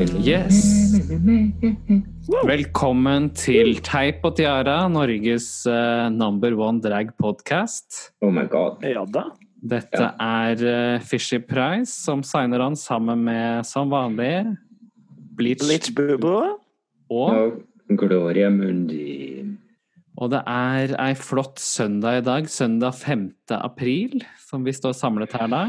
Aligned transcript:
Yes. 0.00 0.56
Velkommen 2.48 3.28
til 3.36 3.74
Teip 3.84 4.22
og 4.24 4.36
Tiara, 4.38 4.86
Norges 4.88 5.46
uh, 5.68 6.08
number 6.14 6.54
one 6.56 6.80
drag 6.80 7.10
podcast. 7.20 8.10
Oh 8.24 8.32
my 8.32 8.46
god. 8.48 8.80
Ja 8.86 9.04
da. 9.04 9.26
Dette 9.60 10.00
Ja. 10.00 10.12
er 10.46 10.96
uh, 10.96 11.00
Fishy 11.04 11.38
Price 11.44 11.92
som 11.92 12.22
signer 12.24 12.64
an 12.64 12.76
sammen 12.76 13.24
med, 13.24 13.66
som 13.68 13.90
vanlig, 13.92 14.56
Bleach, 15.36 15.60
Bleach 15.66 15.92
Bubo. 15.94 16.59
Og 17.10 17.60
Gloria 17.98 18.50
Mundi. 18.54 19.44
Og 20.20 20.30
det 20.34 20.40
er 20.46 20.92
ei 21.00 21.14
flott 21.16 21.58
søndag 21.62 22.18
i 22.20 22.24
dag, 22.26 22.48
søndag 22.50 22.94
5. 22.98 23.24
april, 23.56 24.20
som 24.48 24.64
vi 24.66 24.74
står 24.76 24.92
samlet 24.98 25.32
her 25.38 25.48
da. 25.48 25.62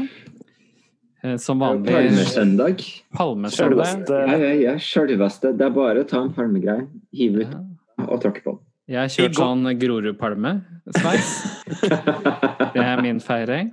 Eh, 1.22 1.36
Som 1.38 1.60
vanlig 1.62 1.92
Palmesøndag. 1.94 2.82
palmesøndag. 3.14 3.86
Sjølveste 3.86 4.18
Ja, 4.26 4.36
ja, 4.36 4.52
ja. 4.74 5.52
Det 5.56 5.66
er 5.66 5.70
bare 5.70 6.02
å 6.02 6.08
ta 6.08 6.20
en 6.22 6.32
palmegrein, 6.34 6.88
hive 7.14 7.44
ut 7.46 7.52
Ja. 7.52 8.06
og 8.08 8.20
tråkke 8.20 8.42
på 8.42 8.50
den. 8.56 8.58
Jeg 8.88 8.98
har 8.98 9.08
kjørt 9.08 9.34
sånn 9.38 9.78
Grorudpalme-sveis. 9.78 11.30
Det 12.74 12.82
er 12.82 13.00
min 13.00 13.20
feiring. 13.20 13.70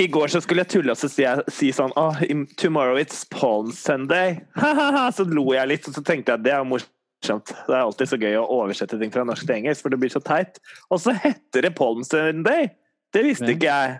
I 0.00 0.06
går 0.10 0.32
så 0.32 0.40
skulle 0.42 0.64
jeg 0.64 0.72
tulle 0.72 0.94
og 0.94 0.98
så 0.98 1.08
si, 1.10 1.26
si 1.54 1.68
sånn 1.74 1.92
oh, 2.00 2.18
Tomorrow 2.58 2.98
it's 2.98 3.22
Palm 3.30 3.70
Sunday. 3.74 4.40
så 5.16 5.26
lo 5.28 5.46
jeg 5.54 5.70
litt, 5.70 5.86
og 5.86 5.94
så 5.94 6.02
tenkte 6.02 6.34
jeg 6.34 6.46
det 6.48 6.54
er 6.56 6.66
morsomt. 6.66 7.52
Det 7.68 7.76
er 7.76 7.84
alltid 7.84 8.10
så 8.10 8.18
gøy 8.18 8.34
å 8.40 8.48
oversette 8.56 8.98
ting 8.98 9.14
fra 9.14 9.22
norsk 9.28 9.46
til 9.46 9.60
engelsk, 9.60 9.84
for 9.84 9.94
det 9.94 10.00
blir 10.02 10.10
så 10.10 10.22
teit. 10.24 10.58
Og 10.90 10.98
så 11.04 11.14
heter 11.22 11.68
det 11.68 11.74
Palm 11.78 12.02
Sunday! 12.06 12.72
Det 13.14 13.22
visste 13.22 13.52
ikke 13.54 13.70
jeg. 13.70 13.96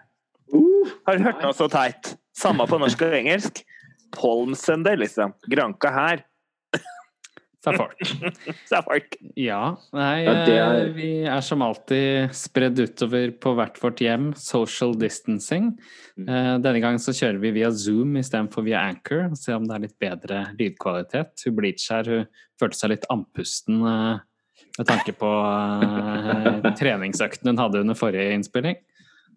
Uh, 0.51 0.91
Har 1.06 1.19
du 1.19 1.28
hørt 1.28 1.42
noe 1.45 1.55
så 1.55 1.70
teit? 1.70 2.17
Samme 2.34 2.67
på 2.67 2.81
norsk 2.83 3.06
og 3.06 3.14
engelsk. 3.14 3.62
Palm 4.14 4.58
Sunday, 4.58 4.98
liksom. 4.98 5.36
Granka 5.51 5.95
her. 5.95 6.27
Sa 7.65 7.73
folk. 7.73 8.01
Sa 8.69 8.83
folk. 8.84 9.15
Ja. 9.41 9.77
Nei, 9.97 10.25
Ja, 10.27 10.34
det 10.45 10.55
er- 10.59 10.81
eh, 10.83 10.93
vi 10.93 11.09
er 11.25 11.41
som 11.41 11.62
alltid 11.65 12.31
spredd 12.37 12.77
utover 12.83 13.33
på 13.41 13.55
hvert 13.57 13.79
vårt 13.81 14.03
hjem. 14.05 14.27
Social 14.37 14.93
distancing. 15.01 15.70
Mm. 16.19 16.29
Eh, 16.29 16.59
Denne 16.61 16.81
gangen 16.85 17.01
så 17.01 17.15
kjører 17.17 17.41
vi 17.41 17.51
via 17.57 17.70
Zoom 17.73 18.15
istedenfor 18.20 18.62
via 18.69 18.83
Anchor. 18.91 19.31
og 19.31 19.37
Se 19.41 19.55
om 19.57 19.65
det 19.67 19.75
er 19.79 19.85
litt 19.87 19.98
bedre 19.98 20.42
lydkvalitet. 20.61 21.45
Hun 21.47 21.57
Bleacher 21.57 22.05
hun 22.05 22.27
følte 22.61 22.77
seg 22.83 22.91
litt 22.91 23.07
andpusten 23.11 23.81
eh, 23.83 24.19
med 24.79 24.87
tanke 24.87 25.12
på 25.17 25.31
treningsøkten 26.81 27.47
hun 27.53 27.57
hadde 27.62 27.81
under 27.81 27.95
forrige 27.98 28.35
innspilling. 28.37 28.77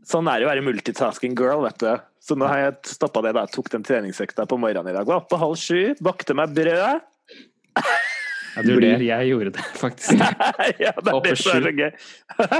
Sånn 0.07 0.27
er 0.31 0.39
det 0.39 0.47
å 0.47 0.51
være 0.51 0.63
multitasking 0.63 1.33
girl, 1.35 1.63
vet 1.65 1.79
du. 1.83 1.89
Så 2.23 2.35
nå 2.39 2.47
har 2.47 2.59
jeg 2.61 2.91
stoppa 2.95 3.21
det. 3.23 3.33
da. 3.35 3.41
Jeg 3.47 3.55
tok 3.55 3.69
den 3.73 3.83
treningsøkta 3.83 4.45
på 4.47 4.59
morgenen 4.59 4.91
i 4.91 4.95
dag. 4.95 5.07
Var 5.07 5.19
oppe 5.23 5.39
halv 5.39 5.55
sju, 5.59 5.95
bakte 6.03 6.35
meg 6.35 6.53
brød. 6.55 7.01
Ja, 8.57 8.63
du 8.65 8.79
ler, 8.81 9.03
jeg 9.05 9.29
gjorde 9.29 9.51
det 9.55 9.65
faktisk. 9.83 10.17
ja, 10.83 10.93
det 10.97 11.13
er 11.13 11.21
det 11.23 11.33
som 11.37 11.53
er 11.53 11.67
så 11.67 11.73
gøy. 11.77 11.91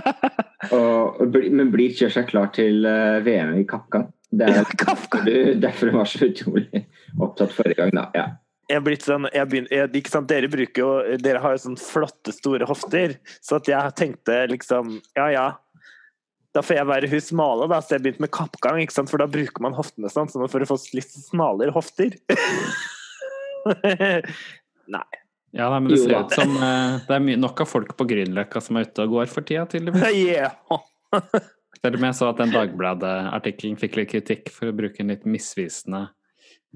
og, 0.78 1.22
men 1.58 1.72
blir 1.74 1.96
seg 1.98 2.28
klar 2.30 2.52
til 2.56 2.86
eh, 2.88 3.18
VM 3.26 3.56
i 3.58 3.66
Kapkan. 3.70 4.08
Det 4.30 4.48
er 4.48 4.60
Ja, 4.60 4.96
du- 5.24 5.60
derfor 5.64 5.90
hun 5.92 6.02
var 6.02 6.10
så 6.12 6.28
utrolig 6.28 6.84
opptatt 7.24 7.54
forrige 7.56 7.80
gang, 7.82 7.94
da. 7.96 8.10
Ja. 8.14 8.26
Jeg 8.68 8.82
er 8.82 8.84
blitt 8.84 9.06
sånn, 9.08 9.24
jeg 9.32 9.48
begynner, 9.48 9.72
jeg, 9.72 9.92
ikke 9.96 10.12
sant, 10.12 10.28
dere 10.28 10.50
bruker 10.52 10.82
jo 10.82 11.18
Dere 11.24 11.40
har 11.40 11.54
jo 11.56 11.62
sånne 11.64 11.80
flotte, 11.80 12.34
store 12.36 12.68
hofter. 12.68 13.14
Så 13.40 13.62
at 13.62 13.70
jeg 13.72 13.96
tenkte 13.96 14.42
liksom 14.52 14.98
Ja, 15.16 15.30
ja. 15.32 15.46
Da 16.52 16.64
får 16.66 16.76
jeg 16.82 16.90
være 16.90 17.08
hun 17.12 17.22
smale, 17.24 17.68
da. 17.72 17.80
Så 17.80 17.96
jeg 17.96 18.04
begynte 18.04 18.26
med 18.26 18.34
kappgang, 18.36 18.82
ikke 18.84 18.96
sant? 18.96 19.12
for 19.14 19.22
da 19.24 19.28
bruker 19.32 19.64
man 19.64 19.76
hoftene 19.78 20.10
sånn. 20.12 20.28
sånn 20.32 20.50
for 20.52 20.60
å 20.66 20.68
få 20.68 20.78
litt 20.98 21.12
smalere 21.16 21.72
hofter. 21.76 22.18
Nei. 24.88 25.06
Ja, 25.56 25.70
nei, 25.72 25.80
men 25.80 25.94
det 25.94 26.02
ser 26.02 26.18
ut 26.20 26.34
som 26.36 26.56
eh, 26.60 26.98
det 27.08 27.16
er 27.16 27.40
nok 27.40 27.62
av 27.64 27.70
folk 27.70 27.94
på 27.98 28.08
Grünerløkka 28.10 28.62
som 28.64 28.80
er 28.80 28.90
ute 28.90 29.06
og 29.06 29.16
går 29.16 29.32
for 29.32 29.48
tida, 29.48 29.64
tydeligvis. 29.70 30.04
Yeah. 30.18 30.58
Selv 31.78 32.00
om 32.00 32.06
jeg 32.08 32.18
så 32.18 32.30
at 32.32 32.42
den 32.42 32.54
Dagbladet-artikkelen 32.54 33.78
fikk 33.80 34.00
litt 34.00 34.12
kritikk 34.12 34.52
for 34.54 34.72
å 34.72 34.76
bruke 34.76 35.04
en 35.04 35.14
litt 35.14 35.28
misvisende 35.30 36.08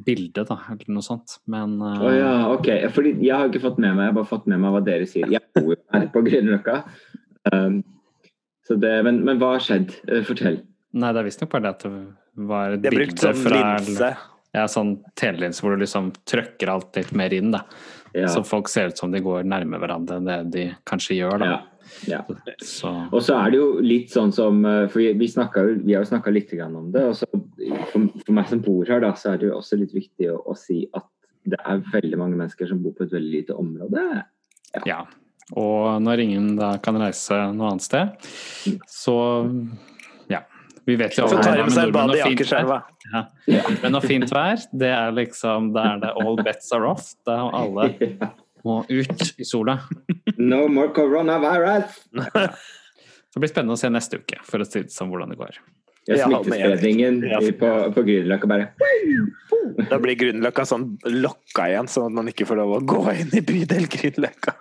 bilde, 0.02 0.46
da, 0.48 0.58
eller 0.72 0.94
noe 0.96 1.06
sånt. 1.06 1.40
Men 1.52 1.76
uh... 1.82 2.00
oh, 2.00 2.14
ja, 2.16 2.34
ok. 2.54 2.70
Fordi 2.96 3.16
jeg 3.20 3.36
har 3.36 3.52
ikke 3.52 3.64
fått 3.66 3.82
med 3.82 3.96
meg, 3.96 4.08
jeg 4.08 4.14
har 4.14 4.18
bare 4.22 4.32
fått 4.32 4.48
med 4.50 4.62
meg 4.64 4.76
hva 4.76 4.84
dere 4.86 5.08
sier. 5.10 5.30
Jeg 5.32 5.44
bor 5.58 5.76
her 5.94 6.08
på 6.14 6.24
Grünerløkka. 6.26 6.78
Um, 7.52 7.82
så 8.68 8.78
det, 8.80 8.94
men, 9.06 9.22
men 9.28 9.42
hva 9.42 9.56
har 9.58 9.66
skjedd? 9.66 9.96
Eh, 10.08 10.22
Fortell. 10.26 10.62
Nei, 10.92 11.10
det 11.12 11.22
er 11.22 11.28
visstnok 11.28 11.52
bare 11.54 11.66
det 11.68 11.74
at 11.76 11.86
det 11.86 12.46
var 12.52 12.76
et 12.78 12.86
bilde 12.86 12.94
fra... 12.94 12.94
Det 12.94 12.98
bilde 12.98 13.24
sånn 13.26 13.42
fra 13.46 13.64
linse. 13.66 14.12
ja, 14.58 14.68
sånn 14.72 14.94
telelinse 15.20 15.66
hvor 15.66 15.76
du 15.76 15.84
liksom 15.84 16.12
trøkker 16.30 16.72
alt 16.72 17.00
litt 17.00 17.12
mer 17.18 17.36
inn, 17.36 17.52
da. 17.56 17.66
Ja. 18.14 18.28
Så 18.32 18.44
folk 18.48 18.70
ser 18.70 18.92
ut 18.92 18.98
som 19.00 19.12
de 19.12 19.22
går 19.24 19.46
nærme 19.48 19.80
hverandre 19.80 20.20
enn 20.20 20.28
det 20.28 20.40
de 20.54 20.66
kanskje 20.88 21.18
gjør, 21.22 21.42
da. 21.42 21.52
ja. 21.52 21.60
ja. 22.12 22.22
Så 22.66 22.92
Og 23.12 23.24
så 23.24 23.38
er 23.40 23.54
det 23.54 23.62
jo 23.62 23.70
litt 23.86 24.12
sånn 24.14 24.34
som 24.36 24.60
eh, 24.68 24.88
For 24.92 25.04
vi, 25.04 25.12
vi, 25.20 25.30
snakket, 25.32 25.82
vi 25.86 25.96
har 25.96 26.06
jo 26.06 26.12
snakka 26.12 26.34
litt 26.34 26.52
om 26.68 26.92
det. 26.94 27.06
Og 27.14 27.18
så 27.22 27.30
for, 27.32 28.10
for 28.26 28.36
meg 28.36 28.52
som 28.52 28.64
bor 28.66 28.90
her, 28.90 29.04
da, 29.04 29.14
så 29.16 29.34
er 29.34 29.42
det 29.42 29.52
jo 29.52 29.58
også 29.60 29.80
litt 29.80 29.96
viktig 29.96 30.30
å, 30.34 30.42
å 30.52 30.58
si 30.60 30.84
at 30.98 31.08
det 31.52 31.58
er 31.66 31.82
veldig 31.94 32.20
mange 32.22 32.38
mennesker 32.38 32.70
som 32.70 32.84
bor 32.84 32.94
på 32.98 33.08
et 33.08 33.16
veldig 33.16 33.34
lite 33.40 33.58
område. 33.58 34.06
ja. 34.86 35.06
Og 35.58 35.98
når 36.00 36.22
ingen 36.24 36.54
da 36.56 36.78
kan 36.80 36.96
reise 36.96 37.36
noe 37.52 37.74
annet 37.74 37.84
sted, 37.84 38.28
så 38.88 39.16
ja. 39.44 39.82
Vi 40.90 40.96
vet 40.98 41.18
jo 41.18 41.28
alle 41.28 41.42
tar 41.44 41.60
her 41.60 41.68
med 41.68 41.76
seg 41.76 41.92
nordmenn 41.92 42.10
bad 42.10 42.16
i 42.16 42.22
fint 42.22 42.26
vær. 42.26 42.32
Akerselva. 42.34 42.78
Ja. 43.12 43.62
Men 43.84 43.96
når 43.96 44.08
fint 44.08 44.34
vær, 44.34 44.64
det 44.84 44.94
er 44.98 45.14
liksom 45.18 45.72
Da 45.76 45.84
er 45.94 46.02
det 46.02 46.14
all 46.24 46.40
bets 46.42 46.72
are 46.78 46.90
off. 46.90 47.12
Da 47.28 47.38
alle 47.62 47.90
må 48.68 48.82
ut 48.90 49.26
i 49.38 49.48
sola. 49.48 49.78
No 50.38 50.66
more 50.72 50.94
coronavirus! 50.96 52.02
Det 53.32 53.40
blir 53.40 53.52
spennende 53.52 53.78
å 53.78 53.80
se 53.80 53.88
neste 53.88 54.20
uke, 54.20 54.42
for 54.44 54.60
å 54.60 54.68
si 54.68 54.82
det 54.84 54.92
sånn 54.94 55.08
hvordan 55.12 55.32
det 55.32 55.40
går. 55.40 55.62
Ja, 56.10 56.26
smittespredningen 56.26 57.22
ja. 57.30 57.40
på, 57.60 57.70
på 57.94 58.04
Grünerløkka 58.08 58.48
bare 58.50 58.72
Da 59.86 60.00
blir 60.02 60.18
Grünerløkka 60.18 60.66
sånn 60.66 60.96
lokka 61.14 61.68
igjen, 61.70 61.90
sånn 61.92 62.10
at 62.10 62.16
man 62.18 62.32
ikke 62.32 62.48
får 62.50 62.58
lov 62.58 62.74
å 62.80 62.82
gå 62.92 63.04
inn 63.22 63.30
i 63.38 63.44
bydel 63.46 63.86
Grünerløkka. 63.86 64.56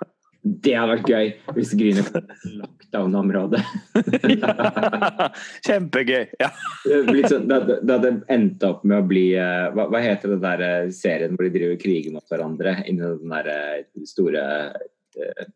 Det 0.65 0.73
hadde 0.75 0.95
vært 0.97 1.11
gøy 1.11 1.29
hvis 1.57 1.71
Grünerløkka 1.79 2.21
var 2.27 2.55
lockdown-område. 2.65 3.61
Kjempegøy. 5.67 6.25
Ja. 6.41 6.49
Det 6.85 7.23
sånn- 7.31 7.47
Det 7.47 7.55
hadde- 7.61 7.79
det 7.87 7.95
hadde 7.97 8.13
endt 8.35 8.65
opp 8.67 8.83
med 8.85 8.99
å 9.05 9.07
bli 9.07 9.25
eh, 9.39 9.69
Hva, 9.77 9.87
hva 9.93 10.01
heter 10.03 10.33
den 10.35 10.43
der 10.43 10.61
eh, 10.67 10.91
serien 10.91 11.37
hvor 11.37 11.47
de 11.47 11.53
driver 11.55 11.77
kriger 11.81 12.13
mot 12.17 12.27
hverandre 12.33 12.73
inni 12.91 13.01
den 13.05 13.31
der 13.35 13.47
eh, 13.55 13.85
store 14.09 14.43
uh, 15.21 15.47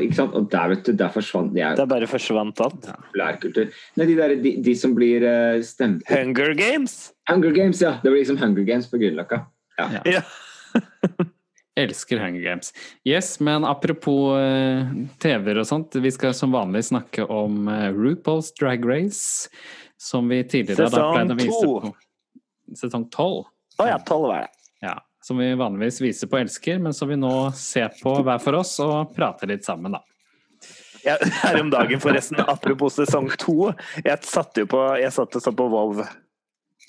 Ikke 0.00 0.14
sant? 0.16 0.34
Og 0.38 0.48
der, 0.52 0.68
vet 0.74 0.84
du, 0.86 0.92
der 1.00 1.10
forsvant 1.12 1.52
Det 1.56 1.64
er 1.66 1.86
bare 1.90 2.06
forsvant 2.10 2.60
alt. 2.62 2.86
populærkultur. 2.92 3.72
Nei, 3.98 4.06
de, 4.06 4.16
der, 4.20 4.36
de, 4.44 4.54
de 4.62 4.74
som 4.78 4.94
blir 4.94 5.24
stemt 5.66 6.04
Hunger 6.08 6.54
Games! 6.54 7.12
Hunger 7.28 7.52
Games, 7.56 7.80
ja! 7.82 7.96
Det 8.02 8.08
blir 8.12 8.20
liksom 8.22 8.38
Hunger 8.40 8.64
Games 8.68 8.86
på 8.92 9.00
Grünerløkka. 9.02 9.42
Ja. 9.80 10.02
Ja. 10.06 10.22
Elsker 11.78 12.18
Hunger 12.18 12.40
Games. 12.40 12.74
Yes, 13.04 13.40
men 13.40 13.64
apropos 13.64 14.38
eh, 14.38 14.86
TV-er 15.22 15.62
og 15.62 15.68
sånt, 15.68 15.94
vi 15.94 16.10
skal 16.12 16.34
som 16.36 16.52
vanlig 16.54 16.84
snakke 16.90 17.24
om 17.30 17.68
eh, 17.70 17.88
RuPaul's 17.94 18.50
Drag 18.58 18.84
Race, 18.86 19.48
som 20.00 20.28
vi 20.28 20.42
tidligere 20.44 20.88
har 20.88 21.24
da 21.26 21.34
å 21.34 21.38
vise 21.38 21.62
to. 21.62 21.78
på 21.80 22.76
Sesong 22.76 23.06
tolv. 23.10 23.48
Å 23.80 23.86
ja, 23.88 23.98
tolv 24.06 24.28
var 24.30 24.46
det. 24.46 24.52
Ja, 24.84 24.96
som 25.24 25.40
vi 25.40 25.50
vanligvis 25.54 26.00
viser 26.00 26.30
på 26.30 26.38
Elsker, 26.40 26.78
men 26.78 26.94
som 26.96 27.10
vi 27.10 27.18
nå 27.18 27.34
ser 27.56 27.92
på 28.02 28.14
hver 28.24 28.40
for 28.42 28.60
oss 28.60 28.76
og 28.84 29.14
prater 29.16 29.50
litt 29.52 29.66
sammen, 29.66 29.98
da. 29.98 30.04
Ja, 31.04 31.16
her 31.42 31.60
om 31.60 31.70
dagen, 31.72 32.00
forresten, 32.00 32.40
apropos 32.44 32.98
sesong 32.98 33.30
to. 33.40 33.72
Jeg 34.04 34.26
satt 34.26 34.58
jo 34.60 34.66
på 34.70 34.82
Jeg 35.00 35.12
satt 35.16 35.38
og 35.38 35.44
så 35.44 35.54
på 35.56 35.68
Vov 35.72 36.02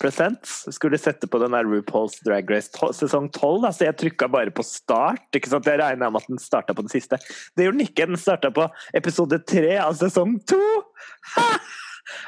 Presents. 0.02 0.64
Skulle 0.74 0.98
sette 0.98 1.30
på 1.30 1.40
den 1.42 1.54
der 1.54 1.68
RuPaul's 1.70 2.18
Drag 2.26 2.50
Race 2.52 2.72
sesong 2.98 3.30
tolv. 3.36 3.68
Så 3.70 3.86
jeg 3.86 3.98
trykka 4.02 4.30
bare 4.34 4.54
på 4.54 4.66
start. 4.66 5.28
Ikke 5.38 5.52
sant? 5.52 5.70
Jeg 5.70 5.82
regna 5.82 6.10
med 6.10 6.24
at 6.24 6.32
den 6.32 6.42
starta 6.42 6.76
på 6.78 6.86
den 6.86 6.94
siste. 6.94 7.20
Det 7.56 7.68
gjorde 7.68 7.78
den 7.78 7.88
ikke. 7.88 8.10
Den 8.10 8.22
starta 8.22 8.52
på 8.56 8.68
episode 8.98 9.42
tre 9.46 9.78
av 9.84 9.94
sesong 10.00 10.40
to! 10.50 10.62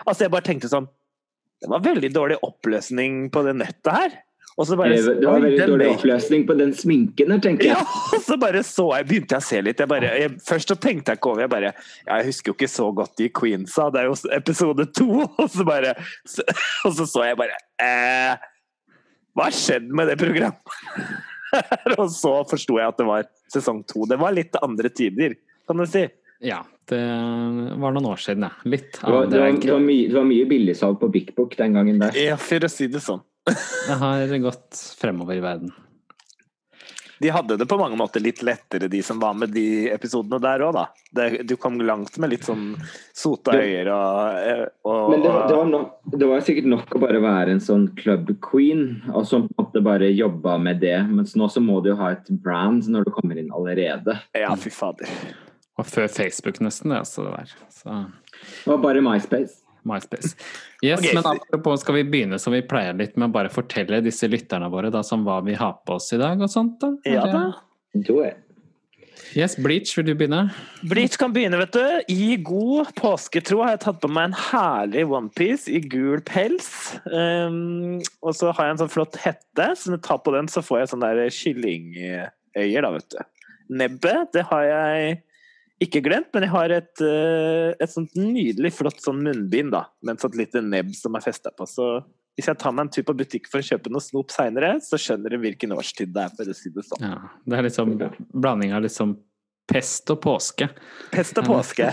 Altså, 0.06 0.22
jeg 0.24 0.32
bare 0.32 0.46
tenkte 0.46 0.70
sånn 0.72 0.86
Det 1.60 1.68
var 1.68 1.82
veldig 1.84 2.10
dårlig 2.14 2.38
oppløsning 2.46 3.26
på 3.34 3.42
det 3.48 3.56
nettet 3.58 3.90
her. 3.92 4.14
Og 4.54 4.68
så 4.70 4.78
bare 4.78 4.94
Det, 4.94 5.16
det 5.20 5.26
var 5.26 5.40
Oi, 5.40 5.46
veldig 5.48 5.68
dårlig 5.72 5.88
oppløsning 5.96 6.46
på 6.46 6.56
den 6.60 6.74
sminken 6.78 7.34
her, 7.34 7.42
tenker 7.42 7.72
jeg. 7.72 7.78
ja, 7.80 8.02
og 8.14 8.22
så 8.22 8.38
bare 8.38 8.62
så 8.68 8.86
jeg, 9.00 9.08
begynte 9.10 9.38
jeg 9.38 9.42
å 9.42 9.48
se 9.48 9.62
litt. 9.66 9.82
Jeg 9.82 9.90
bare, 9.90 10.12
jeg, 10.22 10.34
først 10.46 10.74
så 10.74 10.78
tenkte 10.78 11.14
jeg 11.14 11.22
ikke 11.22 11.32
over. 11.32 11.46
Jeg 11.46 11.54
bare 11.54 11.72
ja, 11.72 12.20
Jeg 12.20 12.28
husker 12.30 12.52
jo 12.54 12.58
ikke 12.60 12.72
så 12.72 12.90
godt 12.94 13.16
de 13.18 13.30
Queensa. 13.42 13.90
Det 13.94 14.04
er 14.04 14.10
jo 14.12 14.18
episode 14.38 14.88
to. 14.94 15.10
Og 15.42 15.48
så 15.50 15.66
bare 15.68 15.96
så, 16.22 16.46
Og 16.86 16.98
så 17.00 17.08
så 17.10 17.28
jeg 17.30 17.40
bare 17.40 17.58
eh, 17.82 18.50
Hva 19.34 19.50
har 19.50 19.58
skjedd 19.58 19.90
med 19.90 20.12
det 20.12 20.20
programmet? 20.22 20.76
og 22.02 22.08
så 22.10 22.32
forsto 22.50 22.80
jeg 22.80 22.90
at 22.90 22.98
det 22.98 23.06
var 23.06 23.26
sesong 23.54 23.84
to. 23.90 24.08
Det 24.10 24.18
var 24.18 24.34
litt 24.34 24.56
andre 24.62 24.90
tider, 24.90 25.36
kan 25.70 25.78
du 25.78 25.86
si. 25.90 26.02
Ja, 26.44 26.64
det 26.90 27.00
var 27.00 27.94
noen 27.94 28.08
år 28.10 28.22
siden, 28.22 28.48
ja. 28.48 28.70
Litt 28.70 28.98
Det 28.98 29.06
var, 29.06 29.28
det 29.30 29.42
var, 29.42 29.52
det 29.62 29.72
var, 29.72 29.84
mye, 29.84 30.08
det 30.10 30.18
var 30.18 30.26
mye 30.28 30.48
billigsalg 30.50 30.98
på 31.02 31.10
Big 31.14 31.30
Book 31.38 31.54
den 31.60 31.78
gangen 31.78 32.02
der. 32.02 32.18
Ja, 32.18 32.40
for 32.42 32.66
å 32.66 32.72
si 32.72 32.90
det 32.92 33.04
sånn. 33.06 33.22
Det 33.48 33.98
har 34.00 34.38
gått 34.44 34.78
fremover 35.00 35.36
i 35.36 35.44
verden. 35.44 35.72
De 37.24 37.30
hadde 37.32 37.56
det 37.58 37.66
på 37.70 37.78
mange 37.80 37.96
måter 37.96 38.20
litt 38.20 38.42
lettere, 38.44 38.88
de 38.92 39.00
som 39.06 39.20
var 39.22 39.36
med 39.38 39.54
de 39.56 39.86
episodene 39.94 40.42
der 40.44 40.60
òg, 40.66 40.74
da. 40.76 40.82
Det, 41.16 41.28
du 41.48 41.54
kom 41.62 41.78
langt 41.80 42.18
med 42.20 42.34
litt 42.34 42.44
sånn 42.44 42.74
sota 43.16 43.54
øyer 43.56 43.88
og, 43.94 44.74
og 44.90 45.14
Men 45.14 45.24
det, 45.24 45.30
var- 45.32 45.46
det, 45.48 45.56
var 45.60 45.70
nok, 45.72 45.94
det 46.20 46.30
var 46.34 46.44
sikkert 46.44 46.68
nok 46.74 46.98
å 46.98 47.02
bare 47.06 47.22
være 47.24 47.54
en 47.56 47.62
sånn 47.64 47.86
club 48.00 48.34
queen, 48.44 48.84
og 49.14 49.24
som 49.30 49.46
på 49.48 49.54
en 49.56 49.62
måte 49.62 49.84
bare 49.86 50.10
jobba 50.12 50.58
med 50.66 50.82
det. 50.84 50.98
Mens 51.14 51.38
nå 51.40 51.48
så 51.54 51.64
må 51.64 51.80
du 51.86 51.94
jo 51.94 51.98
ha 52.02 52.12
et 52.18 52.28
brand 52.44 52.90
når 52.92 53.08
du 53.08 53.14
kommer 53.16 53.40
inn 53.40 53.54
allerede. 53.56 54.18
Ja, 54.36 54.52
fy 54.60 54.74
fader. 54.74 55.08
Og 55.80 55.88
før 55.90 56.12
Facebook 56.12 56.60
nesten, 56.66 56.92
det 56.92 57.00
også 57.06 57.24
det 57.30 57.38
der. 57.38 57.56
Så 57.72 58.02
Det 58.66 58.74
var 58.74 58.84
bare 58.84 59.06
MySpace. 59.06 59.62
MySpace. 59.90 60.34
Yes, 60.84 61.00
okay. 61.00 61.14
men 61.18 61.26
apropos 61.36 61.84
skal 61.84 62.00
vi 62.00 62.06
begynne 62.16 62.40
som 62.42 62.56
vi 62.56 62.64
pleier 62.66 62.96
litt 62.98 63.18
med 63.18 63.32
å 63.32 63.36
bare 63.36 63.52
fortelle 63.54 64.02
disse 64.06 64.30
lytterne 64.32 64.70
våre 64.74 64.94
da, 64.94 65.04
som 65.06 65.26
hva 65.28 65.42
vi 65.46 65.58
har 65.60 65.80
på 65.88 66.00
oss 66.00 66.12
i 66.16 66.22
dag 66.22 66.42
og 66.42 66.52
sånt 66.52 66.80
da? 66.84 66.94
Ja 67.10 67.28
da. 67.30 67.46
Do 67.94 68.24
it. 68.26 68.44
Yes, 69.34 69.56
Bleach, 69.58 69.96
vil 69.98 70.06
du 70.06 70.14
begynne? 70.18 70.52
Bleach 70.86 71.16
kan 71.18 71.34
begynne, 71.34 71.58
vet 71.58 71.74
du. 71.74 72.14
I 72.14 72.36
god 72.46 72.92
påsketro 72.98 73.64
har 73.64 73.74
jeg 73.74 73.84
tatt 73.86 74.00
på 74.04 74.10
meg 74.14 74.30
en 74.30 74.38
herlig 74.52 75.06
onepiece 75.10 75.72
i 75.74 75.82
gul 75.90 76.22
pels. 76.28 76.70
Um, 77.10 77.98
og 78.22 78.38
så 78.38 78.52
har 78.54 78.70
jeg 78.70 78.76
en 78.76 78.82
sånn 78.84 78.94
flott 78.94 79.18
hette, 79.24 79.70
så 79.80 79.90
når 79.90 79.98
jeg 79.98 80.06
tar 80.10 80.22
på 80.26 80.36
den, 80.36 80.50
så 80.54 80.62
får 80.66 80.84
jeg 80.84 80.92
sånne 80.94 81.12
der 81.18 81.34
kyllingøyer, 81.34 82.86
da, 82.86 82.94
vet 82.94 83.10
du. 83.16 83.48
Nebbet, 83.82 84.34
det 84.38 84.46
har 84.52 84.68
jeg 84.70 85.16
ikke 85.82 86.04
glemt, 86.06 86.30
men 86.34 86.46
jeg 86.46 86.54
har 86.54 86.74
et, 86.76 87.02
eh, 87.02 87.74
et 87.82 87.92
sånt 87.92 88.14
nydelig 88.16 88.74
flott 88.78 89.02
sånn 89.02 89.24
munnbind, 89.26 89.74
da, 89.74 89.86
med 90.04 90.16
et 90.16 90.26
sånt 90.26 90.38
lite 90.40 90.62
nebb 90.62 90.94
som 90.96 91.16
er 91.18 91.26
festa 91.26 91.52
på. 91.52 91.68
Så 91.68 91.88
hvis 92.38 92.50
jeg 92.50 92.60
tar 92.62 92.74
meg 92.74 92.88
en 92.88 92.94
tur 92.94 93.06
på 93.10 93.18
butikk 93.18 93.50
for 93.52 93.62
å 93.62 93.68
kjøpe 93.68 93.92
noe 93.94 94.02
snop 94.02 94.32
seinere, 94.34 94.76
så 94.82 94.98
skjønner 95.02 95.34
du 95.34 95.42
hvilken 95.44 95.76
årstid 95.76 96.14
det 96.14 96.26
er, 96.26 96.34
for 96.38 96.50
å 96.50 96.58
si 96.58 96.72
det 96.74 96.86
sånn. 96.88 97.04
Ja, 97.04 97.20
det 97.46 97.60
er 97.60 97.68
liksom 97.68 97.94
blanding 98.34 98.74
av 98.74 98.86
liksom 98.86 99.18
pest 99.70 100.10
og 100.12 100.20
påske. 100.24 100.68
Pest 101.14 101.38
og 101.40 101.48
påske. 101.48 101.88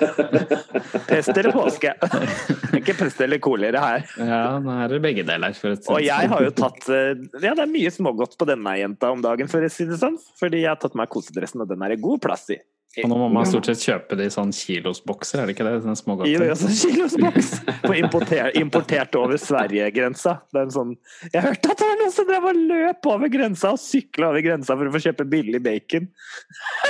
Pest 1.06 1.30
eller 1.34 1.52
påske. 1.54 1.92
Ikke 2.80 2.96
pest 2.98 3.20
eller 3.22 3.38
kolere 3.42 3.82
her. 3.82 4.06
Ja, 4.18 4.58
nå 4.62 4.74
er 4.74 4.94
det 4.94 5.02
begge 5.04 5.24
deler. 5.28 5.54
Og 5.54 6.00
jeg 6.02 6.10
sånn. 6.10 6.32
har 6.34 6.46
jo 6.46 6.50
tatt 6.56 6.90
eh, 6.90 7.12
Ja, 7.38 7.54
det 7.54 7.64
er 7.64 7.70
mye 7.70 7.92
smågodt 7.94 8.36
på 8.40 8.48
denne 8.48 8.74
jenta 8.80 9.12
om 9.14 9.22
dagen, 9.24 9.50
for 9.50 9.62
å 9.62 9.70
si 9.72 9.86
det 9.88 10.00
sånn. 10.02 10.18
Fordi 10.40 10.64
jeg 10.64 10.72
har 10.72 10.80
tatt 10.82 10.98
meg 10.98 11.12
kosedressen, 11.12 11.62
og 11.62 11.70
den 11.70 11.84
er 11.86 11.94
det 11.94 12.02
god 12.02 12.22
plass 12.26 12.48
i. 12.54 12.58
Og 12.98 13.06
nå 13.06 13.16
må 13.20 13.28
man 13.30 13.46
stort 13.46 13.68
sett 13.68 13.84
kjøpe 13.86 14.16
det 14.18 14.24
i 14.26 14.32
sånn 14.34 14.50
kilosbokser, 14.54 15.38
er 15.38 15.46
det 15.46 15.54
ikke 15.54 15.66
det? 15.66 15.74
Sånne 15.84 15.94
I 15.94 16.00
smågodter. 16.00 16.46
sånn 16.58 16.72
kilosboks 16.74 17.50
på 17.84 17.92
importer, 18.00 18.48
importert 18.58 19.14
over 19.20 19.38
Sverige-grensa. 19.38 20.40
Det 20.50 20.58
er 20.58 20.66
en 20.66 20.74
sånn 20.74 20.96
Jeg 21.28 21.44
hørte 21.44 21.70
at 21.70 21.78
det 21.78 21.86
var 21.86 22.00
noen 22.00 22.16
som 22.16 22.26
drev 22.26 22.48
og 22.50 22.58
løp 22.72 23.10
over 23.12 23.30
grensa 23.30 23.70
og 23.76 23.78
sykla 23.78 24.32
over 24.32 24.42
grensa 24.42 24.74
for 24.74 24.90
å 24.90 24.94
få 24.96 25.04
kjøpe 25.06 25.28
billig 25.30 25.62
bacon. 25.62 26.10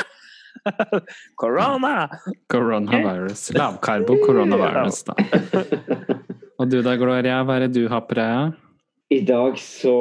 Corona! 1.40 1.94
Coronavirus. 2.52 3.50
Lavkarbo 3.60 4.16
coronavirus, 4.24 5.04
da. 5.10 5.14
Og 6.60 6.68
du 6.72 6.80
da, 6.84 6.96
Gloria, 7.00 7.42
hva 7.44 7.60
er 7.60 7.68
det 7.68 7.74
du 7.76 7.84
har 7.92 8.08
på 8.08 8.16
deg? 8.16 8.56
I 9.12 9.20
dag 9.26 9.56
så 9.60 9.98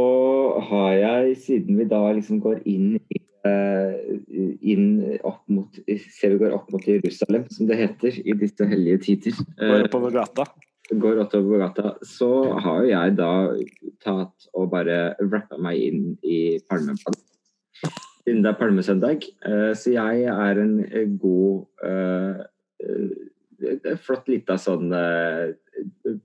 har 0.70 0.92
jeg, 0.96 1.40
siden 1.44 1.80
vi 1.80 1.88
da 1.92 2.02
liksom 2.14 2.40
går 2.44 2.62
inn 2.70 2.96
i 3.00 3.22
inn 3.46 5.20
opp 5.24 5.44
mot 5.48 5.78
Ser 6.12 6.34
vi 6.36 6.40
går 6.42 6.54
opp 6.58 6.72
mot 6.74 6.84
Jerusalem, 6.88 7.46
som 7.54 7.68
det 7.70 7.78
heter 7.80 8.18
i 8.26 8.34
disse 8.38 8.66
hellige 8.68 8.98
tider. 9.06 9.38
eh, 9.60 9.70
Går 9.70 9.86
oppover 9.88 10.12
gata. 10.12 10.46
går 10.92 11.20
oppover 11.24 11.60
gata, 11.64 11.94
så 12.04 12.30
har 12.60 12.84
jo 12.84 12.90
jeg 12.90 13.16
da 13.16 13.32
tatt 14.04 14.48
og 14.54 14.72
bare 14.72 15.16
wrappa 15.22 15.58
meg 15.62 15.78
inn 15.80 16.18
i 16.24 16.60
palmebladet. 16.70 17.24
Siden 18.26 18.44
det 18.44 18.50
er 18.52 18.60
palmesøndag. 18.60 19.24
Eh, 19.46 19.74
Så 19.74 19.94
jeg 19.94 20.24
er 20.28 20.60
en 20.62 20.84
eh, 20.86 21.06
god 21.18 21.66
eh, 21.84 22.44
eh, 22.84 23.96
Flott 24.00 24.28
lita 24.30 24.56
sånn 24.58 24.92
eh, 24.94 25.54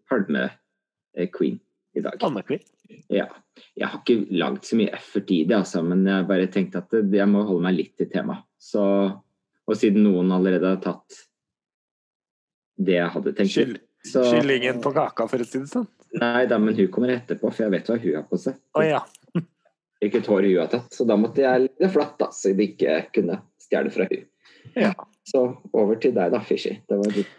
palme-queen 0.08 1.60
i 1.94 2.00
dag. 2.04 2.18
Palmekvitt. 2.20 2.68
Ja. 3.12 3.28
Jeg 3.74 3.90
har 3.90 4.00
ikke 4.00 4.38
lagd 4.38 4.66
så 4.66 4.78
mye 4.78 4.92
effort 4.94 5.30
i 5.34 5.40
det, 5.48 5.56
altså, 5.56 5.82
men 5.86 6.04
jeg 6.06 6.26
bare 6.28 6.50
tenkte 6.52 6.82
at 6.82 6.94
jeg 6.94 7.30
må 7.30 7.44
holde 7.46 7.64
meg 7.66 7.76
litt 7.78 7.94
til 7.98 8.10
temaet. 8.10 8.44
Og 9.64 9.78
siden 9.78 10.04
noen 10.04 10.32
allerede 10.34 10.74
har 10.74 10.82
tatt 10.82 11.24
det 12.76 12.98
jeg 12.98 13.10
hadde 13.14 13.32
tenkt 13.38 13.54
Skyld. 13.54 13.76
så 14.04 14.24
Kyllingen 14.28 14.80
på 14.82 14.92
kaka, 14.94 15.26
for 15.30 15.42
å 15.42 15.46
si 15.46 15.60
det 15.62 15.70
sånn. 15.70 15.86
Nei 16.20 16.44
da, 16.50 16.58
men 16.62 16.76
hun 16.76 16.90
kommer 16.94 17.14
etterpå, 17.14 17.50
for 17.50 17.66
jeg 17.66 17.74
vet 17.74 17.90
hva 17.90 17.98
hun 18.02 18.18
har 18.18 18.26
på 18.30 18.38
seg. 18.40 18.58
Oh, 18.78 18.84
ja. 18.84 19.00
Ikke 20.04 20.20
et 20.20 20.28
hår 20.30 20.48
hun 20.48 20.60
har 20.60 20.70
tatt, 20.74 20.90
så 20.94 21.06
da 21.08 21.16
måtte 21.18 21.42
jeg 21.42 21.64
legge 21.64 21.86
det 21.86 21.90
flatt, 21.94 22.18
da, 22.20 22.28
så 22.34 22.52
de 22.54 22.68
ikke 22.68 22.98
kunne 23.14 23.38
stjele 23.62 23.92
fra 23.94 24.06
hun. 24.10 24.26
Ja. 24.76 24.92
Så 25.24 25.46
over 25.72 25.96
til 26.02 26.12
deg 26.16 26.34
da, 26.34 26.42
Fishy. 26.44 26.76
Det 26.84 26.98
var 27.00 27.14
ditt. 27.14 27.30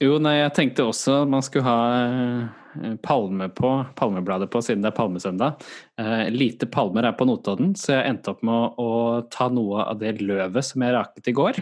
Jo, 0.00 0.16
nei, 0.22 0.38
jeg 0.38 0.54
tenkte 0.56 0.86
også 0.88 1.22
man 1.28 1.44
skulle 1.44 1.66
ha 1.68 1.80
eh, 2.00 2.94
palme 3.04 3.50
på, 3.52 3.72
palmebladet 3.98 4.48
på 4.52 4.62
siden 4.64 4.84
det 4.84 4.94
er 4.94 4.96
palmesøndag. 4.96 5.66
Eh, 6.00 6.30
lite 6.32 6.68
palmer 6.72 7.04
er 7.04 7.16
på 7.18 7.26
Notodden, 7.28 7.74
så 7.76 7.98
jeg 7.98 8.14
endte 8.14 8.32
opp 8.32 8.40
med 8.46 8.54
å, 8.54 8.64
å 8.80 9.20
ta 9.32 9.50
noe 9.52 9.84
av 9.84 10.00
det 10.00 10.16
løvet 10.22 10.64
som 10.64 10.86
jeg 10.86 10.96
raket 10.96 11.28
i 11.28 11.36
går, 11.36 11.60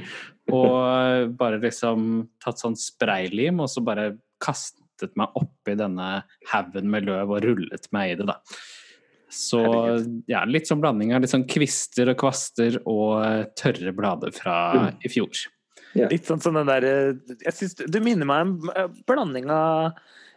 og 0.54 1.34
bare 1.40 1.58
liksom 1.64 2.08
tatt 2.44 2.62
sånn 2.62 2.78
spraylim, 2.78 3.58
og 3.64 3.72
så 3.72 3.82
bare 3.84 4.12
kastet 4.38 5.18
meg 5.18 5.34
oppi 5.38 5.74
denne 5.78 6.22
haugen 6.52 6.90
med 6.94 7.10
løv 7.10 7.34
og 7.34 7.42
rullet 7.42 7.90
meg 7.94 8.14
i 8.14 8.18
det, 8.20 8.30
da. 8.30 8.38
Så 9.28 9.60
ja, 10.30 10.46
litt 10.48 10.70
sånn 10.70 10.80
blanding 10.80 11.10
av 11.12 11.20
litt 11.20 11.34
sånn 11.34 11.44
kvister 11.50 12.14
og 12.14 12.22
kvaster 12.22 12.78
og 12.86 13.18
eh, 13.26 13.44
tørre 13.58 13.92
blader 13.96 14.32
fra 14.32 14.58
i 15.04 15.10
fjor. 15.12 15.48
Litt 15.94 16.26
sånn 16.28 16.40
som 16.42 16.54
den 16.54 16.66
derre 16.68 16.90
Jeg 17.40 17.54
syns 17.56 17.74
du 17.80 17.98
minner 18.04 18.28
meg 18.28 18.42
om 18.44 18.70
en 18.76 18.92
blanding 19.08 19.48
av 19.50 19.94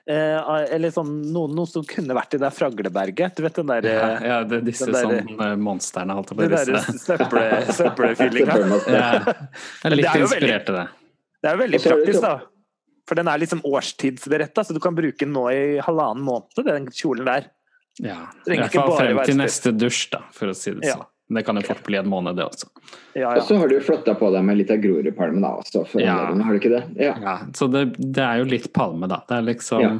eh, 0.07 0.37
Eller 0.71 0.93
sånn 0.95 1.11
noe, 1.33 1.49
noe 1.51 1.67
som 1.69 1.83
kunne 1.85 2.15
vært 2.17 2.37
i 2.37 2.39
det 2.41 2.49
Fragleberget. 2.55 3.35
Du 3.35 3.43
vet 3.43 3.59
den 3.59 3.73
Ja, 3.83 4.07
ja 4.23 4.37
det, 4.47 4.61
disse 4.65 4.87
den 4.87 4.95
der- 4.95 5.27
sånn 5.27 5.59
monstrene, 5.61 6.15
holdt 6.17 6.31
jeg 6.31 6.39
på 6.39 6.47
Den 6.47 6.75
å 6.77 6.81
si. 6.85 6.97
søppel, 7.03 7.67
søppelfyllinga. 7.81 8.55
Ja, 8.87 9.11
jeg 9.21 9.91
er 9.91 9.95
litt 9.95 10.09
er 10.09 10.23
inspirert 10.25 10.65
til 10.65 10.79
det. 10.79 10.87
Det 11.41 11.49
er 11.49 11.55
jo 11.57 11.61
veldig 11.63 11.75
Og 11.75 11.81
så 11.81 11.89
det 11.89 11.97
praktisk, 11.99 12.21
da. 12.21 12.33
For 13.09 13.15
den 13.19 13.27
er 13.27 13.39
liksom 13.41 13.61
årstidsberetta, 13.67 14.63
så 14.63 14.73
du 14.73 14.79
kan 14.79 14.95
bruke 14.95 15.19
den 15.25 15.33
nå 15.35 15.47
i 15.51 15.63
halvannen 15.83 16.23
måned, 16.23 16.63
den 16.65 16.85
kjolen 16.95 17.25
der. 17.27 17.49
Ja, 17.99 18.21
I 18.47 18.55
hvert 18.55 18.71
fall 18.71 18.93
frem 18.95 19.17
til 19.27 19.35
neste 19.35 19.73
dusj, 19.75 20.05
da, 20.13 20.21
for 20.31 20.47
å 20.53 20.55
si 20.55 20.71
det 20.71 20.87
Ja. 20.87 20.95
Men 21.31 21.39
det 21.39 21.45
kan 21.47 21.55
jo 21.55 21.61
fort 21.63 21.85
bli 21.87 21.95
en 21.95 22.09
måned, 22.11 22.35
det 22.35 22.43
også. 22.43 22.67
Ja, 23.15 23.29
Og 23.39 23.45
så 23.47 23.55
har 23.61 23.71
du 23.71 23.77
flytta 23.79 24.17
på 24.19 24.27
deg 24.35 24.43
med 24.43 24.57
litt 24.59 24.71
av 24.73 24.81
Grorudpalmen 24.83 25.39
da, 25.45 25.53
også, 25.61 25.85
for 25.87 26.03
Ja. 26.03 26.17
anledningen, 26.17 26.43
har 26.43 26.51
du 26.51 26.59
ikke 26.59 26.73
det? 26.75 26.83
Ja. 27.07 27.13
Ja, 27.23 27.37
så 27.55 27.69
det, 27.71 27.85
det 27.97 28.25
er 28.25 28.41
jo 28.41 28.49
litt 28.51 28.67
palme, 28.75 29.07
da. 29.07 29.21
Det 29.29 29.37
er 29.39 29.47
liksom 29.53 29.81
Ja. 29.85 29.93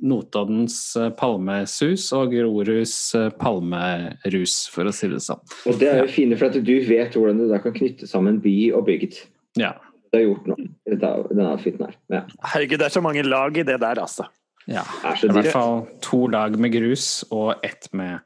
Notoddens 0.00 0.76
eh, 0.96 1.10
palmesus 1.18 2.06
og 2.16 2.30
Groruds 2.32 2.94
eh, 3.18 3.28
palmerus, 3.36 4.54
for 4.72 4.88
å 4.88 4.92
si 4.94 5.10
det 5.12 5.20
sånn. 5.20 5.42
Og 5.68 5.76
det 5.82 5.90
er 5.90 5.98
jo 6.04 6.10
fint, 6.14 6.32
for 6.40 6.48
at 6.48 6.56
du 6.64 6.74
vet 6.86 7.12
hvordan 7.18 7.42
du 7.42 7.48
da 7.50 7.58
kan 7.62 7.74
knytte 7.76 8.08
sammen 8.08 8.38
by 8.44 8.54
og 8.78 8.86
bygd. 8.88 9.18
Ja. 9.60 9.74
Det 10.12 10.22
har 10.22 10.26
gjort 10.30 10.48
noe 10.48 10.64
i 10.88 10.96
denne 10.96 11.50
outfiten 11.50 11.86
her. 11.88 11.98
Ja. 12.12 12.22
Herregud, 12.54 12.78
det 12.80 12.88
er 12.88 12.94
så 12.96 13.04
mange 13.04 13.24
lag 13.26 13.56
i 13.60 13.66
det 13.68 13.78
der, 13.84 14.00
altså. 14.02 14.26
ja. 14.70 14.84
Det 15.02 15.12
er 15.12 15.28
I 15.28 15.36
hvert 15.40 15.52
fall 15.54 15.78
to 16.04 16.24
lag 16.32 16.56
med 16.60 16.72
grus 16.74 17.24
og 17.32 17.54
ett 17.66 17.88
med 17.92 18.20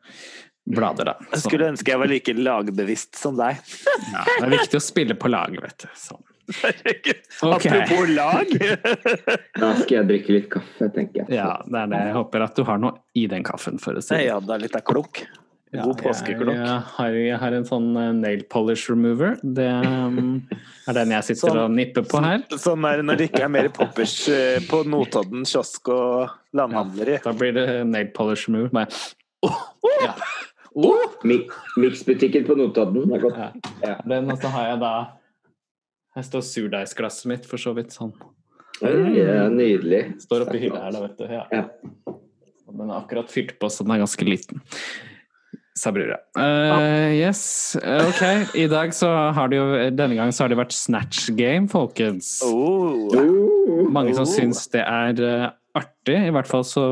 blader, 0.66 1.12
da. 1.12 1.16
Jeg 1.30 1.40
Så, 1.40 1.49
skulle 1.49 1.68
ønske 1.73 1.92
jeg 1.92 2.02
var 2.02 2.11
like 2.11 2.35
lagbevisst 2.37 3.18
som 3.18 3.38
deg. 3.38 3.61
ja, 4.12 4.25
det 4.26 4.40
er 4.46 4.54
viktig 4.58 4.80
å 4.80 4.85
spille 4.85 5.16
på 5.18 5.30
lag, 5.32 5.54
vet 5.62 5.87
du. 5.87 5.88
Sånn. 5.99 6.23
Okay. 6.46 7.14
Apropos 7.42 8.06
lag. 8.14 8.52
Da 9.61 9.73
skal 9.80 9.96
jeg 9.96 10.06
drikke 10.11 10.37
litt 10.37 10.46
kaffe, 10.52 10.90
tenker 10.94 11.25
jeg. 11.25 11.38
Ja, 11.40 11.56
det 11.66 11.80
er 11.80 11.90
det. 11.90 12.04
Jeg 12.11 12.14
håper 12.20 12.44
at 12.46 12.58
du 12.58 12.62
har 12.68 12.78
noe 12.82 13.00
i 13.18 13.26
den 13.30 13.42
kaffen, 13.46 13.80
for 13.82 13.99
å 13.99 14.04
si 14.04 14.14
det 14.14 14.28
Ja, 14.28 14.38
det 14.42 14.54
er 14.54 14.62
litt 14.66 14.78
av 14.78 14.85
klunk. 14.87 15.25
Ja, 15.75 15.82
God 15.82 15.99
påskeklokk. 15.99 16.54
Jeg, 16.54 16.62
jeg, 16.62 16.82
har, 16.94 17.16
jeg 17.18 17.38
har 17.42 17.54
en 17.56 17.66
sånn 17.66 17.88
eh, 17.99 18.12
nail 18.14 18.44
polish 18.52 18.87
remover. 18.88 19.35
Det 19.42 19.66
um, 19.66 20.38
er 20.87 20.99
den 21.00 21.14
jeg 21.16 21.26
sitter 21.32 21.50
Sånn- 21.50 21.62
og 21.64 21.75
nipper 21.75 22.06
på 22.06 22.23
her. 22.23 22.44
Sånn 22.62 22.87
er 22.87 23.00
det 23.02 23.08
når 23.08 23.18
det 23.20 23.28
ikke 23.32 23.42
er 23.49 23.52
mer 23.52 23.68
poppers 23.75 24.14
eh, 24.32 24.61
på 24.70 24.85
Notodden 24.87 25.42
kiosk 25.49 25.90
og 25.92 26.37
landhandler 26.56 27.16
i. 27.16 27.20
Da 27.25 27.35
blir 27.37 27.56
det 27.58 27.66
nail 27.90 28.12
polish 28.16 28.46
remover. 28.46 28.70
Bare, 28.76 29.99
ja. 30.06 30.14
Mi- 30.76 31.47
Miksbutikken 31.80 32.45
på 32.47 32.54
Notodden. 32.59 33.06
Det 33.09 33.16
er 33.16 33.23
godt. 33.25 33.38
Ja. 33.40 33.50
Ja. 33.83 33.95
Den, 34.06 34.30
og 34.30 34.38
så 34.42 34.50
har 34.52 34.68
jeg 34.75 34.80
da 34.85 34.92
Her 36.16 36.25
står 36.25 36.45
surdeigsglasset 36.49 37.26
mitt, 37.33 37.47
for 37.49 37.61
så 37.61 37.73
vidt. 37.76 37.92
sånn. 37.97 38.12
Ja, 38.83 39.49
nydelig. 39.52 40.21
Står 40.21 40.45
oppi 40.47 40.61
hylla 40.61 40.83
her, 40.87 40.92
da, 40.92 41.00
vet 41.06 41.18
du. 41.18 41.25
Ja. 41.33 41.42
Ja. 41.52 41.64
Den 42.76 42.90
er 42.90 42.97
akkurat 43.00 43.30
fylt 43.33 43.54
på, 43.61 43.68
så 43.73 43.85
den 43.87 43.95
er 43.97 44.02
ganske 44.04 44.25
liten. 44.28 44.61
Sabrura. 45.76 46.16
Uh, 46.37 47.12
yes, 47.12 47.76
ok. 47.76 48.23
I 48.56 48.64
dag 48.73 48.95
så 48.97 49.11
har 49.37 49.49
det 49.52 49.59
jo 49.59 49.66
Denne 49.92 50.16
gangen 50.16 50.33
så 50.33 50.45
har 50.47 50.49
det 50.52 50.56
vært 50.56 50.73
Snatch 50.73 51.26
Game, 51.37 51.68
folkens. 51.68 52.38
Oh. 52.45 53.09
Oh. 53.12 53.83
Mange 53.92 54.14
som 54.16 54.25
Oh. 54.25 54.33
syns 54.33 54.62
det 54.73 54.80
er 54.88 55.21
eh, 55.21 55.50
artig. 55.76 56.16
I 56.16 56.33
hvert 56.33 56.49
fall 56.49 56.64
så 56.64 56.85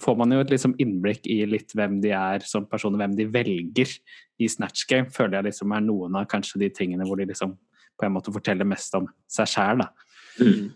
får 0.00 0.16
man 0.16 0.30
jo 0.32 0.40
et 0.40 0.50
liksom 0.50 0.74
innblikk 0.80 1.26
i 1.26 1.44
litt 1.46 1.72
hvem 1.76 2.00
de 2.00 2.10
er 2.16 2.44
som 2.48 2.64
personer, 2.66 2.96
hvem 3.02 3.16
de 3.16 3.26
velger 3.26 3.90
i 4.40 4.48
Snatch 4.48 4.86
Game. 4.88 5.10
Føler 5.12 5.40
jeg 5.40 5.50
liksom 5.50 5.74
er 5.76 5.80
noen 5.84 6.16
av 6.16 6.26
kanskje 6.30 6.58
de 6.62 6.70
tingene 6.70 7.04
hvor 7.06 7.16
de 7.20 7.26
liksom 7.28 7.56
på 8.00 8.06
en 8.06 8.14
måte 8.14 8.32
forteller 8.32 8.64
mest 8.66 8.94
om 8.94 9.06
seg 9.30 9.46
sjæl, 9.52 9.82
da. 9.84 9.88
Mm. 10.40 10.70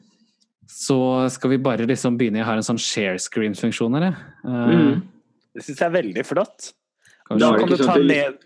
Så 0.68 0.98
skal 1.32 1.50
vi 1.54 1.56
bare 1.62 1.86
liksom 1.86 2.16
begynne 2.18 2.40
Jeg 2.42 2.44
har 2.48 2.58
en 2.58 2.66
sånn 2.66 2.80
share 2.82 3.18
screen-funksjon 3.22 3.94
her, 3.96 4.08
jeg. 4.10 4.16
Eh, 4.44 4.74
Mm. 4.76 5.02
Det 5.56 5.62
syns 5.64 5.78
jeg 5.80 5.86
er 5.88 6.02
veldig 6.02 6.24
flott. 6.26 6.72
kanskje- 7.30 7.38
Da 7.40 7.58
kan 7.58 7.68
du 7.68 7.76
ta 7.78 7.94
ned 7.96 8.38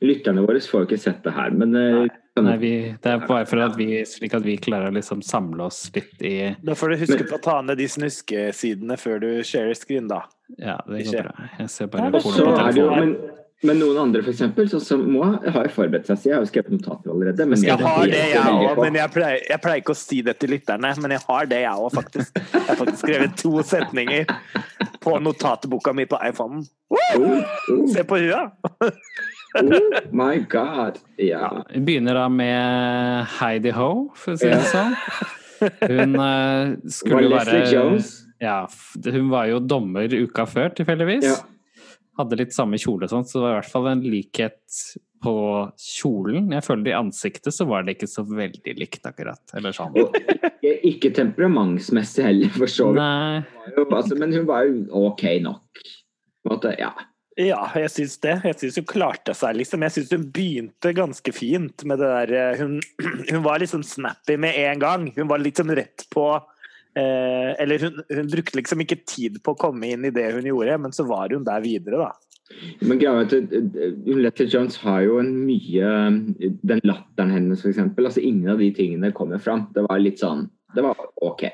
Lytterne 0.00 0.46
våre 0.46 0.60
får 0.62 0.80
jo 0.80 0.86
ikke 0.86 0.98
sett 0.98 1.22
det 1.24 1.32
her, 1.34 1.50
men 1.50 1.74
eh, 1.76 2.06
kan- 2.08 2.10
Nei, 2.46 2.56
vi, 2.62 2.72
det 3.02 3.10
er 3.12 3.24
bare 3.26 3.46
for 3.48 3.62
at 3.64 3.74
vi, 3.78 3.88
slik 4.08 4.34
at 4.38 4.44
vi 4.46 4.56
klarer 4.60 4.92
å 4.92 4.94
liksom 4.94 5.22
samle 5.26 5.66
oss 5.68 5.86
litt 5.94 6.22
i 6.24 6.34
Da 6.64 6.76
får 6.78 6.94
du 6.94 7.00
huske 7.04 7.24
på 7.28 7.38
å 7.38 7.42
ta 7.44 7.58
ned 7.64 7.80
de 7.80 7.88
snuskesidene 7.90 8.98
før 9.00 9.20
du 9.24 9.28
sharer 9.46 9.74
screen, 9.78 10.08
da. 10.10 10.24
Ja, 10.56 10.78
det 10.88 11.04
går 11.08 11.28
bra. 11.28 11.50
Jeg 11.58 11.74
ser 11.74 11.90
bare 11.92 12.22
så 12.22 12.30
på 12.30 12.54
telefonen. 12.56 13.12
men, 13.12 13.36
men 13.68 13.80
noen 13.82 13.98
andre, 14.04 14.22
eksempel, 14.30 14.68
sånn 14.70 14.84
som 14.84 15.02
Moa, 15.10 15.34
har 15.44 15.66
jo 15.68 15.72
forberedt 15.74 16.06
seg. 16.08 16.20
Så 16.22 16.30
jeg 16.30 16.36
har 16.36 16.44
jo 16.44 16.50
skrevet 16.50 16.76
notater 16.76 17.12
allerede. 17.12 17.46
Men 17.50 17.64
Jeg 17.66 17.78
har 17.82 18.04
det, 18.06 18.22
jeg 18.32 18.54
òg, 18.54 18.80
men 18.84 18.98
jeg 19.00 19.12
pleier, 19.16 19.42
jeg 19.50 19.62
pleier 19.64 19.82
ikke 19.82 19.96
å 19.96 19.98
si 19.98 20.20
det 20.24 20.36
til 20.38 20.54
lytterne. 20.54 20.92
Men 21.02 21.16
jeg 21.16 21.24
har 21.26 21.50
det, 21.50 21.60
jeg 21.66 21.84
òg, 21.84 21.90
faktisk. 21.98 22.38
Jeg 22.54 22.64
har 22.70 22.80
faktisk 22.80 23.02
skrevet 23.02 23.36
to 23.42 23.52
setninger 23.72 24.30
på 25.04 25.18
notatboka 25.26 25.92
mi 25.96 26.06
på 26.08 26.20
iPhonen. 26.30 26.64
Oh, 26.88 27.18
oh, 27.20 27.82
Se 27.92 28.06
på 28.08 28.16
hua! 28.22 28.46
Oh 29.62 30.14
my 30.14 30.38
god. 30.50 30.98
Ja. 31.16 31.50
Vi 31.72 31.82
begynner 31.86 32.18
da 32.18 32.28
med 32.32 33.26
Heidi 33.38 33.74
Ho, 33.76 33.90
for 34.18 34.36
å 34.36 34.40
si 34.40 34.50
det 34.50 34.62
sånn. 34.70 34.94
Hun 35.58 36.14
eh, 36.22 36.72
skulle 36.86 37.26
jo 37.26 37.34
være 37.34 37.62
Jones? 37.72 38.12
ja, 38.42 38.62
Hun 39.04 39.30
var 39.32 39.48
jo 39.50 39.58
dommer 39.58 40.12
uka 40.14 40.46
før, 40.46 40.70
tilfeldigvis. 40.78 41.26
Ja. 41.26 41.36
Hadde 42.18 42.38
litt 42.40 42.54
samme 42.54 42.78
kjole 42.80 43.06
og 43.06 43.12
sånt, 43.12 43.30
så 43.30 43.38
det 43.38 43.44
var 43.44 43.52
i 43.52 43.58
hvert 43.60 43.74
fall 43.74 43.90
en 43.90 44.02
likhet 44.06 44.78
på 45.22 45.34
kjolen. 45.82 46.48
Jeg 46.54 46.66
føler 46.66 46.92
i 46.92 46.96
ansiktet 46.98 47.54
så 47.54 47.66
var 47.68 47.86
det 47.86 47.96
ikke 47.96 48.10
så 48.10 48.24
veldig 48.26 48.74
likt, 48.78 49.02
akkurat. 49.06 49.42
Eller 49.58 49.74
sånn. 49.74 49.94
Ikke, 49.98 50.74
ikke 50.92 51.12
temperamentsmessig 51.16 52.26
heller, 52.26 52.50
for 52.54 52.70
så 52.70 52.90
vidt. 52.94 53.54
Altså, 53.86 54.18
men 54.18 54.34
hun 54.34 54.46
var 54.48 54.66
jo 54.66 55.06
ok 55.10 55.24
nok. 55.46 55.82
På 56.42 56.52
en 56.52 56.54
måte, 56.54 56.74
ja. 56.78 56.92
Ja, 57.38 57.60
jeg 57.78 57.90
syns 57.94 58.16
det. 58.24 58.34
Jeg 58.48 58.56
syns 58.58 58.76
hun 58.80 58.86
klarte 58.90 59.34
seg, 59.36 59.54
liksom. 59.60 59.82
Jeg 59.86 59.94
syns 59.94 60.14
hun 60.16 60.24
begynte 60.34 60.90
ganske 60.96 61.32
fint 61.34 61.84
med 61.86 62.00
det 62.02 62.08
der 62.10 62.32
eh, 62.34 62.62
Hun, 62.62 62.80
hun 63.30 63.44
var 63.44 63.62
liksom 63.62 63.84
snappy 63.86 64.34
med 64.42 64.58
en 64.58 64.82
gang. 64.82 65.04
Hun 65.14 65.30
var 65.30 65.38
liksom 65.38 65.70
rett 65.78 66.08
på 66.10 66.24
eh, 66.34 67.52
Eller 67.62 67.84
hun, 67.86 68.02
hun 68.10 68.32
brukte 68.32 68.58
liksom 68.58 68.82
ikke 68.82 69.04
tid 69.06 69.38
på 69.44 69.54
å 69.54 69.60
komme 69.60 69.86
inn 69.86 70.08
i 70.08 70.14
det 70.14 70.32
hun 70.34 70.50
gjorde, 70.50 70.80
men 70.82 70.96
så 70.96 71.06
var 71.06 71.30
hun 71.30 71.46
der 71.46 71.62
videre, 71.62 72.08
da. 72.08 72.10
Men 72.80 72.98
greia 72.98 73.22
at 73.26 73.34
uh, 73.36 74.14
Leslie 74.16 74.48
Jones 74.48 74.78
har 74.80 75.02
jo 75.04 75.18
en 75.20 75.34
mye 75.44 75.88
Den 76.64 76.80
latteren 76.80 77.34
hennes, 77.34 77.64
eksempel. 77.68 78.08
Altså, 78.08 78.24
ingen 78.24 78.50
av 78.54 78.62
de 78.62 78.70
tingene 78.74 79.12
kommer 79.14 79.38
fram. 79.38 79.66
Det 79.76 79.84
var 79.86 80.00
litt 80.02 80.22
sånn 80.24 80.46
Det 80.74 80.82
var 80.82 80.96
ok. 81.22 81.44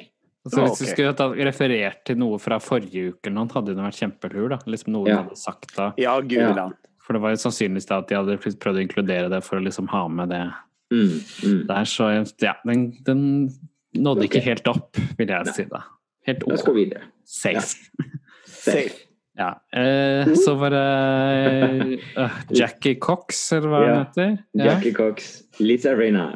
Altså, 0.45 0.61
Ja, 0.61 0.65
hvis 0.69 0.79
du 0.79 0.85
ok. 0.85 0.91
skulle 0.93 1.47
referert 1.49 2.05
til 2.05 2.19
noe 2.21 2.39
fra 2.39 2.59
forrige 2.61 3.15
uke, 3.15 3.31
noen, 3.33 3.49
hadde 3.55 3.73
det 3.75 3.85
vært 3.85 4.01
kjempelur. 4.03 4.49
da. 4.51 4.59
Liksom 4.67 4.93
Noe 4.93 5.09
Ja. 5.09 5.17
hun 5.17 5.25
hadde 5.29 5.39
sagt 5.41 5.75
da. 5.77 5.93
Ja, 5.97 6.21
gud 6.21 6.33
Ja. 6.39 6.69
For 7.01 7.13
det 7.13 7.21
var 7.23 7.31
jo 7.31 7.37
sannsynligvis 7.37 7.87
da 7.87 7.99
at 7.99 8.09
de 8.09 8.15
hadde 8.17 8.39
prøvd 8.39 8.77
å 8.77 8.83
inkludere 8.87 9.29
det 9.31 9.43
for 9.45 9.59
å 9.59 9.65
liksom 9.65 9.89
ha 9.89 10.09
med 10.09 10.29
det 10.31 10.53
Mm, 10.93 11.21
mm. 11.43 11.67
der. 11.67 11.85
Så 11.85 12.09
ja, 12.43 12.55
den, 12.65 12.93
den 13.05 13.51
nådde 13.97 14.25
okay. 14.27 14.29
ikke 14.41 14.45
helt 14.45 14.69
opp, 14.69 14.97
vil 15.19 15.29
jeg 15.29 15.47
si 15.55 15.65
da. 15.65 15.81
Helt 16.27 16.43
opp. 16.45 16.51
Da 16.51 16.57
skal 16.61 16.75
vi 16.75 16.85
videre. 16.85 17.03
Safe. 17.25 17.91
Safe. 18.47 19.01
Ja. 19.37 19.55
Eh, 19.75 20.31
så 20.39 20.55
var 20.61 20.71
det 20.71 22.01
uh, 22.17 22.31
Jackie 22.55 22.95
Cox, 23.03 23.53
eller 23.53 23.69
hva 23.73 23.81
hun 23.83 23.97
heter. 24.05 24.37
Ja. 24.55 24.65
Jackie 24.75 24.93
Cox. 24.95 25.43
Liz 25.59 25.85
Reyna. 25.85 26.29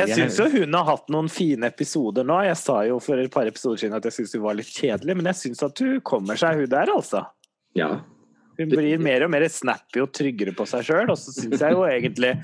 Jeg 0.00 0.16
syns 0.16 0.38
jo 0.40 0.46
hun 0.62 0.74
har 0.78 0.86
hatt 0.88 1.10
noen 1.12 1.28
fine 1.28 1.68
episoder 1.68 2.24
nå. 2.24 2.38
Jeg 2.46 2.56
sa 2.56 2.78
jo 2.88 2.96
for 3.04 3.20
et 3.20 3.32
par 3.32 3.48
episoder 3.50 3.82
siden 3.82 3.96
at 3.98 4.06
jeg 4.08 4.16
syns 4.16 4.32
hun 4.38 4.44
var 4.46 4.56
litt 4.56 4.70
kjedelig, 4.72 5.16
men 5.18 5.28
jeg 5.28 5.40
syns 5.42 5.62
at 5.66 5.82
hun 5.84 5.98
kommer 6.08 6.40
seg, 6.40 6.62
hun 6.62 6.70
der, 6.72 6.92
altså. 6.94 7.26
Ja. 7.76 7.90
Hun 8.58 8.70
blir 8.72 9.00
mer 9.00 9.26
og 9.26 9.32
mer 9.32 9.44
snappy 9.48 10.00
og 10.04 10.12
tryggere 10.16 10.54
på 10.56 10.64
seg 10.68 10.86
sjøl, 10.88 11.12
og 11.12 11.20
så 11.20 11.34
syns 11.36 11.60
jeg 11.60 11.72
jo 11.76 11.84
egentlig 11.88 12.34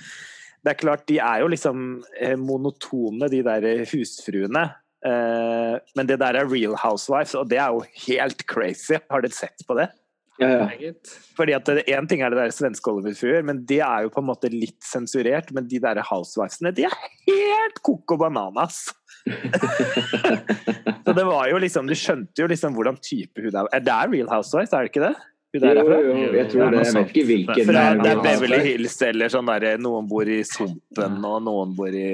Det 0.65 0.73
er 0.73 0.79
klart, 0.81 1.07
de 1.09 1.19
er 1.23 1.41
jo 1.45 1.49
liksom 1.53 1.83
eh, 2.19 2.35
monotone, 2.37 3.29
de 3.31 3.41
der 3.47 3.67
husfruene. 3.89 4.65
Eh, 5.07 5.75
Men 5.95 6.09
det 6.09 6.19
der 6.21 6.35
er 6.41 6.49
Real 6.51 6.75
Housewives, 6.77 7.35
og 7.39 7.49
det 7.49 7.61
er 7.63 7.73
jo 7.73 7.85
helt 8.09 8.45
crazy. 8.51 8.99
Har 9.09 9.23
dere 9.23 9.33
sett 9.37 9.65
på 9.69 9.77
det? 9.79 9.89
Ja, 10.39 10.69
ja. 10.79 10.93
Fordi 11.37 11.55
at 11.57 11.67
Én 11.89 12.07
ting 12.11 12.21
er 12.23 12.31
det 12.31 12.39
der 12.39 12.53
svenske 12.55 12.93
Oliver-fruer, 12.93 13.43
men 13.47 13.65
det 13.67 13.81
er 13.83 14.05
jo 14.07 14.13
på 14.15 14.23
en 14.23 14.29
måte 14.29 14.51
litt 14.53 14.79
sensurert. 14.87 15.51
Men 15.55 15.67
de 15.71 15.81
der 15.83 15.99
housewivesene, 16.07 16.71
de 16.77 16.85
er 16.87 16.95
helt 17.27 17.81
coco 17.87 18.17
bananas! 18.21 18.85
Så 21.05 21.13
det 21.13 21.25
var 21.27 21.49
jo 21.51 21.59
liksom, 21.61 21.89
Du 21.91 21.95
skjønte 21.99 22.43
jo 22.43 22.47
liksom 22.49 22.77
hvordan 22.77 22.97
type 23.03 23.43
hun 23.45 23.51
er. 23.57 23.69
Er 23.75 23.83
det 23.85 23.97
Real 24.13 24.31
Housewives, 24.31 24.73
er 24.73 24.87
det 24.87 24.93
ikke 24.93 25.05
det? 25.09 25.15
Hun 25.55 25.63
der 25.65 25.79
Jo, 25.81 25.83
er 25.83 25.89
fra? 25.89 25.99
jo, 26.05 26.15
jeg 26.37 26.49
tror 26.53 26.71
det. 26.73 26.81
Jeg 26.85 26.95
vet 26.95 27.13
ikke 27.13 27.27
hvilken 27.33 27.69
Fra, 27.71 27.83
er 27.91 28.01
det 28.03 28.11
er 28.13 28.23
Beverly 28.25 28.59
Hills 28.67 28.97
eller 29.09 29.33
sånn 29.33 29.49
derre 29.49 29.75
Noen 29.81 30.09
bor 30.11 30.29
i 30.29 30.41
Sumpen, 30.47 31.19
og 31.25 31.39
noen 31.47 31.75
bor 31.79 31.93
i 31.97 32.09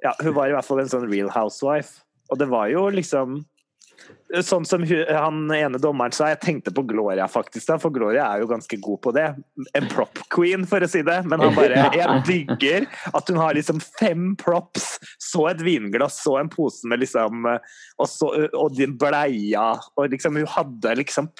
Ja, 0.00 0.14
hun 0.22 0.34
var 0.38 0.48
i 0.48 0.54
hvert 0.56 0.64
fall 0.68 0.80
en 0.84 0.88
sånn 0.92 1.08
real 1.10 1.28
housewife. 1.34 2.00
Og 2.30 2.38
det 2.40 2.46
var 2.48 2.70
jo 2.72 2.86
liksom 2.94 3.40
Sånn 4.46 4.62
som 4.68 4.84
han 4.86 5.38
ene 5.50 5.78
dommeren 5.82 6.14
sa, 6.14 6.28
jeg 6.30 6.38
tenkte 6.44 6.70
på 6.74 6.84
Gloria 6.86 7.26
faktisk, 7.30 7.66
da, 7.66 7.78
for 7.82 7.90
Gloria 7.94 8.28
er 8.30 8.44
jo 8.44 8.50
ganske 8.52 8.76
god 8.78 9.00
på 9.02 9.12
det. 9.16 9.26
En 9.74 9.88
prop 9.90 10.20
queen, 10.30 10.66
for 10.70 10.86
å 10.86 10.88
si 10.90 11.02
det. 11.06 11.16
Men 11.26 11.42
han 11.42 11.56
bare 11.56 11.88
Jeg 11.98 12.22
digger 12.28 12.86
at 13.10 13.32
hun 13.32 13.40
har 13.42 13.58
liksom 13.58 13.82
fem 13.82 14.30
props, 14.38 14.92
så 15.18 15.48
et 15.50 15.64
vinglass, 15.66 16.20
så 16.22 16.36
en 16.38 16.52
pose 16.52 16.86
med 16.88 17.02
liksom 17.02 17.48
Og, 17.50 18.06
så, 18.06 18.30
og 18.54 18.76
din 18.78 18.94
bleia, 19.00 19.72
og 19.98 20.14
liksom 20.14 20.38
Hun 20.38 20.50
hadde 20.54 20.96
liksom 21.02 21.30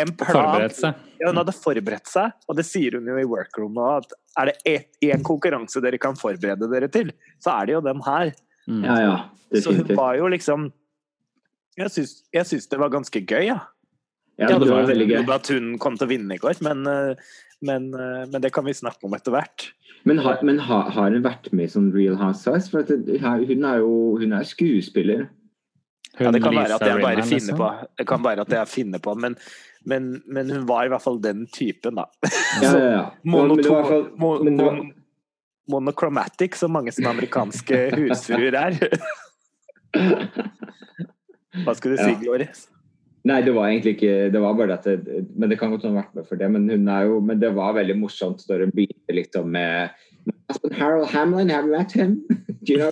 en 0.00 0.12
plan 0.16 0.32
Forberedt 0.32 0.78
seg. 0.78 1.00
ja, 1.20 1.28
hun 1.28 1.36
hadde 1.42 1.52
forberedt 1.52 2.08
seg, 2.08 2.32
og 2.48 2.56
det 2.56 2.64
sier 2.64 2.96
hun 2.96 3.10
jo 3.10 3.18
i 3.20 3.26
workroom 3.28 3.74
nå, 3.76 3.88
at 4.00 4.14
er 4.40 4.48
det 4.48 4.78
én 5.04 5.24
konkurranse 5.26 5.82
dere 5.84 6.00
kan 6.00 6.16
forberede 6.16 6.68
dere 6.72 6.88
til, 6.92 7.12
så 7.42 7.58
er 7.58 7.68
det 7.68 7.74
jo 7.76 7.82
den 7.84 8.00
her. 8.06 8.32
Mm. 8.64 8.86
Ja, 8.86 8.96
ja. 9.02 9.60
Så 9.60 9.74
hun 9.76 9.90
var 9.98 10.16
jo 10.16 10.30
liksom 10.32 10.70
Jeg 11.78 11.92
syns, 11.94 12.16
jeg 12.34 12.48
syns 12.48 12.68
det 12.68 12.80
var 12.80 12.92
ganske 12.92 13.22
gøy, 13.22 13.46
ja. 13.48 13.60
Ja, 14.40 14.48
det, 14.48 14.64
det 14.64 14.72
var 14.72 14.88
veldig 14.88 15.06
gøy. 15.10 15.22
at 15.34 15.48
hun 15.52 15.74
kom 15.80 15.96
til 16.00 16.08
å 16.08 16.10
vinne 16.10 16.36
i 16.36 16.40
går, 16.40 16.58
men, 16.64 16.86
eh, 16.88 17.36
men, 17.64 17.92
eh, 17.94 18.24
men 18.32 18.42
det 18.42 18.52
kan 18.54 18.66
vi 18.66 18.74
snakke 18.76 19.06
om 19.06 19.14
etter 19.16 19.34
hvert. 19.34 19.68
Men, 20.08 20.18
har, 20.24 20.40
men 20.42 20.58
har, 20.58 20.88
har 20.90 21.12
hun 21.14 21.22
vært 21.24 21.50
med 21.54 21.68
i 21.68 21.72
sånn 21.72 21.92
Real 21.94 22.16
Housewives? 22.18 22.70
For 22.72 22.82
at 22.82 22.90
det, 23.06 23.20
hun 23.22 23.66
er 23.68 23.82
jo 23.84 23.92
hun 24.18 24.34
er 24.34 24.48
skuespiller. 24.48 25.28
Ja, 26.18 26.32
det 26.34 26.42
kan 26.44 26.56
være 26.56 26.76
at 26.76 26.84
jeg 26.84 27.00
bare 27.00 27.22
finner 27.24 27.54
liksom. 27.54 27.60
på, 27.60 27.68
det 28.00 28.06
kan 28.08 28.24
være 28.24 28.44
at 28.44 28.50
jeg 28.52 28.68
finner 28.68 29.00
på 29.00 29.14
men, 29.16 29.36
men, 29.88 30.10
men 30.28 30.50
hun 30.52 30.66
var 30.68 30.84
i 30.84 30.90
hvert 30.92 31.04
fall 31.04 31.16
den 31.24 31.46
typen, 31.54 31.96
da. 32.00 32.08
Ja, 32.60 32.72
ja, 32.72 32.90
ja. 32.90 33.04
Monoton, 33.32 34.10
mon, 34.20 34.92
monochromatic, 35.72 36.58
som 36.60 36.74
mange 36.76 36.92
som 36.92 37.08
amerikanske 37.14 37.84
husfruer 37.96 38.58
er. 38.60 38.80
Hva 41.52 41.74
skulle 41.76 41.96
du 41.96 42.02
si, 42.02 42.12
Ja. 42.12 42.20
Glory? 42.22 42.48
Nei, 43.28 43.38
det 43.46 43.52
var 43.54 43.68
egentlig 43.68 43.92
ikke 43.96 44.32
Det 44.34 44.40
var 44.42 44.56
bare 44.58 44.74
at 44.74 44.84
det, 44.84 45.26
Men 45.36 45.50
det 45.50 45.58
kan 45.60 45.70
godt 45.70 45.84
ha 45.86 45.92
vært 45.94 46.14
med 46.16 46.26
for 46.26 46.40
det. 46.40 46.48
Men 46.50 46.68
hun 46.70 46.88
er 46.88 47.06
jo 47.06 47.20
Men 47.20 47.38
det 47.42 47.52
var 47.54 47.76
veldig 47.76 47.98
morsomt 48.00 48.42
da 48.48 48.58
hun 48.58 48.74
begynte 48.74 49.14
liksom 49.14 49.52
med 49.54 49.90
Husband 50.50 50.74
Harold 50.78 51.08
Hamlin, 51.10 51.50
have 51.50 51.66
you 51.66 51.76
met 51.76 51.92
him? 51.92 52.22
Do 52.62 52.72
you 52.72 52.78
know? 52.78 52.90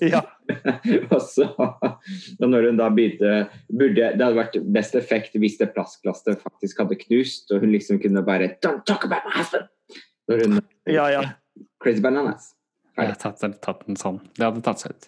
Ja. 0.00 0.22
og 1.14 1.20
så 1.22 1.46
og 1.58 2.46
når 2.48 2.70
hun 2.70 2.78
da 2.80 2.88
begynte 2.90 3.32
burde, 3.68 4.08
Det 4.16 4.24
hadde 4.24 4.38
vært 4.38 4.56
best 4.74 4.96
effekt 4.98 5.36
hvis 5.38 5.58
det 5.60 5.72
plastglasset 5.76 6.40
faktisk 6.40 6.80
hadde 6.82 6.98
knust, 7.04 7.52
og 7.52 7.60
hun 7.60 7.74
liksom 7.74 8.00
kunne 8.02 8.24
bare 8.26 8.54
Don't 8.64 8.86
talk 8.88 9.04
about 9.04 9.26
my 9.28 9.34
husband! 9.36 9.68
Når 10.28 10.46
hun 10.46 10.60
ja, 10.88 11.06
ja. 11.12 11.22
Crazy 11.82 12.02
bananas. 12.02 12.52
Jeg 12.92 13.08
har 13.08 13.14
tatt, 13.16 13.40
tatt 13.64 13.86
den 13.86 13.96
sånn. 13.96 14.18
Det 14.36 14.44
hadde 14.44 14.60
tatt 14.66 14.82
seg 14.82 14.92
ut. 14.92 15.06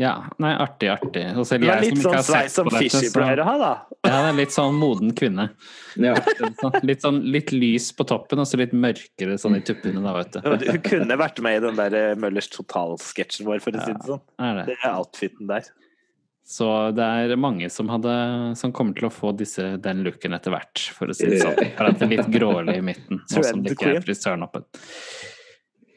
Ja, 0.00 0.12
nei, 0.40 0.54
artig, 0.62 0.88
artig. 0.94 1.24
Og 1.36 1.44
selv 1.44 1.66
Det 1.66 1.68
jeg 1.68 1.82
litt 1.82 1.98
som 1.98 2.04
sånn 2.06 2.14
ikke 2.14 2.20
har 2.20 2.24
sveis 2.28 2.46
sett 2.46 2.54
som 2.54 2.68
på 2.68 2.72
dette, 2.72 2.84
Fishy 2.86 3.10
så 3.10 3.18
pleier 3.18 3.42
å 3.42 3.46
ha, 3.48 3.56
da. 3.60 3.72
ja, 4.06 4.12
det 4.14 4.28
er 4.30 4.36
litt 4.38 4.54
sånn 4.54 4.78
moden 4.80 5.10
kvinne. 5.18 5.48
Ja. 6.00 6.14
Sånn- 6.62 6.78
Litt 6.88 7.02
sånn 7.04 7.18
litt 7.34 7.52
lys 7.52 7.90
på 7.98 8.06
toppen, 8.08 8.40
og 8.40 8.48
så 8.48 8.60
litt 8.62 8.72
mørkere 8.72 9.36
sånn 9.42 9.58
i 9.58 9.60
tuppene, 9.66 10.00
da, 10.04 10.14
vet 10.16 10.38
du. 10.38 10.70
Hun 10.70 10.80
kunne 10.86 11.18
vært 11.20 11.42
med 11.44 11.58
i 11.58 11.64
den 11.66 11.76
der 11.80 11.96
eh, 11.98 12.14
Møllers 12.22 12.48
Total-sketsjen 12.54 13.44
vår, 13.50 13.60
for 13.64 13.76
å 13.76 13.82
si 13.84 13.92
det 13.98 14.06
sånn. 14.08 14.22
Er 14.48 14.60
det. 14.62 14.64
Det 14.70 14.78
er 14.80 14.94
outfiten 14.94 15.50
der. 15.50 15.68
Så 16.48 16.64
det 16.96 17.04
er 17.04 17.34
mange 17.36 17.68
som, 17.68 17.90
hadde, 17.92 18.12
som 18.56 18.72
kommer 18.72 18.96
til 18.96 19.10
å 19.10 19.12
få 19.12 19.34
disse, 19.36 19.74
den 19.84 20.00
looken 20.06 20.32
etter 20.38 20.54
hvert, 20.54 20.80
for 20.96 21.12
å 21.12 21.16
si 21.16 21.28
det 21.28 21.42
sånn. 21.42 21.58
For 21.76 21.90
at 21.90 21.98
det 22.00 22.06
er 22.06 22.14
litt 22.14 22.30
grålig 22.32 22.78
i 22.80 22.84
midten, 22.86 23.20
nå 23.20 23.42
som 23.44 23.60
det 23.66 23.74
ikke 23.76 23.90
er 23.98 24.00
frisøren 24.06 24.46
oppe. 24.46 24.62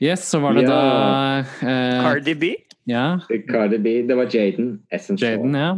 Yes, 0.02 0.24
så 0.32 0.40
var 0.42 0.54
det 0.58 0.64
Ja. 0.64 0.70
da 0.70 1.40
eh, 1.68 2.02
Cardi 2.02 2.34
B. 2.36 2.56
Ja, 2.90 3.20
Cardi 3.52 3.78
B. 3.78 4.02
Det 4.08 4.16
var 4.18 4.26
Jaden. 4.34 4.80
Essence. 4.92 5.22
Jaden, 5.24 5.54
ja. 5.54 5.76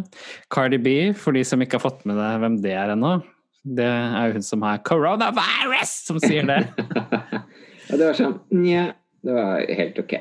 Cardi 0.49 0.77
B, 0.77 1.13
for 1.13 1.31
de 1.35 1.43
som 1.43 1.59
ikke 1.61 1.73
har 1.77 1.83
fått 1.83 2.05
med 2.07 2.15
deg 2.17 2.39
hvem 2.39 2.61
det 2.63 2.71
er 2.71 2.93
ennå. 2.95 3.17
Det 3.63 3.83
er 3.85 4.27
jo 4.27 4.33
hun 4.33 4.41
som 4.41 4.61
har 4.61 4.77
'coronavirus', 4.79 6.05
som 6.07 6.19
sier 6.19 6.43
det. 6.47 6.67
ja, 7.89 7.97
det 7.97 8.05
var 8.07 8.13
sånn 8.13 8.39
Nja, 8.51 8.93
det 9.23 9.33
var 9.33 9.59
helt 9.75 9.99
ok. 9.99 10.13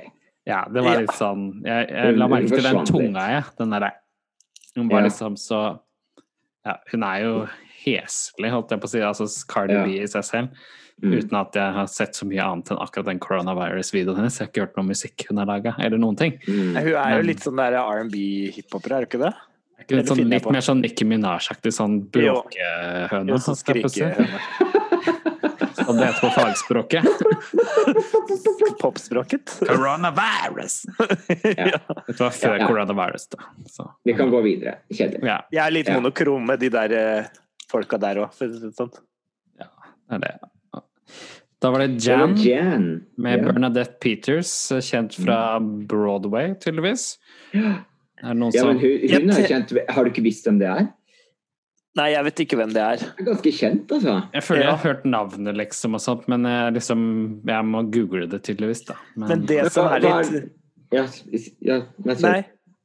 Ja, 0.46 0.64
det 0.66 0.82
var 0.82 0.94
Ja. 0.94 1.00
litt 1.00 1.10
sånn 1.14 1.62
Jeg, 1.64 1.88
jeg 1.90 2.18
la 2.18 2.26
merke 2.28 2.48
til 2.48 2.62
den 2.62 2.84
tunga, 2.86 3.20
jeg. 3.30 3.44
Den 3.58 3.70
derre 3.70 3.92
Hun 4.76 4.88
var 4.88 5.00
Ja. 5.02 5.06
liksom 5.06 5.36
så 5.38 5.78
Ja, 6.66 6.76
hun 6.92 7.02
er 7.02 7.18
jo 7.22 7.48
heslig, 7.84 8.50
holdt 8.50 8.70
jeg 8.70 8.80
på 8.80 8.84
å 8.86 8.88
si. 8.88 8.98
Altså 9.00 9.46
Cardi 9.48 9.74
Ja. 9.74 9.84
B 9.84 9.98
i 10.02 10.06
seg 10.06 10.22
selv. 10.24 10.48
Mm. 11.02 11.14
Uten 11.18 11.34
at 11.40 11.52
jeg 11.58 11.72
har 11.74 11.86
sett 11.90 12.14
så 12.14 12.24
mye 12.30 12.38
annet 12.44 12.68
enn 12.70 12.78
akkurat 12.78 13.06
den 13.10 13.18
coronavirus-videoen 13.18 14.16
hennes. 14.20 14.36
Jeg 14.38 14.46
har 14.46 14.50
ikke 14.52 14.60
hørt 14.66 14.76
noe 14.78 14.86
musikk 14.86 15.24
hun 15.28 15.38
har 15.42 15.46
laga, 15.50 15.74
eller 15.82 15.98
noen 15.98 16.16
ting. 16.16 16.36
Mm. 16.46 16.76
Hun 16.76 16.76
er 16.76 16.86
jo 16.92 17.16
Men- 17.16 17.26
litt 17.26 17.40
sånn 17.42 17.56
der 17.58 17.72
R&B-hiphoper, 17.74 18.92
er 18.92 18.94
hun 19.02 19.06
ikke 19.10 19.18
det? 19.24 19.32
Er 19.78 19.82
ikke 19.84 19.96
litt, 19.98 20.06
sånn, 20.12 20.28
litt 20.30 20.46
mer 20.52 20.60
sånn 20.62 20.80
Nicki 20.80 21.04
Minaj-aktig 21.04 21.72
sånn 21.74 21.96
Jo. 22.14 22.44
bråkehøne? 22.46 23.28
Jo, 23.28 23.34
sånn 23.42 23.56
skriker 23.58 24.14
Som 25.82 25.96
det 25.98 26.06
heter 26.06 26.20
på 26.20 26.30
fagspråket. 26.36 27.02
Popspråket. 28.80 29.58
Coronavirus! 29.66 30.84
Ja. 31.58 31.78
Dette 32.06 32.22
var 32.22 32.30
før 32.30 32.58
Ja. 32.60 32.66
coronavirus, 32.68 33.28
da. 33.34 33.38
Så, 33.66 33.88
Vi 34.04 34.14
kan 34.14 34.30
gå 34.30 34.40
videre. 34.44 34.76
Kjedelig. 34.92 35.24
ja, 35.26 35.40
Jeg 35.50 35.66
er 35.66 35.70
litt 35.70 35.88
Ja. 35.88 35.98
monokrom 35.98 36.46
med 36.46 36.60
de 36.60 36.68
der 36.68 36.92
eh, 36.92 37.24
folka 37.68 37.98
der 37.98 38.16
òg, 38.22 38.32
for 38.34 38.46
å 38.46 38.52
si 38.54 38.60
det 38.60 38.74
sånn. 38.76 38.92
det 39.58 39.66
er 40.12 40.18
det. 40.18 40.51
Da 41.62 41.70
var 41.70 41.84
det 41.84 41.92
Det 41.98 42.10
var 42.10 42.26
Jan 42.26 42.36
Jan. 42.42 42.88
med 43.16 43.38
ja. 43.38 43.44
Bernadette 43.44 44.00
Peters, 44.02 44.50
kjent 44.82 45.14
fra 45.14 45.60
Broadway, 45.60 46.56
tydeligvis. 46.58 47.18
Ja. 47.54 47.76
Er 48.22 48.34
det 48.34 48.38
noen 48.38 48.54
ja, 48.54 48.64
men 48.66 48.78
som 48.78 48.82
hun, 48.82 49.06
hun 49.10 49.32
er 49.34 49.46
kjent 49.50 49.72
Har 49.90 50.04
du 50.04 50.10
ikke 50.12 50.22
visst 50.22 50.46
hvem 50.46 50.60
det 50.60 50.68
er? 50.70 50.90
Nei, 51.98 52.06
jeg 52.14 52.24
vet 52.24 52.40
ikke 52.46 52.56
hvem 52.56 52.70
det 52.72 52.80
er. 52.80 53.02
Det 53.02 53.20
er 53.20 53.26
ganske 53.26 53.52
kjent, 53.52 53.90
altså. 53.92 54.14
Jeg 54.32 54.44
føler 54.46 54.62
jeg 54.62 54.70
har 54.70 54.80
hørt 54.86 55.02
navnet, 55.04 55.58
liksom, 55.60 55.98
og 55.98 56.00
sånt, 56.00 56.24
men 56.32 56.48
jeg, 56.48 56.72
liksom, 56.78 57.02
jeg 57.50 57.68
må 57.68 57.82
google 57.92 58.24
det 58.32 58.40
tydeligvis, 58.46 58.86
da. 58.88 58.96
Men, 59.12 59.28
Men 59.28 59.44
det 59.50 59.60
som 59.74 59.90
er 59.92 60.06
litt 60.06 60.32
Ja, 60.92 61.04
ja 61.60 61.78
men 62.00 62.16
så, 62.16 62.32
Nei, 62.32 62.40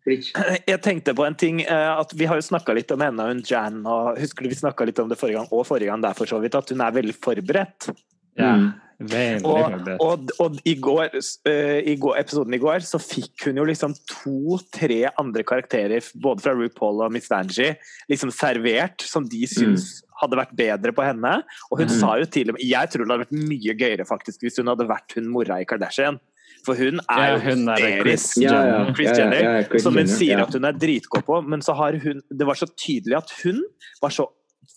jeg 0.72 0.80
tenkte 0.84 1.16
på 1.16 1.24
en 1.28 1.36
ting. 1.40 1.62
eh, 1.64 1.94
at 1.94 2.12
Vi 2.16 2.28
har 2.28 2.40
jo 2.40 2.44
snakka 2.44 2.76
litt 2.76 2.92
om 2.96 3.04
henne 3.04 3.24
og 3.24 3.32
hun 3.32 3.42
Jan, 3.48 3.80
og 3.88 4.20
husker 4.20 4.44
du 4.44 4.52
vi 4.52 4.60
snakka 4.60 4.88
litt 4.88 5.00
om 5.04 5.08
det 5.12 5.20
forrige 5.20 5.40
gang, 5.40 5.50
og 5.52 5.68
forrige 5.68 5.92
gang 5.92 6.04
der 6.04 6.16
for 6.18 6.28
så 6.28 6.40
vidt, 6.44 6.56
at 6.60 6.76
hun 6.76 6.84
er 6.84 7.00
veldig 7.00 7.16
forberedt. 7.16 7.90
Ja, 8.38 8.56
Mm. 8.58 8.74
veldig 9.00 9.46
Og, 9.46 9.58
forberedt. 9.62 10.00
og, 10.02 10.32
og 10.42 10.56
i, 10.66 10.74
går, 10.82 11.12
uh, 11.46 11.80
i 11.86 11.96
går, 12.02 12.16
episoden 12.18 12.54
i 12.54 12.58
går 12.58 12.80
så 12.82 12.98
fikk 12.98 13.44
hun 13.46 13.60
jo 13.60 13.66
liksom 13.70 13.94
to-tre 14.10 15.04
andre 15.22 15.44
karakterer, 15.46 16.02
både 16.18 16.42
fra 16.42 16.54
RuPaul 16.58 17.04
og 17.06 17.12
Miss 17.14 17.30
Vanjie, 17.30 17.76
liksom 18.10 18.32
servert, 18.34 19.02
som 19.06 19.28
de 19.30 19.44
syns 19.46 20.02
hadde 20.22 20.40
vært 20.40 20.56
bedre 20.58 20.92
på 20.98 21.06
henne. 21.06 21.44
Og 21.72 21.78
hun 21.84 21.88
Mm. 21.92 22.00
sa 22.00 22.16
jo 22.18 22.26
til 22.26 22.50
og 22.50 22.56
med 22.58 22.64
Jeg 22.66 22.90
tror 22.90 23.06
det 23.06 23.12
hadde 23.14 23.26
vært 23.28 23.38
mye 23.52 23.76
gøyere 23.78 24.08
faktisk 24.10 24.42
hvis 24.42 24.58
hun 24.58 24.68
hadde 24.74 24.88
vært 24.90 25.14
hun 25.14 25.30
mora 25.30 25.60
i 25.62 25.66
Kardashian. 25.70 26.18
For 26.66 26.74
hun 26.76 27.00
er 27.08 27.28
jo 27.30 27.38
er 27.38 27.46
hysterisk. 27.46 28.02
Chris 28.02 28.38
Ja, 28.42 28.64
ja. 28.66 28.94
Chris 28.94 29.14
Jenner, 29.18 29.44
ja, 29.44 29.52
ja, 29.60 29.64
Chris 29.70 29.84
som 29.84 29.94
hun 29.96 30.08
sier 30.08 30.40
ja. 30.40 30.44
at 30.44 30.54
hun 30.58 30.66
er 30.66 30.74
dritgod 30.74 31.24
på, 31.24 31.38
men 31.48 31.62
så 31.62 31.76
har 31.78 31.94
hun 32.02 32.20
Det 32.34 32.48
var 32.48 32.56
så 32.56 32.66
tydelig 32.66 33.16
at 33.16 33.30
hun 33.44 33.62
var 34.02 34.10
så 34.10 34.26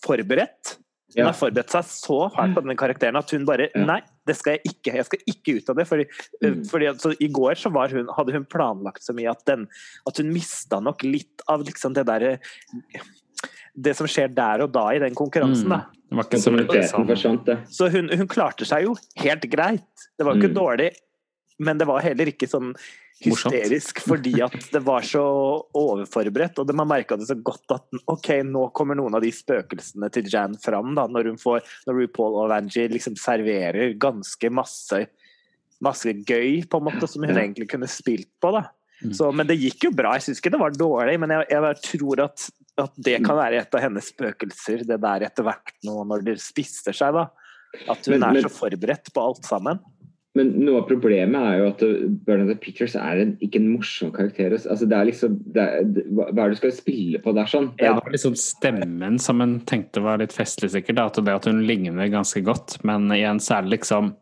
forberedt. 0.05 0.77
Hun 1.15 1.25
Ja. 1.25 1.25
har 1.25 1.33
forberedt 1.33 1.69
seg 1.69 1.83
så 1.83 2.31
fælt 2.33 2.53
på 2.55 2.61
denne 2.63 2.75
karakteren 2.79 3.17
at 3.17 3.29
hun 3.31 3.45
bare 3.45 3.69
Ja. 3.75 3.83
Nei, 3.85 4.01
det 4.25 4.35
skal 4.37 4.53
jeg 4.57 4.61
ikke. 4.71 4.93
Jeg 4.95 5.05
skal 5.05 5.19
ikke 5.27 5.55
ut 5.57 5.69
av 5.69 5.75
det. 5.75 5.87
Fordi, 5.87 6.05
Mm. 6.41 6.63
fordi 6.69 6.85
altså, 6.87 7.15
I 7.19 7.27
går 7.27 7.55
så 7.59 7.71
var 7.71 7.89
hun, 7.89 8.07
hadde 8.15 8.31
hun 8.31 8.45
planlagt 8.45 9.01
så 9.03 9.13
mye 9.13 9.29
at, 9.31 9.43
den, 9.45 9.67
at 10.07 10.17
hun 10.17 10.31
mista 10.33 10.79
nok 10.79 11.03
litt 11.03 11.41
av 11.49 11.61
liksom 11.63 11.93
det 11.93 12.05
derre 12.05 12.39
Det 13.79 13.95
som 13.95 14.05
skjer 14.07 14.33
der 14.35 14.61
og 14.65 14.71
da 14.73 14.89
i 14.91 14.99
den 14.99 15.15
konkurransen. 15.15 15.69
da. 15.69 15.85
Det 16.09 16.17
var 16.17 16.23
ikke 16.25 16.41
så 16.43 16.51
mye 16.51 17.15
sånn. 17.15 17.65
Så 17.71 17.89
hun, 17.89 18.09
hun 18.09 18.27
klarte 18.27 18.65
seg 18.67 18.83
jo 18.83 18.95
helt 19.17 19.41
greit. 19.49 19.85
Det 20.17 20.25
var 20.25 20.35
ikke 20.35 20.51
Mm. 20.51 20.55
dårlig, 20.55 20.89
men 21.59 21.77
det 21.77 21.87
var 21.87 22.01
heller 22.01 22.25
ikke 22.25 22.49
sånn. 22.49 22.75
Hysterisk 23.23 24.01
fordi 24.03 24.33
at 24.43 24.57
det 24.73 24.81
var 24.85 25.05
så 25.05 25.23
overforberedt. 25.77 26.59
Og 26.61 26.67
de 26.67 26.75
man 26.77 26.89
merka 26.89 27.17
det 27.19 27.29
så 27.29 27.37
godt 27.37 27.75
at 27.75 28.01
ok, 28.11 28.29
nå 28.47 28.67
kommer 28.77 28.97
noen 28.97 29.17
av 29.17 29.23
de 29.23 29.31
spøkelsene 29.35 30.09
til 30.13 30.29
Jan 30.31 30.57
fram. 30.61 30.95
da, 30.97 31.07
Når 31.11 31.31
hun 31.31 31.41
får, 31.41 31.65
når 31.87 32.03
RuPaul 32.03 32.39
og 32.43 32.51
Vanji 32.53 32.87
liksom 32.91 33.17
serverer 33.19 33.97
ganske 34.01 34.53
masse 34.53 35.05
masse 35.81 36.13
gøy, 36.13 36.61
på 36.69 36.77
en 36.79 36.87
måte, 36.87 37.09
som 37.09 37.25
hun 37.25 37.37
egentlig 37.37 37.67
kunne 37.71 37.89
spilt 37.89 38.29
på. 38.41 38.53
da. 38.53 38.67
Mm. 39.01 39.13
Så, 39.17 39.31
men 39.33 39.49
det 39.49 39.57
gikk 39.57 39.87
jo 39.87 39.93
bra. 39.97 40.13
Jeg 40.17 40.27
syns 40.27 40.41
ikke 40.41 40.53
det 40.53 40.61
var 40.61 40.75
dårlig, 40.77 41.17
men 41.21 41.33
jeg, 41.33 41.47
jeg 41.49 41.79
tror 41.87 42.23
at, 42.27 42.47
at 42.85 42.99
det 43.09 43.17
kan 43.25 43.39
være 43.39 43.63
et 43.63 43.77
av 43.77 43.85
hennes 43.87 44.11
spøkelser, 44.13 44.85
det 44.87 44.99
der 45.01 45.25
etter 45.27 45.47
hvert 45.47 45.73
nå 45.87 46.03
når 46.09 46.27
det 46.27 46.37
spisser 46.43 46.95
seg. 46.95 47.17
da. 47.17 47.27
At 47.89 48.05
hun 48.11 48.27
er 48.27 48.41
så 48.45 48.51
forberedt 48.53 49.09
på 49.15 49.23
alt 49.23 49.47
sammen. 49.47 49.81
Men 50.33 50.53
noe 50.63 50.79
av 50.79 50.85
problemet 50.87 51.35
er 51.43 51.57
jo 51.59 51.65
at 51.73 51.81
Bernadette 52.23 52.61
Pictures 52.63 52.93
er 52.95 53.19
en, 53.19 53.33
ikke 53.43 53.59
en 53.59 53.65
morsom 53.73 54.13
karakter. 54.15 54.53
Altså, 54.55 54.87
det 54.87 54.95
er 54.95 55.09
liksom, 55.09 55.33
det 55.51 55.65
er, 55.65 55.89
hva 56.15 56.29
er 56.31 56.37
det 56.37 56.53
du 56.55 56.59
skal 56.61 56.71
spille 56.77 57.19
på 57.19 57.33
der, 57.35 57.49
sånn? 57.51 57.71
Det 57.75 57.89
er- 57.89 57.97
Ja. 57.99 58.11
Liksom 58.13 58.35
stemmen 58.39 59.19
som 59.19 59.41
hun 59.43 59.59
tenkte 59.67 60.01
var 60.01 60.19
litt 60.23 60.31
festlig, 60.31 60.69
sikkert. 60.71 60.99
At 61.03 61.19
det 61.19 61.27
at 61.35 61.45
hun 61.45 61.65
ligner 61.67 62.07
ganske 62.09 62.41
godt. 62.43 62.77
Men 62.87 63.09
igjen 63.11 63.39
så 63.43 63.57
er 63.57 63.61
det 63.67 63.79
liksom 63.79 64.15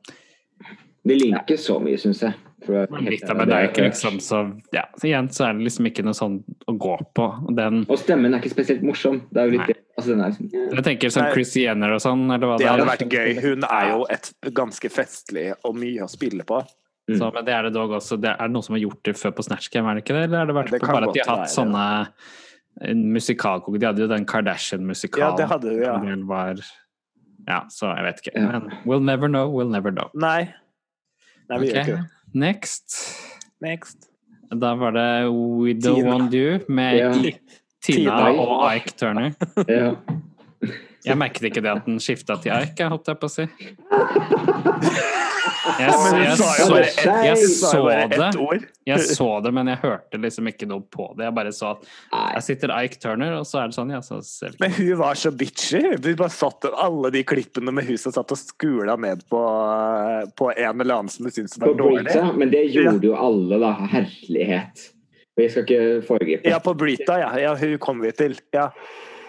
Det 1.05 1.15
ligner 1.21 1.43
ikke 1.45 1.57
så 1.61 1.79
mye, 1.81 1.97
syns 1.97 2.21
jeg. 2.21 2.33
for 2.65 2.73
å 2.73 3.01
litt. 3.05 3.23
Men 3.37 3.47
det 3.47 3.55
er 3.55 3.67
ikke 3.69 3.85
liksom 3.89 4.17
så 4.19 4.61
Ja, 4.73 4.83
så 4.97 5.05
igjen 5.07 5.29
så 5.31 5.45
er 5.49 5.53
det 5.53 5.63
liksom 5.63 5.85
ikke 5.87 6.03
noe 6.03 6.13
sånn 6.17 6.43
å 6.67 6.77
gå 6.77 6.97
på. 7.15 7.55
Den 7.55 7.85
Og 7.87 7.97
stemmen 7.99 8.33
er 8.33 8.39
ikke 8.41 8.49
spesielt 8.55 8.81
morsom. 8.81 9.21
Det 9.31 9.37
er 9.41 9.45
jo 9.45 9.51
litt 9.51 9.67
Nei. 9.67 9.67
det. 9.67 9.77
Altså, 9.99 10.13
den 10.13 10.23
er 10.23 10.31
liksom, 10.31 10.49
ja. 10.55 10.65
Jeg 10.77 10.85
tenker 10.87 11.11
sånn 11.13 11.31
Chris 11.33 11.53
Jenner 11.59 11.93
og 11.95 12.03
sånn, 12.03 12.25
eller 12.31 12.47
hva 12.47 12.57
Det 12.59 12.65
det 12.65 12.71
hadde 12.71 12.87
vært 12.87 13.15
gøy. 13.15 13.31
Hun 13.43 13.65
er 13.67 13.87
jo 13.91 14.03
et 14.15 14.29
ganske 14.55 14.91
festlig 14.93 15.49
og 15.67 15.75
mye 15.75 16.05
å 16.05 16.11
spille 16.11 16.45
på. 16.47 16.61
Mm. 17.09 17.17
Så, 17.17 17.31
men 17.35 17.47
det 17.47 17.55
er 17.55 17.65
det 17.67 17.73
dog 17.75 17.95
også. 17.97 18.19
Det 18.21 18.29
er 18.31 18.49
det 18.49 18.53
noen 18.53 18.65
som 18.67 18.77
har 18.77 18.83
gjort 18.83 19.01
det 19.09 19.15
før 19.17 19.33
på 19.35 19.45
Snatch 19.47 19.71
Game, 19.73 19.89
er 19.89 19.97
det 19.97 20.05
ikke 20.05 20.15
det? 20.15 20.27
Eller 20.29 20.43
er 20.43 20.51
det 20.51 20.57
vært 20.59 20.75
Det 20.75 20.81
bare 20.85 21.09
at 21.09 21.17
de 21.17 21.23
har 21.23 21.31
hatt 21.31 21.45
være, 21.47 21.53
sånne 21.55 21.85
en 22.89 23.01
musikalkoke? 23.15 23.81
De 23.81 23.89
hadde 23.89 24.05
jo 24.05 24.09
den 24.11 24.27
Kardashian-musikalen. 24.29 25.33
Ja, 25.33 25.39
det 25.39 25.49
hadde 25.49 25.73
de, 25.73 25.81
ja. 25.83 25.97
var 26.29 26.61
Ja, 27.49 27.63
så 27.73 27.89
jeg 27.95 28.05
vet 28.05 28.21
ikke. 28.23 28.35
Ja. 28.37 28.45
Men 28.53 28.69
we'll 28.85 29.03
never 29.03 29.31
know, 29.31 29.49
we'll 29.51 29.73
never 29.73 29.91
know. 29.95 30.13
Nei. 30.13 30.53
Nei, 31.49 31.59
vi 31.63 31.71
gjør 31.71 31.81
ikke 31.81 31.97
det. 31.97 32.05
Next. 32.37 32.99
Next. 33.65 34.05
Da 34.53 34.75
var 34.77 34.93
det 34.93 35.09
We 35.29 35.73
Don't 35.77 35.99
Tina. 36.01 36.13
Want 36.13 36.33
You 36.33 36.59
med 36.69 37.01
Ja. 37.01 37.33
Tina 37.85 38.31
og 38.31 38.65
Ike 38.73 38.95
Turner. 38.97 39.33
Ja. 39.69 39.93
Jeg 41.05 41.15
merket 41.15 41.45
ikke 41.47 41.61
det 41.63 41.71
at 41.71 41.85
den 41.87 41.99
skifta 42.03 42.35
til 42.43 42.51
Ike, 42.51 42.83
jeg 42.83 42.91
holdt 42.91 43.07
jeg 43.07 43.19
på 43.21 43.27
å 43.29 43.31
si. 43.31 43.45
Jeg, 45.79 45.85
jeg, 45.87 45.93
så, 45.95 46.17
jeg 46.19 46.35
så 46.35 46.75
det, 46.75 48.57
jeg 48.89 49.05
så 49.07 49.29
det, 49.45 49.53
men 49.55 49.71
jeg 49.71 49.79
hørte 49.85 50.19
liksom 50.19 50.51
ikke 50.51 50.67
noe 50.67 50.83
på 50.83 51.07
det. 51.15 51.29
Jeg 51.29 51.37
bare 51.39 51.55
så 51.55 51.71
at 51.77 51.87
jeg 52.09 52.43
sitter 52.49 52.75
Ike 52.75 52.99
Turner, 52.99 53.37
og 53.39 53.47
så 53.47 53.61
er 53.63 53.71
det 53.71 53.79
sånn, 53.79 53.95
ja, 53.95 54.03
så 54.03 54.19
ser 54.27 54.59
Men 54.59 54.75
hun 54.75 54.91
var 54.99 55.23
så 55.23 55.31
bitchy. 55.31 55.85
Vi 56.03 56.17
bare 56.19 56.35
satt 56.35 56.67
alle 56.73 57.15
de 57.15 57.23
klippene 57.31 57.71
med 57.79 57.87
huset 57.87 58.19
satt 58.19 58.35
og 58.35 58.43
skula 58.43 58.99
ned 58.99 59.23
på, 59.31 59.43
på 60.35 60.51
en 60.51 60.83
eller 60.83 60.99
annen 60.99 61.15
som 61.15 61.29
du 61.29 61.31
syntes 61.31 61.55
var 61.63 61.79
dårlig. 61.79 62.11
Men 62.35 62.51
det 62.51 62.67
gjorde 62.75 63.13
jo 63.13 63.15
alle, 63.15 63.63
da. 63.63 63.75
Herlighet. 63.95 64.89
Vi 65.39 65.51
skal 65.51 65.65
ikke 65.65 65.83
foregripe. 66.07 66.49
Ja, 66.51 66.59
på 66.63 66.73
Brita, 66.77 67.19
ja. 67.21 67.29
ja. 67.39 67.53
Hun 67.59 67.77
kom 67.81 68.03
vi 68.03 68.11
til. 68.15 68.35
Ja. 68.55 68.69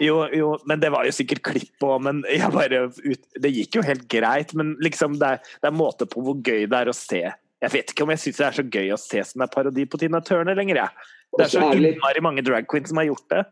Jo, 0.01 0.25
jo, 0.33 0.55
men 0.65 0.81
det 0.81 0.89
var 0.95 1.05
jo 1.05 1.13
sikkert 1.13 1.43
klipp 1.45 1.85
òg, 1.85 1.99
men 2.07 2.23
jeg 2.33 2.49
bare 2.55 2.87
ut, 2.89 3.23
Det 3.37 3.53
gikk 3.53 3.77
jo 3.77 3.85
helt 3.85 4.07
greit, 4.09 4.55
men 4.57 4.73
liksom 4.81 5.19
det 5.21 5.35
er, 5.37 5.43
det 5.61 5.69
er 5.69 5.77
måte 5.77 6.09
på 6.09 6.25
hvor 6.25 6.41
gøy 6.41 6.65
det 6.65 6.79
er 6.79 6.89
å 6.89 6.97
se. 6.97 7.21
Jeg 7.61 7.73
vet 7.75 7.93
ikke 7.93 8.07
om 8.07 8.13
jeg 8.15 8.23
syns 8.23 8.41
det 8.41 8.47
er 8.47 8.57
så 8.57 8.65
gøy 8.65 8.93
å 8.95 9.01
se 9.01 9.25
som 9.29 9.45
en 9.45 9.53
parodi 9.53 9.85
på 9.85 10.01
Tina 10.01 10.23
Turner 10.25 10.57
lenger, 10.57 10.81
jeg. 10.81 11.09
Det 11.37 11.45
er 11.45 11.53
så 11.53 11.67
innmari 11.77 12.23
mange 12.25 12.45
drag 12.47 12.65
queens 12.71 12.89
som 12.91 13.01
har 13.03 13.11
gjort 13.11 13.27
det. 13.35 13.45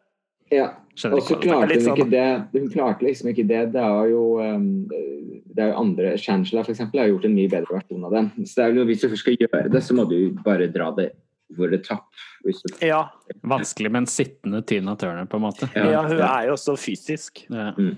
Ja. 0.50 0.70
Og 1.12 1.20
så 1.22 1.36
klarte 1.36 1.68
hun 1.68 1.84
ikke 1.92 2.06
sånn- 2.06 2.10
det. 2.10 2.28
Hun 2.56 2.70
klarte 2.72 3.04
liksom 3.04 3.28
ikke 3.28 3.46
det. 3.46 3.72
Det 3.76 3.84
er 3.84 4.08
jo, 4.08 4.40
um, 4.40 4.88
det 4.88 5.62
er 5.62 5.68
jo 5.68 5.80
andre 5.84 6.16
Shangela 6.16 6.64
for 6.64 6.72
eksempel, 6.72 7.04
har 7.04 7.12
gjort 7.12 7.28
en 7.28 7.36
mye 7.36 7.52
bedre 7.52 7.76
versjon 7.76 8.08
av 8.08 8.16
den. 8.16 8.30
Så 8.48 8.54
det 8.56 8.64
er 8.64 8.80
jo, 8.80 8.88
hvis 8.88 9.04
du 9.04 9.08
først 9.12 9.26
skal 9.26 9.36
gjøre 9.36 9.70
det, 9.70 9.82
så 9.84 9.94
må 9.94 10.08
du 10.08 10.32
bare 10.42 10.72
dra 10.72 10.90
det 10.96 11.12
over 11.54 11.70
the 11.72 11.78
top. 11.84 12.08
Hvis 12.44 12.62
du, 12.62 12.87
Ja, 12.87 13.08
Vanskelig 13.42 13.92
med 13.92 14.04
en 14.04 14.06
sittende 14.06 14.62
Tina 14.62 14.96
Turner, 14.96 15.24
på 15.24 15.37
en 15.37 15.42
måte. 15.42 15.68
Ja, 15.74 15.90
ja 15.90 16.02
hun 16.06 16.20
er 16.20 16.48
jo 16.48 16.56
også 16.56 16.76
fysisk. 16.76 17.46
Ja. 17.48 17.72
Mm. 17.78 17.96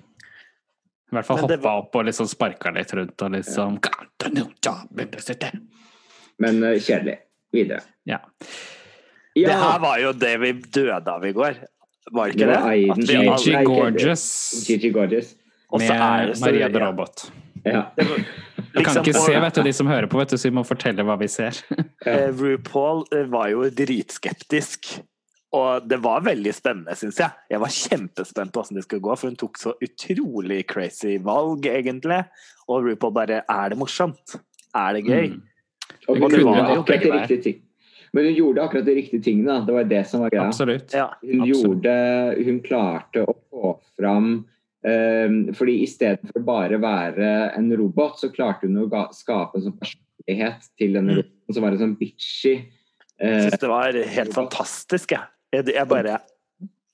I 1.11 1.17
hvert 1.17 1.27
fall 1.27 1.41
hoppa 1.43 1.57
var... 1.59 1.83
opp 1.83 1.97
og 1.99 2.07
liksom 2.07 2.29
sparka 2.31 2.71
litt 2.75 2.93
rundt 2.95 3.23
og 3.27 3.33
liksom 3.35 3.81
Got 3.83 4.27
a 4.29 4.31
new 4.31 4.47
job 4.63 5.01
in 5.01 5.11
the 5.11 5.23
city. 5.23 5.51
Men 6.39 6.63
uh, 6.63 6.77
kjedelig. 6.79 7.19
Videre. 7.51 7.83
Ja. 8.07 8.21
Det 9.35 9.51
her 9.51 9.79
var 9.83 9.99
jo 9.99 10.13
det 10.15 10.37
vi 10.43 10.53
døde 10.53 11.11
av 11.11 11.27
i 11.27 11.33
går. 11.35 11.59
Var 12.15 12.33
ikke 12.33 12.47
det? 12.47 12.57
alle- 12.57 13.39
Gigi 13.39 13.65
Gorgeous 13.67 14.25
Gigi 14.69 14.91
Gorgeous. 14.95 15.35
Med 15.79 16.39
Maria 16.41 16.69
the 16.69 16.79
ja. 16.79 16.87
Robot. 16.87 17.33
Ja. 17.65 17.83
Jeg 18.71 18.85
kan 18.87 18.95
Liksom, 18.95 19.05
ikke 19.05 19.23
se, 19.27 19.37
vet 19.43 19.55
du, 19.59 19.63
de 19.67 19.73
som 19.75 19.89
hører 19.91 20.07
på, 20.11 20.19
vet 20.21 20.33
du, 20.33 20.39
så 20.39 20.49
vi 20.49 20.55
må 20.55 20.63
fortelle 20.67 21.05
hva 21.07 21.17
vi 21.21 21.29
ser. 21.31 21.59
ja. 22.07 22.19
RuPaul 22.41 23.05
eh, 23.17 23.27
var 23.31 23.49
jo 23.53 23.65
dritskeptisk. 23.75 24.93
Og 25.59 25.89
det 25.91 25.99
var 25.99 26.23
veldig 26.23 26.53
spennende, 26.55 26.95
syns 26.95 27.19
jeg. 27.19 27.35
Jeg 27.51 27.59
var 27.59 27.73
kjempespent 27.75 28.53
på 28.55 28.63
hvordan 28.63 28.79
det 28.79 28.85
skulle 28.87 29.03
gå, 29.03 29.17
for 29.19 29.33
hun 29.33 29.39
tok 29.41 29.59
så 29.59 29.73
utrolig 29.83 30.61
crazy 30.71 31.17
valg, 31.27 31.67
egentlig. 31.67 32.21
Og 32.71 32.87
RuPaul 32.87 33.17
bare 33.17 33.41
Er 33.43 33.73
det 33.73 33.81
morsomt? 33.81 34.37
Er 34.79 34.95
det 34.95 35.03
gøy? 35.09 35.33
Mm. 35.33 35.41
Og 36.07 36.15
Det 36.15 36.23
hun 36.23 36.31
kunne 36.31 36.45
gjorde 36.45 36.77
jo 36.77 36.87
begge 36.87 37.11
de 37.11 37.19
riktige. 37.19 37.63
Men 38.13 38.27
hun 38.27 38.35
gjorde 38.35 38.63
akkurat 38.63 38.87
de 38.87 38.95
riktige 38.95 39.23
tingene, 39.23 39.59
da. 39.59 39.67
Det 39.67 39.75
var 39.75 39.91
det 39.91 40.05
som 40.11 40.23
var 40.25 40.33
greia. 40.35 40.47
Absolutt. 40.47 40.95
Ja. 40.95 41.09
Hun 41.23 41.43
Absolutt. 41.43 41.51
gjorde 41.51 41.95
Hun 42.47 42.63
klarte 42.67 43.27
å 43.27 43.35
få 43.51 43.75
fram 43.99 44.31
fordi 44.83 45.75
istedenfor 45.85 46.41
bare 46.47 46.79
være 46.81 47.31
en 47.59 47.67
robot, 47.77 48.17
så 48.23 48.31
klarte 48.33 48.65
hun 48.67 48.79
å 48.87 49.03
skape 49.13 49.59
en 49.59 49.67
sånn 49.67 49.77
personlighet 49.77 50.71
til 50.81 50.95
denne 50.97 51.13
Mm. 51.13 51.21
roboten 51.21 51.55
som 51.55 51.63
var 51.67 51.73
en 51.77 51.83
sånn 51.83 51.97
bitchy. 52.01 52.55
Jeg 53.21 53.35
eh, 53.37 53.49
syns 53.51 53.61
det 53.61 53.69
var 53.69 53.93
helt 53.93 54.33
fantastisk, 54.33 55.13
jeg. 55.13 55.21
Jeg, 55.53 55.67
jeg 55.75 55.89
bare 55.91 56.21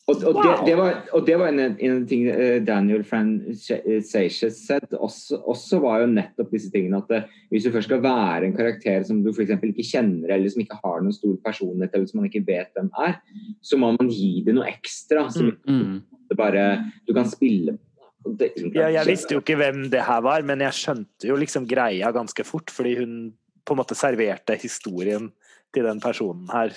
og, 0.08 0.20
og, 0.22 0.34
Wow! 0.36 0.42
det, 0.42 0.66
det 0.68 0.74
var, 0.78 0.98
og 1.18 1.24
det 1.26 1.36
var 1.38 1.48
en, 1.50 1.60
en 1.82 2.04
tingene 2.06 2.34
eh, 2.38 2.58
Daniel 2.62 3.02
Franciscus 3.02 4.60
said 4.66 4.92
også, 4.94 5.40
også 5.50 5.80
var 5.82 6.04
jo 6.04 6.12
nettopp 6.12 6.52
disse 6.54 6.70
tingene 6.70 7.00
at 7.02 7.08
det, 7.10 7.20
hvis 7.50 7.66
du 7.66 7.72
først 7.74 7.90
skal 7.90 8.04
være 8.04 8.46
en 8.46 8.54
karakter 8.54 9.02
som 9.08 9.24
du 9.24 9.32
f.eks. 9.32 9.50
ikke 9.50 9.86
kjenner, 9.86 10.30
eller 10.36 10.52
som 10.52 10.62
ikke 10.62 10.78
har 10.78 11.02
noen 11.02 11.14
stor 11.16 11.34
personlighet, 11.42 11.94
eller 11.98 12.06
som 12.06 12.20
man 12.22 12.30
ikke 12.30 12.44
vet 12.46 12.70
hvem 12.78 12.90
er, 13.02 13.18
så 13.66 13.78
må 13.82 13.90
man 13.98 14.12
gi 14.14 14.44
det 14.46 14.54
noe 14.54 14.68
ekstra. 14.70 15.26
som 15.34 15.50
Mm. 15.66 15.98
Det 16.28 16.36
bare 16.38 16.64
du 17.06 17.14
kan 17.14 17.28
spille 17.30 17.78
det- 18.26 18.52
ja, 18.74 18.88
Jeg 18.90 19.06
visste 19.06 19.34
jo 19.34 19.40
ikke 19.40 19.56
hvem 19.56 19.88
det 19.90 20.02
her 20.02 20.20
var, 20.20 20.42
men 20.42 20.60
jeg 20.60 20.72
skjønte 20.72 21.28
jo 21.28 21.36
liksom 21.36 21.66
greia 21.66 22.12
ganske 22.12 22.44
fort, 22.44 22.70
fordi 22.70 22.96
hun 22.98 23.32
på 23.64 23.74
en 23.74 23.78
måte 23.78 23.94
serverte 23.94 24.56
historien 24.58 25.32
til 25.74 25.84
den 25.84 26.00
personen 26.00 26.48
her. 26.50 26.72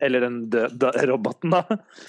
Eller 0.00 0.20
den 0.20 0.50
døde 0.50 1.06
roboten, 1.08 1.50
da. 1.50 1.62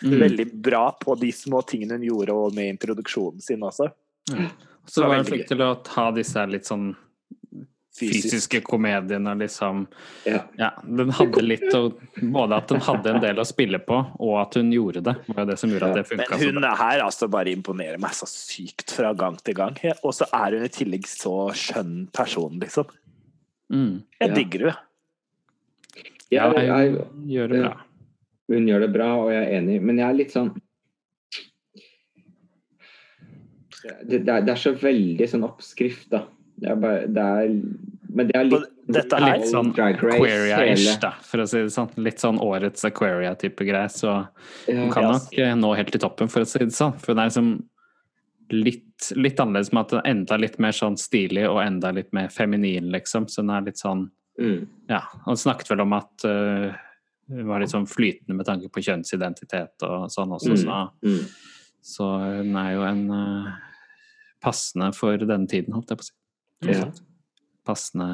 Mm. 0.04 0.20
Veldig 0.20 0.48
bra 0.62 0.92
på 1.00 1.16
de 1.20 1.32
små 1.32 1.62
tingene 1.68 1.98
hun 1.98 2.08
gjorde, 2.08 2.36
og 2.36 2.56
med 2.56 2.74
introduksjonen 2.76 3.42
sin 3.42 3.64
også. 3.64 3.92
Så 4.88 5.04
var 5.04 5.16
hun 5.16 5.24
veldig 5.24 5.32
flink 5.32 5.48
til 5.48 5.64
å 5.64 5.84
ta 5.84 6.12
disse 6.12 6.44
litt 6.48 6.68
sånn 6.68 6.96
fysiske 7.98 8.62
komediene, 8.68 9.34
liksom. 9.40 9.86
Ja. 10.28 10.44
Ja, 10.60 10.70
den 10.84 11.10
hadde 11.18 11.42
litt 11.46 11.66
å 11.74 11.82
Både 12.22 12.58
at 12.62 12.70
den 12.72 12.82
hadde 12.86 13.12
en 13.16 13.22
del 13.24 13.40
å 13.42 13.46
spille 13.48 13.80
på, 13.84 13.98
og 14.20 14.36
at 14.42 14.58
hun 14.60 14.72
gjorde 14.74 15.02
det. 15.06 15.16
var 15.34 15.44
jo 15.44 15.50
det 15.52 15.58
som 15.62 15.70
gjorde 15.74 15.90
at 15.92 15.98
det 16.00 16.06
Men 16.12 16.26
funka 16.26 16.40
hun 16.46 16.64
er 16.64 16.76
her 16.82 17.04
altså 17.06 17.28
bare 17.34 17.52
imponerer 17.54 17.98
meg 18.02 18.14
så 18.18 18.26
sykt 18.30 18.94
fra 18.98 19.14
gang 19.18 19.38
til 19.44 19.58
gang. 19.58 19.78
Og 20.04 20.14
så 20.18 20.26
er 20.34 20.58
hun 20.58 20.66
i 20.66 20.72
tillegg 20.74 21.08
så 21.10 21.36
skjønn 21.58 22.08
person, 22.14 22.60
liksom. 22.62 22.86
Mm. 23.74 24.04
Jeg 24.22 24.30
Ja. 24.30 24.36
digger 24.36 24.60
henne. 24.70 24.78
Ja, 26.32 26.48
Jeg, 26.54 26.68
jeg, 26.68 27.06
hun 27.14 27.28
gjør 27.32 27.48
det 27.54 27.60
bra. 27.64 27.76
hun 28.52 28.66
gjør 28.68 28.80
det 28.84 28.90
bra, 28.94 29.10
og 29.24 29.30
jeg 29.32 29.44
er 29.46 29.58
enig, 29.62 29.82
men 29.82 29.98
jeg 30.02 30.10
er 30.10 30.18
litt 30.18 30.32
sånn 30.36 30.50
Det, 34.04 34.18
det, 34.26 34.30
er, 34.34 34.42
det 34.44 34.52
er 34.52 34.60
så 34.60 34.74
veldig 34.76 35.28
sånn 35.32 35.46
oppskrift, 35.48 36.10
da. 36.12 36.26
Det 36.58 36.70
er 36.72 36.76
bare 36.82 37.08
det 37.14 37.24
er, 37.24 37.52
Men 38.10 38.28
det 38.28 38.36
er 38.40 38.44
litt 38.50 38.68
Dette 38.88 39.18
er 39.20 39.38
Litt 39.38 39.50
sånn 39.52 39.74
Aquaria-ish, 39.76 41.00
da, 41.04 41.12
for 41.22 41.44
å 41.44 41.48
si 41.48 41.60
det 41.60 41.74
sånn. 41.76 41.90
Litt 42.00 42.22
sånn 42.24 42.40
årets 42.40 42.86
Aquaria-type 42.88 43.66
greie. 43.68 43.90
Så 43.92 44.14
hun 44.66 44.90
kan 44.94 45.04
nok 45.12 45.34
eh, 45.38 45.54
nå 45.60 45.74
helt 45.76 45.92
til 45.92 46.00
toppen, 46.02 46.30
for 46.32 46.42
å 46.46 46.48
si 46.48 46.60
det 46.64 46.72
sånn. 46.74 46.96
For 47.04 47.14
det 47.14 47.26
er 47.26 47.32
liksom 47.34 47.50
litt, 48.56 49.10
litt 49.20 49.40
annerledes 49.44 49.74
med 49.76 49.82
at 49.82 49.90
den 49.92 50.00
er 50.00 50.10
enda 50.14 50.38
litt 50.40 50.56
mer 50.64 50.72
sånn 50.72 50.96
stilig 50.98 51.44
og 51.50 51.60
enda 51.66 51.92
litt 51.92 52.14
mer 52.16 52.30
feminin, 52.32 52.88
liksom. 52.96 53.28
Så 53.28 53.44
den 53.44 53.52
er 53.58 53.62
litt 53.68 53.78
sånn 53.84 54.10
Mm. 54.40 54.68
Ja. 54.88 55.00
Han 55.26 55.34
snakket 55.36 55.72
vel 55.72 55.80
om 55.82 55.94
at 55.98 56.22
hun 56.22 57.48
var 57.48 57.60
litt 57.60 57.72
sånn 57.72 57.88
flytende 57.90 58.36
med 58.38 58.46
tanke 58.46 58.70
på 58.70 58.84
kjønnsidentitet 58.86 59.82
og 59.82 60.12
sånn 60.14 60.30
også, 60.36 60.52
Mm. 60.54 60.62
så, 60.62 60.92
Mm. 61.04 61.24
så 61.82 62.10
hun 62.38 62.56
er 62.56 62.74
jo 62.76 62.84
en 62.84 63.12
uh, 63.12 63.52
passende 64.40 64.94
for 64.94 65.18
denne 65.18 65.48
tiden, 65.50 65.74
holdt 65.74 65.90
jeg 65.90 65.98
på 65.98 66.06
å 66.06 66.06
si. 66.06 66.14
Ja. 66.66 66.88
Passende 67.68 68.08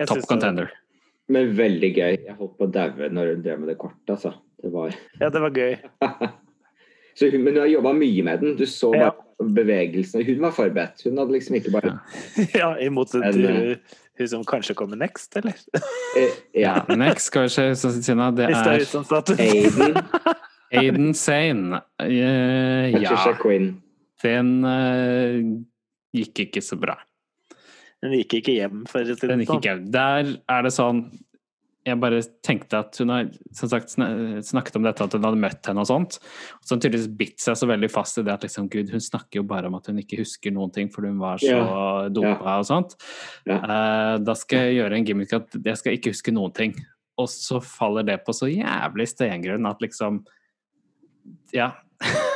Jeg 0.00 0.08
top 0.08 0.24
contender. 0.28 0.70
det-. 0.72 0.82
Men 1.28 1.52
veldig 1.58 1.90
gøy. 1.96 2.16
Jeg 2.26 2.34
holdt 2.38 2.56
på 2.58 2.66
å 2.66 2.72
daue 2.72 3.08
når 3.10 3.34
hun 3.34 3.42
drev 3.42 3.60
med 3.60 3.68
det 3.68 3.78
kortet, 3.78 4.10
altså. 4.14 4.34
Det 4.62 4.72
var 4.72 4.94
Ja, 5.20 5.28
det 5.30 5.40
var 5.42 5.50
gøy. 5.50 5.76
så 7.18 7.30
hun, 7.30 7.42
Men 7.44 7.54
hun 7.54 7.62
har 7.64 7.70
jobba 7.72 7.92
mye 7.92 8.22
med 8.24 8.40
den. 8.40 8.56
Du 8.56 8.64
så 8.66 8.92
Ja. 8.96 9.10
bevegelsene. 9.42 10.24
Hun 10.24 10.40
var 10.40 10.50
forberedt. 10.56 11.02
Hun 11.04 11.18
hadde 11.18 11.32
liksom 11.36 11.56
ikke 11.58 11.70
bare 11.74 11.98
Ja, 12.60 12.72
I 12.80 12.88
motsetning 12.88 13.44
En, 13.46 13.56
til 13.62 13.78
hun 14.18 14.28
som 14.32 14.44
kanskje 14.48 14.74
kommer 14.74 14.96
next, 14.96 15.36
eller? 15.36 15.52
eh, 16.16 16.30
Ja. 16.54 16.78
Ja, 16.88 16.96
next 16.96 17.28
skal 17.28 17.42
vi 17.42 17.48
se, 17.52 17.74
Sina, 18.00 18.30
det 18.32 18.46
er 18.48 18.54
Aiden, 19.36 19.98
Aiden 20.72 21.12
Sane. 21.14 21.82
Uh, 22.00 22.96
ja, 22.96 23.12
den 24.22 24.64
uh, 24.64 25.42
gikk 26.16 26.46
ikke 26.46 26.62
så 26.64 26.78
bra. 26.80 26.96
Den 28.06 28.16
gikk 28.20 28.34
ikke 28.40 28.54
hjem, 28.56 28.82
for 28.90 29.02
å 29.02 29.16
si 29.18 29.26
det 29.26 29.46
sånn. 29.48 29.86
Der 29.94 30.34
er 30.56 30.62
det 30.66 30.72
sånn 30.76 31.00
Jeg 31.86 32.00
bare 32.02 32.18
tenkte 32.42 32.80
at 32.82 32.96
hun 32.98 33.12
har 33.14 33.28
sagt 33.54 33.92
snakket 33.94 34.74
om 34.78 34.82
dette, 34.82 35.04
at 35.06 35.12
hun 35.14 35.22
hadde 35.22 35.38
møtt 35.38 35.68
henne 35.70 35.84
og 35.84 35.86
sånt. 35.86 36.16
Og 36.58 36.64
så 36.66 36.74
hun 36.74 36.80
tydeligvis 36.82 37.12
bitt 37.20 37.38
seg 37.44 37.54
så 37.60 37.68
veldig 37.70 37.90
fast 37.94 38.18
i 38.18 38.24
det 38.26 38.32
at 38.34 38.42
liksom, 38.42 38.66
gud, 38.72 38.90
hun 38.90 39.04
snakker 39.04 39.38
jo 39.38 39.44
bare 39.46 39.68
om 39.70 39.76
at 39.78 39.86
hun 39.86 40.00
ikke 40.02 40.18
husker 40.18 40.50
noen 40.50 40.72
ting 40.74 40.90
fordi 40.90 41.12
hun 41.12 41.20
var 41.22 41.38
så 41.38 41.52
Ja. 41.54 42.08
dopa 42.10 42.56
og 42.58 42.66
sånt. 42.66 42.96
Ja. 43.46 43.60
Uh, 43.62 44.18
da 44.18 44.34
skal 44.34 44.66
jeg 44.66 44.80
gjøre 44.80 44.98
en 44.98 45.06
gimmick 45.06 45.32
at 45.38 45.54
jeg 45.62 45.78
skal 45.78 45.94
ikke 45.94 46.10
huske 46.10 46.34
noen 46.34 46.52
ting. 46.58 46.74
Og 47.22 47.28
så 47.30 47.62
faller 47.62 48.02
det 48.02 48.18
på 48.26 48.34
så 48.34 48.50
jævlig 48.50 49.06
stengrunn 49.14 49.70
at 49.70 49.78
liksom 49.80 50.24
Ja, 51.54 51.70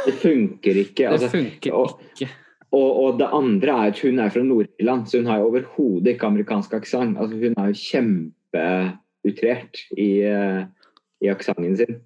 Det 0.07 0.15
funker 0.23 0.79
ikke. 0.87 0.95
det 1.11 1.13
Altså, 1.19 1.29
funker 1.35 1.75
og- 1.75 1.99
ikke. 2.15 2.31
Og, 2.71 2.91
og 3.03 3.19
det 3.19 3.27
andre 3.35 3.73
er 3.75 3.91
at 3.91 4.01
hun 4.05 4.21
er 4.23 4.31
fra 4.31 4.43
Nord-Irland, 4.47 5.07
så 5.07 5.19
hun 5.19 5.31
har 5.31 5.41
jo 5.41 5.49
overhodet 5.51 6.15
ikke 6.15 6.29
amerikansk 6.29 6.75
aksent. 6.79 7.19
Altså, 7.19 7.37
hun 7.37 7.55
er 7.59 7.67
jo 7.73 7.81
kjempeutrert 7.81 9.81
i, 9.99 10.11
eh, 10.31 10.61
i 11.21 11.33
aksenten 11.33 11.77
sin 11.81 11.99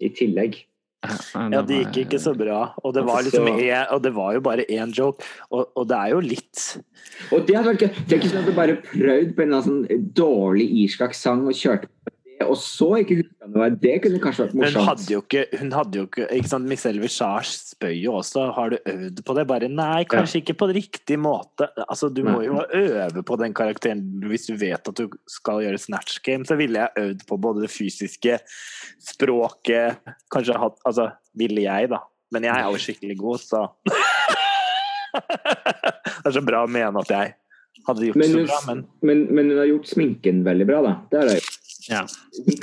i 0.00 0.08
tillegg. 0.16 0.66
Ja, 1.00 1.62
det 1.64 1.78
gikk 1.80 1.96
ikke 2.02 2.18
så 2.20 2.34
bra. 2.36 2.74
Og 2.84 2.92
det 2.92 3.06
var, 3.08 3.22
liksom 3.24 3.48
en, 3.48 3.62
og 3.88 4.02
det 4.04 4.12
var 4.16 4.34
jo 4.36 4.42
bare 4.44 4.66
én 4.68 4.92
joke. 4.92 5.24
Og, 5.48 5.70
og 5.72 5.88
det 5.88 5.96
er 5.96 6.12
jo 6.12 6.20
litt 6.20 6.76
Og 7.32 7.46
det 7.48 7.56
hadde 7.56 7.72
vært 7.72 7.84
gøy. 7.86 8.02
Tenk 8.10 8.26
hvis 8.26 8.34
hun 8.34 8.42
hadde 8.42 8.58
bare 8.58 8.76
prøvd 8.84 9.30
på 9.36 9.46
en 9.46 9.56
sånn 9.64 9.84
dårlig 10.16 10.68
irsk 10.84 11.06
aksent 11.08 11.48
og 11.48 11.56
kjørte 11.56 11.88
på 11.88 12.12
og 12.46 12.56
så 12.56 12.86
ikke 13.02 13.16
huska 13.20 13.48
noe. 13.52 13.66
Det 13.82 13.94
kunne 14.04 14.20
kanskje 14.22 14.46
vært 14.46 14.54
morsomt. 14.56 14.76
hun 14.80 14.88
hadde 14.88 15.12
jo 15.12 15.20
ikke, 15.24 15.42
hun 15.60 15.72
hadde 15.76 15.98
jo 16.00 16.04
ikke, 16.08 16.26
ikke 16.38 16.50
sant, 16.52 16.68
Michelle 16.70 17.02
Visage 17.02 17.52
spør 17.56 17.92
jo 17.96 18.14
også 18.20 18.46
har 18.56 18.72
du 18.72 18.78
øvd 18.92 19.22
på 19.26 19.36
det. 19.36 19.44
Bare 19.50 19.68
nei, 19.72 20.04
kanskje 20.10 20.40
ikke 20.42 20.56
på 20.62 20.70
riktig 20.72 21.18
måte. 21.20 21.68
Altså, 21.86 22.08
Du 22.08 22.22
må 22.26 22.40
jo 22.44 22.62
øve 22.64 23.24
på 23.26 23.36
den 23.40 23.54
karakteren 23.56 24.04
hvis 24.30 24.48
du 24.48 24.54
vet 24.60 24.88
at 24.88 24.96
du 24.96 25.08
skal 25.28 25.60
gjøre 25.66 25.80
Snatch 25.80 26.20
Game. 26.26 26.48
Så 26.48 26.56
ville 26.60 26.80
jeg 26.80 27.04
øvd 27.04 27.26
på 27.28 27.40
både 27.40 27.66
det 27.66 27.72
fysiske, 27.72 28.38
språket 29.10 30.00
Kanskje 30.32 30.58
hatt 30.60 30.80
Altså, 30.88 31.10
ville 31.36 31.62
jeg, 31.66 31.90
da. 31.92 32.00
Men 32.32 32.46
jeg 32.46 32.54
er 32.56 32.70
jo 32.70 32.80
skikkelig 32.80 33.18
god, 33.20 33.42
så 33.42 33.66
Det 35.10 36.28
er 36.28 36.34
så 36.36 36.42
bra 36.44 36.64
å 36.64 36.70
mene 36.70 37.00
at 37.02 37.10
jeg 37.10 37.32
hadde 37.86 38.10
gjort 38.10 38.20
Men 38.20 38.34
så 38.34 38.44
bra, 38.44 38.58
men 38.68 38.84
men, 39.06 39.24
men 39.34 39.50
hun 39.52 39.58
har 39.62 39.70
gjort 39.70 39.90
sminken 39.90 40.44
veldig 40.46 40.66
bra, 40.68 40.82
da. 40.86 40.92
Det 41.10 41.20
har 41.20 41.30
hun 41.30 41.38
det. 41.38 41.56
Ja. 41.88 42.02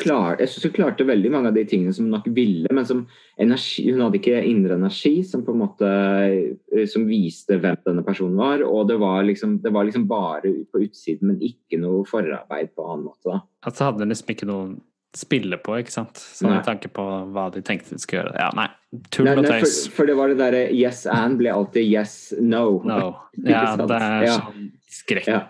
Klar, 0.02 0.38
jeg 0.42 0.52
synes 0.52 0.68
hun 0.68 0.76
klarte 0.76 1.08
veldig 1.08 1.32
mange 1.34 1.52
av 1.52 1.56
de 1.58 1.64
tingene 1.70 1.94
som 1.96 2.06
hun 2.06 2.14
nok 2.18 2.28
ville, 2.36 2.70
men 2.74 2.86
som 2.86 3.06
energi, 3.42 3.88
hun 3.92 4.04
hadde 4.06 4.20
ikke 4.20 4.42
indre 4.50 4.78
energi 4.78 5.16
som 5.26 5.46
på 5.48 5.56
en 5.56 5.62
måte 5.64 5.90
eh, 5.90 6.84
som 6.92 7.08
viste 7.10 7.58
hvem 7.62 7.80
denne 7.88 8.04
personen 8.06 8.38
var. 8.40 8.62
Og 8.68 8.88
det 8.92 9.00
var 9.02 9.24
liksom, 9.28 9.58
det 9.64 9.74
var 9.74 9.88
liksom 9.88 10.06
bare 10.10 10.54
på 10.72 10.84
utsiden, 10.86 11.32
men 11.32 11.42
ikke 11.42 11.80
noe 11.82 12.06
forarbeid 12.10 12.76
på 12.76 12.86
annen 12.86 13.08
måte. 13.10 13.32
da. 13.32 13.42
At 13.68 13.82
hadde 13.84 14.06
hun 14.06 14.14
liksom 14.14 14.36
ikke 14.36 14.50
noe 14.50 14.78
spille 15.18 15.58
på, 15.64 15.78
ikke 15.82 15.94
sant? 15.94 16.20
Sånn 16.20 16.52
med 16.54 16.66
tanke 16.68 16.90
på 16.94 17.04
hva 17.34 17.48
de 17.54 17.64
tenkte 17.66 17.96
de 17.96 18.02
skulle 18.04 18.22
gjøre. 18.22 18.36
Ja, 18.38 18.50
nei. 18.58 18.68
Tull 19.14 19.30
og 19.32 19.44
tøys. 19.46 19.88
for, 19.88 19.96
for 19.96 20.10
det 20.10 20.16
var 20.20 20.32
det 20.32 20.38
derre 20.40 20.64
yes 20.76 21.06
and 21.10 21.40
ble 21.40 21.52
alltid 21.54 21.88
yes 21.88 22.34
no. 22.40 22.82
No. 22.86 23.16
Ja, 23.48 23.76
det 23.80 23.98
er 23.98 24.28
sånn 24.36 24.68
skrekk. 24.92 25.30
Ja. 25.32 25.42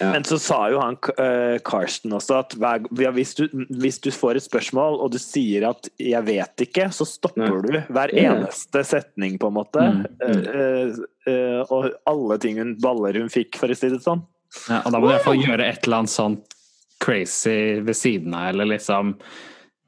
Men 0.00 0.24
så 0.24 0.38
sa 0.40 0.58
jo 0.72 0.78
han 0.80 0.96
eh, 1.20 1.58
Karsten 1.64 2.14
også 2.16 2.38
at 2.40 2.54
hver, 2.56 2.86
ja, 3.02 3.10
hvis, 3.12 3.34
du, 3.36 3.44
hvis 3.68 4.00
du 4.00 4.08
får 4.14 4.40
et 4.40 4.46
spørsmål 4.46 4.96
og 5.04 5.12
du 5.12 5.18
sier 5.20 5.68
at 5.68 5.88
'jeg 6.00 6.24
vet 6.24 6.64
ikke', 6.64 6.88
så 6.92 7.04
stopper 7.08 7.60
Nei. 7.60 7.60
du 7.84 7.92
hver 7.92 8.14
Ja. 8.16 8.32
eneste 8.32 8.84
setning, 8.84 9.38
på 9.38 9.50
en 9.52 9.58
måte. 9.58 9.80
Mm, 9.80 10.06
mm. 10.24 10.42
Eh, 10.54 11.32
eh, 11.32 11.60
og 11.68 11.92
alle 12.06 12.38
ting 12.38 12.58
hun, 12.58 12.76
baller 12.80 13.20
hun 13.20 13.28
fikk, 13.28 13.56
for 13.60 13.68
å 13.68 13.76
si 13.76 13.88
det 13.92 14.00
sånn. 14.00 14.24
Ja, 14.68 14.82
og 14.84 14.92
da 14.92 14.98
må 14.98 15.06
du 15.06 15.12
i 15.12 15.16
hvert 15.16 15.24
fall 15.24 15.42
gjøre 15.44 15.68
et 15.68 15.86
eller 15.86 15.96
annet 16.02 16.10
sånt 16.10 16.54
crazy 17.00 17.80
ved 17.80 17.96
siden 17.96 18.34
av, 18.34 18.50
eller 18.54 18.66
liksom 18.76 19.16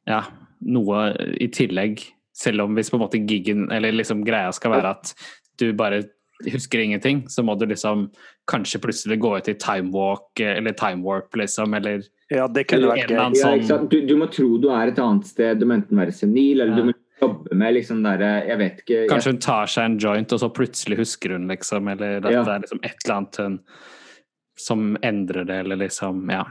Ja, 0.06 0.26
noe 0.60 1.14
i 1.40 1.48
tillegg. 1.48 2.02
Selv 2.36 2.60
om 2.66 2.74
hvis 2.74 2.90
på 2.90 2.98
en 2.98 3.04
måte 3.06 3.26
giggen, 3.26 3.70
eller 3.72 3.92
liksom 3.92 4.24
greia 4.26 4.52
skal 4.52 4.72
være 4.72 4.90
at 4.90 5.14
du 5.56 5.72
bare 5.72 6.02
husker 6.42 6.78
ingenting, 6.82 7.24
så 7.28 7.42
må 7.46 7.54
du 7.58 7.66
liksom 7.66 8.08
kanskje 8.50 8.80
plutselig 8.82 9.20
gå 9.22 9.36
ut 9.38 9.48
i 9.48 9.54
time 9.54 9.92
walk 9.94 10.40
eller 10.40 10.72
time 10.72 11.02
warp, 11.06 11.34
liksom, 11.36 11.74
eller 11.76 12.02
Ja, 12.30 12.46
det 12.48 12.64
kunne 12.68 12.82
Eller 12.82 12.96
vært 12.96 13.10
gøy. 13.10 13.16
Ja, 13.16 13.28
sånn 13.38 13.58
ikke 13.60 13.66
sant? 13.68 13.90
Du, 13.90 14.00
du 14.06 14.16
må 14.16 14.26
tro 14.32 14.58
du 14.58 14.68
er 14.74 14.88
et 14.90 14.98
annet 14.98 15.26
sted, 15.26 15.58
du 15.60 15.66
må 15.66 15.74
enten 15.78 15.96
være 16.00 16.12
senil, 16.12 16.60
eller 16.64 16.72
Ja. 16.72 16.76
du 16.76 16.84
må 16.90 16.94
jobbe 17.22 17.54
med 17.54 17.74
liksom 17.74 18.02
der, 18.02 18.18
Jeg 18.48 18.58
vet 18.58 18.78
ikke 18.82 18.94
jeg, 19.02 19.08
Kanskje 19.10 19.30
hun 19.32 19.38
tar 19.38 19.66
seg 19.66 19.84
en 19.84 19.98
joint, 19.98 20.32
og 20.32 20.40
så 20.40 20.48
plutselig 20.52 20.96
husker 20.98 21.32
hun, 21.36 21.46
liksom, 21.48 21.88
eller 21.92 22.16
at 22.26 22.32
Ja. 22.32 22.42
det 22.42 22.52
er 22.56 22.60
liksom 22.66 22.80
et 22.82 22.96
eller 23.04 23.16
annet 23.16 23.36
hun 23.36 23.60
som 24.56 24.96
endrer 25.02 25.44
det, 25.46 25.60
eller 25.64 25.76
liksom 25.76 26.30
Ja. 26.30 26.44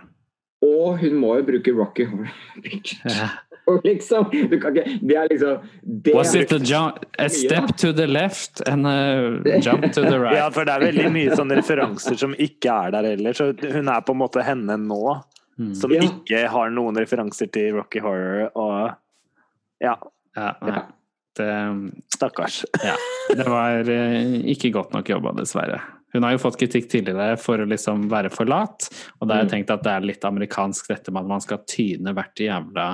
Og 0.63 1.00
hun 1.00 1.19
må 1.19 1.36
jo 1.38 1.43
bruke 1.43 1.76
Rocky 1.76 2.06
Horror 2.06 2.32
Picture 2.63 3.12
Ja. 3.12 3.30
liksom. 3.88 4.30
Du 4.49 4.56
kan 4.60 4.76
ikke 4.76 4.97
Det 5.02 5.15
er 5.17 5.28
liksom 5.32 5.67
det 6.04 6.13
Was 6.15 6.34
it 6.36 6.52
a, 6.52 6.58
jump, 6.60 7.06
a 7.19 7.30
step 7.30 7.76
to 7.78 7.91
the 7.93 8.08
left 8.08 8.62
and 8.67 8.88
a 8.88 9.60
jump 9.63 9.86
to 9.93 10.02
the 10.04 10.17
right? 10.19 10.36
Ja, 10.38 10.49
for 10.54 10.65
det 10.67 10.73
er 10.76 10.86
veldig 10.89 11.12
mye 11.15 11.36
sånne 11.38 11.58
referanser 11.62 12.17
som 12.19 12.34
ikke 12.36 12.73
er 12.88 12.91
der 12.97 13.08
heller. 13.13 13.34
Så 13.38 13.52
hun 13.62 13.88
er 13.89 14.02
på 14.04 14.12
en 14.15 14.21
måte 14.23 14.43
henne 14.43 14.78
nå, 14.88 15.21
Mm. 15.54 15.76
som 15.78 15.91
Ja. 15.93 15.99
ikke 16.02 16.47
har 16.49 16.71
noen 16.73 16.95
referanser 16.97 17.45
til 17.54 17.76
Rocky 17.76 17.99
Horror 18.02 18.47
og 18.58 18.95
Ja, 19.80 19.95
Ja, 20.36 20.47
nei. 20.63 20.71
Ja. 20.73 20.82
Det, 21.38 21.93
stakkars. 22.15 22.63
ja. 22.84 22.95
det 23.36 23.45
var 23.45 23.89
eh, 23.89 24.41
ikke 24.49 24.71
godt 24.73 24.93
nok 24.93 25.08
jobba, 25.10 25.32
dessverre. 25.38 25.78
Hun 26.13 26.23
har 26.23 26.32
jo 26.36 26.41
fått 26.43 26.60
kritikk 26.62 26.89
tidligere 26.91 27.38
for 27.41 27.58
å 27.58 27.65
liksom 27.67 28.08
være 28.12 28.30
for 28.34 28.45
lat, 28.45 28.88
og 29.19 29.28
da 29.28 29.34
har 29.36 29.43
jeg 29.43 29.49
Mm. 29.49 29.54
tenkt 29.56 29.71
at 29.73 29.84
det 29.84 29.91
er 29.91 30.02
litt 30.06 30.21
amerikansk 30.30 30.88
dette 30.88 31.12
med 31.12 31.23
at 31.23 31.28
man 31.34 31.41
skal 31.41 31.58
tyne 31.67 32.13
hvert 32.13 32.36
jævla 32.36 32.88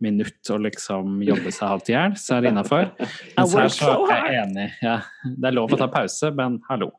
minutt 0.00 0.50
og 0.50 0.60
liksom 0.66 1.22
jobbe 1.24 1.50
seg 1.52 1.68
halvt 1.68 1.88
i 1.88 1.92
hjel, 1.96 2.12
så 2.20 2.36
er 2.36 2.40
det 2.42 2.52
innafor. 2.52 2.90
Mens 3.38 3.54
her 3.54 3.68
så 3.68 3.94
er 4.12 4.26
jeg 4.32 4.42
enig. 4.46 4.68
Ja. 4.82 4.98
Det 5.24 5.48
er 5.50 5.56
lov 5.56 5.72
å 5.72 5.78
ta 5.80 5.88
pause, 5.88 6.30
men 6.36 6.60
hallo. 6.68 6.92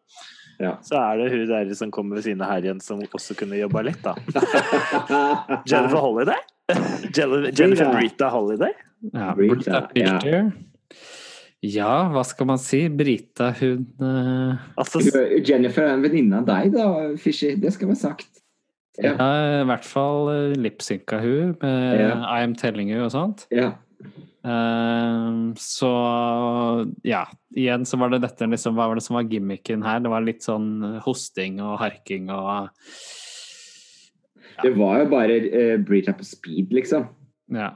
Ja. 0.60 0.72
Så 0.82 0.98
er 0.98 1.18
det 1.22 1.32
hun 1.32 1.46
der 1.48 1.74
som 1.78 1.92
kommer 1.94 2.16
ved 2.18 2.24
siden 2.26 2.42
av 2.42 2.50
her 2.50 2.62
igjen, 2.66 2.82
som 2.82 2.98
også 3.00 3.36
kunne 3.38 3.60
jobba 3.60 3.84
litt, 3.86 4.02
da. 4.02 4.16
Jennifer 5.70 6.02
Holiday? 6.02 6.42
Jennifer 7.14 7.52
Jennifer 7.54 7.92
Brita 7.94 8.30
Holiday? 8.34 8.74
Ja, 9.14 9.34
Brita, 9.38 9.88
Fischer. 9.94 10.52
Ja, 11.66 12.08
hva 12.14 12.22
skal 12.28 12.46
man 12.52 12.60
si? 12.62 12.84
Brita, 12.94 13.50
hun 13.58 13.88
uh... 13.98 14.60
Altså, 14.78 15.02
Jennifer 15.42 15.88
er 15.88 15.96
en 15.96 16.04
venninne 16.06 16.44
av 16.44 16.46
deg, 16.46 16.76
da, 16.76 16.86
Fishy. 17.18 17.56
Det 17.58 17.72
skal 17.74 17.90
være 17.90 18.02
sagt. 18.04 18.44
Ja, 19.02 19.12
Ja. 19.14 19.26
i 19.62 19.66
hvert 19.70 19.86
fall 19.86 20.30
uh, 20.30 20.54
lipsynka 20.58 21.20
hun 21.22 21.56
med 21.62 22.00
Ja. 22.00 22.14
I 22.34 22.44
am 22.46 22.56
telling 22.58 22.90
you 22.94 23.04
og 23.06 23.12
sånt. 23.14 23.48
ja. 23.54 23.74
Uh, 24.48 25.52
så 25.60 25.90
ja, 27.04 27.24
igjen 27.58 27.84
så 27.90 27.98
var 28.00 28.14
det 28.14 28.22
dette 28.24 28.46
liksom, 28.48 28.78
Hva 28.78 28.86
var 28.88 28.96
det 28.96 29.04
som 29.04 29.18
var 29.18 29.26
gimmicken 29.28 29.82
her? 29.84 30.00
Det 30.00 30.12
var 30.14 30.24
litt 30.24 30.46
sånn 30.46 31.02
hosting 31.04 31.58
og 31.60 31.74
harking 31.82 32.30
og 32.32 32.70
Det 34.64 34.72
var 34.78 35.02
jo 35.02 35.10
bare 35.12 35.42
uh, 35.42 35.76
Brita 35.84 36.14
på 36.16 36.24
speed, 36.24 36.72
liksom. 36.78 37.10
ja. 37.54 37.74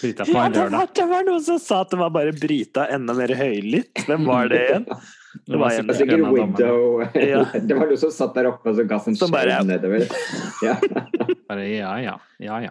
Brita 0.00 0.24
på 0.26 0.32
ja, 0.34 0.44
en 0.46 0.52
det, 0.52 0.62
var, 0.72 0.88
det 0.94 1.04
var 1.10 1.26
noen 1.26 1.42
som 1.46 1.58
sa 1.62 1.80
at 1.84 1.90
det 1.94 1.98
var 2.00 2.10
bare 2.14 2.32
Brita 2.34 2.86
enda 2.90 3.14
mer 3.14 3.30
høylytt. 3.38 4.04
Hvem 4.08 4.24
var 4.26 4.48
det 4.52 4.62
igjen? 4.68 4.86
Det 5.34 5.58
var 5.58 5.72
en- 5.74 5.88
Det 5.88 5.94
var, 5.94 5.96
sikkert 5.96 5.96
sikkert 5.98 6.20
en. 6.20 6.34
Widow 6.34 7.00
Ja. 7.32 7.40
Det 7.68 7.74
var 7.74 7.88
noen 7.90 7.98
som 7.98 8.10
satt 8.14 8.36
der 8.38 8.46
oppe 8.52 8.70
og 8.70 8.76
så 8.78 8.84
ga 8.86 8.98
seg 9.02 9.16
en 9.16 9.18
skjerm 9.18 9.66
nedover. 9.70 10.04
Ja. 10.62 10.76
Bare 11.50 11.64
ja, 11.68 11.94
ja. 12.04 12.12
Ja, 12.38 12.58
ja. 12.62 12.70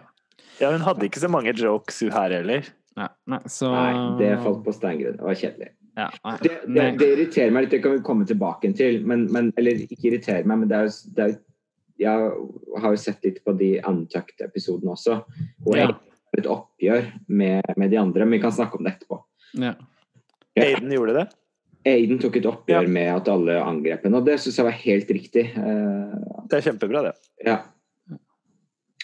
Ja, 0.62 0.70
hun 0.72 0.80
hadde 0.86 1.04
ikke 1.08 1.20
så 1.20 1.28
mange 1.28 1.52
jokes, 1.58 1.98
hun 2.06 2.12
her 2.14 2.32
heller. 2.38 2.68
Nei, 2.96 3.08
nei, 3.28 3.40
så 3.50 3.68
Nei, 3.74 3.92
det 4.20 4.30
falt 4.44 4.62
på 4.64 4.72
steingrunn. 4.72 5.16
Det 5.18 5.26
var 5.26 5.34
kjedelig. 5.40 5.68
ja, 5.98 6.08
nei, 6.24 6.34
Det, 6.44 6.52
det, 6.70 6.84
det 7.02 7.08
irriterer 7.16 7.52
meg 7.56 7.66
litt, 7.66 7.74
det 7.74 7.82
kan 7.84 7.96
vi 7.98 8.02
komme 8.06 8.24
tilbake 8.28 8.70
til. 8.78 9.00
Men, 9.04 9.26
men, 9.34 9.50
eller 9.60 9.82
ikke 9.84 10.08
irriterer 10.12 10.46
meg, 10.48 10.62
men 10.62 10.70
det 10.70 10.78
er 10.78 10.88
jo 10.88 11.14
det 11.18 11.26
er, 11.28 11.36
Jeg 12.04 12.30
har 12.84 12.94
jo 12.96 13.00
sett 13.04 13.26
litt 13.28 13.42
på 13.44 13.52
de 13.60 13.74
Untucked-episodene 13.86 14.94
også. 14.96 15.20
Hvor 15.66 15.76
Ja. 15.78 15.88
jeg 15.90 15.94
et 16.40 16.46
oppgjør 16.50 17.06
med, 17.28 17.62
med 17.76 17.90
de 17.90 17.98
andre, 18.00 18.24
men 18.26 18.36
vi 18.38 18.42
kan 18.42 18.52
snakke 18.52 18.78
om 18.78 18.84
det 18.84 18.94
etterpå. 18.96 19.20
Ja. 19.60 19.74
Aiden 20.56 20.92
gjorde 20.94 21.14
det. 21.14 21.26
Aiden 21.86 22.18
tok 22.22 22.36
et 22.40 22.46
oppgjør 22.48 22.82
Ja. 22.86 22.88
med 22.88 23.10
at 23.16 23.28
alle 23.28 23.58
angrep 23.60 24.04
henne, 24.06 24.16
og 24.16 24.24
det 24.26 24.38
syns 24.40 24.56
jeg 24.56 24.64
var 24.64 24.76
helt 24.80 25.08
riktig. 25.10 25.44
Eh, 25.56 26.14
Det 26.48 26.58
er 26.58 26.70
kjempebra, 26.72 27.02
det. 27.10 27.14
ja. 27.44 27.58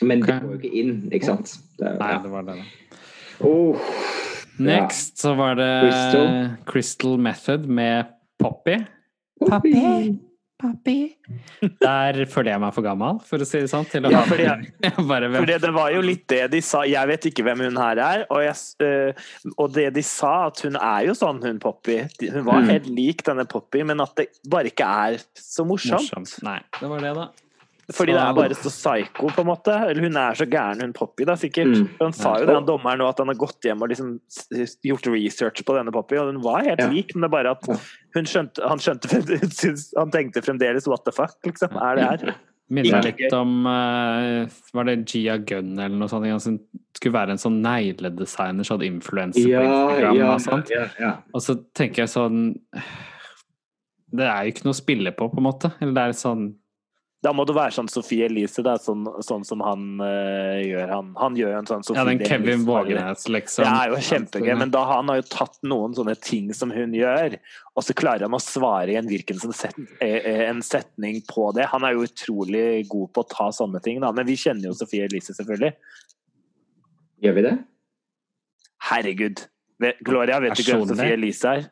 Men 0.03 0.21
det 0.23 0.31
Ok. 0.35 0.41
går 0.43 0.53
jo 0.55 0.59
ikke 0.59 0.75
inn, 0.81 1.11
ikke 1.13 1.27
sant? 1.27 1.59
Det, 1.79 1.99
Nei, 2.01 2.13
ja. 2.13 2.19
det 2.23 2.31
var 2.31 2.43
det, 2.43 2.55
da. 2.57 3.47
oh. 3.47 3.77
Next 4.59 5.19
så 5.19 5.35
var 5.37 5.55
det 5.57 5.69
Crystal. 5.83 6.57
Crystal 6.67 7.19
Method 7.19 7.67
med 7.69 8.07
Poppy. 8.39 8.79
Poppy. 9.41 10.19
Papi. 10.61 10.97
Der 11.81 12.19
føler 12.31 12.53
jeg 12.53 12.61
meg 12.63 12.75
for 12.77 12.85
gammel, 12.85 13.19
for 13.27 13.43
å 13.43 13.47
si 13.49 13.61
det 13.63 13.71
sånn. 13.73 13.87
Til 13.91 14.07
å 14.09 14.13
Ja, 14.13 14.23
fordi 14.31 14.47
bare 15.09 15.31
For 15.35 15.49
det, 15.49 15.59
det 15.65 15.73
var 15.77 15.91
jo 15.95 16.01
litt 16.05 16.27
det 16.31 16.43
de 16.53 16.61
sa. 16.65 16.83
Jeg 16.89 17.11
vet 17.11 17.29
ikke 17.31 17.45
hvem 17.49 17.65
hun 17.67 17.81
her 17.81 18.01
er. 18.05 18.25
Og, 18.31 18.43
jeg, 18.45 18.57
øh, 18.87 19.53
og 19.57 19.73
det 19.77 19.89
de 19.97 20.05
sa, 20.07 20.47
at 20.51 20.61
hun 20.67 20.77
er 20.77 21.07
jo 21.11 21.17
sånn, 21.19 21.43
hun 21.45 21.59
Poppy. 21.63 22.01
Hun 22.31 22.45
var 22.47 22.61
Mm. 22.61 22.69
helt 22.75 22.89
lik 22.93 23.23
denne 23.25 23.47
Poppy, 23.49 23.83
men 23.89 24.01
at 24.05 24.15
det 24.21 24.29
bare 24.49 24.69
ikke 24.73 24.85
er 25.09 25.21
så 25.39 25.65
morsomt. 25.65 26.05
morsomt. 26.11 26.43
Nei, 26.45 26.59
det 26.81 26.89
var 26.93 27.01
det, 27.07 27.15
da. 27.17 27.29
Fordi 27.93 28.13
Så- 28.13 28.19
det 28.19 28.23
er 28.23 28.35
bare 28.35 28.55
så 28.55 28.71
psycho, 28.71 29.29
på 29.35 29.41
en 29.43 29.47
måte. 29.47 29.75
Eller 29.91 30.03
hun 30.03 30.17
er 30.17 30.35
så 30.39 30.47
gæren, 30.47 30.81
hun 30.83 30.93
Poppy, 30.93 31.25
da, 31.25 31.35
sikkert. 31.35 31.67
Mm. 31.75 31.89
Han 32.01 32.13
sa 32.13 32.37
jo 32.39 32.47
det, 32.47 32.55
han 32.55 32.67
dommeren 32.67 32.99
nå, 33.03 33.09
at 33.09 33.19
han 33.19 33.27
har 33.33 33.35
gått 33.41 33.61
hjem 33.67 33.83
og 33.83 33.89
liksom 33.91 34.21
gjort 34.87 35.07
research 35.11 35.65
på 35.65 35.75
denne 35.75 35.93
Poppy, 35.93 36.17
og 36.17 36.33
hun 36.33 36.43
var 36.43 36.63
helt 36.63 36.79
Ja. 36.81 36.89
lik, 36.89 37.15
men 37.15 37.23
det 37.23 37.29
er 37.33 37.37
bare 37.43 37.51
at 37.57 37.67
hun 38.15 38.25
skjønte, 38.25 38.63
han 38.69 38.79
skjønte 38.79 39.11
Han 39.99 40.11
tenkte 40.11 40.43
fremdeles 40.43 40.87
what 40.87 41.05
the 41.05 41.13
fuck, 41.13 41.35
liksom. 41.45 41.77
Er 41.81 41.97
det 41.97 42.05
her? 42.25 42.35
Minner 42.71 43.03
meg 43.03 43.17
litt 43.19 43.33
om 43.35 43.67
eh, 43.67 44.47
Var 44.73 44.85
det 44.85 45.05
Gia 45.11 45.39
Gunn 45.39 45.73
eller 45.77 45.97
noe 45.99 46.07
sånt? 46.09 46.41
Som 46.41 46.61
skulle 46.95 47.13
være 47.17 47.31
en 47.35 47.41
sånn 47.43 47.61
negledesigner, 47.65 48.63
sånn 48.63 48.85
influenser 48.87 49.43
på 49.43 49.51
Ja, 49.51 49.89
Instagram 49.89 50.17
ja, 50.21 50.29
og 50.35 50.41
sånt. 50.41 50.71
ja, 50.71 50.85
ja. 51.01 51.17
Og 51.35 51.41
så 51.43 51.57
tenker 51.75 52.05
jeg 52.05 52.13
sånn 52.15 52.55
Det 54.15 54.27
er 54.27 54.45
jo 54.47 54.53
ikke 54.53 54.65
noe 54.67 54.75
å 54.75 54.81
spille 54.81 55.13
på, 55.15 55.29
på 55.31 55.39
en 55.39 55.45
måte. 55.47 55.73
Eller 55.81 55.93
det 55.95 56.03
er 56.09 56.17
sånn 56.19 56.55
Da 57.21 57.35
må 57.37 57.45
det 57.45 57.53
være 57.53 57.75
sånn 57.77 57.89
Sophie 57.93 58.25
Elise, 58.31 58.63
da, 58.65 58.79
sånn, 58.81 59.03
sånn 59.21 59.43
som 59.45 59.61
han 59.61 60.01
øh, 60.01 60.61
gjør. 60.65 60.87
Han, 60.89 61.11
han 61.21 61.35
gjør 61.37 61.51
jo 61.53 61.59
en 61.59 61.67
sånn 61.69 61.83
Sophie 61.85 62.01
Ja, 62.01 62.05
den 62.09 62.23
Kevin 62.25 62.63
Vågenes, 62.65 63.27
liksom. 63.29 63.67
Det 63.67 63.73
er 63.77 63.93
jo 63.93 63.99
kjempegøy, 64.07 64.53
men 64.63 64.73
da 64.73 64.87
han 64.89 65.13
har 65.13 65.19
jo 65.21 65.27
tatt 65.29 65.59
noen 65.69 65.97
sånne 65.99 66.15
ting 66.25 66.49
som 66.57 66.73
hun 66.73 66.95
gjør, 66.97 67.37
og 67.77 67.85
så 67.85 67.97
klarer 67.99 68.25
han 68.25 68.39
å 68.39 68.41
svare 68.41 68.95
i 68.95 68.97
en 68.97 69.11
hvilken 69.11 69.37
som 69.43 69.53
set, 69.53 69.77
eh, 70.01 70.17
eh, 70.17 70.47
en 70.47 70.63
setning 70.65 71.21
på 71.29 71.51
det. 71.57 71.69
Han 71.75 71.85
er 71.85 71.99
jo 71.99 72.07
utrolig 72.09 72.65
god 72.89 73.13
på 73.13 73.27
å 73.27 73.31
ta 73.37 73.51
sånne 73.53 73.83
ting, 73.85 74.01
da. 74.01 74.15
Men 74.17 74.29
vi 74.29 74.39
kjenner 74.41 74.71
jo 74.71 74.79
Sophie 74.81 75.05
Elise, 75.05 75.37
selvfølgelig. 75.37 75.75
Gjør 77.21 77.37
vi 77.37 77.45
det? 77.51 77.57
Herregud. 78.89 79.45
Gloria, 80.09 80.41
vet 80.41 80.57
du 80.57 80.65
ikke 80.65 80.79
hvem 80.79 80.89
Sophie 80.95 81.21
Elise 81.21 81.53
er? 81.53 81.69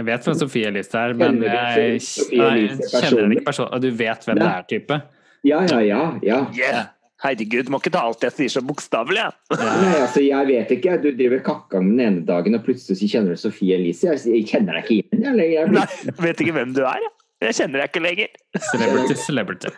Jeg 0.00 0.06
vet 0.08 0.24
hvem 0.24 0.36
Sofie 0.40 0.68
Elise 0.70 0.96
er, 0.96 1.12
men 1.12 1.42
jeg, 1.44 1.98
jeg 2.32 2.70
kjenner 2.88 3.26
henne 3.26 3.36
ikke 3.36 3.50
personlig. 3.50 3.82
Du 3.84 3.90
vet 3.98 4.24
hvem 4.24 4.40
det 4.40 4.46
er, 4.48 4.64
type? 4.70 4.96
Ja, 5.44 5.60
ja, 5.68 5.80
ja. 5.84 6.00
ja. 6.24 6.40
Yeah! 6.56 6.88
Herregud, 7.20 7.68
må 7.68 7.82
ikke 7.82 7.92
ta 7.92 8.06
alt 8.08 8.24
jeg 8.24 8.32
sier 8.32 8.52
så 8.54 8.62
bokstavelig. 8.64 9.26
Ja. 9.26 9.58
Nei, 9.60 9.90
altså, 9.98 10.22
jeg 10.24 10.48
vet 10.48 10.72
ikke. 10.72 10.96
Du 11.02 11.10
driver 11.12 11.42
kakka 11.44 11.82
den 11.84 12.00
ene 12.00 12.24
dagen, 12.24 12.56
og 12.56 12.64
plutselig 12.64 13.10
kjenner 13.12 13.36
du 13.36 13.42
Sofie 13.42 13.76
Elise. 13.76 14.08
Jeg, 14.14 14.22
jeg 14.32 14.46
kjenner 14.48 14.78
deg 14.78 14.88
ikke 14.88 14.96
igjen. 15.02 15.26
Jeg, 15.26 15.36
jeg, 15.36 15.50
jeg, 15.58 15.74
Nei, 15.76 16.14
vet 16.24 16.40
ikke 16.46 16.56
hvem 16.56 16.72
du 16.78 16.80
er, 16.86 17.04
jeg. 17.04 17.16
Jeg 17.40 17.56
kjenner 17.56 17.80
deg 17.80 17.92
ikke 17.92 18.04
lenger. 18.04 18.32
Celebrity, 18.70 19.14
celebrity. 19.20 19.68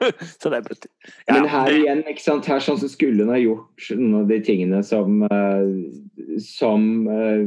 Så 0.43 0.51
det 0.51 0.63
brutt. 0.67 0.87
Ja, 1.27 1.35
Men 1.35 1.51
her 1.51 1.75
igjen, 1.75 2.07
ikke 2.11 2.23
sant? 2.23 2.47
her 2.51 2.63
sånn 2.63 2.79
så 2.79 2.91
skulle 2.91 3.23
hun 3.23 3.35
ha 3.35 3.39
gjort 3.39 3.91
noen 3.99 4.17
av 4.23 4.31
de 4.31 4.39
tingene 4.43 4.81
som 4.87 5.23
eh, 5.27 5.69
som, 6.43 7.07
eh, 7.07 7.45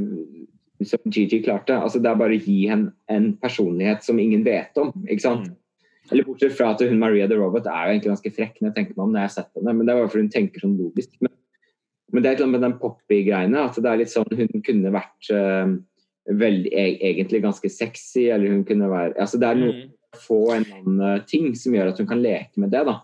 som 0.83 0.99
Gigi 1.11 1.39
klarte. 1.45 1.77
Altså, 1.79 2.01
det 2.03 2.09
er 2.11 2.17
bare 2.19 2.35
å 2.35 2.41
gi 2.43 2.65
henne 2.67 2.91
en 3.07 3.29
personlighet 3.39 4.03
som 4.03 4.19
ingen 4.19 4.43
vet 4.43 4.75
om. 4.81 4.91
ikke 5.07 5.23
sant? 5.23 5.47
Mm. 5.47 5.55
Eller 6.11 6.27
bortsett 6.27 6.53
fra 6.57 6.73
at 6.75 6.81
hun 6.85 6.99
Maria 6.99 7.25
the 7.27 7.37
Robot 7.39 7.65
er 7.65 7.87
jo 7.87 7.93
egentlig 7.95 8.11
ganske 8.11 8.31
frekk 8.35 8.59
når 8.59 8.69
jeg 8.69 8.75
tenker 8.75 8.97
meg 8.97 9.03
om 9.07 9.13
når 9.13 9.19
jeg 9.23 9.29
har 9.29 9.35
sett 9.39 9.57
henne, 9.57 9.73
men 9.73 9.87
det 9.87 9.93
er 9.93 10.01
bare 10.01 10.11
fordi 10.11 10.25
hun 10.27 10.33
tenker 10.35 10.61
sånn 10.65 10.77
logisk. 10.77 11.15
Men, 11.23 11.31
men 12.13 12.21
det 12.21 12.29
er 12.29 12.35
et 12.35 12.37
eller 12.41 12.49
annet 12.49 12.59
med 12.59 12.65
den 12.67 12.79
poppy-greiene, 12.83 13.63
at 13.71 13.79
det 13.81 13.89
er 13.89 14.01
litt 14.03 14.13
sånn 14.13 14.37
hun 14.37 14.65
kunne 14.67 14.91
vært 14.93 15.31
uh, 15.33 15.71
veldig, 16.43 16.71
e- 16.77 16.99
egentlig 17.09 17.41
ganske 17.47 17.71
sexy, 17.73 18.27
eller 18.35 18.53
hun 18.53 18.61
kunne 18.67 18.91
være 18.91 19.15
altså 19.17 19.41
Det 19.41 19.49
er 19.49 19.61
noe 19.63 19.73
Mm. 19.75 19.89
få 20.21 20.37
en 20.53 20.65
annen 20.71 21.01
eh, 21.17 21.23
ting 21.27 21.49
som 21.59 21.73
gjør 21.75 21.89
at 21.91 21.97
hun 21.99 22.07
kan 22.07 22.21
leke 22.23 22.61
med 22.61 22.69
det, 22.71 22.85
da. 22.87 22.99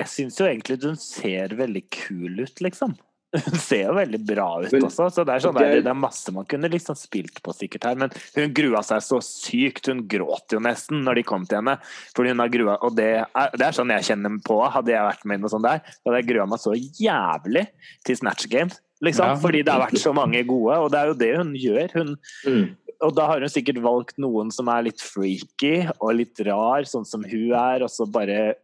Jeg 0.00 0.08
syns 0.10 0.38
jo 0.40 0.48
egentlig 0.48 0.80
hun 0.82 0.96
ser 0.98 1.52
veldig 1.54 1.82
kul 1.94 2.40
ut, 2.40 2.60
liksom. 2.64 2.96
Hun 3.32 3.58
ser 3.68 3.84
jo 3.86 3.92
veldig 3.94 4.18
bra 4.26 4.46
ut 4.64 4.72
Men- 4.72 4.82
også, 4.88 5.06
så 5.14 5.22
det 5.24 5.34
er, 5.36 5.42
sånn 5.44 5.54
det 5.54 5.66
er- 5.68 5.82
det 5.86 5.90
er 5.92 5.94
masse 5.94 6.32
man 6.34 6.44
kunne 6.50 6.68
liksom 6.72 6.96
spilt 6.98 7.40
på 7.46 7.52
sikkert 7.54 7.84
her. 7.86 7.94
Men 7.94 8.10
hun 8.34 8.52
grua 8.52 8.82
seg 8.82 8.98
så 9.06 9.20
sykt. 9.22 9.86
Hun 9.86 10.02
gråt 10.10 10.50
jo 10.50 10.58
nesten 10.58 11.04
når 11.06 11.14
de 11.20 11.22
kom 11.22 11.46
til 11.46 11.60
henne. 11.60 11.76
Fordi 12.16 12.28
hun 12.34 12.42
har 12.42 12.48
grua, 12.50 12.76
og 12.82 12.96
det 12.96 13.08
er, 13.22 13.50
det 13.54 13.62
er 13.68 13.76
sånn 13.76 13.92
jeg 13.94 14.08
kjenner 14.10 14.34
på. 14.42 14.58
Hadde 14.70 14.90
jeg 14.96 15.06
vært 15.06 15.24
med 15.24 15.38
i 15.38 15.42
noe 15.42 15.52
sånt 15.54 15.62
der, 15.68 15.78
så 15.86 16.10
hadde 16.10 16.22
jeg 16.24 16.30
grua 16.34 16.46
meg 16.50 16.58
så 16.58 16.74
jævlig 16.74 17.66
til 18.04 18.16
Snatch 18.16 18.48
Game. 18.50 18.70
liksom. 19.02 19.24
Ja. 19.30 19.36
Fordi 19.40 19.62
det 19.64 19.72
har 19.72 19.80
vært 19.86 19.96
så 20.02 20.12
mange 20.12 20.42
gode, 20.46 20.74
og 20.76 20.90
det 20.92 20.98
er 21.00 21.06
jo 21.06 21.14
det 21.14 21.36
hun 21.38 21.54
gjør. 21.54 21.92
Hun, 21.94 22.16
Mm. 22.46 22.76
og 23.00 23.14
da 23.16 23.26
har 23.30 23.40
hun 23.40 23.48
sikkert 23.48 23.78
valgt 23.80 24.18
noen 24.18 24.50
som 24.52 24.68
er 24.68 24.82
litt 24.82 25.00
freaky 25.00 25.88
og 26.02 26.14
litt 26.18 26.36
rar, 26.44 26.82
sånn 26.84 27.06
som 27.06 27.22
hun 27.24 27.52
er, 27.54 27.82
og 27.82 27.88
så 27.88 28.04
bare 28.10 28.56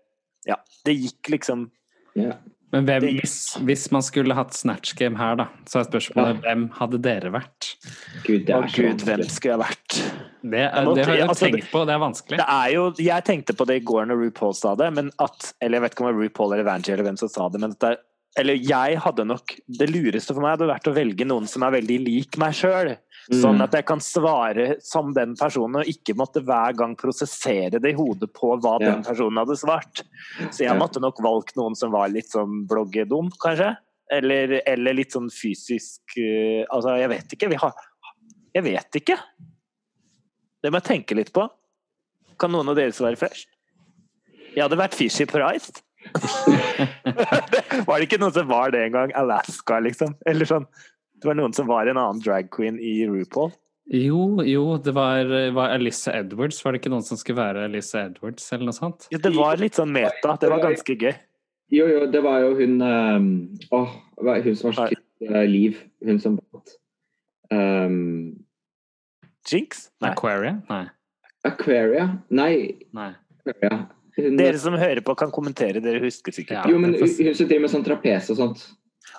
Ja, 0.47 0.57
det 0.85 0.95
gikk 1.01 1.31
liksom 1.31 1.71
Ja. 2.15 2.35
Men 2.75 2.87
hvem, 2.89 3.05
hvis, 3.21 3.37
hvis 3.63 3.85
man 3.95 4.03
skulle 4.03 4.35
hatt 4.35 4.55
Snatch 4.57 4.97
Game 4.99 5.19
her, 5.21 5.37
da, 5.39 5.47
så 5.71 5.81
er 5.81 5.87
spørsmålet 5.87 6.41
hvem 6.43 6.65
hadde 6.75 6.99
dere 7.05 7.31
vært? 7.35 7.69
Gud, 8.25 8.43
det 8.49 8.57
Å 8.57 8.65
er 8.65 8.73
gud, 8.75 9.05
hvem 9.07 9.23
skulle 9.31 9.55
jeg 9.55 9.63
vært? 9.63 9.99
Det, 10.43 10.65
er, 10.65 10.91
det 10.99 11.07
har 11.07 11.21
jeg 11.21 11.29
altså, 11.29 11.47
tenkt 11.47 11.71
på, 11.71 11.85
det 11.87 11.95
er 11.95 12.03
vanskelig. 12.03 12.41
Det 12.41 12.49
er 12.57 12.73
jo, 12.75 12.89
jeg 13.07 13.27
tenkte 13.27 13.55
på 13.59 13.69
det 13.71 13.79
i 13.81 13.87
går 13.87 14.11
når 14.11 14.21
RuPaul 14.25 14.55
sa 14.59 14.75
det, 14.79 14.91
men 14.99 15.13
at 15.23 15.53
Eller 15.63 15.79
jeg 15.79 15.87
vet 15.87 15.95
ikke 15.95 16.05
om 16.05 16.11
det 16.11 16.19
var 16.19 16.27
RuPaul 16.27 16.57
eller 16.57 16.69
Vangie 16.69 16.95
eller 16.95 17.09
hvem 17.09 17.19
som 17.23 17.31
sa 17.33 17.49
det, 17.51 17.63
men 17.63 17.75
at 17.75 17.83
det, 17.83 17.95
eller 18.37 18.59
jeg 18.61 18.99
hadde 19.01 19.25
nok 19.25 19.55
Det 19.81 19.89
lureste 19.89 20.35
for 20.35 20.45
meg 20.45 20.57
hadde 20.57 20.69
vært 20.69 20.91
å 20.91 20.95
velge 20.97 21.27
noen 21.29 21.49
som 21.51 21.65
er 21.67 21.79
veldig 21.79 22.01
lik 22.05 22.39
meg 22.43 22.57
sjøl. 22.59 22.93
Sånn 23.27 23.57
Mm. 23.59 23.63
at 23.65 23.73
jeg 23.73 23.87
kan 23.87 23.99
svare 23.99 24.81
som 24.81 25.13
den 25.13 25.35
personen, 25.35 25.81
og 25.81 25.87
ikke 25.91 26.15
måtte 26.15 26.39
hver 26.45 26.77
gang 26.77 26.95
prosessere 26.95 27.81
det 27.83 27.91
i 27.91 27.97
hodet 27.97 28.33
på 28.33 28.53
hva 28.61 28.79
Ja. 28.81 28.93
den 28.93 29.03
personen 29.03 29.39
hadde 29.39 29.57
svart. 29.59 30.03
Så 30.53 30.63
jeg 30.63 30.79
måtte 30.79 31.01
nok 31.01 31.19
valgt 31.19 31.57
noen 31.57 31.75
som 31.75 31.91
var 31.91 32.09
litt 32.09 32.31
sånn 32.31 32.69
bloggedum, 32.69 33.31
kanskje. 33.43 33.77
Eller, 34.09 34.63
eller 34.65 34.95
litt 34.95 35.11
sånn 35.11 35.27
fysisk 35.29 36.01
uh, 36.17 36.63
Altså, 36.71 36.97
jeg 36.97 37.09
vet 37.09 37.33
ikke. 37.35 37.49
Vi 37.51 37.57
har 37.57 37.73
Jeg 38.55 38.63
vet 38.63 38.93
ikke. 39.03 39.19
Det 40.63 40.71
må 40.71 40.81
jeg 40.81 40.85
tenke 41.05 41.17
litt 41.17 41.33
på. 41.33 41.51
Kan 42.39 42.53
noen 42.53 42.69
av 42.69 42.77
dere 42.77 42.93
svare 42.93 43.17
først? 43.19 43.49
Jeg 44.55 44.63
hadde 44.63 44.79
vært 44.79 44.95
Fishy 44.95 45.27
priced. 45.27 45.83
var 47.87 47.99
det 47.99 48.07
ikke 48.07 48.21
noen 48.21 48.33
som 48.33 48.47
var 48.49 48.71
det 48.71 48.85
en 48.87 48.93
gang? 48.93 49.13
Alaska, 49.19 49.81
liksom? 49.81 50.15
Eller 50.25 50.49
sånn. 50.49 50.67
Det 51.27 51.33
var 51.33 51.39
noen 51.41 51.55
som 51.57 51.67
var 51.67 51.89
en 51.91 51.99
annen 51.99 52.21
drag 52.23 52.53
queen 52.55 52.77
i 52.79 53.01
RuPaul. 53.11 53.49
Jo, 53.91 54.45
jo, 54.47 54.77
det 54.79 54.93
var, 54.95 55.27
var 55.57 55.73
Alyssa 55.75 56.13
Edwards. 56.15 56.61
Var 56.63 56.77
det 56.77 56.79
ikke 56.79 56.93
noen 56.93 57.03
som 57.03 57.19
skulle 57.19 57.41
være 57.41 57.65
Alyssa 57.67 58.05
Edwards, 58.07 58.45
eller 58.55 58.69
noe 58.69 58.77
sånt? 58.77 59.09
Ja, 59.11 59.19
det 59.19 59.33
var 59.35 59.59
litt 59.59 59.75
sånn 59.75 59.91
meta. 59.91 60.37
Det 60.39 60.53
var 60.53 60.63
ganske 60.63 60.95
gøy. 60.95 61.17
Jo, 61.75 61.89
jo, 61.91 62.05
det 62.15 62.23
var 62.23 62.45
jo 62.45 62.53
hun 62.61 62.79
um, 62.79 63.27
Åh, 63.75 63.99
hun 64.23 64.55
som 64.55 64.71
var 64.71 64.93
skutt 64.93 65.27
uh, 65.27 65.43
Liv. 65.51 65.83
Hun 66.07 66.23
som 66.23 66.39
vant. 66.39 66.79
Um, 67.51 67.99
Jinx? 69.51 69.89
Nei. 69.99 70.15
Aquaria? 70.15 70.57
Nei. 70.71 70.83
Aquaria? 71.51 72.09
Nei, 72.31 72.55
Nei. 72.95 73.13
Aquaria. 73.43 73.83
Hun, 74.15 74.39
Dere 74.39 74.63
som 74.63 74.79
hører 74.79 75.03
på, 75.03 75.19
kan 75.19 75.35
kommentere. 75.35 75.83
Dere 75.83 76.07
husker 76.07 76.39
sikkert. 76.39 76.63
Ja. 76.63 76.71
jo, 76.71 76.79
men 76.79 76.95
hun 76.95 77.11
som 77.11 77.51
driver 77.51 77.67
med 77.67 77.75
sånn 77.75 77.91
trapes 77.91 78.31
og 78.31 78.45
sånt. 78.47 78.69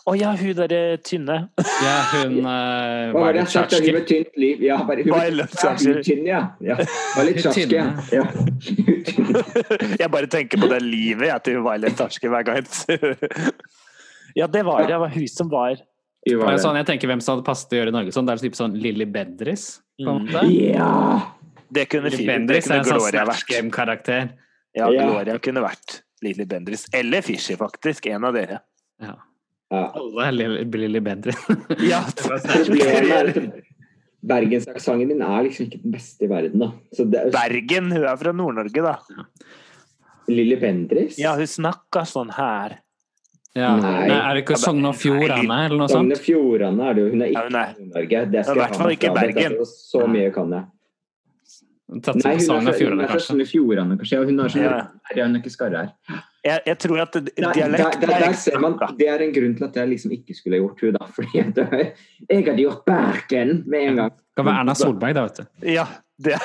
Å 0.07 0.13
ja, 0.15 0.29
hun 0.39 0.53
derre 0.55 0.97
tynne. 1.03 1.37
Ja, 1.83 1.95
hun 2.13 2.37
uh, 2.41 3.11
Hva 3.13 3.21
var 3.25 3.35
det 3.35 3.43
jeg 3.43 3.51
sa? 3.53 3.63
Hun 3.71 3.97
med 3.97 4.05
tynt 4.09 4.39
liv. 4.39 4.61
Ja, 4.63 4.77
bare 4.87 5.03
hun 5.03 5.11
Violet 5.11 5.57
ja, 5.57 5.61
Chachki. 5.63 5.95
tynn, 6.07 6.23
ja. 6.27 6.39
ja. 6.63 6.77
Var 7.15 7.27
litt 7.27 7.41
Chachki, 7.43 7.67
ja. 7.75 7.89
ja. 8.13 8.23
Jeg 10.01 10.09
bare 10.13 10.29
tenker 10.31 10.61
på 10.61 10.69
det 10.71 10.79
livet 10.85 11.29
jeg 11.29 11.43
til 11.45 11.59
Violet 11.65 11.97
Tarski 11.99 12.31
hver 12.31 12.47
gang. 12.47 12.71
Ja, 14.37 14.45
det 14.45 14.61
var 14.67 14.83
det. 14.83 14.91
Det 14.91 14.97
var 15.01 15.09
hun 15.09 15.27
som 15.31 15.47
var 15.49 15.79
Det 16.27 16.35
var 16.37 16.51
er 16.51 16.59
sånn 16.61 16.75
jeg 16.77 16.85
tenker 16.85 17.09
hvem 17.09 17.21
som 17.23 17.33
hadde 17.37 17.45
passet 17.47 17.71
å 17.73 17.79
gjøre 17.79 17.93
Norge 17.95 18.11
sånn. 18.13 18.27
Det 18.27 18.35
er 18.35 18.43
typ 18.43 18.57
sånn 18.59 18.75
Lilly 18.77 19.07
Bendriss, 19.09 19.63
på 19.97 20.11
en 20.11 20.27
måte. 20.27 20.43
Ja! 20.53 20.91
Det 21.73 21.87
kunne, 21.89 22.11
Lilly 22.13 22.27
Bendriss 22.29 22.69
er 22.69 22.83
en 22.83 22.85
sånn 22.85 23.01
Snatch. 23.07 23.47
Game-karakter. 23.49 24.29
Ja, 24.77 24.91
Ja. 24.93 25.07
Gloria 25.07 25.39
kunne 25.41 25.63
vært 25.65 26.01
Lilly 26.21 26.45
Bendriss. 26.45 26.85
Eller 26.93 27.25
Fishy, 27.25 27.57
faktisk. 27.57 28.05
En 28.13 28.29
av 28.29 28.37
dere. 28.37 28.61
Ja. 29.01 29.17
Ja. 29.71 29.83
Alle 29.99 30.31
Lilly- 30.31 30.77
Lilly 30.83 30.99
Bendriss. 31.03 31.39
Ja, 31.83 32.01
Problemet 32.17 33.11
er 33.11 33.31
at 33.31 33.63
bergensaksenten 34.27 35.07
min 35.11 35.21
er 35.21 35.43
liksom 35.47 35.67
ikke 35.67 35.81
den 35.83 35.93
beste 35.93 36.25
i 36.25 36.29
verden, 36.31 36.59
da. 36.63 36.71
Så 36.95 37.05
det 37.09 37.21
er 37.27 37.31
Bergen. 37.35 37.91
Hun 37.93 38.03
er 38.07 38.17
fra 38.19 38.33
Nord-Norge, 38.35 38.83
da. 38.83 38.95
Lilly 40.27 40.57
Bendriss? 40.59 41.17
Ja, 41.21 41.35
hun 41.39 41.47
snakker 41.47 42.07
sånn 42.09 42.31
her. 42.35 42.79
Ja. 43.57 43.71
Nei. 43.81 44.07
Nei, 44.11 44.17
er 44.21 44.37
det 44.37 44.43
ikke 44.43 44.57
Sogn 44.61 44.85
og 44.85 44.95
Fjordane, 44.99 45.59
eller 45.65 45.79
noe 45.79 45.89
sånt? 45.89 46.17
Fjordane 46.21 46.89
er 46.91 46.97
det 46.97 47.05
jo. 47.05 47.11
Hun 47.13 47.21
er 47.23 47.31
ikke 47.31 47.45
hun 47.47 47.55
er- 47.55 47.69
i 47.77 47.85
Nord-Norge. 47.85 48.19
Det 48.31 48.37
Ja, 48.37 48.43
skal 48.43 48.61
jeg 48.61 48.81
ha 48.81 48.89
ikke 48.97 49.13
Bergen. 49.15 49.55
Så 49.65 50.03
mye 50.07 50.33
kan 50.35 50.51
jeg. 50.53 50.65
Nei, 51.87 51.97
hun 51.97 52.13
er 52.13 52.33
og 52.35 52.37
fra, 52.37 52.39
Sogn 52.43 53.07
fra. 53.07 53.19
Sogne 53.23 53.45
Fjordane, 53.47 53.97
kanskje. 53.97 54.19
Og 54.21 54.25
hun 54.27 54.39
er 54.43 54.49
sånn 54.53 54.63
Ja. 54.63 54.87
Hun 55.15 55.35
er 55.35 55.39
ikke 55.39 55.53
skarre 55.55 55.77
her. 55.85 56.23
Jeg, 56.47 56.63
jeg 56.69 56.77
tror 56.83 57.01
at 57.03 57.17
Der, 57.17 57.25
der, 57.37 57.75
der, 57.75 58.13
er 58.13 58.23
der 58.23 58.37
ser 58.39 58.61
man, 58.63 58.77
det 58.99 59.09
er 59.11 59.25
en 59.25 59.33
grunn 59.35 59.57
til 59.57 59.67
at 59.67 59.81
jeg 59.81 59.91
liksom 59.95 60.13
ikke 60.15 60.37
skulle 60.37 60.61
gjort 60.61 60.85
henne, 60.85 60.99
da. 60.99 61.09
Fordi 61.17 61.41
jeg, 61.41 61.89
jeg 62.29 62.45
hadde 62.45 62.61
gjort 62.61 62.85
Bergen 62.87 63.59
med 63.67 63.89
en 63.89 64.01
gang. 64.03 64.15
Det 64.15 64.37
Kan 64.37 64.47
være 64.47 64.63
Erna 64.63 64.77
Solberg, 64.77 65.17
da, 65.17 65.27
vet 65.27 65.41
du. 65.41 65.71
Ja, 65.73 65.85
det, 66.23 66.37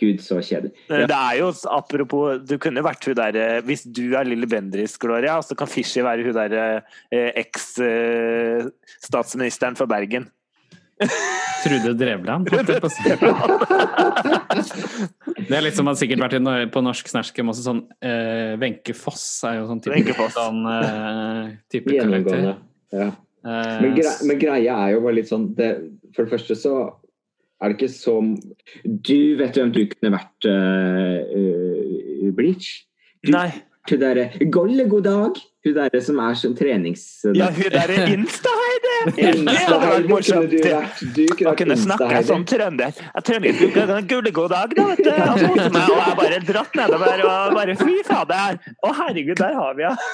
Gud, 0.00 0.22
så 0.24 0.38
kjedelig. 0.40 0.72
Ja. 0.88 1.04
det 1.08 1.16
er 1.16 1.34
jo 1.40 1.48
apropos 1.68 2.38
Du 2.48 2.58
kunne 2.62 2.82
vært 2.84 3.04
hun 3.04 3.16
der 3.18 3.34
eh, 3.36 3.64
Hvis 3.66 3.82
du 3.84 4.14
er 4.16 4.24
Lilly 4.24 4.46
Bendriss, 4.48 4.98
Gloria, 5.00 5.42
så 5.44 5.54
kan 5.58 5.68
Fishy 5.68 6.00
være 6.04 6.22
hun 6.24 6.34
der 6.36 6.52
eh, 7.12 7.30
eks-statsministeren 7.42 9.76
for 9.76 9.86
Bergen. 9.90 10.30
Trude 11.60 11.94
Drevland. 11.98 12.48
holdt 12.52 12.70
jeg 12.72 12.80
på 12.80 12.88
å 12.88 12.92
si. 12.92 13.02
Det 15.50 15.56
er 15.56 15.64
litt 15.64 15.76
som 15.76 15.86
man 15.88 15.96
sikkert 15.98 16.22
vært 16.22 16.36
i 16.38 16.40
på 16.70 16.82
norsk 16.84 17.08
Game 17.34 17.50
også, 17.52 17.64
sånn 17.64 17.80
Wenche 18.60 18.94
uh, 18.94 18.98
Foss 18.98 19.24
er 19.48 19.58
jo 19.58 19.66
sånn 19.70 19.80
type, 19.82 20.14
sånn, 20.34 20.60
uh, 20.66 21.50
type 21.72 21.90
karakter. 21.90 21.96
Gjennomgående. 21.96 22.54
Ja. 22.94 23.08
Eh, 23.40 23.76
Men, 23.80 23.94
grei, 23.96 24.14
men 24.28 24.40
greia 24.40 24.74
er 24.84 24.90
jo 24.92 25.04
bare 25.04 25.16
litt 25.16 25.30
sånn 25.30 25.46
det, 25.56 25.70
For 26.12 26.26
det 26.26 26.34
første 26.34 26.56
så 26.60 26.74
er 27.60 27.70
det 27.70 27.78
ikke 27.78 27.92
så 27.94 28.14
Du 28.84 29.36
vet 29.38 29.56
hvem 29.56 29.72
du 29.72 29.80
kunne 29.94 30.12
vært 30.12 30.48
uh, 30.50 32.30
Bleach? 32.36 32.68
Du, 33.24 33.32
Nei. 33.32 33.48
Til 33.88 34.02
derre 34.02 34.28
Golle, 34.52 34.84
god 34.92 35.08
dag! 35.08 35.40
Hun 35.60 35.74
derre 35.76 36.00
som 36.00 36.16
er 36.24 36.36
sånn 36.40 36.54
trenings... 36.56 37.02
Ja, 37.36 37.50
hun 37.52 37.68
derre 37.74 37.96
Insta-Heide! 38.14 38.94
Det 39.10 39.26
hadde 39.26 39.90
vært 39.90 40.06
Insta-Heidi 40.06 40.08
morsomt. 40.08 40.54
du 41.18 41.20
kunne 41.36 41.52
kunne 41.58 41.76
snakke 41.76 42.06
Insta-Heidi. 42.06 42.28
sånn 42.30 42.46
trønder. 42.48 43.02
Jeg 43.10 43.26
trenger 43.28 43.60
ikke 43.68 43.84
en 43.98 44.08
gullegod 44.08 44.54
dag, 44.54 44.72
da, 44.78 44.86
vet 44.94 45.04
du. 45.04 45.10
Og 45.12 45.44
jeg 45.44 46.16
bare 46.22 46.40
dratt 46.48 46.80
nedover 46.80 47.24
og 47.28 47.58
bare 47.60 47.76
fy 47.76 47.98
fader. 48.08 48.56
Å 48.80 48.94
herregud, 49.02 49.36
der 49.42 49.58
har 49.60 49.76
vi 49.76 49.84
henne. 49.90 50.10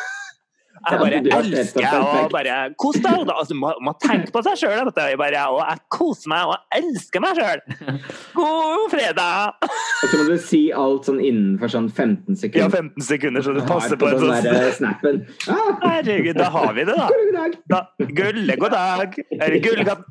Jeg 0.87 1.01
bare 1.01 1.21
Ja, 1.27 1.39
elsker 1.41 1.87
å 1.99 2.27
bare 2.31 2.57
kose 2.79 3.01
deg. 3.03 3.31
Altså, 3.33 3.57
man, 3.59 3.79
må 3.83 3.95
tenke 4.03 4.31
på 4.35 4.43
seg 4.47 4.59
sjøl, 4.61 4.77
vet 4.89 4.95
du. 4.97 5.03
Jeg 5.11 5.19
bare, 5.21 5.43
og 5.51 5.61
jeg 5.63 5.83
koser 5.93 6.31
meg 6.31 6.53
og 6.53 6.77
elsker 6.79 7.25
meg 7.25 7.41
sjøl. 7.41 7.63
God 8.39 8.87
fredag! 8.95 9.67
Og 9.67 10.07
så 10.13 10.21
må 10.21 10.27
du 10.29 10.37
si 10.43 10.63
alt 10.85 11.09
sånn 11.09 11.21
innenfor 11.23 11.73
sånn 11.73 11.89
15 11.91 12.39
sekunder. 12.39 12.63
Ja, 12.63 12.71
15 12.71 13.09
sekunder, 13.09 13.47
så 13.47 13.57
du 13.57 13.63
passer 13.67 13.99
på, 13.99 14.07
på 14.07 14.15
en 14.15 14.23
sånn 14.23 14.47
der, 14.47 14.61
eh, 14.63 14.75
snappen. 14.79 15.23
Ah, 15.51 15.73
Herregud, 15.87 16.39
da 16.39 16.51
har 16.55 16.73
vi 16.77 16.87
det, 16.87 16.97
da. 16.97 17.09
god 17.11 17.35
dag. 17.41 17.59
da 17.73 17.83
gulle, 18.21 18.59
god 18.61 18.77
dag. 18.77 19.19
Eller 19.41 19.59
gullegod 19.65 20.05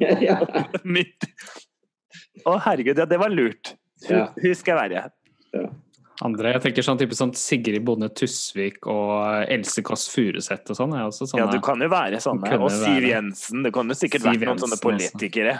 ja. 0.26 0.36
Å 2.46 2.56
herregud, 2.64 2.98
ja, 2.98 3.06
det 3.08 3.18
var 3.20 3.32
lurt. 3.32 3.74
Ja. 4.08 4.26
Skal 4.56 4.76
jeg 4.76 4.80
være. 4.80 5.70
Andre, 6.22 6.52
jeg 6.54 6.62
tenker 6.66 6.84
sånn 6.84 6.98
type 7.00 7.16
sånn 7.16 7.32
Sigrid 7.38 7.84
Bonde 7.86 8.08
Tusvik 8.12 8.86
og 8.90 9.46
Else 9.50 9.82
Kåss 9.86 10.08
Furuseth 10.12 10.72
og 10.72 10.76
sånn. 10.78 10.94
er 10.96 11.38
Ja, 11.40 11.46
du 11.50 11.60
kan 11.64 11.80
jo 11.80 11.88
være 11.88 12.20
sånne. 12.20 12.58
Og 12.60 12.70
Siv. 12.74 13.06
Jensen. 13.08 13.62
Det 13.64 13.72
kan 13.72 13.88
jo 13.88 13.94
sikkert 13.96 14.24
Siv 14.26 14.32
vært 14.34 14.48
noen 14.50 14.60
sånne 14.60 14.76
Jensen 14.76 15.18
politikere 15.18 15.54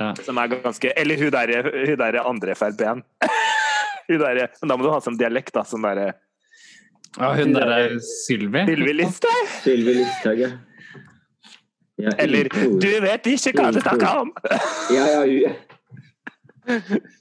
Ja. 0.00 0.14
som 0.24 0.38
er 0.38 0.48
ganske 0.48 0.92
Eller 0.96 1.16
hun 1.20 1.30
derre 1.30 1.96
der 1.96 2.20
andre 2.24 2.54
Frp-en. 2.54 3.02
Hun 4.08 4.18
derre 4.18 4.48
Men 4.62 4.68
da 4.72 4.76
må 4.76 4.82
du 4.82 4.90
ha 4.90 4.98
sånn 5.04 5.18
dialekt, 5.20 5.52
da. 5.54 5.62
Sånn 5.62 5.82
derre 5.86 6.14
Ja, 7.18 7.32
hun 7.34 7.52
derre 7.52 8.00
Sylvi. 8.00 8.64
Sylvi 8.66 8.92
Listhaug! 8.94 9.46
Sylvi 9.62 9.94
Listhaug, 10.00 10.38
ja. 10.38 10.50
Eller. 12.18 12.48
Du 12.80 12.88
vet 13.04 13.26
ikke 13.26 13.52
hva 13.58 13.70
du 13.74 13.80
snakker 13.82 14.20
om! 14.24 14.30
Ja, 14.94 15.06
ja, 15.20 15.24
Ja, 15.28 15.54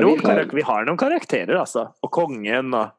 noen 0.00 0.24
har- 0.24 0.48
vi 0.54 0.62
har 0.62 0.84
noen 0.88 0.98
karakterer, 0.98 1.56
altså. 1.60 1.88
Og 2.02 2.10
kongen 2.10 2.74
og 2.74 2.90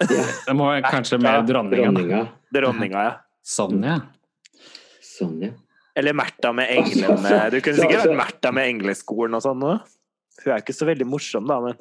ja. 0.00 0.24
Det 0.46 0.54
må 0.56 0.66
være 0.72 0.90
kanskje 0.90 1.20
mer 1.22 1.44
dronninga. 1.46 1.90
Dronninga. 1.92 2.22
dronninga, 2.52 3.02
ja. 3.04 3.12
Sonja. 3.44 4.00
Sonja. 5.02 5.52
Eller 5.94 6.12
Märtha 6.12 6.52
med 6.52 6.70
englene. 6.70 7.50
Du 7.52 7.60
kunne 7.60 7.78
sikkert 7.78 8.08
vært 8.08 8.18
Märtha 8.18 8.52
med 8.52 8.72
engleskolen 8.72 9.36
og 9.38 9.44
sånn. 9.44 9.62
Hun 9.62 10.50
er 10.50 10.62
ikke 10.64 10.74
så 10.74 10.88
veldig 10.88 11.06
morsom, 11.06 11.46
da, 11.46 11.60
men 11.62 11.78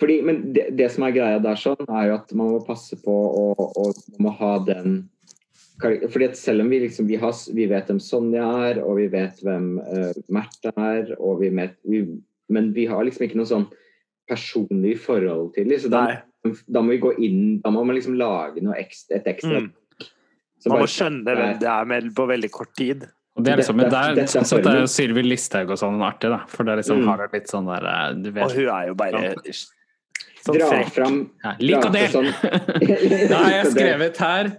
Fordi, 0.00 0.18
men 0.26 0.52
det, 0.52 0.66
det 0.76 0.90
som 0.92 1.06
er 1.06 1.14
greia 1.14 1.40
der, 1.40 1.56
sånn, 1.56 1.86
er 1.88 2.10
jo 2.10 2.18
at 2.18 2.32
man 2.36 2.52
må 2.52 2.60
passe 2.66 2.98
på 3.00 3.12
å 3.12 3.46
å, 3.56 3.88
man 4.18 4.28
må 4.28 4.36
ha 4.40 4.58
den 4.66 5.02
fordi 5.82 6.28
at 6.28 6.36
Selv 6.38 6.62
om 6.62 6.68
vi 6.70 6.78
liksom 6.84 7.08
vi, 7.08 7.16
har, 7.18 7.32
vi 7.56 7.64
vet 7.66 7.88
hvem 7.90 7.98
Sonja 7.98 8.44
er, 8.68 8.78
og 8.84 9.00
vi 9.00 9.08
vet 9.10 9.40
hvem 9.42 9.80
uh, 9.80 10.12
Märtha 10.30 10.70
er, 10.78 11.08
og 11.18 11.40
vi 11.40 11.48
vet, 11.56 11.74
vi, 11.88 12.04
men 12.50 12.72
vi 12.72 12.86
har 12.86 13.04
liksom 13.04 13.26
ikke 13.28 13.36
noe 13.36 13.46
sånn 13.48 13.68
personlig 14.28 14.98
forhold 15.02 15.54
til 15.54 15.68
dem. 15.68 15.78
Så 15.80 15.90
da, 15.90 16.22
da 16.68 16.80
må 16.82 16.90
vi 16.94 16.98
gå 17.02 17.12
inn 17.22 17.60
Da 17.62 17.70
må 17.70 17.84
man 17.84 17.96
liksom 17.96 18.14
lage 18.18 18.62
noe 18.62 18.74
ekstra, 18.78 19.16
et 19.20 19.26
ekstra 19.26 19.60
Mm. 19.62 19.72
Så 20.62 20.68
Man 20.70 20.78
må 20.78 20.82
bare- 20.84 20.92
skjønne 20.94 21.24
hvem 21.34 21.58
det 21.58 21.68
er 21.68 21.84
med 21.90 22.14
på 22.14 22.26
veldig 22.28 22.50
kort 22.54 22.72
tid. 22.78 23.02
Og 23.34 23.42
det 23.44 23.52
er 23.52 23.56
liksom, 23.56 23.78
det, 23.78 23.88
det, 23.90 24.14
det, 24.14 24.22
er 24.22 24.30
sånn 24.30 24.44
sett 24.46 24.66
er 24.66 24.76
jo 24.78 24.86
Sylvi 24.86 25.22
Listhaug 25.24 25.70
og 25.74 25.78
sånn 25.80 25.98
artig, 26.06 26.30
da. 26.30 26.44
For 26.46 26.62
det 26.62 26.72
er 26.72 26.76
liksom 26.82 27.00
Mm. 27.02 27.06
har 27.08 27.16
det 27.18 27.32
litt 27.32 27.48
sånn 27.50 27.66
der 27.66 28.14
du 28.22 28.30
vet, 28.30 28.44
Og 28.44 28.52
hun 28.52 28.68
er 28.68 28.86
jo 28.86 28.94
bare 28.94 29.34
sånn 30.44 30.58
Dra 30.58 30.68
frekk. 30.70 30.90
fram 30.94 31.30
ja, 31.44 31.54
Lik 31.58 31.84
og 31.84 31.92
del! 31.92 32.08
sånn. 32.12 32.30
Da 33.32 33.36
har 33.42 33.50
jeg 33.50 33.66
skrevet 33.72 34.16
her 34.18 34.52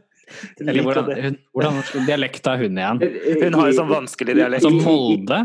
Eller 0.60 0.84
hvordan, 0.86 1.10
hun, 1.24 1.38
hvordan 1.56 2.06
dialekt 2.08 2.46
har 2.50 2.58
hun 2.62 2.78
igjen? 2.80 3.02
Hun 3.44 3.58
har 3.60 3.72
jo 3.72 3.76
sånn 3.80 3.92
vanskelig 3.92 4.36
dialekt. 4.40 4.66
Som 4.66 4.80
Molde. 4.84 5.42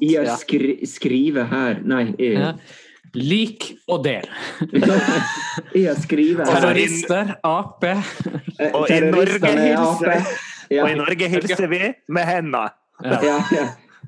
I 0.00 0.12
å 0.20 0.24
Ja. 0.26 0.36
skri 0.40 0.78
skrive 0.86 1.46
her 1.50 1.80
Nei, 1.84 2.14
Ja. 2.18 2.54
Lik 3.14 3.72
og 3.90 4.04
del. 4.04 4.26
i 5.74 5.84
å 5.90 5.94
skrive 5.98 6.46
her. 6.46 6.60
Terrorister, 6.60 7.32
Ap. 7.42 7.82
Eh, 7.84 8.70
Og 8.74 8.90
i 8.90 9.00
Norge 9.02 9.50
er 9.50 9.60
hilser 9.66 10.26
Ja, 10.70 10.84
Og 10.84 10.90
i 10.92 10.98
Norge 11.00 11.28
hilser 11.32 11.66
vi 11.72 11.80
med 12.08 12.28
hendene. 12.28 12.70
Ja. 13.02 13.18
ja, 13.24 13.38
ja. 13.56 13.64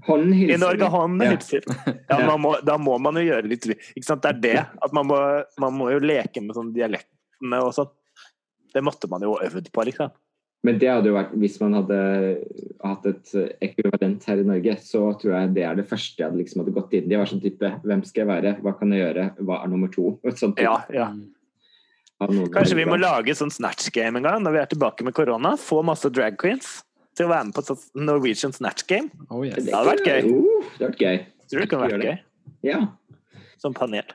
Håndhilser. 0.07 0.55
I 0.55 0.59
Norge 0.61 0.89
håndhilser. 0.93 1.63
Ja. 1.67 1.95
Ja, 2.11 2.19
man 2.27 2.41
må, 2.43 2.55
da 2.67 2.77
må 2.79 2.99
man 3.01 3.15
jo 3.19 3.23
gjøre 3.27 3.49
litt 3.51 3.67
Ikke 3.73 4.05
sant, 4.07 4.23
det 4.23 4.31
er 4.35 4.41
det. 4.43 4.67
At 4.83 4.93
man 4.95 5.07
må, 5.09 5.19
man 5.63 5.75
må 5.79 5.91
jo 5.95 6.01
leke 6.03 6.43
med 6.43 6.55
sånn 6.57 6.73
dialektene 6.75 7.61
og 7.63 7.73
sånn. 7.77 7.91
Det 8.73 8.85
måtte 8.85 9.11
man 9.11 9.25
jo 9.25 9.39
øvd 9.43 9.73
på, 9.73 9.87
liksom. 9.89 10.13
Men 10.63 10.79
det 10.79 10.87
hadde 10.93 11.11
jo 11.11 11.17
vært, 11.17 11.33
hvis 11.43 11.57
man 11.59 11.75
hadde 11.75 11.97
hatt 12.85 13.07
et 13.11 13.33
ekvivalent 13.67 14.27
her 14.31 14.39
i 14.39 14.47
Norge, 14.47 14.77
så 14.87 15.09
tror 15.19 15.33
jeg 15.35 15.55
det 15.57 15.65
er 15.67 15.79
det 15.81 15.89
første 15.91 16.23
jeg 16.23 16.29
hadde, 16.29 16.39
liksom 16.39 16.63
hadde 16.63 16.75
gått 16.77 16.95
inn. 16.95 17.09
Det 17.11 17.19
var 17.19 17.31
sånn 17.31 17.43
type 17.43 17.71
Hvem 17.83 18.05
skal 18.07 18.23
jeg 18.23 18.31
være? 18.31 18.53
Hva 18.63 18.75
kan 18.79 18.95
jeg 18.95 19.03
gjøre? 19.03 19.25
Hva 19.43 19.59
er 19.59 19.73
nummer 19.73 19.91
to? 19.91 20.13
Et 20.23 20.39
sånt 20.39 20.55
type 20.61 20.69
Ja, 20.69 20.77
ja. 20.95 21.11
Kanskje 22.55 22.79
vi 22.79 22.87
må 22.87 22.95
lage 23.01 23.35
sånn 23.35 23.51
Snatch 23.51 23.91
Game 23.91 24.21
en 24.21 24.27
gang 24.29 24.45
når 24.45 24.55
vi 24.55 24.63
er 24.63 24.71
tilbake 24.71 25.03
med 25.03 25.17
korona. 25.17 25.57
Få 25.59 25.81
masse 25.83 26.07
drag 26.15 26.39
queens 26.39 26.77
til 27.19 27.27
å 27.27 27.33
være 27.33 27.49
med 27.49 27.57
på 27.57 27.67
sånn 27.67 28.07
Norwegian 28.07 28.55
Snatch 28.55 28.87
Game. 28.87 29.11
Oh, 29.29 29.43
yes. 29.43 29.59
Det 29.67 29.75
hadde 29.75 29.97
vært 29.97 30.07
gøy. 30.07 30.31
Uh, 30.31 30.69
det 30.79 30.87
hadde 30.87 30.93
vært 30.93 31.03
gøy. 31.03 31.23
Tror 31.51 31.59
du 31.59 31.65
det 31.65 31.71
kunne 31.73 31.89
vært 31.89 32.07
gøy? 32.07 32.19
Ja. 32.71 32.79
Som 33.59 33.75
panel. 33.77 34.15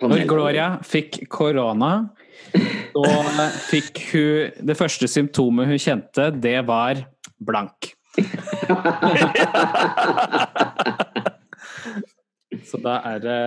Når 0.00 0.26
Gloria 0.28 0.66
fikk 0.86 1.22
korona, 1.32 2.08
så 2.90 3.04
fikk 3.68 4.00
hun 4.10 4.66
Det 4.66 4.76
første 4.78 5.08
symptomet 5.10 5.68
hun 5.70 5.80
kjente, 5.80 6.30
det 6.40 6.58
var 6.68 7.02
blank. 7.40 7.92
Så 12.66 12.80
da 12.82 12.96
er 13.12 13.20
det 13.22 13.40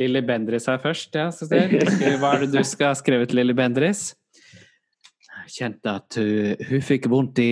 Lilly 0.00 0.22
Bendris 0.26 0.66
her 0.70 0.78
først. 0.82 1.14
Ja. 1.16 1.28
Hva 1.30 2.34
er 2.34 2.44
det 2.44 2.52
du 2.54 2.60
skal 2.66 2.92
ha 2.92 2.98
skrevet, 2.98 3.34
Lilly 3.36 3.54
Bendris? 3.56 4.12
Jeg 5.44 5.52
kjente 5.58 5.92
at 6.00 6.16
hun, 6.18 6.54
hun 6.70 6.84
fikk 6.84 7.10
vondt 7.12 7.40
i 7.44 7.50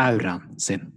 auraen 0.00 0.58
sin. 0.60 0.88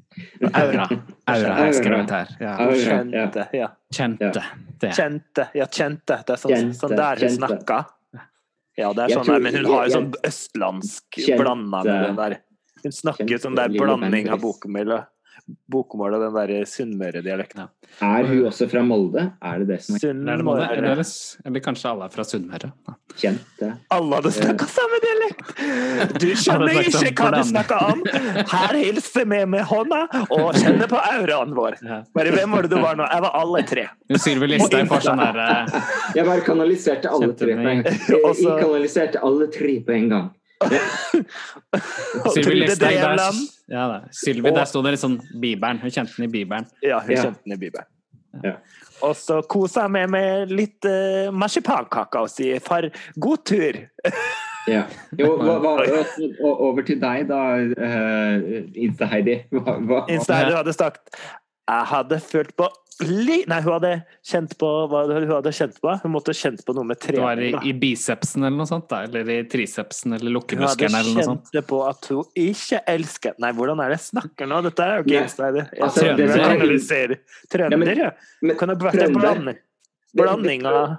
Aura. 0.54 0.88
Aura 1.30 1.54
har 1.58 1.66
jeg 1.70 1.80
skrevet 1.80 2.12
her. 2.14 2.34
Ja. 2.42 2.54
Kjente. 2.78 3.46
ja. 3.56 3.70
Kjente. 3.94 4.44
Kjente. 4.84 4.96
Kjente, 4.96 5.48
ja, 5.56 5.66
kjente. 5.66 6.18
Det 6.26 6.34
er 6.36 6.42
sånn, 6.42 6.52
Kjente, 6.52 6.80
sånn 6.80 6.96
der 6.96 7.16
hun 7.16 7.30
kjente. 7.30 7.38
snakka. 7.40 7.78
Ja, 8.76 8.94
det 8.94 9.04
er 9.04 9.10
sånn 9.14 9.26
tror- 9.26 9.34
der, 9.36 9.40
men 9.40 9.54
hun 9.56 9.66
har 9.66 9.88
jo 9.88 9.94
sånn 9.94 10.12
østlandsk 10.24 11.20
blanda 11.38 11.84
med 11.84 12.04
den 12.08 12.16
der 12.16 12.40
Hun 12.84 12.92
snakker 12.92 13.30
jo 13.30 13.38
sånn 13.38 13.56
der 13.56 13.70
blanding 13.70 14.30
av 14.30 14.42
Bendriss. 14.42 15.06
Bokmål 15.74 16.18
og 16.18 16.24
den 16.24 16.36
der 16.38 16.68
Sunnmøre-dialekten. 16.70 17.68
Er 18.02 18.28
hun 18.30 18.46
også 18.48 18.68
fra 18.72 18.82
Molde? 18.86 19.26
Er 19.44 19.62
det 19.62 19.68
det 19.70 19.80
som 19.86 19.96
er 19.96 19.98
Er 19.98 20.14
det 20.14 20.40
Sunnmøre 20.40 20.68
eller, 20.78 21.02
eller 21.46 21.64
kanskje 21.66 21.90
alle 21.92 22.08
er 22.08 22.14
fra 22.14 22.26
Sunnmøre. 22.28 22.70
Kjent 23.14 23.42
kjente? 23.44 23.70
Alle 23.94 24.20
hadde 24.20 24.32
snakka 24.34 24.68
samme 24.72 25.00
dialekt! 25.04 25.52
Du 26.22 26.28
skjønner 26.40 26.80
ikke 26.82 27.12
hva 27.20 27.32
du 27.36 27.44
snakker 27.50 27.88
om! 27.92 28.04
Her 28.54 28.78
hilser 28.80 29.28
vi 29.30 29.42
med 29.54 29.66
hånda 29.70 30.02
og 30.34 30.58
kjenner 30.58 30.90
på 30.92 31.02
auraen 31.02 31.54
vår. 31.58 31.80
Bare 32.16 32.36
hvem 32.36 32.56
var 32.58 32.68
det 32.68 32.74
du 32.74 32.80
var 32.82 32.98
nå? 33.00 33.08
Jeg 33.10 33.26
var 33.28 33.38
alle 33.42 33.64
tre. 33.70 33.88
Sylvi 34.24 34.52
Listhaug 34.54 34.90
får 34.92 35.06
sånn 35.10 35.22
der 35.22 35.42
eh, 35.44 35.76
Jeg 36.18 36.28
bare 36.30 36.46
kanaliserte 36.46 37.12
alle 37.14 37.34
tre 37.38 37.58
på 37.58 37.68
en 37.76 37.84
gang. 37.84 38.00
jeg 38.10 38.58
kanaliserte 38.64 39.22
alle 39.26 39.50
tre 39.54 39.76
på 39.86 39.96
en 39.98 40.10
gang. 40.14 40.32
Sylvi 42.34 42.56
Listhaug 42.62 42.94
der, 42.94 43.20
ja, 43.74 43.88
der 44.06 44.66
sto 44.70 44.84
det 44.86 44.96
litt 44.96 45.02
sånn 45.02 45.18
Bibelen. 45.34 45.82
Hun 45.82 45.92
kjente 45.92 46.16
den 46.18 46.30
i 46.30 46.32
Bibelen. 46.32 46.70
Ja, 46.86 47.02
hun 47.04 47.12
Ja. 47.16 47.26
kjente 47.28 47.44
den 47.44 47.58
i 47.58 47.60
Bibelen. 47.66 47.90
Ja. 48.44 48.56
Og 49.04 49.16
så 49.20 49.42
kosa 49.50 49.86
jeg 49.86 49.94
meg 49.94 50.10
med 50.14 50.54
litt 50.54 50.88
uh, 50.88 51.30
marsipankake 51.36 52.24
og 52.24 52.32
sier 52.34 52.64
far, 52.64 52.90
god 53.18 53.46
tur! 53.46 53.84
Ja. 54.64 54.86
Jo, 55.20 55.34
hva, 55.42 55.58
hva, 55.60 55.72
over 56.48 56.86
til 56.88 56.96
deg 57.02 57.26
da, 57.28 57.40
uh, 57.60 58.46
Insta-Heidi. 58.80 59.42
Insta-Heidi 59.52 60.56
hadde 60.56 60.72
sagt 60.72 61.12
jeg 61.64 61.88
hadde 61.88 62.20
følt 62.24 62.56
på 62.60 62.68
li... 63.02 63.40
Nei, 63.50 63.60
hun 63.66 63.74
hadde 63.76 63.92
kjent 64.26 64.54
på 64.60 64.70
hva 64.92 65.04
hun 65.10 65.26
hadde 65.30 65.54
kjent 65.56 65.80
på. 65.82 65.94
Hun 66.04 66.14
måtte 66.14 66.34
ha 66.34 66.38
kjent 66.38 66.64
på 66.66 66.76
noe 66.78 66.88
med 66.90 67.00
Det 67.02 67.22
var 67.22 67.42
i, 67.42 67.52
i 67.70 67.74
bicepsen 67.78 68.46
eller 68.46 68.58
noe 68.60 68.70
sånt, 68.70 68.88
da. 68.92 69.04
Eller 69.08 69.30
i 69.34 69.40
tricepsen 69.50 70.14
eller 70.18 70.28
Hun 70.28 70.30
hadde 70.30 70.36
lukkemuskelen 70.38 71.00
eller 71.00 71.18
noe 71.18 71.28
sånt. 71.30 71.48
kjent 71.50 71.58
det 71.58 71.66
på 71.70 71.80
at 71.88 72.10
hun 72.14 72.44
ikke 72.46 72.84
elsker 72.94 73.40
Nei, 73.44 73.54
hvordan 73.58 73.82
er 73.84 73.94
det 73.94 74.00
jeg 74.00 74.06
snakker 74.12 74.50
nå? 74.52 74.62
Dette 74.68 74.86
er 74.86 74.94
jo 75.00 75.08
ikke. 75.08 75.24
Insider. 75.24 75.72
Altså, 75.80 76.04
trønder, 76.04 76.36
det 76.36 77.00
er-. 77.00 77.18
Trønder, 77.56 78.04
ja. 78.06 78.12
Men 78.44 78.60
Kan 78.60 78.74
det 78.74 78.78
vært 78.84 79.04
en 79.08 79.18
blanding? 79.18 79.60
Blanding 80.14 80.70
av 80.70 80.98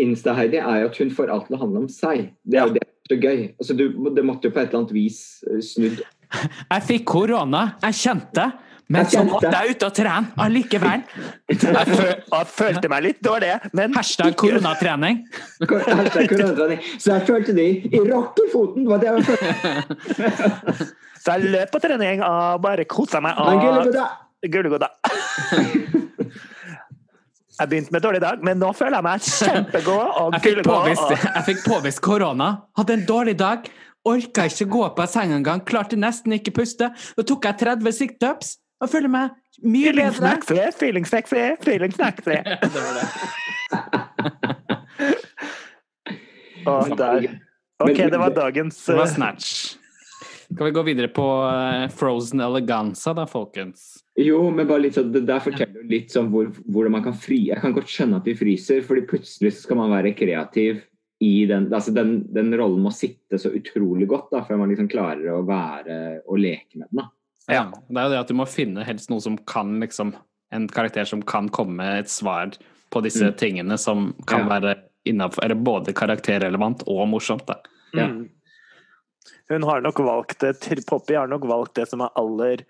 Insta-Heidi 0.00 0.58
er 0.60 0.84
jo 0.84 0.88
at 0.90 0.98
hun 1.00 1.12
får 1.14 1.30
alt 1.32 1.46
til 1.48 1.56
å 1.56 1.60
handle 1.62 1.84
om 1.84 1.90
seg. 1.92 2.30
Det 2.42 2.58
er 2.58 2.66
jo 2.68 2.74
det 2.76 2.82
som 2.86 2.90
er 2.90 3.12
så 3.12 3.18
gøy. 3.20 3.42
Altså, 3.60 3.76
du, 3.78 3.84
det 4.16 4.24
måtte 4.26 4.48
jo 4.48 4.54
på 4.54 4.62
et 4.62 4.70
eller 4.70 4.82
annet 4.82 4.94
vis 4.96 5.20
eh, 5.48 5.60
snudd 5.64 6.00
Jeg 6.00 6.84
fikk 6.86 7.06
korona, 7.10 7.62
jeg 7.82 7.98
kjente, 8.00 8.44
men 8.90 9.06
så 9.06 9.22
måtte 9.26 9.50
jeg 9.54 9.74
ut 9.76 9.84
og 9.86 9.92
trene 9.94 10.32
allikevel. 10.44 11.02
Jeg, 11.50 11.58
føl, 11.62 12.08
jeg 12.34 12.48
følte 12.50 12.90
meg 12.90 13.04
litt 13.06 13.20
dårlig, 13.22 13.52
men 13.78 13.94
Hashtag 13.94 14.34
koronatrening. 14.40 15.20
Hashtag 15.70 16.32
koronatrening. 16.32 16.80
Så 16.98 17.12
jeg 17.14 17.26
følte 17.28 17.54
det 17.54 17.68
i 17.90 18.00
rockefoten! 18.08 18.84
Det 18.84 18.90
var 18.90 19.04
det 19.04 19.12
jeg 19.12 19.28
følte. 19.30 20.90
Så 21.20 21.34
jeg 21.36 21.50
løp 21.52 21.70
på 21.74 21.78
trening 21.84 22.22
og 22.24 22.62
bare 22.64 22.86
kosa 22.88 23.20
meg. 23.20 23.36
Og 23.38 23.60
god. 23.60 23.98
Gullegoda. 24.48 24.88
Jeg 27.60 27.68
begynte 27.68 27.92
med 27.92 28.00
dårlig 28.00 28.20
dag, 28.24 28.40
men 28.40 28.56
nå 28.56 28.70
føler 28.72 28.96
jeg 28.96 29.04
meg 29.04 29.26
kjempegod 29.26 30.14
og 30.16 30.36
Jeg 30.38 30.44
fikk 30.46 30.62
påvist, 30.64 31.02
og- 31.04 31.26
jeg 31.28 31.44
fikk 31.50 31.60
påvist 31.66 32.00
korona. 32.00 32.48
Hadde 32.78 32.94
en 32.96 33.04
dårlig 33.06 33.36
dag. 33.38 33.68
Orka 34.08 34.46
ikke 34.48 34.64
gå 34.72 34.86
på 34.96 35.06
senga 35.12 35.36
engang. 35.36 35.60
Klarte 35.68 35.98
nesten 36.00 36.32
ikke 36.32 36.54
puste. 36.56 36.88
Da 37.18 37.22
tok 37.22 37.44
jeg 37.44 37.58
30 37.60 37.92
situps 37.92 38.54
og 38.80 38.88
føler 38.88 39.08
meg 39.12 39.30
mye 39.62 39.84
Feeling 39.90 40.08
bedre. 40.08 40.20
snacksy, 40.20 40.54
feeling 40.78 41.06
sexy, 41.08 41.56
feeling 41.64 41.92
snacksy. 41.92 42.36
Det 42.74 42.80
var 42.80 42.94
det. 43.00 43.06
Og 46.70 46.96
der. 46.98 47.26
Ok, 47.80 47.96
det 47.96 48.18
var 48.20 48.30
dagens 48.36 48.76
Det 48.84 48.94
var 48.96 49.06
eh, 49.06 49.14
snatch. 49.14 49.46
Skal 50.50 50.66
vi 50.66 50.70
gå 50.74 50.82
videre 50.84 51.08
på 51.14 51.24
eh, 51.48 51.86
Frozen 51.94 52.40
Eleganza, 52.44 53.14
da, 53.16 53.24
folkens? 53.30 54.04
Jo, 54.20 54.50
men 54.52 54.68
bare 54.68 54.80
litt 54.84 54.94
sånn, 54.98 55.12
det 55.14 55.22
der 55.28 55.40
forteller 55.40 55.82
litt 55.88 56.12
sånn 56.12 56.28
hvor, 56.32 56.46
hvordan 56.66 56.92
man 56.98 57.04
kan 57.06 57.14
fri 57.16 57.38
Jeg 57.48 57.60
kan 57.62 57.72
godt 57.72 57.88
skjønne 57.88 58.16
at 58.20 58.26
de 58.28 58.34
fryser, 58.36 58.82
fordi 58.84 59.02
plutselig 59.08 59.52
skal 59.62 59.76
man 59.80 59.92
være 59.94 60.12
kreativ 60.18 60.74
i 61.20 61.44
den 61.48 61.68
altså 61.68 61.92
den, 61.92 62.22
den 62.32 62.52
rollen 62.56 62.80
må 62.84 62.92
sitte 62.96 63.38
så 63.40 63.52
utrolig 63.52 64.08
godt 64.08 64.30
da, 64.32 64.40
før 64.44 64.62
man 64.62 64.70
liksom 64.72 64.88
klarer 64.90 65.28
å 65.34 65.42
være 65.48 65.96
og 66.26 66.40
leke 66.40 66.80
med 66.80 66.88
den. 66.90 67.02
da. 67.02 67.08
Ja. 67.48 67.64
Det 67.88 67.96
er 67.96 68.04
jo 68.04 68.10
det 68.10 68.20
at 68.20 68.28
du 68.28 68.34
må 68.34 68.46
finne 68.48 68.84
helst 68.84 69.10
noe 69.10 69.20
som 69.20 69.36
kan 69.38 69.78
liksom 69.80 70.14
En 70.52 70.64
karakter 70.68 71.04
som 71.06 71.22
kan 71.22 71.48
komme 71.48 71.76
med 71.78 71.98
et 72.00 72.08
svar 72.10 72.50
på 72.90 73.00
disse 73.04 73.22
Mm. 73.30 73.36
tingene 73.38 73.78
som 73.78 74.14
kan 74.26 74.40
Ja. 74.48 74.48
være 74.60 74.72
innenfor, 75.06 75.44
Eller 75.44 75.54
både 75.54 75.92
karakterrelevant 75.94 76.82
og 76.88 77.06
morsomt, 77.08 77.46
da. 77.46 77.54
Ja. 77.94 78.06
mm. 78.08 78.28
Hun 79.48 79.62
har 79.62 79.80
nok 79.80 79.98
valgt 79.98 80.40
det 80.40 80.60
til 80.60 80.82
Poppy 80.86 81.14
har 81.14 81.28
nok 81.28 81.44
valgt 81.46 81.74
det 81.74 81.88
som 81.88 82.00
er 82.00 82.10
aller 82.16 82.64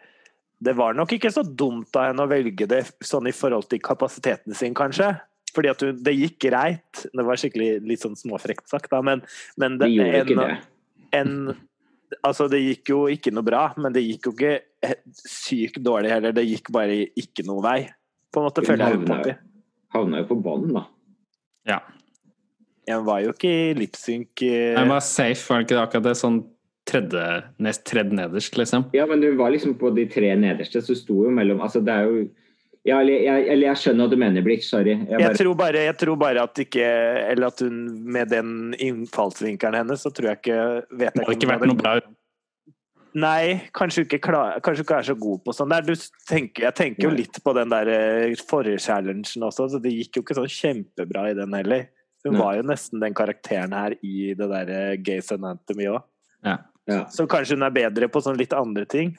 Det 0.63 0.75
var 0.77 0.93
nok 0.93 1.09
ikke 1.17 1.33
så 1.33 1.43
dumt 1.43 1.97
av 1.97 2.11
henne 2.11 2.21
å 2.21 2.29
velge 2.29 2.69
det 2.69 2.83
sånn 3.03 3.27
i 3.27 3.33
forhold 3.33 3.71
til 3.71 3.79
kapasiteten 3.81 4.55
sin, 4.55 4.75
kanskje. 4.75 5.19
Fordi 5.55 5.71
at 5.71 5.81
hun, 5.81 6.03
det 6.05 6.13
gikk 6.15 6.39
greit. 6.51 7.07
Det 7.15 7.25
var 7.25 7.37
skikkelig 7.41 7.81
litt 7.89 8.01
sånn 8.01 8.15
småfrekt 8.15 8.69
sagt, 8.69 8.91
da, 8.91 9.01
men, 9.01 9.23
men 9.57 9.79
De 9.79 9.87
gjorde 9.89 10.21
ikke 10.27 10.37
det. 10.37 10.59
en 11.13 11.57
Altså, 12.27 12.49
det 12.51 12.59
gikk 12.63 12.91
jo 12.93 13.01
ikke 13.13 13.31
noe 13.35 13.47
bra, 13.47 13.63
men 13.79 13.93
det 13.95 14.03
gikk 14.03 14.27
jo 14.31 14.33
ikke 14.35 14.95
sykt 15.15 15.79
dårlig 15.85 16.11
heller. 16.11 16.33
Det 16.37 16.45
gikk 16.49 16.71
bare 16.75 16.97
ikke 17.19 17.45
noe 17.47 17.63
vei. 17.65 17.79
På 18.33 18.41
en 18.43 18.49
måte 18.49 18.65
føler 18.67 18.85
jeg 18.87 18.99
Havna 19.01 19.19
jo- 19.27 19.37
Havna 19.95 20.21
jo 20.23 20.29
på 20.31 20.39
bånn, 20.43 20.69
da. 20.75 20.85
Ja. 21.67 21.81
Jeg 22.89 23.05
var 23.07 23.21
jo 23.23 23.33
ikke 23.35 23.51
i 23.51 23.75
lipsync 23.79 24.43
eh, 24.47 24.75
Den 24.79 24.89
var 24.91 25.03
safe, 25.05 25.43
var 25.51 25.61
det 25.61 25.67
ikke 25.69 25.77
det 25.77 25.83
akkurat 25.85 26.07
det? 26.09 26.17
Sånn 26.19 26.41
tredje, 26.91 27.25
nest 27.63 27.85
tredje 27.87 28.17
nederst, 28.17 28.57
liksom. 28.59 28.87
Ja, 28.97 29.05
men 29.07 29.21
du 29.23 29.29
var 29.39 29.53
liksom 29.55 29.77
på 29.79 29.93
de 29.95 30.07
tre 30.11 30.33
nederste, 30.41 30.81
så 30.83 30.97
sto 30.99 31.21
jo 31.27 31.31
mellom 31.35 31.61
Altså, 31.63 31.83
det 31.85 31.93
er 31.95 32.09
jo 32.09 32.25
ja, 32.89 32.97
eller, 32.97 33.13
jeg, 33.13 33.45
eller 33.53 33.67
jeg 33.67 33.81
skjønner 33.83 34.07
hva 34.07 34.13
du 34.13 34.21
mener, 34.21 34.45
Blikk. 34.45 34.63
Sorry. 34.65 34.95
Jeg 34.95 35.11
Jeg 35.11 35.21
bare, 35.21 35.37
tror, 35.37 35.57
bare, 35.59 35.83
jeg 35.85 35.97
tror 36.01 36.17
bare 36.21 36.45
at 36.47 36.63
ikke 36.63 36.87
Eller 37.27 37.51
at 37.51 37.61
hun 37.61 37.83
med 38.17 38.33
den 38.33 38.55
innfallsvinkelen 38.79 39.83
hennes, 39.83 40.01
så 40.01 40.13
tror 40.15 40.31
jeg 40.31 40.41
ikke 40.41 40.63
Vet 40.89 41.13
Det 41.13 41.21
jeg 41.21 41.27
hadde 41.27 41.37
ikke 41.37 41.51
vært 41.53 41.69
noe 41.69 41.81
bra. 41.83 41.95
Nei, 43.21 43.69
kanskje 43.75 44.05
ikke, 44.07 44.21
klar, 44.23 44.61
kanskje 44.63 44.85
ikke 44.85 44.99
er 45.01 45.07
så 45.09 45.17
god 45.19 45.41
på 45.43 45.53
sånn. 45.57 45.73
Der, 45.75 46.05
tenker, 46.31 46.69
jeg 46.69 46.77
tenker 46.79 47.09
jo 47.09 47.11
litt 47.11 47.41
på 47.43 47.55
den 47.59 47.73
der 47.73 47.89
eh, 47.91 48.43
forrige 48.47 48.79
challengen 48.85 49.47
også, 49.49 49.67
så 49.73 49.81
det 49.83 49.91
gikk 49.91 50.21
jo 50.21 50.23
ikke 50.23 50.37
sånn 50.39 50.53
kjempebra 50.55 51.25
i 51.33 51.35
den 51.35 51.57
heller. 51.59 51.89
Hun 52.23 52.37
Nei. 52.37 52.43
var 52.45 52.61
jo 52.61 52.69
nesten 52.71 53.03
den 53.03 53.17
karakteren 53.19 53.75
her 53.75 53.97
i 54.07 54.31
det 54.39 54.47
der 54.53 54.71
Gays 54.71 55.03
Gay 55.09 55.25
Sun 55.27 55.49
Anthony 55.49 55.89
òg. 55.91 56.07
Ja. 56.47 56.61
Ja. 56.87 57.03
Så 57.11 57.27
kanskje 57.31 57.59
hun 57.59 57.67
er 57.67 57.75
bedre 57.75 58.09
på 58.13 58.23
sånn 58.23 58.39
litt 58.39 58.55
andre 58.57 58.87
ting. 58.89 59.17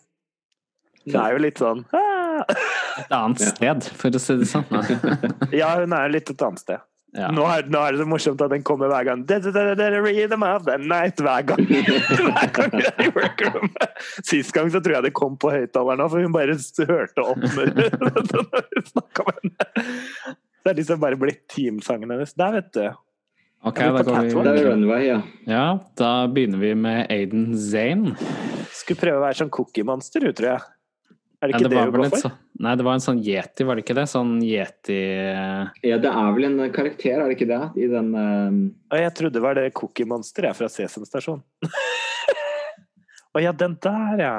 Hun 1.04 1.20
er 1.20 1.36
jo 1.36 1.44
litt 1.44 1.60
sånn 1.60 1.84
ah! 1.92 2.11
Et 2.50 3.14
annet 3.16 3.44
sted, 3.44 3.90
for 3.98 4.18
å 4.18 4.22
si 4.22 4.38
det 4.42 4.48
sånn. 4.50 4.66
Ja, 5.62 5.76
hun 5.80 5.94
er 5.98 6.14
litt 6.14 6.32
et 6.32 6.48
annet 6.48 6.64
sted. 6.64 6.82
Ja. 7.12 7.28
Nå, 7.36 7.44
er, 7.44 7.66
nå 7.68 7.80
er 7.84 7.92
det 7.92 8.00
så 8.00 8.08
morsomt 8.08 8.42
at 8.46 8.54
den 8.54 8.64
kommer 8.64 8.88
hver 8.88 9.04
gang. 9.10 9.26
Rhythm 9.28 10.46
of 10.48 10.64
the 10.64 10.78
night 10.80 11.20
hver 11.20 11.44
gang. 11.50 11.66
hver 11.68 12.54
gang 12.56 12.72
vi 12.78 12.86
er 12.88 13.04
i 13.04 13.10
workroom! 13.12 13.74
Sist 14.24 14.56
gang 14.56 14.72
så 14.72 14.80
tror 14.80 15.00
jeg 15.00 15.10
det 15.10 15.14
kom 15.20 15.36
på 15.42 15.52
høyttaleren 15.52 16.06
òg, 16.06 16.14
for 16.14 16.24
hun 16.24 16.36
bare 16.36 16.56
hørte 16.56 17.26
opp 17.26 17.44
når 17.44 17.74
hun 18.78 18.88
snakka 18.94 19.28
med 19.28 19.42
henne. 19.42 20.36
Det 20.62 20.72
er 20.72 20.78
liksom 20.78 21.02
bare 21.02 21.18
blitt 21.20 21.48
teamsangen 21.52 22.14
hennes. 22.14 22.36
Der, 22.38 22.60
vet 22.62 22.72
du. 22.78 22.84
Ok, 23.68 23.78
da 23.78 24.04
går 24.06 24.24
vi 24.24 24.44
Det 24.46 24.52
er 24.54 24.68
Runway, 24.72 25.04
ja. 25.06 25.18
Ja, 25.50 25.66
da 26.00 26.12
begynner 26.32 26.62
vi 26.64 26.72
med 26.80 27.12
Aiden 27.14 27.52
Zane. 27.60 28.16
Skulle 28.74 29.02
prøve 29.04 29.20
å 29.20 29.26
være 29.26 29.42
sånn 29.42 29.52
cookie-monster, 29.54 30.32
tror 30.38 30.54
jeg. 30.56 30.70
Er 31.42 31.50
det 31.50 31.56
ikke 31.58 31.64
det 31.66 31.72
det 31.72 31.78
var 31.80 31.90
hun 31.90 31.96
går 31.96 32.10
for? 32.14 32.22
sånn 32.28 32.38
Nei, 32.62 32.76
det 32.78 32.84
var 32.86 32.94
en 32.94 33.02
sånn 33.02 33.20
yeti, 33.26 33.66
var 33.66 33.78
det 33.80 33.82
ikke 33.82 33.96
det? 33.98 34.04
Sånn 34.12 34.34
yeti 34.46 34.98
Ja, 35.90 35.98
det 35.98 36.12
er 36.12 36.34
vel 36.36 36.46
en 36.46 36.60
karakter, 36.76 37.16
er 37.18 37.32
det 37.32 37.38
ikke 37.40 37.48
det? 37.50 37.62
I 37.82 37.88
den 37.90 38.12
uh... 38.14 38.98
Jeg 39.02 39.14
trodde 39.18 39.34
det 39.40 39.42
var 39.42 39.58
det 39.58 39.72
Cookie 39.74 40.06
Monster 40.06 40.46
jeg 40.46 40.58
fra 40.60 40.70
Sesam 40.70 41.08
Stasjon. 41.10 41.42
Å 43.34 43.40
ja, 43.42 43.54
den 43.56 43.78
der, 43.82 44.20
ja. 44.22 44.36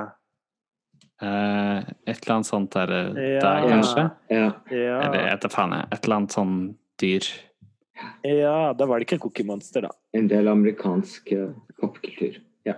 eh, 1.25 1.79
Et 2.05 2.19
eller 2.21 2.35
annet 2.37 2.47
sånt 2.51 2.75
der, 2.77 2.93
eh, 2.93 3.31
Ja. 3.39 3.41
der 3.41 3.69
kanskje? 3.73 4.05
Ja. 4.29 4.49
Ja, 4.71 4.99
Eller 5.07 5.19
jeg 5.23 5.31
vet 5.33 5.47
da 5.47 5.51
faen, 5.55 5.73
jeg. 5.79 5.89
Et 5.97 6.05
eller 6.05 6.17
annet 6.21 6.37
sånn 6.37 6.57
dyr. 7.03 7.29
ja 8.29 8.57
da 8.77 8.87
var 8.87 9.01
det 9.01 9.07
ikke 9.09 9.21
Cookie 9.25 9.47
Monster, 9.49 9.89
da. 9.89 9.91
En 10.15 10.29
del 10.29 10.47
amerikansk 10.53 11.33
popkultur. 11.81 12.37
Ja. 12.69 12.77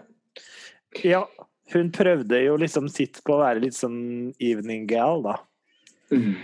Ja, 1.02 1.24
hun 1.74 1.90
prøvde 1.94 2.44
jo 2.46 2.56
liksom 2.60 2.88
sitt 2.90 3.20
på 3.24 3.36
å 3.38 3.42
være 3.44 3.60
litt 3.66 3.74
sånn 3.78 4.32
evening 4.40 4.86
gal, 4.90 5.22
da. 5.22 5.36
Mm. 6.12 6.34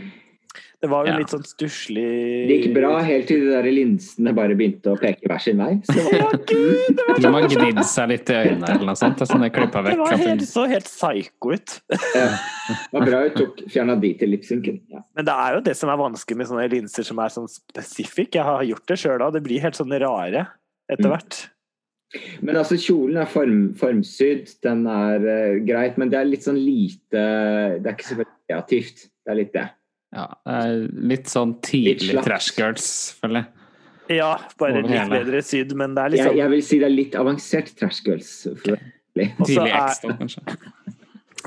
Det 0.81 0.89
var 0.89 1.05
jo 1.05 1.13
Ja. 1.13 1.19
litt 1.21 1.29
sånn 1.29 1.45
stusslig 1.45 2.49
Det 2.49 2.55
gikk 2.57 2.71
bra 2.75 3.03
helt 3.05 3.27
til 3.29 3.43
de 3.45 3.51
der 3.53 3.67
linsene 3.69 4.33
bare 4.35 4.55
begynte 4.57 4.89
å 4.89 4.97
peke 4.99 5.29
hver 5.29 5.39
sin 5.45 5.59
vei. 5.61 5.75
Så 5.85 5.93
var, 6.07 6.15
Ja, 6.17 6.31
gud! 6.49 6.97
Det 6.97 7.23
var, 7.23 7.31
man 7.35 7.49
gnidde 7.53 7.85
seg 7.85 8.09
litt 8.09 8.31
i 8.33 8.39
øynene 8.39 8.71
eller 8.73 8.87
noe 8.89 8.97
sånt. 8.97 9.21
Sånn 9.29 9.45
jeg 9.45 9.53
klippa 9.53 9.83
det 9.85 9.99
var 10.01 10.15
helt, 10.17 10.41
hun- 10.41 10.49
så 10.49 10.65
helt 10.73 10.89
psycho 10.89 11.53
ut. 11.53 11.77
ja. 12.17 12.31
det 12.33 12.97
var 12.97 13.07
bra 13.11 13.21
hun 13.27 13.37
tok 13.37 13.61
fjerna 13.69 13.99
de 14.01 14.15
til 14.23 14.33
lipsynken. 14.33 14.81
Ja. 14.89 15.03
Men 15.15 15.29
det 15.29 15.37
er 15.37 15.55
jo 15.59 15.61
det 15.69 15.77
som 15.77 15.91
er 15.93 16.01
vanskelig 16.01 16.37
med 16.41 16.47
sånne 16.49 16.67
linser 16.73 17.05
som 17.05 17.19
er 17.21 17.29
sånn 17.37 17.49
spesifikk. 17.53 18.33
Jeg 18.41 18.43
har 18.49 18.65
gjort 18.65 18.87
det 18.89 18.99
sjøl 19.05 19.21
òg. 19.21 19.35
Det 19.37 19.43
blir 19.45 19.61
helt 19.61 19.77
sånn 19.77 19.93
rare 20.01 20.47
etter 20.91 21.07
Mm. 21.13 21.13
Men 22.43 22.59
altså, 22.59 22.79
kjolen 22.81 23.21
er 23.23 23.29
form, 23.31 23.61
formsydd, 23.79 24.57
den 24.67 24.83
er 24.91 25.23
uh, 25.23 25.61
greit, 25.67 25.99
men 26.01 26.11
det 26.11 26.19
er 26.19 26.27
litt 26.27 26.47
sånn 26.47 26.59
lite 26.59 27.23
Det 27.79 27.87
er 27.87 27.95
ikke 27.95 28.09
så 28.09 28.19
veldig 28.19 28.37
kreativt. 28.51 29.07
Det 29.21 29.35
er 29.35 29.39
litt 29.39 29.55
det. 29.55 29.67
Ja, 30.11 30.27
litt 31.07 31.31
sånn 31.31 31.55
tidlig 31.63 32.17
litt 32.17 32.25
Trash 32.27 32.57
Girls, 32.57 32.87
føler 33.21 33.45
jeg. 33.45 33.57
Ja, 34.19 34.33
bare 34.59 34.81
litt 34.83 35.13
bedre 35.13 35.43
sydd, 35.47 35.77
men 35.79 35.95
det 35.95 36.03
er 36.03 36.17
Jeg, 36.17 36.25
liksom 36.25 36.41
jeg 36.41 36.51
vil 36.51 36.65
si 36.67 36.79
det 36.83 36.89
er 36.89 36.97
litt 36.97 37.19
avansert 37.19 37.71
Trash 37.79 38.03
Girls. 38.07 38.33
For, 38.65 38.81
Okay. 39.11 39.37
Tidlig 39.43 39.73
ekstra, 39.75 40.15
kanskje. 40.21 40.43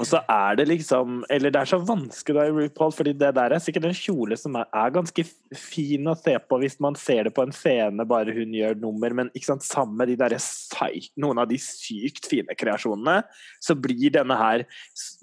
Og 0.01 0.07
så 0.09 0.19
er 0.31 0.55
det 0.57 0.65
liksom 0.71 1.19
Eller 1.29 1.51
det 1.53 1.59
er 1.61 1.69
så 1.69 1.77
vanskelig 1.85 2.35
da 2.37 2.45
i 2.47 2.53
RuPaul, 2.55 2.93
fordi 2.95 3.13
det 3.17 3.29
der 3.37 3.53
er 3.53 3.61
sikkert 3.61 3.85
en 3.85 3.97
kjole 3.97 4.37
som 4.39 4.55
er, 4.57 4.65
er 4.73 4.93
ganske 4.95 5.25
fin 5.59 6.09
å 6.09 6.15
se 6.17 6.33
på 6.49 6.57
hvis 6.63 6.79
man 6.83 6.97
ser 6.97 7.27
det 7.27 7.33
på 7.35 7.43
en 7.45 7.53
scene, 7.53 8.05
bare 8.09 8.33
hun 8.33 8.55
gjør 8.57 8.79
nummer, 8.81 9.13
men 9.13 9.29
ikke 9.33 9.51
sant, 9.51 9.65
sammen 9.67 9.99
med 9.99 10.09
de 10.09 10.15
der 10.17 10.33
psy- 10.39 11.11
noen 11.21 11.43
av 11.43 11.49
de 11.51 11.59
sykt 11.61 12.25
fine 12.31 12.55
kreasjonene, 12.57 13.19
så 13.61 13.75
blir 13.77 14.09
denne 14.15 14.37
her 14.39 14.65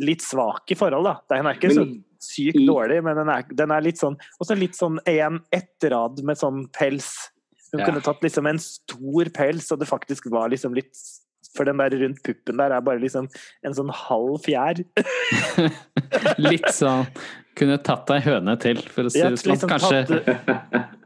litt 0.03 0.23
svak 0.23 0.71
i 0.71 0.79
forhold, 0.79 1.09
da. 1.09 1.17
Den 1.35 1.51
er 1.51 1.59
ikke 1.59 1.73
så 1.75 1.87
sykt 2.23 2.61
dårlig, 2.69 3.01
men 3.07 3.19
den 3.19 3.33
er, 3.33 3.49
den 3.63 3.75
er 3.75 3.83
litt 3.85 3.99
sånn 3.99 4.19
Også 4.43 4.55
litt 4.59 4.77
sånn 4.79 5.01
en 5.09 5.41
ett 5.51 5.89
rad 5.91 6.23
med 6.23 6.39
sånn 6.39 6.67
pels. 6.77 7.11
Hun 7.73 7.81
Ja. 7.81 7.87
kunne 7.87 8.03
tatt 8.03 8.23
liksom 8.23 8.47
en 8.51 8.59
stor 8.59 9.31
pels, 9.35 9.71
og 9.73 9.79
det 9.83 9.89
faktisk 9.89 10.31
var 10.31 10.49
liksom 10.51 10.75
litt 10.75 10.95
For 11.61 11.69
den 11.69 11.77
der 11.83 11.93
rundt 12.01 12.23
puppen 12.25 12.57
der 12.57 12.73
er 12.73 12.81
bare 12.87 13.03
liksom 13.03 13.27
en 13.69 13.75
sånn 13.77 13.91
halv 13.93 14.39
fjær. 14.47 14.81
Litt 16.41 16.71
sånn 16.73 17.05
Kunne 17.59 17.77
tatt 17.85 18.09
ei 18.15 18.23
høne 18.25 18.55
til, 18.63 18.79
for 18.89 19.05
å 19.09 19.13
si 19.13 19.21
det 19.21 19.37
sånn. 19.37 19.51
liksom 19.53 19.71
Kanskje 19.75 20.01
tatt- 20.09 20.97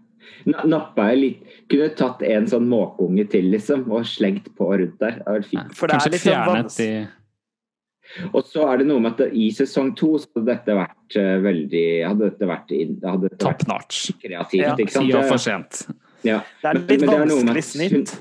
Nappa 0.68 1.08
jeg 1.10 1.18
litt 1.22 1.58
Kunne 1.72 1.88
tatt 1.96 2.22
en 2.28 2.46
sånn 2.50 2.66
måkeunge 2.68 3.24
til, 3.32 3.46
liksom, 3.54 3.86
og 3.90 4.04
slengt 4.06 4.50
på 4.58 4.66
rundt 4.76 4.98
der. 5.00 5.14
Det 5.18 5.24
hadde 5.24 5.38
vært 5.40 5.48
fint. 5.50 5.74
For 5.78 5.88
det 5.88 5.96
er 5.96 6.02
Kanskje 6.04 6.10
er 6.10 6.16
liksom 6.18 6.30
fjernet 6.30 6.80
i 6.84 8.28
Og 8.36 8.44
så 8.50 8.66
er 8.68 8.82
det 8.82 8.86
noe 8.90 9.00
med 9.06 9.16
at 9.24 9.32
i 9.34 9.46
sesong 9.56 9.94
to 9.98 10.10
så 10.20 10.28
hadde 10.36 10.46
dette 10.52 10.76
vært 10.76 11.16
eh, 11.20 11.34
veldig 11.48 11.84
Hadde 12.10 12.28
dette 12.30 12.50
vært, 12.52 12.74
hadde 12.76 13.30
dette 13.32 13.48
vært 13.48 13.98
kreativt, 14.22 14.60
Ja, 14.60 14.76
ikke 14.76 14.92
sant? 14.98 15.08
Ti 15.08 15.16
år 15.16 15.24
Ja, 15.24 15.26
for 15.32 15.40
sent. 15.48 15.82
ja. 16.28 16.38
Det 16.62 16.70
er 16.70 16.78
Men- 16.78 16.86
litt 16.86 17.00
men 17.00 17.08
det 17.08 17.16
er 17.16 17.24
med 17.24 17.34
vanskelig 17.40 17.64
snitt. 17.72 18.14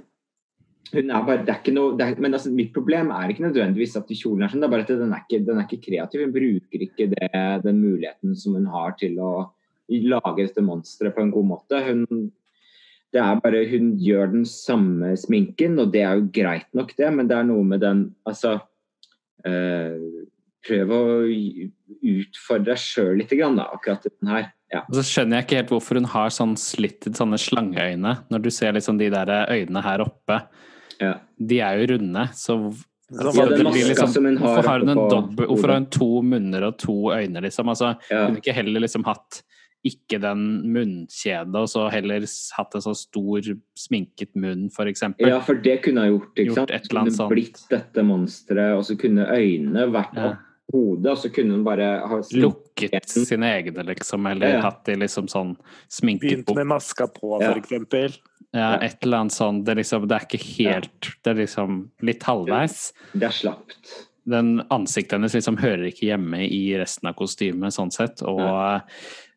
Hun 0.93 1.09
er 1.09 1.25
bare, 1.25 1.41
det 1.41 1.49
er 1.49 1.59
ikke 1.63 1.73
noe, 1.73 1.95
er, 1.97 2.13
men 2.21 2.37
altså, 2.37 2.51
mitt 2.53 2.69
problem 2.75 3.09
er 3.15 3.31
ikke 3.33 3.47
nødvendigvis 3.47 3.97
at 3.97 4.11
kjolen 4.13 4.45
er 4.45 4.51
sånn, 4.51 4.61
det 4.61 4.67
er 4.67 4.73
bare 4.75 4.85
at 4.85 4.93
den 4.93 5.15
er 5.15 5.23
ikke, 5.23 5.39
den 5.47 5.59
er 5.59 5.65
ikke 5.65 5.85
kreativ. 5.87 6.21
Hun 6.21 6.35
bruker 6.35 6.85
ikke 6.85 7.07
det, 7.15 7.29
den 7.65 7.81
muligheten 7.81 8.37
som 8.37 8.57
hun 8.59 8.69
har 8.69 8.93
til 8.99 9.17
å 9.17 9.33
lage 9.89 10.45
dette 10.45 10.63
monsteret 10.65 11.15
på 11.15 11.25
en 11.25 11.33
god 11.33 11.49
måte. 11.49 11.81
Hun, 11.87 12.27
det 13.13 13.21
er 13.21 13.41
bare, 13.41 13.63
hun 13.71 13.93
gjør 14.01 14.35
den 14.35 14.45
samme 14.49 15.15
sminken, 15.17 15.79
og 15.81 15.91
det 15.95 16.05
er 16.05 16.19
jo 16.19 16.29
greit 16.33 16.69
nok 16.77 16.93
det, 16.97 17.09
men 17.17 17.29
det 17.29 17.39
er 17.39 17.49
noe 17.49 17.65
med 17.73 17.83
den 17.85 18.05
altså, 18.29 18.59
øh, 19.49 19.97
Prøv 20.63 20.91
å 20.95 20.99
utfordre 22.07 22.69
deg 22.69 22.79
sjøl 22.79 23.17
litt, 23.19 23.33
grann, 23.35 23.57
da, 23.59 23.65
akkurat 23.75 24.05
den 24.07 24.29
her. 24.31 24.45
Ja. 24.71 24.85
Og 24.87 24.95
så 24.95 25.01
skjønner 25.03 25.41
jeg 25.41 25.45
ikke 25.45 25.57
helt 25.57 25.73
hvorfor 25.73 25.99
hun 25.99 26.07
har 26.07 26.31
sånn 26.31 26.53
slitted 26.55 27.17
sånne 27.19 27.35
slangeøyne. 27.35 28.13
Når 28.31 28.45
du 28.45 28.47
ser 28.47 28.71
liksom 28.77 28.95
de 29.01 29.09
der 29.11 29.33
øynene 29.51 29.83
her 29.83 30.05
oppe. 30.05 30.37
Ja. 31.01 31.13
De 31.39 31.59
er 31.59 31.79
jo 31.81 31.93
runde, 31.95 32.27
så 32.33 32.57
Så 33.13 33.29
Ja, 33.35 33.45
det 33.45 33.57
den 33.57 33.59
blir 33.59 33.63
maska 33.67 33.89
liksom, 33.89 34.07
som 34.13 34.25
hun 34.25 34.37
har 34.37 34.47
Hvorfor 34.47 34.69
har 34.69 34.79
hun 34.79 34.89
en 34.89 35.09
dobbel, 35.09 35.45
hvorfor 35.47 35.67
har 35.67 35.81
hun 35.81 35.89
to 35.93 36.21
munner 36.25 36.63
og 36.63 36.77
to 36.81 36.95
øyne, 37.13 37.41
liksom? 37.41 37.69
Altså, 37.69 37.95
Ja. 38.09 38.25
Kunne 38.27 38.41
ikke 38.41 38.53
heller 38.55 38.79
liksom 38.81 39.03
hatt 39.05 39.43
ikke 39.85 40.19
den 40.23 40.43
munnkjedet, 40.71 41.55
og 41.59 41.67
så 41.67 41.89
heller 41.91 42.23
hatt 42.55 42.75
en 42.75 42.81
så 42.85 42.93
stor 42.95 43.41
sminket 43.75 44.31
munn, 44.39 44.69
eksempel. 44.87 45.27
Ja, 45.27 45.41
for 45.43 45.59
det 45.59 45.81
kunne 45.83 46.05
hun 46.05 46.13
gjort. 46.19 46.35
Gjort 46.39 46.55
sant? 46.55 46.71
et 46.71 46.87
eller 46.89 47.01
annet 47.01 47.17
kunne 47.19 47.29
blitt 47.35 47.59
dette 47.69 48.05
monsteret, 48.07 48.77
og 48.77 48.85
så 48.87 48.95
kunne 48.97 49.27
øynene 49.27 49.91
vært 49.91 50.15
Ja. 50.15 50.29
opp 50.31 50.37
hodet, 50.73 51.11
og 51.13 51.17
så 51.21 51.29
kunne 51.33 51.55
hun 51.55 51.63
bare 51.65 51.87
ha 52.09 52.19
Lukket 52.33 53.09
sine 53.13 53.49
egne, 53.59 53.85
liksom, 53.87 54.25
eller 54.31 54.47
Ja, 54.49 54.55
ja. 54.57 54.61
hatt 54.65 54.83
de 54.89 54.95
liksom 55.03 55.27
sånn 55.31 55.55
sminket 55.93 56.43
Begynt 56.45 56.55
med 56.57 56.67
maska 56.73 57.07
på, 57.13 57.37
Ja. 57.41 57.51
for 57.53 57.61
eksempel. 57.61 58.17
Ja, 58.53 58.75
et 58.85 58.99
eller 59.03 59.23
annet 59.23 59.33
sånn. 59.33 59.63
Det 59.65 59.71
er 59.73 59.79
liksom, 59.81 60.07
det 60.07 60.15
er 60.17 60.25
ikke 60.27 60.43
helt 60.57 61.07
Det 61.23 61.31
er 61.31 61.39
liksom 61.41 61.77
litt 62.05 62.23
halvveis. 62.23 62.91
Det 63.13 63.23
er 63.23 63.33
slapt. 63.33 63.93
Den 64.29 64.61
ansiktet 64.71 65.17
hennes 65.17 65.33
liksom 65.35 65.57
hører 65.59 65.87
ikke 65.89 66.05
hjemme 66.11 66.43
i 66.47 66.77
resten 66.79 67.09
av 67.09 67.15
kostymet, 67.15 67.73
sånn 67.75 67.91
sett. 67.91 68.21
Og 68.21 68.39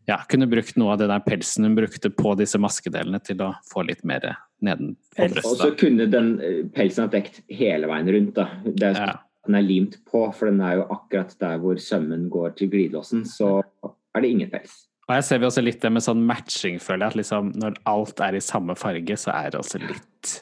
ja, 0.06 0.18
kunne 0.28 0.46
brukt 0.46 0.76
noe 0.78 0.92
av 0.92 0.98
den 1.00 1.08
der 1.10 1.20
pelsen 1.26 1.64
hun 1.64 1.74
brukte 1.74 2.10
på 2.14 2.36
disse 2.38 2.58
maskedelene 2.62 3.18
til 3.24 3.36
å 3.42 3.54
få 3.72 3.82
litt 3.88 4.04
mer 4.04 4.36
neden 4.62 4.94
på. 5.16 5.24
Og 5.44 5.56
så 5.58 5.72
kunne 5.76 6.06
den 6.10 6.40
eh, 6.40 6.60
pelsen 6.76 7.04
ha 7.08 7.10
dekt 7.10 7.40
hele 7.50 7.88
veien 7.90 8.06
rundt. 8.14 8.34
da. 8.34 8.46
Det 8.64 8.92
er, 8.92 9.00
Ja. 9.06 9.16
Den 9.46 9.54
er 9.58 9.62
limt 9.66 9.96
på, 10.10 10.24
for 10.34 10.50
den 10.50 10.60
er 10.60 10.80
jo 10.80 10.86
akkurat 10.90 11.34
der 11.42 11.58
hvor 11.62 11.78
sømmen 11.80 12.28
går 12.32 12.56
til 12.58 12.70
glidelåsen. 12.72 13.24
Så 13.28 13.62
er 13.84 14.20
det 14.24 14.30
ingen 14.30 14.50
pels. 14.50 14.86
Og 15.06 15.14
her 15.14 15.22
ser 15.22 15.38
vi 15.38 15.46
også 15.46 15.62
litt 15.62 15.80
det 15.84 15.92
med 15.94 16.02
sånn 16.02 16.24
matching, 16.26 16.80
føler 16.82 17.06
jeg. 17.06 17.14
At 17.14 17.20
liksom 17.20 17.52
når 17.62 17.76
alt 17.86 18.20
er 18.26 18.34
i 18.34 18.42
samme 18.42 18.74
farge, 18.78 19.14
så 19.22 19.30
er 19.38 19.52
det 19.54 19.60
også 19.60 19.78
litt 19.84 20.32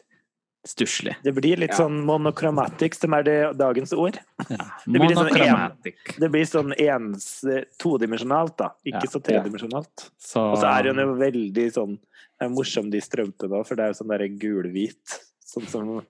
stusslig. 0.64 1.12
Det 1.22 1.34
blir 1.36 1.58
litt 1.60 1.74
Ja. 1.74 1.82
sånn 1.82 1.98
monochromatics, 2.08 3.00
som 3.04 3.12
er 3.12 3.22
det 3.22 3.58
dagens 3.60 3.92
ord. 3.92 4.16
Ja. 4.48 4.64
Det 4.88 5.00
blir 5.02 5.12
sånn 5.14 5.36
en, 5.36 5.76
det 6.18 6.30
blir 6.32 6.46
sånn 6.48 6.72
ens 6.80 7.44
todimensjonalt, 7.78 8.56
da. 8.56 8.70
Ikke 8.86 9.04
Ja. 9.04 9.10
så 9.12 9.20
tredimensjonalt. 9.20 10.10
Så 10.18 10.40
Og 10.52 10.56
så 10.62 10.66
er 10.72 10.88
hun 10.88 10.96
jo 11.04 11.14
veldig 11.20 11.66
sånn 11.72 11.98
det 12.40 12.48
er 12.48 12.48
morsom 12.50 12.90
de 12.90 12.98
strømpene 12.98 13.60
òg, 13.60 13.66
for 13.66 13.76
det 13.76 13.84
er 13.84 13.92
jo 13.92 13.98
sånn 14.02 14.08
derre 14.10 14.28
gulhvit. 14.40 15.20
Sånn 15.44 15.66
som, 15.68 16.02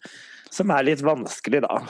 som 0.48 0.70
er 0.70 0.84
litt 0.84 1.02
vanskelig, 1.02 1.60
da. 1.66 1.82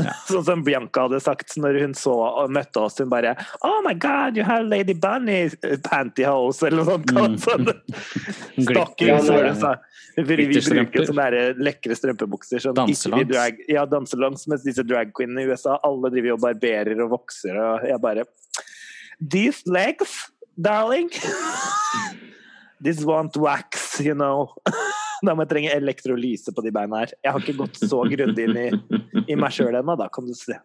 Sånn 0.28 0.44
som 0.44 0.62
Bianca 0.64 1.04
hadde 1.04 1.20
sagt 1.20 1.52
når 1.60 1.76
hun 1.82 1.94
så 1.96 2.14
og 2.14 2.52
møtte 2.54 2.80
oss. 2.80 2.96
Hun 3.00 3.10
bare 3.12 3.34
Oh 3.66 3.80
my 3.84 3.92
God, 3.92 4.38
you 4.38 4.46
have 4.46 4.64
Lady 4.64 4.94
Bunny 4.96 5.50
pantyhose, 5.84 6.66
eller 6.68 6.82
noe 6.82 6.94
sånt. 6.94 7.12
Mm. 7.12 7.36
Sånn, 7.46 7.68
Stockings, 8.68 9.28
var 9.28 9.48
det 9.48 9.56
sa. 9.60 9.74
Fordi 10.16 10.46
vi 10.48 10.60
bruker 10.60 11.08
sånne 11.08 11.28
der 11.32 11.60
lekre 11.60 11.96
strømpebukser 11.96 12.64
som 12.64 12.76
Danselangs. 12.76 13.28
drag, 13.30 13.60
ja, 13.68 13.84
danselangs, 13.88 14.44
mens 14.52 14.64
disse 14.66 14.84
dragqueenene 14.84 15.44
i 15.44 15.52
USA 15.52 15.78
alle 15.88 16.12
driver 16.12 16.36
og 16.36 16.42
barberer 16.44 17.00
og 17.04 17.14
vokser, 17.18 17.56
og 17.56 17.88
jeg 17.88 18.00
bare 18.02 18.28
These 19.22 19.70
legs, 19.70 20.32
darling 20.58 21.12
This 22.82 23.04
won't 23.06 23.36
wax, 23.36 24.00
you 24.00 24.14
know. 24.14 24.56
Da 25.26 25.34
må 25.38 25.44
jeg 25.44 25.52
trenge 25.52 25.74
elektrolyse 25.76 26.52
på 26.56 26.64
de 26.66 26.72
beina 26.74 27.04
her. 27.04 27.12
Jeg 27.22 27.32
har 27.36 27.40
ikke 27.44 27.58
gått 27.60 27.78
så 27.78 28.02
grundig 28.10 28.48
inn 28.48 28.58
i, 28.58 28.68
i 29.30 29.36
meg 29.38 29.54
sjøl 29.54 29.76
ennå, 29.78 29.94
da 30.00 30.08
kan 30.12 30.26
du 30.26 30.34
se. 30.34 30.58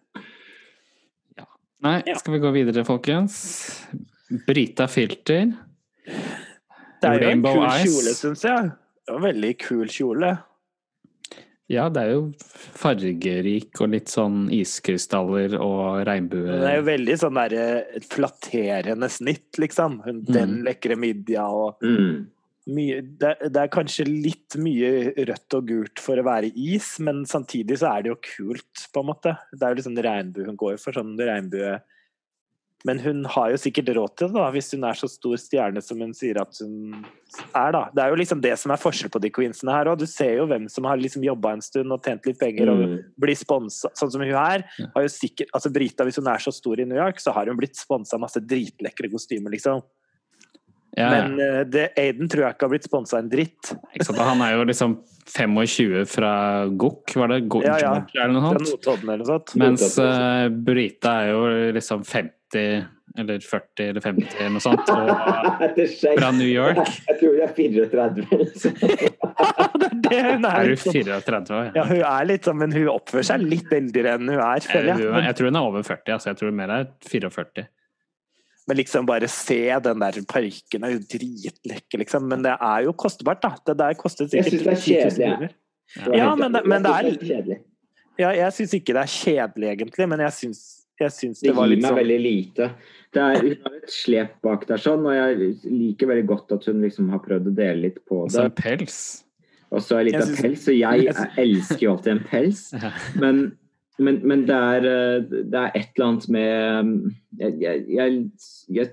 Nei, 1.86 2.02
Ja. 2.08 2.16
skal 2.18 2.34
vi 2.34 2.40
gå 2.42 2.52
videre, 2.56 2.84
folkens? 2.88 3.36
Brita 4.48 4.88
Filter. 4.90 5.52
Det 7.02 7.06
er 7.12 7.22
jo 7.22 7.30
en 7.36 7.44
kul 7.46 7.66
Ice. 7.68 7.84
kjole, 7.86 8.14
syns 8.18 8.44
jeg. 8.48 8.72
Det 9.06 9.14
var 9.14 9.20
en 9.22 9.28
veldig 9.28 9.52
kul 9.62 9.86
kjole. 9.94 10.32
Ja, 11.70 11.90
det 11.92 12.02
er 12.02 12.14
jo 12.16 12.22
fargerik 12.80 13.76
og 13.84 13.90
litt 13.92 14.08
sånn 14.10 14.46
iskrystaller 14.56 15.58
og 15.60 16.06
regnbue... 16.08 16.48
Det 16.48 16.70
er 16.72 16.78
jo 16.80 16.86
veldig 16.88 17.18
sånn 17.20 17.36
derre 17.38 17.66
flatterende 18.08 19.10
snitt, 19.12 19.60
liksom. 19.60 20.00
Den 20.08 20.22
Den 20.26 20.58
lekre 20.66 20.96
midja 20.98 21.44
og 21.52 21.84
Mm. 21.84 22.26
Mye 22.68 23.02
det, 23.02 23.34
det 23.54 23.62
er 23.62 23.72
kanskje 23.72 24.06
litt 24.08 24.58
mye 24.60 25.14
rødt 25.16 25.56
og 25.56 25.68
gult 25.70 26.02
for 26.04 26.20
å 26.20 26.26
være 26.28 26.52
is, 26.54 26.98
men 27.04 27.24
samtidig 27.30 27.80
så 27.80 27.94
er 27.94 28.04
det 28.04 28.12
jo 28.12 28.18
kult, 28.28 28.88
på 28.94 29.04
en 29.04 29.12
måte. 29.14 29.38
Det 29.54 29.64
er 29.64 29.72
jo 29.72 29.80
liksom 29.82 30.02
regnbue 30.04 30.50
hun 30.50 30.60
går 30.60 30.76
for, 30.82 30.98
sånn 30.98 31.16
regnbue 31.20 31.78
Men 32.86 33.00
hun 33.02 33.24
har 33.34 33.50
jo 33.52 33.58
sikkert 33.58 33.90
råd 33.98 34.12
til 34.20 34.28
det, 34.30 34.38
da, 34.38 34.50
hvis 34.54 34.70
hun 34.76 34.84
er 34.86 34.94
så 35.00 35.08
stor 35.10 35.34
stjerne 35.42 35.82
som 35.82 36.00
hun 36.00 36.14
sier 36.14 36.38
at 36.40 36.60
hun 36.62 37.00
er, 37.56 37.72
da. 37.74 37.82
Det 37.92 38.04
er 38.04 38.12
jo 38.14 38.20
liksom 38.22 38.44
det 38.44 38.54
som 38.62 38.72
er 38.72 38.80
forskjell 38.80 39.10
på 39.12 39.20
de 39.24 39.32
queensene 39.34 39.74
her 39.74 39.90
òg. 39.90 39.98
Du 40.00 40.06
ser 40.08 40.36
jo 40.38 40.46
hvem 40.48 40.68
som 40.70 40.86
har 40.86 41.00
liksom 41.02 41.26
jobba 41.26 41.56
en 41.58 41.64
stund 41.66 41.92
og 41.92 42.06
tjent 42.06 42.30
litt 42.30 42.40
penger 42.40 42.70
og 42.72 42.84
Mm. 42.86 42.98
blir 43.20 43.36
sponsa. 43.36 43.90
Sånn 43.98 44.12
som 44.14 44.22
hun 44.22 44.30
her. 44.30 44.64
Har 44.94 45.02
jo 45.04 45.10
sikkert, 45.10 45.50
altså 45.58 45.74
Brita, 45.74 46.06
hvis 46.06 46.20
hun 46.22 46.28
er 46.28 46.38
så 46.38 46.54
stor 46.54 46.80
i 46.80 46.86
New 46.86 46.96
York, 46.96 47.18
så 47.20 47.34
har 47.34 47.48
hun 47.48 47.58
blitt 47.58 47.76
sponsa 47.76 48.20
masse 48.22 48.40
dritlekre 48.40 49.10
kostymer, 49.12 49.52
liksom. 49.52 49.82
Ja, 50.98 51.08
ja. 51.14 51.28
Men 51.30 51.38
uh, 51.38 51.60
det, 51.70 51.92
Aiden 52.02 52.30
tror 52.32 52.48
jeg 52.48 52.56
ikke 52.58 52.66
har 52.66 52.74
blitt 52.74 52.88
sponsa 52.90 53.20
en 53.22 53.30
dritt. 53.30 53.72
Han 54.18 54.42
er 54.42 54.56
jo 54.56 54.64
liksom 54.66 54.98
25 55.30 56.06
fra 56.10 56.34
Gok, 56.74 57.14
var 57.22 57.34
det? 57.36 57.42
Gok, 57.52 57.66
Ja, 57.68 57.78
ja. 57.84 57.96
Eller 58.24 58.34
noe 58.34 58.52
sånt? 58.56 58.66
Notodden 58.72 59.10
eller 59.14 59.24
noe 59.24 59.32
sånt. 59.36 59.56
Mens 59.62 59.88
uh, 60.02 60.48
Brita 60.50 61.20
er 61.24 61.34
jo 61.36 61.44
liksom 61.78 62.06
50 62.08 62.86
eller 63.18 63.40
40 63.42 63.88
eller 63.90 64.04
50 64.04 64.36
eller 64.38 64.52
noe 64.54 64.62
sånt, 64.62 64.90
og 64.94 65.08
fra 66.20 66.28
New 66.38 66.50
York. 66.50 66.78
Jeg 67.10 67.18
tror 67.22 67.38
jeg 67.40 67.48
er 67.48 67.54
34. 67.58 68.52
så- 68.62 68.74
det 68.84 69.88
er 69.88 69.98
det 70.08 70.20
hun 70.28 70.46
er. 70.46 70.60
Er 70.60 70.68
du 70.68 70.76
Liksom. 70.76 70.94
34? 70.94 71.62
Ja, 71.78 71.86
hun 71.90 72.04
er 72.12 72.28
litt 72.30 72.46
sånn, 72.46 72.60
men 72.62 72.76
hun 72.76 72.92
oppfører 72.94 73.26
seg 73.32 73.42
litt 73.46 73.74
eldre 73.74 74.14
enn 74.18 74.30
hun 74.30 74.38
er, 74.38 74.62
Jeg, 74.62 74.70
føler 74.70 74.94
jeg. 74.94 75.26
Jeg 75.30 75.40
tror 75.40 75.50
hun 75.52 75.60
er 75.62 75.70
over 75.72 75.88
40, 75.88 76.14
altså. 76.18 76.30
Jeg 76.34 76.40
tror 76.44 76.54
mer 76.62 76.74
er 76.78 76.88
44. 77.10 77.66
men 78.68 78.78
liksom 78.78 79.06
bare 79.08 79.28
se 79.32 79.60
den 79.84 80.00
der 80.04 80.18
parken 80.28 80.84
er 80.84 80.92
jo 80.98 81.00
dritlekker, 81.00 82.02
liksom. 82.04 82.28
Men 82.28 82.42
det 82.44 82.56
er 82.60 82.84
jo 82.88 82.94
kostbart, 82.94 83.42
da. 83.42 83.54
Det 83.66 83.78
der 83.80 83.94
kostet 84.00 84.32
sikkert 84.34 84.52
synes 84.52 84.64
det 84.64 84.74
er 84.74 84.76
10 84.76 84.92
000 84.92 85.02
kjedelig, 85.02 85.28
jeg. 85.28 85.38
kroner. 86.04 86.18
Ja, 86.18 86.36
men 86.36 86.52
det- 86.52 86.66
men 86.68 86.84
det 86.84 86.92
er- 86.92 87.18
synes. 87.18 87.58
Ja, 88.20 88.30
jeg 88.34 88.52
syns 88.54 88.74
ikke 88.74 88.94
det 88.98 89.04
er 89.04 89.14
kjedelig, 89.14 89.68
egentlig, 89.78 90.10
men 90.10 90.20
jeg 90.20 90.32
syns, 90.34 90.62
jeg 91.00 91.12
syns 91.12 91.40
Det 91.40 91.50
det 91.52 91.56
var 91.56 91.68
gir 91.68 91.76
litt 91.76 91.82
meg 91.84 91.92
sånn 91.92 92.00
veldig 92.00 92.20
lite. 92.24 92.72
Det 93.14 93.22
er, 93.22 93.42
hun 93.42 93.58
har 93.64 93.76
et 93.78 93.90
slep 93.94 94.32
bak 94.42 94.66
der, 94.68 94.78
sånn, 94.78 95.06
og 95.06 95.14
jeg 95.14 95.58
liker 95.64 96.08
veldig 96.08 96.26
godt 96.28 96.52
at 96.52 96.66
hun 96.66 96.82
liksom 96.82 97.10
har 97.10 97.20
prøvd 97.20 97.48
å 97.52 97.56
dele 97.56 97.82
litt 97.82 98.00
på 98.06 98.26
det. 98.26 98.26
Og 98.26 98.32
så 98.32 98.42
det. 98.42 98.46
en 98.46 98.78
pels. 98.78 99.24
Og 99.72 99.80
så 99.82 100.00
er 100.00 100.04
litt 100.08 100.14
Jeg 100.14 100.22
av 100.24 100.36
pels, 100.42 100.68
og 100.68 100.76
jeg, 100.76 101.04
jeg 101.06 101.32
elsker 101.38 101.80
jo 101.80 101.92
alltid 101.94 102.12
en 102.18 102.24
pels. 102.32 102.74
Men, 103.16 103.58
men, 104.00 104.20
men 104.28 104.46
det, 104.46 104.56
er, 104.56 104.86
eh, 104.86 105.26
det 105.26 105.60
er 105.60 105.76
et 105.76 105.90
eller 105.96 106.08
annet 106.08 106.28
med 106.34 106.90
jeg, 107.40 107.54
jeg, 107.62 107.84
jeg, 107.96 108.18
jeg, 108.78 108.92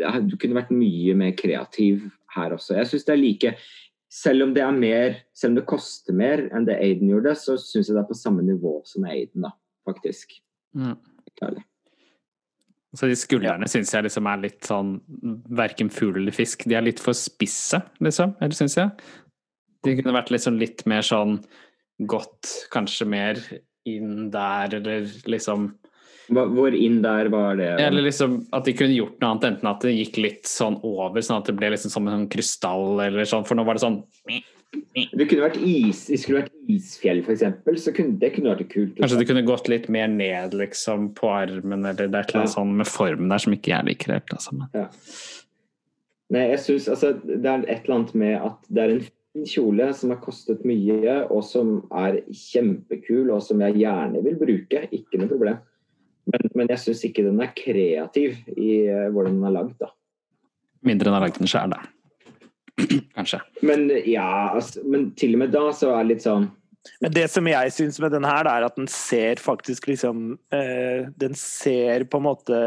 jeg, 0.00 0.22
Du 0.28 0.36
kunne 0.40 0.58
vært 0.58 0.72
mye 0.74 1.16
mer 1.16 1.34
kreativ 1.38 2.06
her 2.36 2.56
også. 2.56 2.76
Jeg 2.76 2.90
syns 2.90 3.06
det 3.08 3.14
er 3.14 3.22
like 3.22 3.52
Selv 4.12 4.46
om 4.46 4.52
det 4.56 4.64
er 4.64 4.76
mer 4.76 5.20
Selv 5.36 5.54
om 5.54 5.60
det 5.60 5.68
koster 5.70 6.16
mer 6.16 6.46
enn 6.50 6.68
det 6.68 6.76
Aiden 6.82 7.12
gjorde, 7.12 7.36
så 7.40 7.56
syns 7.60 7.88
jeg 7.88 7.96
det 7.96 8.02
er 8.04 8.10
på 8.10 8.18
samme 8.18 8.44
nivå 8.44 8.78
som 8.88 9.08
Aiden, 9.08 9.46
da, 9.48 9.54
faktisk. 9.88 10.36
Mm. 10.76 10.96
Så 12.96 13.08
de 13.08 13.16
skuldrene 13.18 13.68
syns 13.68 13.92
jeg 13.92 14.06
liksom 14.06 14.28
er 14.30 14.42
litt 14.44 14.68
sånn 14.68 14.96
verken 15.56 15.90
fugl 15.92 16.20
eller 16.20 16.34
fisk. 16.34 16.64
De 16.68 16.76
er 16.76 16.84
litt 16.84 17.00
for 17.02 17.16
spisse, 17.16 17.80
liksom, 18.04 18.36
eller 18.40 18.56
syns 18.56 18.76
jeg. 18.78 18.92
De 19.84 19.96
kunne 19.98 20.14
vært 20.16 20.32
liksom 20.32 20.56
litt 20.60 20.84
mer 20.88 21.04
sånn 21.04 21.38
godt, 22.08 22.52
kanskje 22.72 23.08
mer 23.08 23.40
inn 23.86 24.30
der, 24.34 24.74
eller 24.80 25.06
liksom 25.30 25.68
Hvor 26.28 26.74
inn 26.74 27.00
der 27.04 27.28
var 27.30 27.54
det? 27.56 27.68
Eller 27.80 28.02
liksom 28.02 28.40
at 28.56 28.66
de 28.66 28.72
kunne 28.74 28.96
gjort 28.96 29.20
noe 29.22 29.30
annet, 29.36 29.44
enten 29.52 29.68
at 29.70 29.84
det 29.86 29.92
gikk 29.94 30.16
litt 30.24 30.50
sånn 30.50 30.80
over, 30.82 31.22
sånn 31.22 31.38
at 31.38 31.46
det 31.46 31.54
ble 31.58 31.70
liksom 31.70 31.92
som 31.94 32.08
en 32.08 32.16
sånn 32.18 32.28
krystall, 32.32 32.98
eller 33.04 33.28
sånn, 33.30 33.46
for 33.46 33.54
nå 33.58 33.62
var 33.68 33.78
det 33.78 33.84
sånn 33.84 34.00
Det 34.92 35.28
kunne 35.30 35.46
vært 35.46 35.60
is, 35.62 36.02
det 36.10 36.18
skulle 36.20 36.40
vært 36.42 36.52
isfjell, 36.68 37.22
f.eks. 37.22 37.44
Så 37.84 37.94
kunne, 37.94 38.18
det 38.20 38.32
kunne 38.34 38.50
vært 38.52 38.66
kult. 38.72 38.96
Kanskje 38.98 39.20
det 39.22 39.28
kunne 39.30 39.44
gått 39.46 39.70
litt 39.70 39.86
mer 39.88 40.10
ned 40.10 40.52
liksom 40.58 41.12
på 41.16 41.30
armen, 41.30 41.86
eller 41.86 42.10
det 42.10 42.18
er 42.18 42.26
et 42.26 42.34
annet 42.34 42.50
Ja. 42.50 42.54
sånn 42.58 42.74
med 42.76 42.90
formen 42.90 43.30
der 43.30 43.38
som 43.46 43.54
ikke 43.54 43.70
jeg 43.72 43.86
liker 43.92 44.16
helt. 44.18 44.34
Altså. 44.34 44.58
Ja. 44.74 44.88
Nei, 46.34 46.48
jeg 46.50 46.58
synes, 46.64 46.88
altså, 46.90 47.12
Det 47.22 47.46
er 47.46 47.62
et 47.70 47.84
eller 47.86 47.94
annet 48.00 48.14
med 48.18 48.34
at 48.42 48.58
det 48.68 48.82
er 48.82 48.94
en 48.96 49.06
kjole 49.44 49.90
som 49.94 50.12
har 50.14 50.20
kostet 50.22 50.64
mye, 50.68 51.18
og 51.28 51.42
som 51.44 51.78
er 51.94 52.22
kjempekul, 52.30 53.30
og 53.34 53.42
som 53.44 53.60
jeg 53.66 53.82
gjerne 53.82 54.22
vil 54.24 54.38
bruke. 54.40 54.86
Ikke 54.94 55.20
noe 55.20 55.30
problem. 55.30 55.58
Men, 56.26 56.48
men 56.58 56.72
jeg 56.72 56.82
syns 56.82 57.04
ikke 57.06 57.24
den 57.26 57.42
er 57.42 57.52
kreativ 57.54 58.40
i 58.56 58.70
eh, 58.90 59.08
hvordan 59.14 59.38
den 59.38 59.46
er 59.46 59.56
lagd. 59.60 59.76
da. 59.82 59.92
mindre 60.86 61.10
enn 61.10 61.14
den 61.14 61.18
er 61.20 61.26
lagd 61.26 61.40
den 61.42 61.50
sjøl, 61.50 61.74
da. 61.74 61.82
Kanskje. 63.16 63.40
Men 63.66 63.88
ja, 64.04 64.28
altså, 64.54 64.82
men 64.84 65.10
til 65.18 65.36
og 65.36 65.44
med 65.44 65.54
da 65.54 65.66
så 65.74 65.92
er 65.94 66.02
det 66.02 66.14
litt 66.14 66.24
sånn 66.26 66.50
Men 67.02 67.14
det 67.14 67.24
som 67.32 67.46
jeg 67.48 67.72
syns 67.74 68.00
med 68.02 68.12
den 68.14 68.26
her, 68.28 68.48
er 68.50 68.66
at 68.66 68.76
den 68.76 68.88
ser 68.90 69.40
faktisk 69.42 69.88
liksom 69.88 70.36
eh, 70.54 71.08
Den 71.18 71.34
ser 71.38 72.04
på 72.10 72.20
en 72.20 72.26
måte 72.26 72.58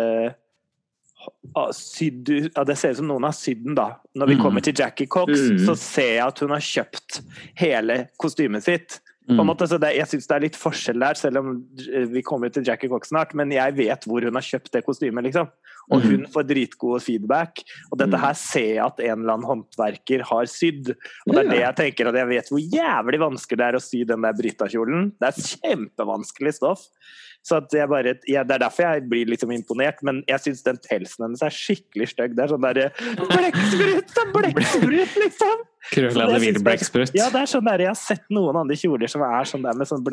sydd 1.75 2.29
ja, 2.55 2.63
Det 2.63 2.77
ser 2.77 2.91
ut 2.91 2.97
som 3.01 3.07
noen 3.09 3.23
har 3.27 3.35
sydd 3.35 3.63
den, 3.65 3.75
da. 3.75 3.95
Når 4.15 4.27
vi 4.27 4.35
Mm. 4.35 4.41
kommer 4.41 4.61
til 4.61 4.73
Jackie 4.73 5.07
Cox, 5.07 5.31
Mm. 5.39 5.57
så 5.65 5.75
ser 5.77 6.13
jeg 6.15 6.27
at 6.27 6.39
hun 6.39 6.49
har 6.49 6.59
kjøpt 6.59 7.21
hele 7.55 8.09
kostymet 8.19 8.63
sitt. 8.63 8.99
Mm. 9.29 9.45
måte, 9.45 9.67
så 9.69 9.77
det, 9.79 9.95
jeg 9.95 10.07
syns 10.07 10.25
det 10.27 10.35
er 10.35 10.39
litt 10.39 10.55
forskjell 10.57 10.99
der, 10.99 11.13
selv 11.13 11.37
om 11.37 11.63
eh, 11.93 12.05
vi 12.09 12.21
kommer 12.23 12.49
til 12.49 12.63
Jackie 12.65 12.89
Cox 12.89 13.09
snart. 13.09 13.35
Men 13.35 13.51
jeg 13.51 13.75
vet 13.77 14.03
hvor 14.05 14.23
hun 14.23 14.33
har 14.33 14.41
kjøpt 14.41 14.71
det 14.71 14.83
kostymet, 14.85 15.23
liksom. 15.23 15.47
Og 15.91 16.01
Mhm. 16.01 16.09
hun 16.09 16.25
får 16.27 16.43
dritgod 16.47 17.01
feedback. 17.01 17.63
Og 17.91 17.97
dette 17.97 18.13
Mm. 18.17 18.19
her 18.21 18.33
ser 18.33 18.73
jeg 18.75 18.85
at 18.85 18.99
en 18.99 19.21
eller 19.21 19.33
annen 19.33 19.45
håndverker 19.49 20.21
har 20.23 20.45
sydd. 20.45 20.89
Og 21.27 21.33
det 21.33 21.45
er 21.45 21.49
det 21.49 21.59
jeg 21.59 21.75
tenker, 21.75 22.07
at 22.09 22.15
jeg 22.15 22.27
vet 22.27 22.49
hvor 22.49 22.59
jævlig 22.61 23.19
vanskelig 23.19 23.57
det 23.57 23.67
er 23.67 23.73
å 23.77 23.81
sy 23.81 24.03
den 24.03 24.21
der 24.21 24.33
Brita-kjolen. 24.33 25.11
Det 25.19 25.27
er 25.27 25.41
kjempevanskelig 25.41 26.53
stoff. 26.53 26.87
Så 27.41 27.61
bare, 27.87 28.19
ja, 28.27 28.43
Det 28.43 28.51
er 28.55 28.59
derfor 28.59 28.83
jeg 28.83 29.09
blir 29.09 29.25
liksom 29.25 29.49
imponert, 29.55 30.03
men 30.03 30.23
jeg 30.27 30.39
syns 30.41 30.61
den 30.61 30.77
pelsen 30.77 31.23
hennes 31.25 31.41
er 31.41 31.49
skikkelig 31.49 32.09
stygg. 32.13 32.35
Det 32.35 32.43
er 32.43 32.47
sånn 32.51 32.61
derre 32.61 32.91
Blekksprut! 33.29 34.11
er 34.17 34.31
Blekksprut, 34.33 35.15
liksom! 35.23 35.57
Krøllede 35.89 36.11
Så 36.11 36.19
det 36.19 36.41
ville 36.41 36.41
syns 36.41 36.43
jeg- 36.43 36.63
blekksprut. 36.67 37.11
Ja, 37.15 37.29
det 37.29 37.39
er 37.39 37.47
sånn 37.47 37.63
der, 37.65 37.77
Jeg 37.79 37.87
har 37.87 37.95
sett 37.95 38.23
noen 38.29 38.55
andre 38.59 38.75
kjoler 38.75 39.09
som 39.09 39.21
er 39.21 39.43
sånn 39.47 39.63
der 39.63 39.73
med 39.73 39.87
sånn 39.87 40.03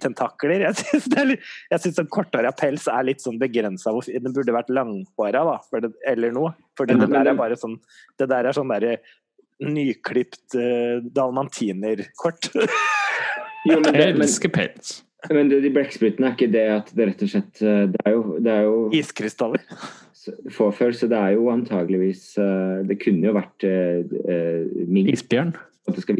blekkspruttentakler. 0.00 0.60
Jeg 0.60 0.74
syns 0.76 1.08
det 1.08 1.26
litt- 1.26 1.40
jeg 1.70 1.80
syns 1.80 2.08
korthåra 2.10 2.52
pels 2.56 2.86
er 2.88 3.04
litt 3.04 3.20
sånn 3.20 3.38
begrensa. 3.38 3.92
Den 4.06 4.32
burde 4.32 4.52
vært 4.52 4.70
langhåra, 4.70 5.44
da, 5.44 5.58
for 5.68 5.80
det, 5.80 5.92
eller 6.06 6.32
noe. 6.32 6.54
For 6.76 6.86
det, 6.86 6.98
det 6.98 7.10
der 7.10 7.28
er 7.28 7.34
bare 7.34 7.56
sånn 7.56 7.78
Det 8.18 8.28
der 8.28 8.44
er 8.44 8.52
sånn 8.52 8.68
derre 8.68 8.98
nyklipt 9.60 10.54
uh, 10.56 11.00
dalmantinerkort. 11.02 12.50
Jo, 13.66 13.76
men, 13.76 13.92
det, 13.92 14.14
men, 14.16 14.22
elsker 14.22 14.48
pels. 14.48 15.02
men 15.28 15.50
det, 15.50 15.58
de 15.60 15.68
blekksprutene 15.68 16.30
er 16.30 16.32
ikke 16.32 16.46
det 16.48 16.62
at 16.72 16.86
det 16.96 17.06
rett 17.10 17.24
og 17.26 17.28
slett 17.28 17.60
eh, 17.60 17.82
Det 17.92 18.00
er 18.08 18.14
jo, 18.14 18.38
det 18.40 18.54
er 18.54 18.62
jo 18.64 18.78
Iskrystaller. 18.96 19.60
Så 20.16 21.08
det 21.10 21.18
er 21.18 21.34
jo 21.34 21.50
antageligvis 21.52 22.38
eh, 22.40 22.78
Det 22.88 22.96
kunne 23.04 23.28
jo 23.28 23.34
vært 23.36 23.66
uh, 23.68 24.00
mink. 24.88 25.12
Isbjørn. 25.12 25.52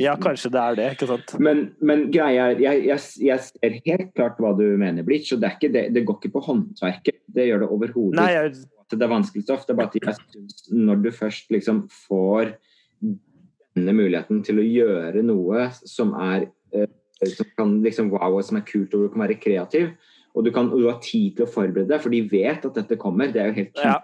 Ja, 0.00 0.16
kanskje 0.20 0.52
det 0.54 0.60
er 0.62 0.78
det, 0.78 0.88
ikke 0.96 1.08
sant? 1.10 1.34
Men, 1.42 1.62
men 1.84 2.06
greia 2.14 2.50
er, 2.50 2.62
jeg, 2.62 2.84
jeg, 2.88 3.06
jeg 3.26 3.46
ser 3.46 3.78
helt 3.86 4.12
klart 4.18 4.40
hva 4.42 4.52
du 4.58 4.64
mener, 4.80 5.06
Blitz. 5.06 5.32
Og 5.36 5.42
det, 5.42 5.54
det, 5.72 5.86
det 5.94 6.04
går 6.08 6.20
ikke 6.20 6.34
på 6.36 6.44
håndverket. 6.48 7.22
Det 7.30 7.48
gjør 7.48 7.64
det 7.64 7.72
overhodet 7.76 8.30
jeg, 8.34 8.54
Det 8.90 9.00
er 9.00 9.12
vanskelig 9.12 9.46
stoff. 9.46 9.66
Det 9.66 9.74
er 9.74 9.80
bare 9.82 9.92
at 9.92 10.00
jeg 10.00 10.18
synes 10.20 10.64
når 10.74 11.04
du 11.04 11.10
først 11.14 11.52
liksom 11.54 11.84
får 12.08 12.56
denne 13.00 13.94
muligheten 13.94 14.42
til 14.44 14.58
å 14.58 14.66
gjøre 14.66 15.22
noe 15.24 15.68
som 15.86 16.16
er 16.18 16.50
som 17.28 17.46
kan 17.56 17.82
liksom 17.84 18.10
wow, 18.10 18.38
som 18.42 18.58
er 18.60 18.64
kult, 18.66 18.94
og 18.94 19.04
du 19.04 19.12
kan 19.12 19.24
være 19.26 19.38
kreativ. 19.40 19.92
Og 20.34 20.44
du, 20.46 20.52
kan, 20.54 20.70
og 20.70 20.78
du 20.78 20.86
har 20.86 21.00
tid 21.02 21.36
til 21.36 21.46
å 21.46 21.50
forberede 21.50 21.90
deg, 21.90 22.02
for 22.02 22.14
de 22.14 22.22
vet 22.30 22.66
at 22.66 22.76
dette 22.76 22.98
kommer. 23.00 23.32
Det 23.32 23.42
er 23.42 23.50
jo 23.50 23.58
helt 23.58 23.80
Ja. 23.82 23.98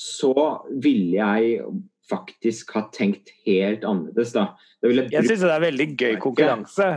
Så 0.00 0.32
ville 0.80 1.18
jeg 1.18 1.58
faktisk 2.10 2.74
har 2.76 2.88
tenkt 2.94 3.30
helt 3.46 3.84
annerledes, 3.86 4.32
da. 4.36 4.48
Ville 4.84 5.06
jeg 5.06 5.12
Jeg 5.20 5.28
syns 5.30 5.44
det 5.46 5.54
er 5.54 5.64
veldig 5.66 5.88
gøy 5.96 6.14
konkurranse. 6.22 6.88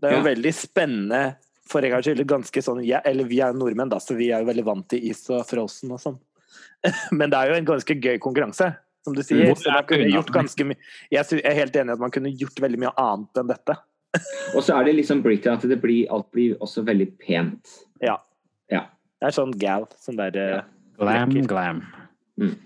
Det 0.00 0.08
er 0.08 0.16
jo 0.16 0.22
Ja. 0.22 0.28
veldig 0.30 0.52
spennende 0.56 1.36
for 1.68 1.84
en 1.84 1.90
gangs 1.92 2.06
skyld. 2.06 2.24
Ganske 2.26 2.62
sånn, 2.64 2.84
ja, 2.86 3.00
eller 3.04 3.24
vi 3.28 3.40
er 3.40 3.52
nordmenn, 3.52 3.90
da, 3.92 3.98
så 3.98 4.16
vi 4.16 4.30
er 4.30 4.40
jo 4.44 4.48
veldig 4.52 4.64
vant 4.64 4.88
til 4.88 5.02
is 5.10 5.28
og 5.30 5.44
frozen 5.46 5.92
og 5.92 6.00
sånn. 6.00 6.18
Men 7.12 7.30
det 7.30 7.38
er 7.38 7.52
jo 7.52 7.58
en 7.60 7.68
ganske 7.68 7.94
gøy 8.00 8.18
konkurranse, 8.18 8.70
som 9.04 9.14
du 9.14 9.22
sier. 9.22 9.52
Så 9.54 9.68
man 9.70 9.82
er 9.82 9.86
kunne 9.90 10.10
gjort 10.10 10.32
ganske 10.32 10.64
mye 10.66 10.76
Jeg 11.12 11.44
er 11.44 11.54
helt 11.54 11.76
enig 11.76 11.90
i 11.90 11.92
at 11.92 12.02
man 12.02 12.10
kunne 12.10 12.32
gjort 12.32 12.60
veldig 12.60 12.78
mye 12.78 12.94
annet 12.96 13.42
enn 13.42 13.52
dette. 13.52 13.76
Og 14.56 14.64
så 14.66 14.74
er 14.80 14.84
det 14.88 14.96
liksom 14.96 15.22
Britain 15.22 15.54
at 15.54 15.62
det 15.68 15.80
blir, 15.80 16.08
alt 16.10 16.30
blir 16.34 16.56
også 16.58 16.82
veldig 16.84 17.12
pent. 17.20 17.76
Ja. 18.02 18.16
Ja. 18.70 18.86
Det 19.20 19.28
er 19.28 19.36
sånn 19.36 19.52
gal. 19.60 19.86
Sånn 20.00 20.16
der 20.18 20.34
ja. 20.34 20.62
Glam, 20.98 21.30
glam. 21.46 21.84
Mm. 22.40 22.56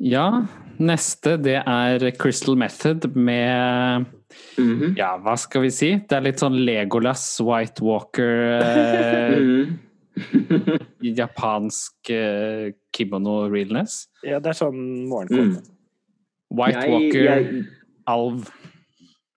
Ja, 0.00 0.46
neste 0.78 1.36
det 1.42 1.56
er 1.66 2.10
Crystal 2.18 2.56
Method 2.56 3.08
med 3.16 4.06
Mhm. 4.58 4.92
Ja, 4.98 5.16
hva 5.18 5.34
skal 5.40 5.62
vi 5.64 5.70
si? 5.72 5.88
Det 5.96 6.12
er 6.12 6.20
litt 6.20 6.38
sånn 6.38 6.58
Legolas, 6.64 7.40
White 7.40 7.80
Walker, 7.82 8.60
eh, 8.60 9.38
Mhm. 9.38 9.78
japansk 11.16 12.10
eh, 12.10 12.72
kimono 12.92 13.48
realness. 13.50 14.08
Ja, 14.22 14.38
det 14.38 14.50
er 14.52 14.58
sånn 14.58 15.06
morgenkåpe. 15.08 15.58
Mm. 15.58 15.66
White 16.50 16.80
Jeg- 16.80 16.90
Walker, 16.90 17.24
jeg- 17.24 17.64
alv. 18.06 18.50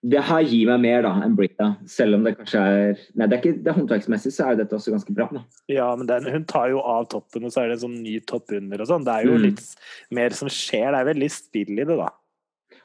Det 0.02 0.18
her 0.26 0.42
gir 0.42 0.66
meg 0.66 0.80
mer 0.82 1.02
da 1.06 1.10
enn 1.22 1.36
Brita, 1.38 1.76
selv 1.86 2.16
om 2.16 2.24
det 2.26 2.32
kanskje 2.40 2.58
er 2.58 2.96
Nei, 3.14 3.26
det 3.30 3.36
er 3.36 3.40
ikke 3.42 3.52
det 3.62 3.70
er 3.70 3.76
håndverksmessig, 3.76 4.32
så 4.34 4.48
er 4.50 4.56
dette 4.58 4.74
også 4.74 4.90
ganske 4.96 5.14
bra. 5.14 5.28
Da. 5.30 5.42
Ja, 5.70 5.94
men 5.94 6.08
den, 6.08 6.26
hun 6.26 6.44
tar 6.50 6.72
jo 6.72 6.80
av 6.82 7.06
toppen, 7.12 7.44
og 7.46 7.52
så 7.54 7.62
er 7.62 7.68
det 7.70 7.76
en 7.78 7.84
sånn 7.84 8.00
ny 8.02 8.16
topp 8.26 8.50
under 8.58 8.82
og 8.82 8.88
sånn. 8.90 9.04
Det 9.06 9.14
er 9.14 9.28
jo 9.28 9.36
Mm. 9.38 9.42
litt 9.46 9.62
mer 10.10 10.30
som 10.30 10.48
skjer. 10.50 10.90
Det 10.90 10.98
er 11.04 11.10
veldig 11.14 11.30
spill 11.30 11.70
i 11.78 11.84
det, 11.86 11.96
da. 12.02 12.08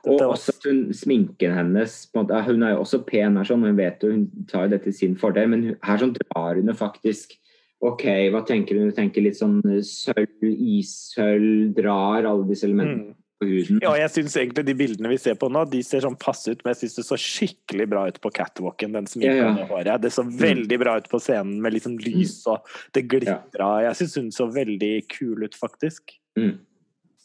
Dette 0.05 0.23
og 0.27 0.35
også 0.35 0.53
at 0.53 0.63
hun, 0.69 0.83
sminken 0.93 1.51
hennes 1.57 1.95
måte, 2.13 2.37
Hun 2.45 2.61
er 2.63 2.75
jo 2.75 2.83
også 2.83 3.01
pen, 3.05 3.35
her 3.35 3.43
sånn, 3.49 3.65
hun 3.65 3.75
vet 3.75 3.99
jo, 4.05 4.11
hun 4.11 4.45
tar 4.47 4.67
jo 4.67 4.69
det 4.75 4.83
til 4.83 4.93
sin 4.93 5.15
fordel, 5.15 5.49
men 5.49 5.75
her 5.83 5.97
sånn 5.97 6.13
drar 6.13 6.53
hun 6.55 6.67
jo 6.67 6.73
faktisk 6.73 7.33
OK, 7.81 8.03
hva 8.33 8.45
tenker 8.45 8.73
hun? 8.77 8.87
Hun 8.89 8.91
tenker 8.93 9.21
litt 9.21 9.35
sånn 9.37 9.59
sølv, 9.85 10.27
issølv, 10.41 11.73
drar 11.77 12.25
alle 12.25 12.47
disse 12.47 12.65
elementene 12.69 13.09
Mm. 13.09 13.15
På 13.39 13.45
huden. 13.47 13.79
Ja, 13.83 13.91
jeg 13.99 14.09
syns 14.13 14.35
egentlig 14.39 14.63
de 14.65 14.73
bildene 14.77 15.09
vi 15.11 15.17
ser 15.21 15.35
på 15.39 15.49
nå, 15.51 15.61
de 15.69 15.81
ser 15.85 16.01
sånn 16.01 16.17
passe 16.19 16.49
ut, 16.51 16.63
men 16.65 16.73
jeg 16.73 16.79
syns 16.83 16.95
det 16.97 17.05
så 17.05 17.17
skikkelig 17.21 17.87
bra 17.91 18.07
ut 18.09 18.19
på 18.23 18.31
catwalken, 18.33 18.93
den 18.97 19.05
sminka 19.09 19.35
Ja, 19.35 19.51
ja. 19.57 19.65
håret. 19.69 20.01
Det 20.01 20.11
så 20.15 20.23
veldig 20.25 20.79
bra 20.81 20.95
ut 20.97 21.09
på 21.11 21.19
scenen 21.21 21.59
med 21.61 21.73
liksom 21.77 21.97
lys 22.01 22.39
og 22.49 22.65
det 22.97 23.05
glitra. 23.11 23.69
Jeg 23.85 23.95
syns 24.01 24.15
hun 24.17 24.31
så 24.31 24.47
veldig 24.53 24.93
kul 25.13 25.43
ut, 25.43 25.55
faktisk, 25.55 26.17
Mm. 26.37 26.57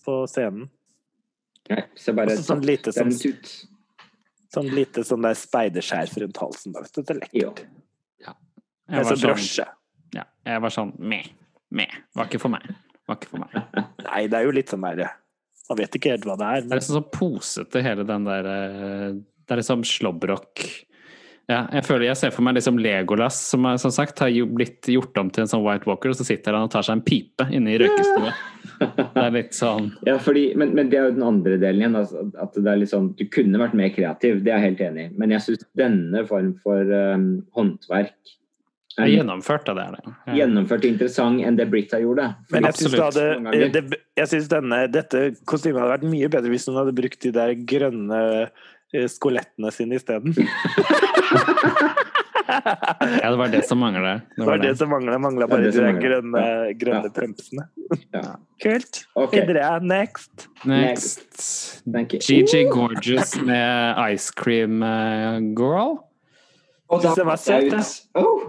på 0.04 0.26
scenen. 0.28 0.68
Nei, 1.70 1.82
så 1.96 2.12
bare 2.16 2.32
Også 2.34 2.48
sånn 2.56 2.64
lite 2.66 2.92
sånn, 2.92 3.12
sånn 4.52 4.70
lite 4.74 5.04
sånn 5.04 5.22
der 5.22 5.34
speiderskjerf 5.38 6.16
rundt 6.20 6.36
halsen. 6.42 6.72
Da, 6.72 6.80
vet 6.82 6.92
du. 6.92 7.02
Det 7.02 7.16
er 7.22 7.28
Ja. 7.40 8.34
Jeg 8.90 9.04
var 9.04 9.14
sånn 9.16 9.38
sånn, 9.38 9.68
ja, 10.14 10.24
jeg 10.44 10.60
var 10.60 10.68
sånn 10.70 10.92
meh, 10.98 11.24
meh. 11.70 11.92
Var 12.14 12.26
ikke 12.26 12.40
for 12.40 12.48
meg. 12.50 12.66
Var 13.08 13.16
ikke 13.16 13.28
for 13.30 13.38
meg. 13.38 13.54
Nei, 14.04 14.26
det 14.26 14.34
er 14.34 14.44
jo 14.44 14.50
litt 14.50 14.68
sånn 14.68 14.82
derre 14.82 15.10
Man 15.70 15.78
vet 15.78 15.98
ikke 15.98 16.14
helt 16.14 16.24
hva 16.26 16.38
det 16.40 16.48
er. 16.48 16.64
Det 16.64 16.74
er 16.74 16.80
liksom 16.80 16.98
så 16.98 17.04
posete, 17.14 17.84
hele 17.84 18.06
den 18.08 18.24
der 18.26 18.48
eh, 18.50 19.04
Det 19.14 19.54
er 19.54 19.62
liksom 19.62 19.84
slåbrok 19.86 20.64
ja, 21.50 21.64
jeg 21.74 21.84
føler 21.88 22.06
jeg 22.06 22.18
ser 22.20 22.32
for 22.32 22.46
meg 22.46 22.54
liksom 22.54 22.76
Legolas, 22.80 23.36
som 23.50 23.66
er, 23.66 23.78
som 23.82 23.90
sagt 23.92 24.20
har 24.22 24.30
blitt 24.54 24.86
gjort 24.88 25.16
om 25.18 25.30
til 25.32 25.44
en 25.44 25.50
sånn 25.50 25.64
White 25.64 25.88
Walker, 25.90 26.12
og 26.12 26.18
så 26.18 26.26
sitter 26.26 26.54
han 26.54 26.68
og 26.68 26.72
tar 26.72 26.86
seg 26.86 26.98
en 26.98 27.04
pipe 27.04 27.46
inne 27.50 27.72
i 27.74 27.80
røykestua. 27.82 28.34
Det 28.78 29.24
er 29.24 29.34
litt 29.34 29.56
sånn 29.56 29.90
Ja, 30.08 30.16
fordi, 30.22 30.52
men, 30.58 30.72
men 30.78 30.92
det 30.92 31.00
er 31.00 31.08
jo 31.08 31.16
den 31.16 31.26
andre 31.26 31.58
delen 31.58 31.82
igjen. 31.82 31.98
Altså, 31.98 32.24
at 32.42 32.54
det 32.56 32.70
er 32.70 32.78
litt 32.80 32.92
sånn, 32.92 33.10
Du 33.18 33.24
kunne 33.30 33.60
vært 33.60 33.74
mer 33.78 33.90
kreativ, 33.94 34.40
det 34.42 34.54
er 34.54 34.62
jeg 34.62 34.68
helt 34.70 34.84
enig 34.86 35.08
i. 35.08 35.12
Men 35.18 35.34
jeg 35.34 35.46
syns 35.46 35.66
denne 35.78 36.24
form 36.30 36.54
for 36.62 36.94
um, 37.14 37.26
håndverk 37.58 38.36
det 38.96 39.02
er 39.02 39.08
er 39.08 39.12
gjennomført, 39.16 39.64
da, 39.66 39.72
det 39.74 39.86
det. 39.96 40.14
Ja. 40.26 40.32
gjennomført 40.42 40.84
interessant 40.84 41.40
enn 41.46 41.56
det 41.56 41.68
Britta 41.70 41.98
gjorde. 42.02 42.26
Men 42.52 42.64
jeg 42.68 42.74
syns, 42.74 42.92
det 42.92 43.00
hadde, 43.06 43.72
det, 43.72 44.00
jeg 44.20 44.28
syns 44.28 44.48
denne, 44.52 44.82
dette 44.92 45.22
kostymet 45.48 45.80
hadde 45.80 45.94
vært 45.96 46.10
mye 46.12 46.28
bedre 46.28 46.50
hvis 46.52 46.66
hun 46.68 46.76
hadde 46.76 46.92
brukt 46.98 47.20
de 47.24 47.32
der 47.32 47.54
grønne 47.54 48.20
eh, 48.92 49.06
skolettene 49.08 49.72
sine 49.72 49.96
isteden. 50.00 50.34
Ja, 53.22 53.30
det 53.30 53.36
var 53.38 53.48
det 53.48 53.62
som 53.64 53.78
mangla. 53.80 54.12
Det 54.14 54.36
Det 54.36 54.44
var 54.46 54.58
det 54.58 54.68
det. 54.68 54.76
som 54.78 54.90
mangla. 54.90 55.18
Mangla 55.18 55.46
bare 55.48 55.62
det 55.62 55.70
de 55.72 55.80
der 55.80 55.92
grønne, 56.02 56.40
Ja. 56.42 56.72
grønne 56.76 57.08
Ja. 57.08 57.12
pumpsene. 57.16 57.64
Ja. 58.12 58.36
Kult. 58.62 59.04
Okay. 59.16 59.40
Videre. 59.46 59.80
Next. 59.80 60.48
Next. 60.66 61.82
Thank 61.90 62.12
you. 62.12 62.20
GG 62.20 62.68
Gorgeous 62.70 63.40
med 63.40 63.96
Ice 64.12 64.30
Cream 64.36 64.82
eh, 64.82 65.38
Girl. 65.56 65.98
Og 66.90 67.00
da 67.02 67.14
Synes 67.14 67.16
det 67.16 67.24
var 67.26 67.38
jeg 67.38 67.70
søt, 67.72 67.78
ut- 67.78 68.22
Oh. 68.22 68.40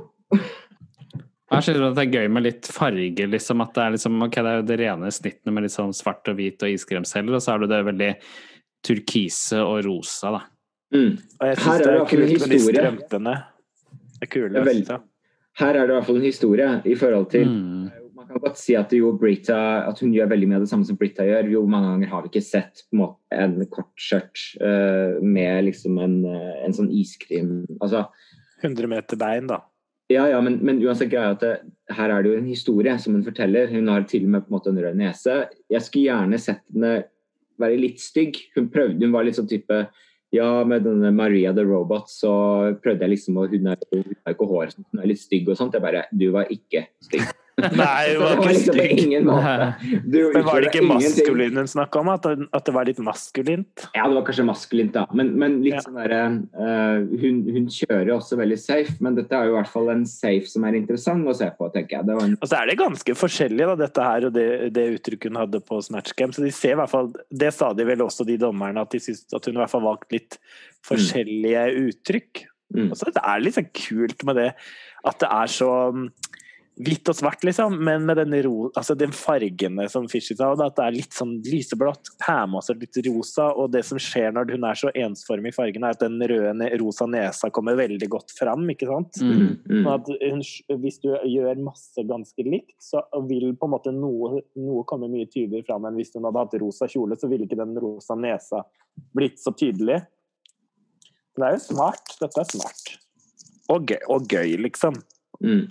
Jeg 1.54 1.66
synes 1.68 1.84
at 1.86 1.98
det 2.00 2.04
er 2.08 2.16
gøy 2.18 2.32
med 2.34 2.48
litt 2.48 2.68
farge, 2.72 3.28
liksom. 3.30 3.62
At 3.62 3.76
det 3.76 3.84
er 3.84 3.96
liksom, 3.96 4.18
ok, 4.26 4.40
det 4.40 4.52
er 4.52 4.58
jo 4.58 4.66
det 4.72 4.80
rene 4.82 5.12
snittene 5.14 5.54
med 5.54 5.68
litt 5.68 5.76
sånn 5.76 5.94
svart 5.94 6.32
og 6.32 6.40
hvit 6.40 6.66
og 6.66 6.74
iskremceller, 6.74 7.38
og 7.38 7.44
så 7.46 7.54
er 7.54 7.64
det 7.64 7.72
det 7.76 7.82
veldig 7.92 8.12
turkise 8.84 9.62
og 9.62 9.84
rosa, 9.86 10.34
da. 10.34 10.44
Mm. 10.94 11.18
Og 11.18 11.50
jeg 11.50 11.58
Her 11.58 11.64
syns 11.64 11.74
er 11.74 11.78
det 11.78 11.84
det 11.84 11.94
er 11.94 11.98
fall 11.98 12.04
en 12.04 12.08
kult 12.14 12.22
med 12.22 12.54
de 12.54 12.60
historie. 12.60 12.80
strømpene. 12.80 13.36
Det 14.14 14.28
er 14.28 14.32
kule. 14.34 14.54
Det 14.54 14.62
er 14.64 14.80
jeg. 14.80 15.04
Her 15.60 15.76
er 15.78 15.84
det 15.84 15.92
i 15.94 15.98
hvert 15.98 16.08
fall 16.08 16.18
en 16.18 16.26
historie 16.26 16.70
i 16.86 16.96
forhold 16.98 17.30
til 17.34 17.54
Mm. 17.54 17.92
Man 18.24 18.28
kan 18.28 18.40
godt 18.40 18.58
si 18.58 18.74
at, 18.74 18.94
jo 18.94 19.12
Brita, 19.20 19.84
at 19.90 20.00
hun 20.00 20.14
gjør 20.14 20.30
veldig 20.32 20.48
mye 20.48 20.56
av 20.56 20.62
det 20.64 20.70
samme 20.70 20.86
som 20.88 20.96
Brita 20.96 21.26
gjør. 21.28 21.50
Jo, 21.52 21.66
mange 21.68 21.90
ganger 21.90 22.08
har 22.08 22.22
vi 22.24 22.30
ikke 22.32 22.46
sett 22.46 22.86
på 22.88 22.96
en, 22.96 23.02
måte, 23.02 23.20
en 23.36 23.66
kort 23.68 23.92
skjørt 24.00 24.40
uh, 24.64 25.20
med 25.20 25.66
liksom 25.66 25.98
en, 26.00 26.16
eh, 26.24 26.64
en 26.64 26.74
sånn 26.74 26.88
iskrim 26.96 27.66
Altså, 27.82 28.06
100 28.64 28.88
meter 28.88 29.20
bein, 29.20 29.50
da. 29.52 29.60
Ja, 30.12 30.28
ja, 30.30 30.39
men, 30.43 30.60
men 30.66 30.82
uansett 30.84 31.12
greia 31.12 31.34
at 31.34 31.43
det, 31.43 31.54
her 31.95 32.12
er 32.12 32.24
det 32.24 32.32
jo 32.32 32.38
en 32.39 32.49
historie 32.49 32.95
som 32.99 33.16
hun 33.16 33.26
forteller. 33.26 33.72
Hun 33.72 33.88
har 33.91 34.06
til 34.10 34.28
og 34.28 34.34
med 34.36 34.45
på 34.45 34.51
en 34.51 34.58
måte 34.58 34.72
en 34.74 34.82
rød 34.84 34.97
nese. 34.99 35.38
Jeg 35.72 35.86
skulle 35.86 36.10
gjerne 36.10 36.39
sett 36.41 36.64
henne 36.74 36.95
være 37.62 37.80
litt 37.80 38.01
stygg. 38.04 38.39
Hun 38.58 38.68
prøvde, 38.74 39.06
hun 39.06 39.16
var 39.16 39.28
litt 39.28 39.39
sånn 39.39 39.49
type 39.51 39.86
ja, 40.34 40.49
med 40.66 40.86
denne 40.88 41.12
Maria 41.14 41.54
the 41.54 41.64
Robot 41.68 42.10
så 42.10 42.34
prøvde 42.82 43.06
jeg 43.06 43.14
liksom 43.14 43.38
å 43.38 43.45
Hun 43.51 43.70
har 43.70 44.34
ikke 44.34 44.49
hår, 44.49 44.74
hun 44.91 45.04
er 45.04 45.12
litt 45.12 45.22
stygg 45.22 45.49
og 45.49 45.60
sånt. 45.60 45.78
Jeg 45.78 45.86
bare 45.86 46.08
Du 46.12 46.32
var 46.34 46.49
ikke 46.54 46.88
stygg. 47.06 47.30
Nei, 47.54 48.14
hun 48.18 48.22
var 48.24 48.39
det 48.49 48.54
ikke 48.64 48.74
liksom. 48.74 49.28
Du 50.10 50.18
Men 50.34 50.45
var 50.47 50.64
det 50.64 50.70
ikke 50.72 50.86
maskulin 50.89 51.60
hun 51.62 51.68
snakka 51.70 51.99
om? 52.01 52.10
At 52.10 52.24
det, 52.26 52.47
at 52.58 52.66
det 52.66 52.74
var 52.74 52.88
litt 52.89 53.01
maskulint? 53.06 53.84
Ja, 53.93 54.08
det 54.10 54.16
var 54.18 54.26
kanskje 54.26 54.45
maskulint, 54.47 54.93
da. 54.95 55.04
Men, 55.14 55.34
men 55.38 55.60
litt 55.62 55.76
Ja. 55.78 55.84
sånn 55.86 55.99
derre 55.99 56.22
uh, 56.58 57.04
hun, 57.22 57.43
hun 57.54 57.68
kjører 57.74 58.10
også 58.16 58.39
veldig 58.41 58.58
safe, 58.62 58.95
men 59.06 59.18
dette 59.20 59.38
er 59.38 59.49
jo 59.49 59.54
i 59.54 59.58
hvert 59.60 59.72
fall 59.74 59.91
en 59.93 60.06
safe 60.10 60.49
som 60.49 60.66
er 60.66 60.80
interessant 60.80 61.30
å 61.30 61.36
se 61.38 61.51
på, 61.58 61.70
tenker 61.76 61.99
jeg. 61.99 62.08
Det 62.10 62.18
var 62.18 62.26
en, 62.32 62.38
Og 62.41 62.49
så 62.49 62.58
er 62.60 62.72
det 62.72 62.80
ganske 62.82 63.18
forskjellig, 63.22 63.70
da, 63.70 63.78
dette 63.84 64.08
her 64.10 64.28
og 64.30 64.34
det, 64.38 64.47
det 64.74 64.88
uttrykket 64.97 65.30
hun 65.30 65.41
hadde 65.43 65.62
på 65.66 65.82
Snatch 65.86 66.16
Game. 66.18 66.34
Så 66.34 66.41
de 66.45 66.51
ser 66.54 66.74
i 66.74 66.80
hvert 66.82 66.91
fall, 66.93 67.14
Det 67.30 67.54
sa 67.54 67.70
de 67.78 67.86
vel 67.88 68.01
også, 68.06 68.26
de 68.28 68.39
dommerne, 68.41 68.82
at 68.82 68.93
de 68.93 69.01
syntes 69.04 69.30
at 69.38 69.45
hun 69.45 69.58
i 69.58 69.62
hvert 69.62 69.74
fall 69.74 69.86
valgte 69.86 70.18
litt 70.18 70.39
forskjellige 70.89 71.68
uttrykk. 71.86 72.43
mm. 72.74 72.89
Og 72.91 72.97
så 72.97 73.10
er 73.14 73.38
det 73.38 73.45
litt 73.45 73.58
sånn 73.60 73.72
kult 73.78 74.26
med 74.28 74.41
det 74.41 74.49
at 75.04 75.18
det 75.20 75.28
er 75.36 75.49
så 75.51 75.70
hvitt 76.74 77.10
og 77.12 77.18
svart, 77.18 77.44
liksom, 77.46 77.76
men 77.86 78.06
med 78.08 78.18
den, 78.18 78.34
ro, 78.46 78.70
altså 78.74 78.96
den 78.98 79.12
fargene 79.14 79.86
som 79.92 80.08
Fishy 80.10 80.34
sa, 80.38 80.50
at 80.56 80.78
det 80.80 80.86
er 80.88 80.96
litt 80.96 81.14
sånn 81.14 81.36
lyseblått, 81.46 82.14
Pam 82.22 82.56
også 82.58 82.74
litt 82.80 82.98
rosa, 83.06 83.52
og 83.54 83.70
det 83.76 83.84
som 83.86 84.00
skjer 84.02 84.34
når 84.34 84.56
hun 84.56 84.66
er 84.66 84.80
så 84.80 84.90
ensformig 84.98 85.54
i 85.54 85.56
fargene, 85.56 85.92
er 85.92 85.98
at 85.98 86.02
den 86.02 86.18
røde, 86.18 86.70
rosa 86.82 87.06
nesa 87.10 87.52
kommer 87.54 87.78
veldig 87.78 88.10
godt 88.10 88.34
fram, 88.34 88.66
ikke 88.74 88.90
sant? 88.90 89.22
Mm. 89.22 89.46
Mm, 89.70 89.92
at 89.94 90.10
hun, 90.24 90.42
hvis 90.82 91.00
du 91.04 91.12
gjør 91.14 91.62
masse 91.62 92.08
ganske 92.10 92.48
likt, 92.48 92.76
så 92.82 93.04
vil 93.30 93.52
på 93.54 93.70
en 93.70 93.76
måte 93.76 93.94
noe, 93.94 94.42
noe 94.58 94.88
komme 94.90 95.12
mye 95.12 95.30
tydeligere 95.30 95.70
fram 95.70 95.86
enn 95.86 96.02
hvis 96.02 96.16
hun 96.18 96.26
hadde 96.26 96.42
hatt 96.42 96.58
rosa 96.64 96.90
kjole, 96.90 97.20
så 97.20 97.30
ville 97.30 97.46
ikke 97.46 97.62
den 97.62 97.78
rosa 97.78 98.18
nesa 98.18 98.66
blitt 99.14 99.38
så 99.42 99.54
tydelig. 99.54 100.02
Det 101.38 101.46
er 101.46 101.56
jo 101.56 101.64
smart. 101.64 102.18
Dette 102.22 102.42
er 102.42 102.50
smart. 102.50 102.94
Og 103.74 103.90
gøy, 103.90 104.02
og 104.14 104.30
gøy 104.30 104.58
liksom. 104.66 104.98
Mm. 105.44 105.66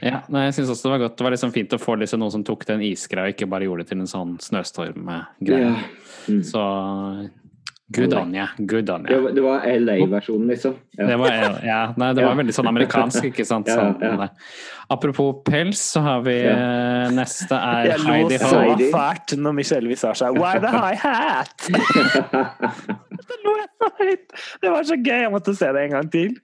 Ja, 0.00 0.22
nei, 0.32 0.46
jeg 0.48 0.54
synes 0.54 0.70
også 0.72 0.88
det 0.88 0.90
var 0.94 0.98
godt. 1.08 1.16
Det 1.18 1.24
var 1.24 1.30
liksom 1.36 1.52
fint 1.52 1.74
å 1.76 1.78
få 1.78 1.98
liksom 2.00 2.18
noen 2.22 2.32
som 2.32 2.42
tok 2.44 2.64
den 2.66 2.80
isgreia, 2.80 3.28
og 3.28 3.34
ikke 3.36 3.48
bare 3.50 3.64
gjorde 3.68 3.84
det 3.84 3.88
til 3.92 4.00
en 4.00 4.06
sånn 4.10 4.38
snøstormgreie. 4.40 5.26
Ja. 5.42 5.74
Mm. 6.28 6.42
Så 6.42 6.62
good 7.92 8.14
on 8.14 8.32
you. 8.34 8.46
Good 8.66 8.88
on 8.90 9.02
Det, 9.04 9.12
you. 9.12 9.20
var- 9.22 9.32
det 9.36 9.42
var 9.42 9.60
LA-versjonen, 9.66 10.48
liksom. 10.48 10.74
Ja. 10.96 11.06
Det 11.06 11.16
var, 11.18 11.60
ja, 11.62 11.92
nei, 11.96 12.12
det 12.14 12.24
var 12.24 12.34
veldig 12.36 12.54
sånn 12.56 12.68
amerikansk, 12.70 13.24
ikke 13.30 13.44
sant? 13.46 13.66
Ja, 13.68 13.92
Sånn. 13.92 14.30
Apropos 14.90 15.42
pels, 15.44 15.78
så 15.92 16.00
har 16.02 16.20
vi 16.22 16.38
Ja. 16.42 16.52
eh, 16.52 17.10
Neste 17.10 17.52
er 17.52 17.84
Jeg 17.90 18.00
Heidi 18.00 18.36
Ho. 18.38 18.48
så 18.48 18.64
lo 18.64 18.76
så 18.76 18.90
fælt 18.92 19.36
når 19.38 19.52
Michelle 19.54 19.88
Visage 19.88 20.16
sa 20.16 20.30
'Why 20.32 20.58
the 20.58 20.68
high 20.68 20.94
hat?' 20.96 21.68
Det 21.68 23.38
lo 23.44 23.56
jeg! 23.56 23.61
Det 24.62 24.70
var 24.70 24.86
så 24.86 24.96
gøy, 24.96 25.18
jeg 25.24 25.32
måtte 25.32 25.54
se 25.58 25.68
det 25.74 25.86
en 25.86 25.94
gang 25.96 26.10
til. 26.12 26.36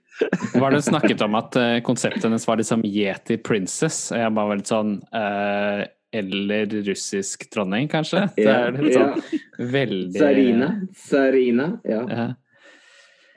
Var 0.59 0.75
det 0.75 0.83
snakket 0.83 1.23
om 1.23 1.37
at 1.39 1.57
eh, 1.61 1.77
konseptet 1.87 2.27
hennes 2.27 2.47
var 2.49 2.59
liksom 2.59 2.83
Yeti 2.87 3.37
Princess? 3.39 4.09
Og 4.13 4.19
jeg 4.19 4.35
bare 4.35 4.51
var 4.51 4.59
litt 4.59 4.71
sånn 4.71 4.97
eh, 5.15 5.83
Eller 6.19 6.75
russisk 6.89 7.47
dronning, 7.55 7.87
kanskje? 7.93 8.25
Det 8.35 8.49
er 8.51 8.75
litt 8.75 8.97
sånn 8.97 9.71
veldig 9.77 10.19
Sarina. 10.19 10.71
Sarina. 11.07 11.69
Ja. 11.87 12.03
Ja. 12.11 12.29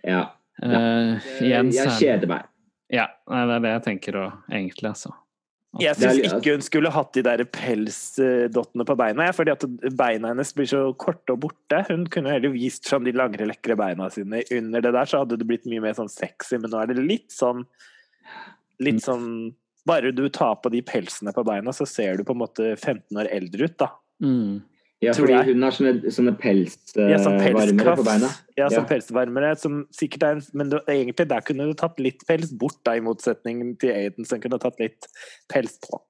ja. 0.10 0.24
Eh, 0.64 1.32
igjen 1.46 1.70
så 1.74 1.84
Jeg 1.84 1.92
er 1.92 2.00
kjeder 2.00 2.34
meg. 2.34 2.50
Ja, 2.92 3.08
det 3.30 3.56
er 3.56 3.64
det 3.64 3.76
jeg 3.78 3.84
tenker 3.86 4.18
òg, 4.20 4.40
egentlig, 4.52 4.90
altså. 4.92 5.14
Jeg 5.80 5.96
syns 5.96 6.34
ikke 6.36 6.58
hun 6.58 6.64
skulle 6.66 6.92
hatt 6.92 7.14
de 7.16 7.22
der 7.24 7.42
pelsdottene 7.48 8.86
på 8.88 8.96
beina, 9.00 9.30
jeg, 9.30 9.36
fordi 9.38 9.54
at 9.54 9.64
beina 9.96 10.34
hennes 10.34 10.52
blir 10.58 10.68
så 10.68 10.82
korte 11.00 11.32
og 11.32 11.46
borte. 11.46 11.80
Hun 11.88 12.04
kunne 12.12 12.34
heller 12.34 12.52
vist 12.52 12.90
fram 12.92 13.06
de 13.08 13.14
langere, 13.16 13.48
lekre 13.48 13.78
beina 13.80 14.10
sine. 14.12 14.44
Under 14.52 14.84
det 14.84 14.92
der 14.98 15.08
så 15.08 15.22
hadde 15.24 15.40
det 15.40 15.48
blitt 15.48 15.70
mye 15.72 15.84
mer 15.86 15.96
sånn 15.96 16.12
sexy, 16.12 16.60
men 16.60 16.74
nå 16.74 16.82
er 16.82 16.92
det 16.92 17.00
litt 17.00 17.32
sånn 17.34 17.64
Litt 18.82 19.04
sånn 19.04 19.52
Bare 19.86 20.10
du 20.14 20.24
tar 20.34 20.56
på 20.62 20.72
de 20.74 20.80
pelsene 20.86 21.32
på 21.34 21.44
beina, 21.46 21.74
så 21.74 21.86
ser 21.90 22.18
du 22.18 22.26
på 22.26 22.36
en 22.36 22.42
måte 22.42 22.74
15 22.76 23.18
år 23.18 23.30
eldre 23.34 23.70
ut, 23.70 23.78
da. 23.82 23.88
Mm. 24.22 24.60
Ja, 25.02 25.14
fordi 25.18 25.34
jeg. 25.34 25.46
hun 25.50 25.64
har 25.66 25.74
sånne, 25.74 26.12
sånne 26.14 26.34
Ja, 27.10 27.18
sånn 27.18 27.40
pelsvarmere 27.42 27.96
på 27.98 28.04
beina. 28.06 28.28
Ja, 28.58 28.68
sånn 28.70 28.84
Ja. 28.84 28.90
pelsvarmere, 28.92 29.58
som 29.58 29.88
sikkert 29.92 30.24
er 30.24 30.32
en 30.36 30.42
Men 30.54 30.70
det, 30.70 30.82
egentlig 30.88 31.28
der 31.28 31.42
kunne 31.42 31.66
du 31.66 31.74
tatt 31.74 32.00
litt 32.00 32.26
pels 32.28 32.52
bort, 32.54 32.78
da, 32.84 32.94
i 32.94 33.00
motsetning 33.02 33.78
til 33.80 33.90
Aiden, 33.90 34.26
som 34.28 34.40
kunne 34.40 34.60
tatt 34.60 34.80
litt 34.80 35.08
pels 35.50 35.80
på. 35.80 36.02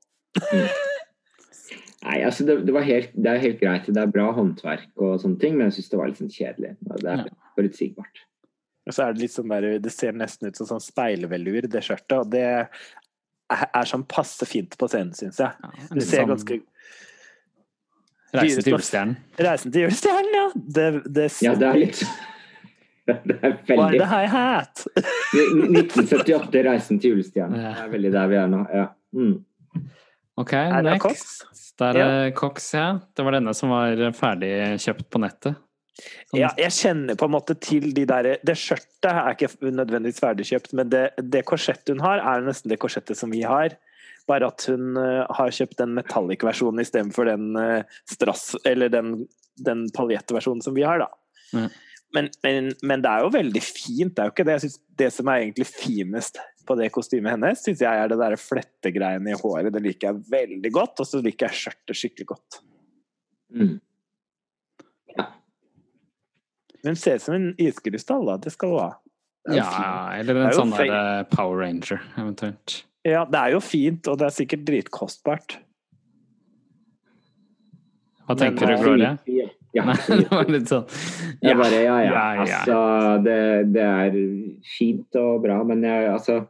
Nei, 2.02 2.18
altså 2.26 2.44
det, 2.46 2.66
det, 2.66 2.74
var 2.74 2.82
helt, 2.82 3.12
det 3.14 3.30
er 3.32 3.38
helt 3.44 3.60
greit. 3.62 3.86
Det 3.86 4.02
er 4.02 4.12
bra 4.12 4.32
håndverk 4.34 4.90
og 4.98 5.20
sånne 5.22 5.40
ting, 5.40 5.56
men 5.56 5.70
jeg 5.70 5.78
syns 5.78 5.92
det 5.92 6.00
var 6.02 6.08
litt 6.10 6.18
sånn 6.20 6.34
kjedelig. 6.34 6.76
Det 6.82 7.04
er 7.06 7.18
Ja. 7.18 7.26
forutsigbart. 7.56 8.24
Og 8.88 8.94
så 8.94 9.04
er 9.08 9.14
det 9.14 9.22
litt 9.22 9.32
sånn 9.36 9.48
der, 9.50 9.80
det 9.80 9.92
ser 9.94 10.12
nesten 10.12 10.48
ut 10.50 10.58
som 10.58 10.66
sånn 10.68 10.82
speilvelur, 10.82 11.70
det 11.70 11.84
skjørtet, 11.86 12.18
og 12.20 12.32
det 12.32 12.42
er, 12.42 12.70
er 13.52 13.86
sånn 13.86 14.08
passe 14.08 14.46
fint 14.50 14.76
på 14.76 14.90
scenen, 14.90 15.14
syns 15.14 15.38
jeg. 15.38 15.54
Ja, 15.62 15.70
Det 15.94 16.04
ser 16.04 16.24
sånn 16.26 16.34
ganske 16.34 16.62
Reise 18.34 18.62
til 18.64 18.72
julestjernen. 18.76 19.16
Reisen 19.40 19.72
til 19.74 19.82
julestjernen, 19.86 20.36
ja! 20.38 20.46
Det, 20.56 20.86
det, 21.18 21.26
Ja, 21.44 21.56
det 21.60 21.68
er 21.68 21.80
litt 21.82 22.04
Det 23.28 23.36
er 23.42 23.56
Why 23.66 23.76
veldig 23.76 24.00
the 24.00 24.08
high 24.08 24.30
hat? 24.32 24.84
1978, 25.36 26.62
'Reisen 26.64 27.00
til 27.02 27.16
julestjernen'. 27.16 27.58
Ja. 27.60 27.72
Det 27.76 27.86
er 27.88 27.90
veldig 27.96 28.12
der 28.14 28.28
vi 28.32 28.38
er 28.40 28.52
nå. 28.52 28.62
Ja. 28.72 28.86
Mm. 29.18 29.34
Ok, 30.38 30.54
Er 30.54 30.78
det 30.82 30.94
next. 30.94 31.02
Cox? 31.02 31.74
Der 31.82 31.98
er 31.98 32.32
Cox, 32.38 32.74
ja. 32.78 32.86
Det 33.18 33.26
var 33.26 33.36
denne 33.36 33.54
som 33.58 33.70
var 33.74 33.98
ferdig 34.16 34.52
kjøpt 34.80 35.10
på 35.12 35.20
nettet. 35.24 35.58
Sånn- 36.02 36.40
Ja, 36.40 36.50
jeg 36.58 36.72
kjenner 36.72 37.18
på 37.20 37.26
en 37.28 37.34
måte 37.36 37.54
til 37.60 37.92
de 37.94 38.06
der 38.08 38.38
Det 38.46 38.56
skjørtet 38.56 39.10
er 39.12 39.34
ikke 39.36 39.50
nødvendigvis 39.60 40.22
ferdigkjøpt, 40.24 40.74
men 40.74 40.90
det, 40.90 41.10
det 41.20 41.44
korsettet 41.46 41.90
hun 41.90 42.00
har, 42.06 42.20
er 42.20 42.46
nesten 42.46 42.70
det 42.72 42.80
korsettet 42.80 43.18
som 43.18 43.30
vi 43.34 43.42
har. 43.42 43.76
Bare 44.32 44.50
at 44.52 44.66
hun 44.72 44.98
eh, 45.00 45.22
har 45.38 45.56
kjøpt 45.60 45.80
den 45.82 45.96
metallic-versjonen 46.00 46.84
istedenfor 46.84 47.28
den 47.28 47.52
uh, 47.60 48.00
strass... 48.10 48.54
Eller 48.68 48.92
den, 48.94 49.26
den 49.60 49.88
paljettversjonen 49.96 50.64
som 50.64 50.78
vi 50.78 50.86
har, 50.88 51.04
da. 51.04 51.10
Mm. 51.52 51.68
Men, 52.16 52.32
men, 52.44 52.72
men 52.84 53.04
det 53.04 53.12
er 53.12 53.26
jo 53.26 53.36
veldig 53.36 53.62
fint. 53.64 54.16
Det 54.16 54.24
er 54.24 54.30
jo 54.30 54.36
ikke 54.36 54.48
det. 54.48 54.58
Jeg 54.58 54.66
synes 54.66 54.80
det 55.00 55.12
som 55.16 55.30
er 55.32 55.44
egentlig 55.46 55.68
finest 55.70 56.42
på 56.68 56.76
det 56.80 56.90
kostymet 56.94 57.36
hennes, 57.36 57.62
syns 57.64 57.84
jeg 57.84 58.02
er 58.02 58.12
det 58.12 58.20
der 58.20 58.36
flettegreiene 58.40 59.32
i 59.32 59.40
håret. 59.40 59.72
Det 59.74 59.84
liker 59.84 60.12
jeg 60.12 60.26
veldig 60.32 60.74
godt. 60.76 61.04
Og 61.04 61.08
så 61.08 61.22
liker 61.24 61.48
jeg 61.48 61.64
skjørtet 61.64 62.02
skikkelig 62.02 62.28
godt. 62.34 62.60
Mm. 63.56 63.80
Men 66.82 66.96
hun 66.96 67.00
ser 67.00 67.20
ut 67.20 67.22
som 67.22 67.38
en 67.38 67.50
iskrystall, 67.62 68.26
da. 68.26 68.38
Det 68.42 68.54
skal 68.54 68.74
hun 68.74 68.82
ha. 68.82 68.92
Ja, 69.50 69.66
fint. 69.66 70.20
eller 70.22 70.44
en 70.44 70.54
sånn 70.54 70.74
eh, 70.78 71.24
Power 71.32 71.64
Ranger, 71.64 72.02
eventuelt. 72.22 72.82
Ja, 73.08 73.26
det 73.26 73.40
er 73.40 73.56
jo 73.56 73.62
fint, 73.66 74.08
og 74.12 74.20
det 74.22 74.28
er 74.28 74.36
sikkert 74.36 74.66
dritkostbart. 74.68 75.58
Hva 78.22 78.36
Men, 78.36 78.42
tenker 78.44 78.70
du, 78.70 78.74
eh, 78.74 78.84
Gloria? 78.84 79.12
Ja, 79.72 79.86
Nei, 79.88 79.96
det 80.20 80.28
var 80.28 80.50
litt 80.52 80.68
sånn 80.68 80.84
Jeg 81.40 81.56
bare, 81.56 81.78
ja, 81.80 81.94
ja. 82.04 82.12
ja, 82.12 82.24
ja. 82.36 82.58
Altså, 82.60 82.80
det, 83.24 83.38
det 83.72 83.86
er 83.88 84.18
fint 84.68 85.20
og 85.20 85.46
bra, 85.46 85.62
men 85.68 85.86
jeg, 85.88 86.10
altså 86.12 86.42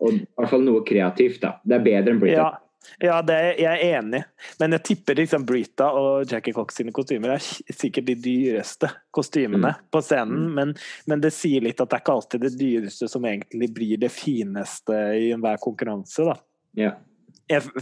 Og 0.00 0.14
i 0.14 0.20
hvert 0.22 0.52
fall 0.52 0.62
noe 0.64 0.84
kreativt, 0.86 1.40
da. 1.42 1.56
Det 1.66 1.76
er 1.76 1.82
bedre 1.84 2.14
enn 2.14 2.20
Britain. 2.22 2.46
Ja, 2.46 2.69
ja 3.00 3.18
det 3.22 3.34
er, 3.36 3.50
jeg 3.60 3.80
er 3.90 3.98
enig. 3.98 4.22
Men 4.60 4.72
jeg 4.76 4.82
tipper 4.88 5.18
liksom 5.20 5.44
Brita 5.46 5.90
og 5.96 6.24
Jackie 6.30 6.54
Cox 6.56 6.74
sine 6.80 6.92
kostymer 6.96 7.34
er 7.36 7.44
sikkert 7.76 8.06
de 8.08 8.14
dyreste 8.16 8.88
kostymene 9.14 9.74
Mm. 9.74 9.84
på 9.92 10.02
scenen. 10.02 10.48
Men, 10.56 10.74
men 11.06 11.20
det 11.20 11.32
sier 11.36 11.60
litt 11.64 11.80
at 11.80 11.90
det 11.90 11.98
er 11.98 12.04
ikke 12.04 12.16
alltid 12.16 12.40
det 12.46 12.54
dyreste 12.58 13.08
som 13.08 13.24
egentlig 13.28 13.68
blir 13.76 13.96
det 14.00 14.10
fineste 14.14 14.96
i 15.18 15.30
enhver 15.34 15.60
konkurranse. 15.62 16.24
da. 16.24 16.36
Yeah. 16.76 16.96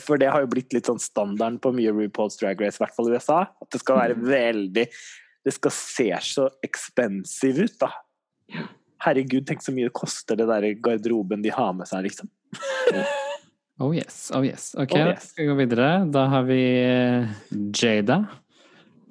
For 0.00 0.16
det 0.16 0.30
har 0.32 0.40
jo 0.40 0.48
blitt 0.54 0.72
litt 0.72 0.86
sånn 0.88 0.98
standarden 1.02 1.58
på 1.60 1.72
mye 1.76 1.92
RuPaul's 1.92 2.38
Drag 2.40 2.60
Race, 2.60 2.78
i 2.80 2.84
hvert 2.84 2.94
fall 2.96 3.10
i 3.10 3.16
USA. 3.18 3.42
At 3.62 3.70
det 3.70 3.80
skal 3.82 3.96
være 4.00 4.16
Mm. 4.16 4.24
veldig 4.28 4.86
Det 5.44 5.52
skal 5.54 5.70
se 5.70 6.10
så 6.20 6.48
expensive 6.64 7.64
ut, 7.68 7.78
da. 7.78 7.92
Ja. 8.52 8.66
Herregud, 9.04 9.46
tenk 9.46 9.62
så 9.62 9.70
mye 9.72 9.84
det 9.86 9.92
koster 9.94 10.36
det 10.36 10.46
der 10.48 10.74
garderoben 10.74 11.40
de 11.42 11.48
har 11.54 11.72
med 11.72 11.86
seg, 11.86 12.02
liksom. 12.08 12.28
Oh 13.80 13.92
yes, 13.94 14.30
oh 14.34 14.42
yes. 14.42 14.72
Ok, 14.74 14.92
Oh 14.98 15.06
yes. 15.12 15.28
skal 15.30 15.44
vi 15.44 15.48
gå 15.52 15.54
videre. 15.60 15.88
Da 16.10 16.24
har 16.32 16.42
vi 16.48 16.60
eh, 16.82 17.28
Jada. 17.78 18.24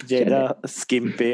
Jada, 0.07 0.41
Skimpy 0.68 1.32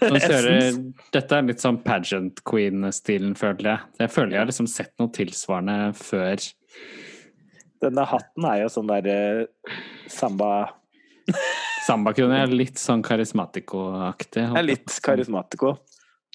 Som 0.00 0.18
kjører 0.24 0.74
Dette 1.14 1.38
er 1.38 1.46
litt 1.48 1.62
sånn 1.62 1.78
pageant 1.84 2.42
queen-stilen, 2.44 3.32
føler 3.38 3.70
jeg. 3.70 3.86
Jeg 4.02 4.12
føler 4.12 4.34
jeg 4.36 4.42
har 4.42 4.50
liksom 4.50 4.68
sett 4.68 4.92
noe 5.00 5.12
tilsvarende 5.14 5.78
før. 5.96 6.42
Denne 7.84 8.04
hatten 8.08 8.46
er 8.50 8.62
jo 8.64 8.68
sånn 8.72 8.90
der 8.90 9.08
eh, 9.12 9.78
samba 10.12 10.50
Samba-queen 11.86 12.32
er 12.32 12.48
litt 12.52 12.80
sånn 12.80 13.02
karismatiko-aktig. 13.04 14.44
Er 14.56 14.64
litt 14.64 14.92
karismatiko. 15.04 15.74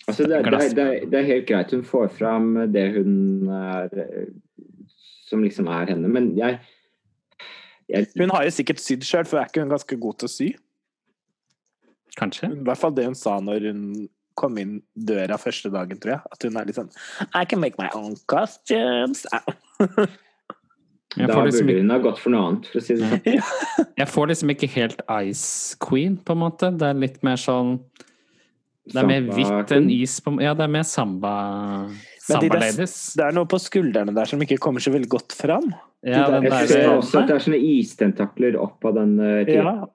Altså, 0.09 0.25
det, 0.29 0.39
er- 0.39 0.49
det, 0.49 0.59
det, 0.77 0.85
det 1.11 1.19
er 1.19 1.27
helt 1.27 1.47
greit. 1.49 1.73
Hun 1.73 1.83
får 1.85 2.07
fram 2.17 2.51
det 2.73 2.83
hun 2.95 3.49
er 3.53 3.89
eh, 4.05 4.27
Som 5.29 5.43
liksom 5.45 5.67
er 5.71 5.91
henne. 5.93 6.09
Men 6.11 6.31
jeg, 6.37 6.59
jeg 7.89 8.07
Hun 8.17 8.31
har 8.33 8.47
jo 8.47 8.53
sikkert 8.55 8.81
sydd 8.81 9.05
sjøl, 9.05 9.27
for 9.29 9.39
er 9.41 9.49
ikke 9.51 9.61
hun 9.63 9.73
ganske 9.75 9.99
god 10.01 10.19
til 10.21 10.29
å 10.29 10.33
sy? 10.33 10.47
Kanskje? 12.19 12.49
I 12.55 12.63
hvert 12.65 12.81
fall 12.81 12.95
det 12.97 13.05
hun 13.05 13.17
sa 13.17 13.37
når 13.43 13.69
hun 13.69 13.83
kom 14.39 14.55
inn 14.61 14.77
døra 14.95 15.35
første 15.39 15.69
dagen, 15.73 15.99
tror 15.99 16.15
jeg. 16.15 16.21
At 16.33 16.45
hun 16.47 16.57
er 16.57 16.67
litt 16.69 16.77
sånn 16.79 16.89
I 17.35 17.43
can 17.45 17.61
make 17.61 17.77
my 17.81 17.89
own 17.97 18.15
costumes. 18.31 19.25
Da 21.17 21.25
får, 21.33 21.45
liksom, 21.49 21.65
burde 21.65 21.73
ikke- 21.73 21.81
hun 21.81 21.89
ha 21.89 21.97
gått 22.03 22.19
for 22.21 22.29
noe 22.29 22.47
annet, 22.47 22.67
for 22.69 22.79
å 22.79 22.83
si 22.85 22.95
det 22.95 23.07
sånn. 23.09 23.87
jeg 23.97 24.07
får 24.07 24.27
liksom 24.29 24.51
ikke 24.53 24.69
helt 24.75 25.01
Ice 25.25 25.75
Queen, 25.81 26.17
på 26.17 26.35
en 26.35 26.41
måte. 26.43 26.69
Det 26.77 26.85
er 26.89 26.93
litt 27.01 27.23
mer 27.25 27.39
sånn 27.41 27.79
Det 28.89 29.01
er 29.03 29.07
mer 29.09 29.21
hvitt 29.33 29.73
enn 29.75 29.89
is 29.93 30.19
på 30.21 30.35
Ja, 30.41 30.53
det 30.57 30.63
er 30.65 30.71
mer 30.73 30.85
samba 30.87 31.33
Men 32.29 32.41
de 32.41 32.49
der- 32.49 32.77
Det 33.17 33.25
er 33.25 33.31
noe 33.35 33.45
på 33.45 33.59
skuldrene 33.59 34.13
der 34.15 34.25
som 34.25 34.39
ikke 34.41 34.57
kommer 34.59 34.79
så 34.79 34.91
veldig 34.93 35.09
godt 35.09 35.33
fram. 35.33 35.73
Ja, 36.03 36.25
de 36.29 36.49
der- 36.49 36.59
Jeg 36.61 36.67
ser 36.69 36.89
også 36.89 37.19
at 37.21 37.27
det 37.27 37.35
er 37.35 37.43
sånne 37.43 37.59
istentakler 37.59 38.55
opp 38.61 38.85
av 38.85 38.93
den 38.95 39.19
uh, 39.19 39.43
Ja. 39.43 39.87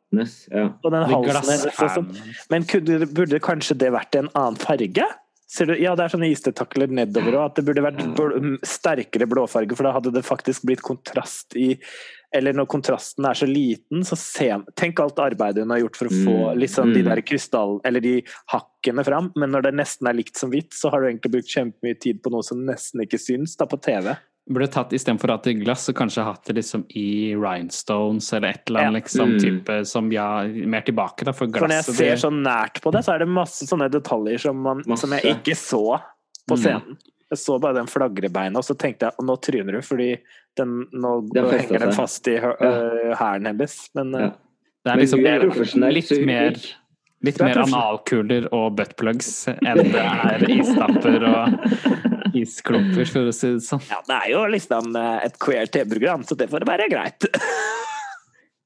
Ja. 0.52 0.68
og 0.84 0.90
den 0.92 1.04
halsen 1.08 1.48
hennes 1.48 1.74
sånn. 1.76 2.08
Men 2.50 2.64
kunne, 2.64 3.06
burde 3.06 3.40
kanskje 3.40 3.78
det 3.78 3.92
vært 3.92 4.14
en 4.18 4.28
annen 4.34 4.56
farge? 4.56 5.04
Ser 5.46 5.66
du? 5.66 5.74
Ja, 5.78 5.94
det 5.94 6.04
er 6.04 6.16
sånne 6.18 6.30
istetakler 6.32 6.88
nedover 6.90 7.32
òg. 7.38 7.44
At 7.46 7.54
det 7.54 7.64
burde 7.64 7.82
vært 7.84 8.02
bl 8.16 8.56
sterkere 8.66 9.26
blåfarge, 9.28 9.76
for 9.76 9.84
da 9.84 9.92
hadde 9.92 10.12
det 10.12 10.24
faktisk 10.24 10.64
blitt 10.66 10.82
kontrast 10.82 11.54
i 11.56 11.78
Eller 12.34 12.56
når 12.56 12.66
kontrasten 12.66 13.26
er 13.28 13.38
så 13.38 13.46
liten, 13.46 14.02
så 14.06 14.18
se 14.18 14.50
Tenk 14.74 15.00
alt 15.00 15.20
arbeidet 15.22 15.62
hun 15.62 15.70
har 15.70 15.84
gjort 15.84 15.96
for 16.00 16.10
å 16.10 16.14
få 16.14 16.34
Mm, 16.34 16.58
liksom 16.58 16.92
de 16.92 17.00
mm. 17.04 17.08
der 17.08 17.22
krystall... 17.26 17.80
Eller 17.86 18.02
de 18.02 18.14
hakkene 18.50 19.04
fram, 19.06 19.30
men 19.38 19.52
når 19.54 19.68
det 19.68 19.74
nesten 19.78 20.08
er 20.10 20.18
likt 20.18 20.36
som 20.36 20.50
hvitt, 20.50 20.72
så 20.74 20.90
har 20.90 21.00
du 21.00 21.08
egentlig 21.08 21.30
brukt 21.36 21.50
kjempemye 21.54 21.98
tid 22.00 22.22
på 22.24 22.32
noe 22.34 22.42
som 22.46 22.64
nesten 22.66 23.04
ikke 23.04 23.20
syns 23.22 23.54
da 23.60 23.68
på 23.70 23.78
TV. 23.82 24.10
Burde 24.50 24.68
tatt 24.68 24.92
istedenfor 24.92 25.30
å 25.30 25.36
ha 25.38 25.42
det 25.44 25.54
i 25.54 25.60
glass, 25.62 25.86
så 25.88 25.94
kanskje 25.96 26.26
hatt 26.26 26.50
det 26.50 26.58
liksom 26.58 26.82
i 27.00 27.32
rhinestones 27.32 28.26
eller 28.36 28.50
et 28.50 28.68
eller 28.68 28.90
annet 28.90 28.98
Ja. 28.98 29.00
liksom 29.00 29.30
Mm. 29.30 29.38
type 29.40 29.84
som 29.88 30.10
ja, 30.12 30.42
mer 30.44 30.84
tilbake, 30.84 31.24
da, 31.24 31.32
for 31.32 31.48
For 31.48 31.68
når 31.68 31.80
jeg 31.80 31.96
ser 31.96 32.16
så 32.26 32.30
nært 32.30 32.82
på 32.82 32.92
det, 32.92 33.04
så 33.06 33.14
er 33.14 33.24
det 33.24 33.28
masse 33.28 33.64
sånne 33.66 33.88
detaljer 33.88 34.38
som, 34.38 34.60
man, 34.60 34.82
Masse. 34.86 35.06
som 35.06 35.16
jeg 35.16 35.38
ikke 35.38 35.56
så 35.56 36.00
på 36.48 36.54
Mm. 36.56 36.62
scenen. 36.62 36.98
Jeg 37.30 37.38
så 37.40 37.58
bare 37.60 37.74
den 37.80 37.86
flagrebeina, 37.90 38.58
og 38.60 38.64
så 38.64 38.76
tenkte 38.78 39.08
jeg 39.08 39.24
nå 39.26 39.34
tryner 39.42 39.72
du, 39.72 39.80
fordi 39.82 40.10
den, 40.56 40.86
nå 40.92 41.14
Den 41.32 41.48
henger 41.50 41.78
den 41.86 41.92
fast 41.96 42.28
i 42.28 42.36
øh, 42.36 43.14
hælen 43.18 43.46
hennes. 43.46 43.78
Men 43.94 44.14
øh, 44.14 44.20
Ja. 44.28 44.30
Det 44.84 44.92
er 44.92 44.96
liksom 45.00 45.18
hun 45.18 45.26
er 45.26 45.38
mer- 45.80 45.92
litt 45.96 46.10
mer 46.26 46.58
Litt 47.24 47.38
er 47.40 47.44
mer 47.48 47.58
analkuler 47.62 48.48
og 48.52 48.74
buttplugs 48.76 49.48
enn 49.48 49.78
det 49.80 49.94
er 49.96 50.42
istapper 50.52 51.24
og 51.24 51.54
isklumper, 52.36 53.06
for 53.08 53.30
å 53.30 53.32
si 53.32 53.48
det 53.54 53.62
sånn. 53.64 53.80
ja, 53.88 54.02
det 54.04 54.18
er 54.18 54.28
jo 54.34 54.42
liksom 54.52 54.90
øh, 55.00 55.24
et 55.24 55.38
queer 55.40 55.66
TV-program, 55.72 56.26
så 56.28 56.36
det 56.36 56.50
får 56.52 56.66
være 56.68 56.90
greit. 56.92 57.24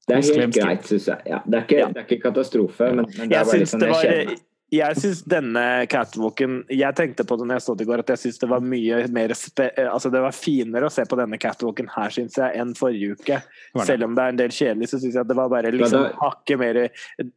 Det 0.09 0.15
er 0.17 0.39
helt 0.41 0.55
greit, 0.57 0.85
syns 0.89 1.05
jeg. 1.05 1.21
Ja, 1.29 1.37
det, 1.45 1.57
er 1.59 1.63
ikke, 1.67 1.81
det 1.93 1.99
er 2.01 2.05
ikke 2.07 2.23
katastrofe, 2.23 2.87
men, 2.97 3.05
men 3.13 3.29
det 3.29 3.35
er 3.37 3.45
bare 3.45 3.59
litt 3.61 3.69
sånn 3.69 3.83
det 3.83 3.89
jeg 3.91 3.99
kjenner. 4.01 4.39
Jeg 4.73 4.97
syns 5.01 5.21
denne 5.29 5.63
catwalken 5.89 6.59
Jeg 6.69 6.95
tenkte 6.97 7.25
på 7.27 7.37
det 7.39 7.47
når 7.49 7.57
jeg 7.57 7.65
så 7.65 7.75
det 7.77 7.85
i 7.85 7.89
går, 7.89 8.03
at 8.03 8.11
jeg 8.13 8.21
syns 8.23 8.41
det 8.41 8.49
var 8.51 8.65
mye 8.65 8.99
mer 9.15 9.33
spe, 9.37 9.69
Altså 9.85 10.11
det 10.13 10.21
var 10.23 10.35
finere 10.35 10.89
å 10.89 10.93
se 10.93 11.05
på 11.09 11.17
denne 11.19 11.39
catwalken 11.41 11.89
her, 11.95 12.13
syns 12.13 12.37
jeg, 12.37 12.55
enn 12.59 12.75
forrige 12.77 13.17
uke. 13.17 13.39
Selv 13.87 14.09
om 14.09 14.17
det 14.17 14.25
er 14.25 14.35
en 14.35 14.41
del 14.41 14.53
kjedelig, 14.53 14.91
så 14.91 15.01
syns 15.01 15.15
jeg 15.15 15.23
at 15.23 15.31
det 15.31 15.39
var 15.39 15.49
bare 15.51 15.73
liksom 15.73 16.09
hakket 16.21 16.61
mer 16.61 16.83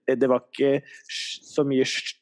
Det 0.08 0.30
var 0.30 0.44
ikke 0.44 0.74
så 1.08 1.64
mye 1.68 1.88
støkt 1.88 2.18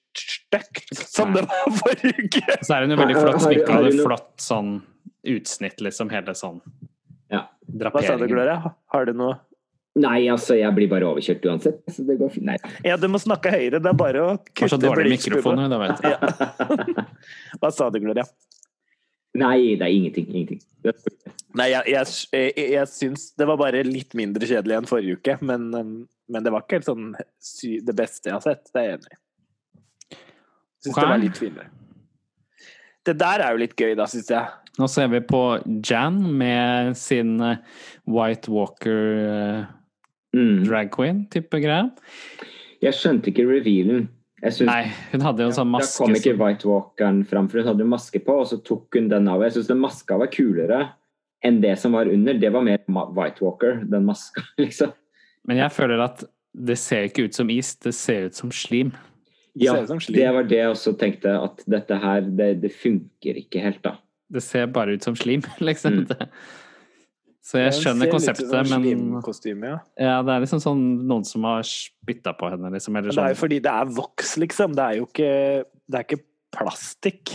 stygt 0.50 1.06
som 1.06 1.32
det 1.34 1.42
var 1.46 1.70
forrige 1.82 2.24
uke. 2.26 2.56
Så 2.62 2.74
er 2.74 2.86
hun 2.86 2.94
jo 2.94 2.98
veldig 3.00 3.18
flott 3.18 3.44
sminka, 3.44 3.76
det 3.84 3.92
flott 4.02 4.32
sånn 4.42 4.72
utsnitt, 5.30 5.82
liksom. 5.84 6.10
Hele 6.14 6.34
sånn 6.38 6.60
Ja. 7.30 7.46
Hva 7.70 8.02
sa 8.02 8.16
du. 8.18 8.26
Gloria? 8.26 8.74
Har 8.90 9.06
du 9.06 9.14
noe 9.14 9.38
Nei, 9.98 10.28
altså, 10.30 10.54
jeg 10.54 10.70
blir 10.76 10.86
bare 10.90 11.08
overkjørt 11.08 11.46
uansett. 11.50 11.80
Så 11.90 12.04
det 12.06 12.14
går 12.20 12.30
fint. 12.36 12.46
Nei. 12.46 12.56
Ja, 12.86 12.94
du 13.00 13.08
må 13.10 13.18
snakke 13.18 13.50
høyere. 13.50 13.80
Det 13.82 13.90
er 13.90 13.98
bare 13.98 14.22
å 14.22 14.36
kutte 14.46 14.78
vet 15.82 16.04
du. 16.04 16.10
Hva 17.60 17.72
sa 17.74 17.88
du, 17.90 17.98
Gloria? 18.02 18.26
Nei, 19.40 19.76
det 19.78 19.86
er 19.86 19.94
ingenting. 19.94 20.28
Ingenting. 20.30 20.62
Nei, 21.58 21.68
jeg, 21.72 21.82
jeg, 21.90 22.14
jeg, 22.34 22.68
jeg 22.76 22.90
syns 22.90 23.28
det 23.38 23.46
var 23.50 23.58
bare 23.60 23.82
litt 23.86 24.14
mindre 24.18 24.46
kjedelig 24.46 24.78
enn 24.78 24.88
forrige 24.90 25.18
uke, 25.18 25.36
men, 25.46 25.66
um, 25.74 25.92
men 26.30 26.46
det 26.46 26.54
var 26.54 26.64
ikke 26.64 26.78
helt 26.78 26.88
sånn 26.88 27.10
sy 27.42 27.76
det 27.86 27.94
beste 27.98 28.30
jeg 28.30 28.38
har 28.38 28.46
sett. 28.46 28.70
Det 28.70 28.82
er 28.82 28.88
jeg 28.88 29.00
enig 29.00 29.10
i. 29.10 29.20
Syns 30.80 30.94
okay. 30.94 31.02
det 31.02 31.10
var 31.10 31.22
litt 31.26 31.42
finere. 31.42 31.68
Det 33.06 33.16
der 33.18 33.42
er 33.42 33.54
jo 33.54 33.62
litt 33.62 33.74
gøy, 33.74 33.94
da, 33.98 34.06
syns 34.10 34.30
jeg. 34.30 34.56
Nå 34.80 34.86
ser 34.88 35.10
vi 35.12 35.20
på 35.26 35.42
Jan 35.84 36.22
med 36.38 36.94
sin 36.98 37.34
eh, 37.44 37.60
White 38.08 38.52
Walker 38.52 39.02
eh, 39.18 39.68
Mm. 40.36 40.64
drag 40.64 40.90
queen-type 40.94 41.58
greie. 41.62 41.90
Jeg 42.80 42.96
skjønte 42.96 43.32
ikke 43.32 43.44
revealen. 43.48 44.08
Jeg 44.40 44.54
synes, 44.56 44.70
Nei, 44.70 44.92
hun 45.12 45.24
hadde 45.26 45.42
jo 45.44 45.50
en 45.50 45.56
sånn 45.56 45.72
Da 45.74 45.84
kom 45.98 46.14
ikke 46.16 46.32
White 46.38 46.68
Walkeren 46.68 47.18
fram, 47.28 47.48
for 47.50 47.60
hun 47.60 47.68
hadde 47.68 47.84
jo 47.84 47.90
maske 47.92 48.22
på, 48.24 48.38
og 48.40 48.46
så 48.48 48.56
tok 48.64 48.96
hun 48.96 49.10
den 49.10 49.28
av. 49.28 49.42
Jeg 49.44 49.58
syns 49.58 49.68
den 49.68 49.82
maska 49.82 50.16
var 50.20 50.30
kulere 50.32 50.80
enn 51.44 51.60
det 51.60 51.74
som 51.80 51.92
var 51.96 52.08
under. 52.08 52.38
Det 52.40 52.48
var 52.52 52.64
mer 52.64 52.80
White 52.88 53.44
Walker, 53.44 53.82
den 53.84 54.06
maska, 54.08 54.44
liksom. 54.62 54.94
Men 55.48 55.60
jeg 55.60 55.72
føler 55.72 56.00
at 56.04 56.24
det 56.56 56.76
ser 56.80 57.06
ikke 57.08 57.28
ut 57.28 57.36
som 57.36 57.50
is, 57.52 57.74
det 57.80 57.92
ser 57.96 58.30
ut 58.30 58.36
som 58.38 58.50
slim. 58.52 58.94
Ja, 59.58 59.74
Ser 59.74 59.86
som 59.90 60.00
slim. 60.00 60.18
det 60.20 60.30
var 60.34 60.46
det 60.46 60.58
jeg 60.60 60.70
også 60.72 60.92
tenkte, 60.98 61.32
at 61.34 61.62
dette 61.66 61.96
her, 61.98 62.20
det, 62.22 62.48
det 62.62 62.70
funker 62.70 63.38
ikke 63.40 63.62
helt, 63.64 63.80
da. 63.82 63.96
Det 64.30 64.42
ser 64.46 64.68
bare 64.70 64.94
ut 64.94 65.04
som 65.04 65.16
slim, 65.18 65.42
liksom. 65.68 66.04
Mm. 66.06 66.28
Det- 67.50 67.50
Så 67.50 67.58
jeg 67.58 67.72
skjønner 67.82 68.10
konseptet, 68.10 68.70
men 68.70 69.62
ja. 69.62 69.78
ja, 69.98 70.22
det 70.22 70.34
er 70.36 70.40
liksom 70.44 70.60
sånn 70.62 70.82
noen 71.06 71.24
som 71.26 71.42
har 71.48 71.62
spytta 71.66 72.34
på 72.38 72.50
henne, 72.50 72.70
liksom. 72.70 72.96
Eller 72.96 73.10
sånn. 73.10 73.16
det 73.16 73.24
er 73.24 73.34
jo 73.34 73.34
sånn. 73.34 73.40
fordi 73.42 73.58
det 73.62 73.72
er 73.72 73.84
voks, 73.96 74.36
liksom. 74.38 74.74
Det 74.76 74.84
er 74.84 74.94
jo 75.00 75.06
ikke, 75.06 75.64
det 75.90 75.98
er 75.98 76.04
ikke 76.06 76.22
plastikk. 76.54 77.32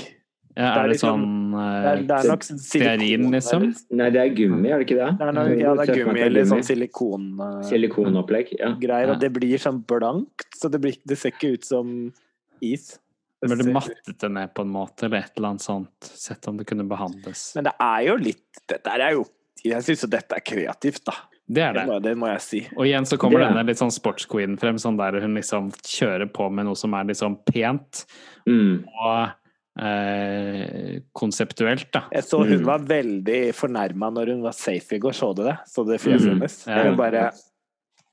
Ja, 0.56 0.64
det 0.64 0.64
er 0.64 0.80
er 0.80 0.88
det 0.88 0.92
liksom- 0.96 1.20
sånn 1.20 1.52
Det 1.52 1.60
er, 1.60 1.98
eh, 1.98 2.02
det 2.08 2.16
er 2.16 2.30
nok 2.32 2.44
stearin, 2.44 3.32
liksom? 3.32 3.62
Nei, 3.92 4.10
det 4.10 4.22
er 4.22 4.36
gummi, 4.36 4.70
er 4.72 4.80
det 4.80 4.88
ikke 4.88 5.00
det? 5.04 5.18
Det 5.20 5.28
er 5.28 5.32
noe, 5.34 5.60
ja, 5.60 5.74
det 5.76 5.90
er 5.90 6.06
gummi 6.06 6.20
eller 6.22 6.42
er 6.42 6.46
sånn 6.46 6.64
silikon... 6.64 7.40
Uh, 7.40 7.62
Silikonopplegg. 7.62 8.54
Ja. 8.58 8.72
Og 9.12 9.20
det 9.20 9.34
blir 9.34 9.58
sånn 9.60 9.84
blankt, 9.86 10.48
så 10.56 10.72
det, 10.72 10.80
blir, 10.80 10.96
det 11.06 11.18
ser 11.18 11.32
ikke 11.32 11.54
ut 11.56 11.66
som 11.66 12.14
is. 12.62 13.00
Det 13.42 13.58
du 13.60 13.72
mattet 13.74 14.18
det 14.18 14.32
ned 14.32 14.54
på 14.56 14.62
en 14.62 14.72
måte, 14.72 15.04
eller 15.04 15.18
et 15.18 15.32
eller 15.38 15.50
annet 15.50 15.62
sånt. 15.62 15.92
Sett 16.02 16.48
om 16.48 16.58
det 16.58 16.66
kunne 16.66 16.88
behandles. 16.88 17.54
Men 17.56 17.66
det 17.66 17.74
er 17.80 18.02
jo 18.08 18.16
litt 18.16 18.42
Dette 18.68 18.88
er 18.88 19.12
jo 19.12 19.26
Jeg 19.66 19.82
syns 19.88 20.04
jo 20.06 20.08
dette 20.14 20.36
er 20.38 20.44
kreativt, 20.46 21.04
da. 21.06 21.14
Det 21.48 21.62
er 21.62 21.74
Det 21.74 21.82
det. 21.82 21.88
må, 21.90 21.96
det 22.02 22.14
må 22.18 22.28
jeg 22.32 22.42
si. 22.42 22.60
Og 22.76 22.86
igjen 22.88 23.06
så 23.06 23.18
kommer 23.22 23.40
Det 23.40 23.48
er- 23.48 23.54
denne 23.54 23.66
litt 23.68 23.78
sånn 23.78 23.94
sportsqueen 23.94 24.58
frem, 24.60 24.78
sånn 24.82 24.98
der 24.98 25.20
hun 25.22 25.36
liksom 25.36 25.72
kjører 25.86 26.32
på 26.34 26.52
med 26.52 26.66
noe 26.66 26.76
som 26.76 26.94
er 26.94 27.04
litt 27.06 27.18
sånn 27.22 27.38
pent 27.46 28.06
Mm. 28.48 28.84
og 29.04 29.30
eh, 29.78 31.00
konseptuelt, 31.14 31.92
da. 31.92 32.06
Jeg 32.14 32.24
så 32.24 32.40
hun 32.46 32.60
Mm. 32.62 32.66
var 32.66 32.80
veldig 32.80 33.54
fornærma 33.54 34.10
når 34.14 34.28
hun 34.32 34.42
var 34.42 34.54
safe 34.54 34.94
i 34.94 35.00
går, 35.00 35.12
så 35.14 35.36
du 35.36 35.44
det? 35.44 35.58
Så 35.68 35.86
det 35.86 36.00
fjeset 36.00 36.32
Mm, 36.40 36.68
ja. 36.68 36.96
Bare 36.96 37.32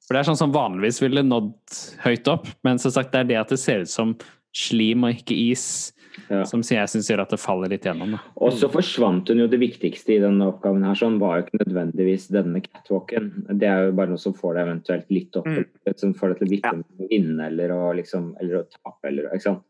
For 0.09 0.15
det 0.15 0.27
er 0.27 0.33
sånn 0.33 0.37
som 0.37 0.53
vanligvis 0.53 1.01
ville 1.01 1.23
nådd 1.23 1.55
høyt 2.03 2.27
opp, 2.29 2.47
men 2.65 2.79
som 2.79 2.91
sagt, 2.91 3.13
det 3.13 3.21
er 3.21 3.25
det 3.25 3.37
at 3.37 3.49
det 3.49 3.59
ser 3.61 3.81
ut 3.83 3.89
som 3.89 4.17
slim 4.53 5.05
og 5.05 5.15
ikke 5.15 5.51
is, 5.53 5.93
Ja. 6.31 6.45
som 6.45 6.61
jeg 6.63 6.89
syns 6.89 7.09
gjør 7.11 7.23
at 7.23 7.31
det 7.31 7.41
faller 7.41 7.69
litt 7.69 7.83
gjennom. 7.85 8.11
Da. 8.13 8.21
Og 8.37 8.53
så 8.53 8.69
forsvant 8.71 9.29
hun 9.29 9.39
jo 9.39 9.47
det 9.49 9.61
viktigste 9.61 10.17
i 10.17 10.21
denne 10.21 10.47
oppgaven 10.53 10.85
her, 10.85 10.95
sånn 10.95 11.19
var 11.19 11.41
jo 11.41 11.47
ikke 11.47 11.65
nødvendigvis 11.65 12.29
denne 12.31 12.61
catwalken. 12.63 13.31
Det 13.59 13.69
er 13.69 13.87
jo 13.87 13.93
bare 13.93 14.09
noe 14.13 14.19
som 14.19 14.33
får 14.35 14.55
deg 14.55 14.67
eventuelt 14.69 15.11
litt 15.11 15.37
opp, 15.37 15.47
Mm. 15.47 15.65
som 15.97 16.15
får 16.15 16.29
deg 16.35 16.39
til 16.39 16.59
å 16.61 16.83
å 16.83 17.09
vinne 17.11 17.47
eller 17.47 17.69
å, 17.71 17.95
liksom, 17.97 18.35
eller 18.41 18.63
å 18.63 18.65
tape, 18.71 19.05
eller 19.09 19.31
ikke 19.33 19.43
sant. 19.43 19.63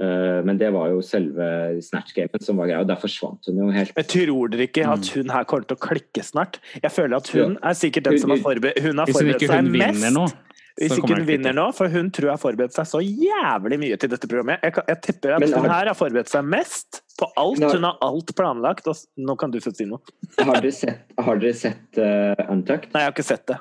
Eh, 0.00 0.42
Men 0.44 0.56
det 0.58 0.72
var 0.72 0.88
jo 0.90 1.00
selve 1.02 1.80
snatch-gamen 1.82 2.40
som 2.40 2.56
var 2.56 2.66
greia, 2.68 2.80
og 2.80 2.86
der 2.86 2.96
forsvant 2.96 3.44
hun 3.46 3.56
jo 3.58 3.70
helt. 3.74 3.92
Jeg 3.96 4.06
tror 4.06 4.48
dere 4.50 4.66
ikke 4.68 4.86
at 4.86 5.00
Mm. 5.00 5.14
hun 5.14 5.28
her 5.30 5.44
kommer 5.44 5.66
til 5.66 5.76
å 5.76 5.80
klikke 5.80 6.22
snart? 6.22 6.58
Jeg 6.82 6.90
føler 6.92 7.16
at 7.16 7.26
hun 7.28 7.58
er 7.62 7.74
sikkert 7.74 8.04
den 8.04 8.18
som 8.18 8.30
har 8.30 8.38
forberedt 8.38 8.78
Hun 8.78 8.96
har 8.98 9.06
forberedt 9.06 9.40
seg 9.40 9.64
mest. 9.70 10.14
nå, 10.14 10.32
Hvis 10.78 10.92
ikke 11.00 11.08
hun 11.18 11.26
vinner 11.26 11.54
nå, 11.58 11.66
for 11.74 11.88
hun 11.90 12.10
tror 12.14 12.28
jeg 12.28 12.34
har 12.36 12.42
forberedt 12.42 12.74
seg 12.76 12.86
så 12.86 13.00
jævlig 13.02 13.78
mye 13.82 13.96
til 13.98 14.10
dette 14.12 14.28
programmet. 14.30 14.60
Jeg, 14.62 14.74
jeg 14.88 15.00
tipper 15.08 15.34
at 15.36 15.42
hun 15.58 15.68
her 15.72 15.90
har 15.90 15.96
forberedt 15.98 16.30
seg 16.30 16.44
mest 16.46 17.00
på 17.18 17.26
alt. 17.36 17.58
Har- 17.64 17.74
Hun 17.74 17.86
har 17.88 17.96
alt 18.06 18.34
planlagt. 18.38 18.86
Og, 18.86 18.96
nå 19.18 19.36
kan 19.40 19.50
du 19.50 19.58
få 19.64 19.72
si 19.74 19.84
noe. 19.90 19.98
Har 20.38 20.60
dere 20.62 20.70
sett, 20.72 21.00
har 21.18 21.40
dere 21.42 21.54
sett 21.58 21.98
uh, 21.98 22.44
Untucked? 22.52 22.92
Nei, 22.94 23.02
jeg 23.02 23.10
har 23.10 23.16
ikke 23.16 23.26
sett 23.26 23.46
det. 23.50 23.58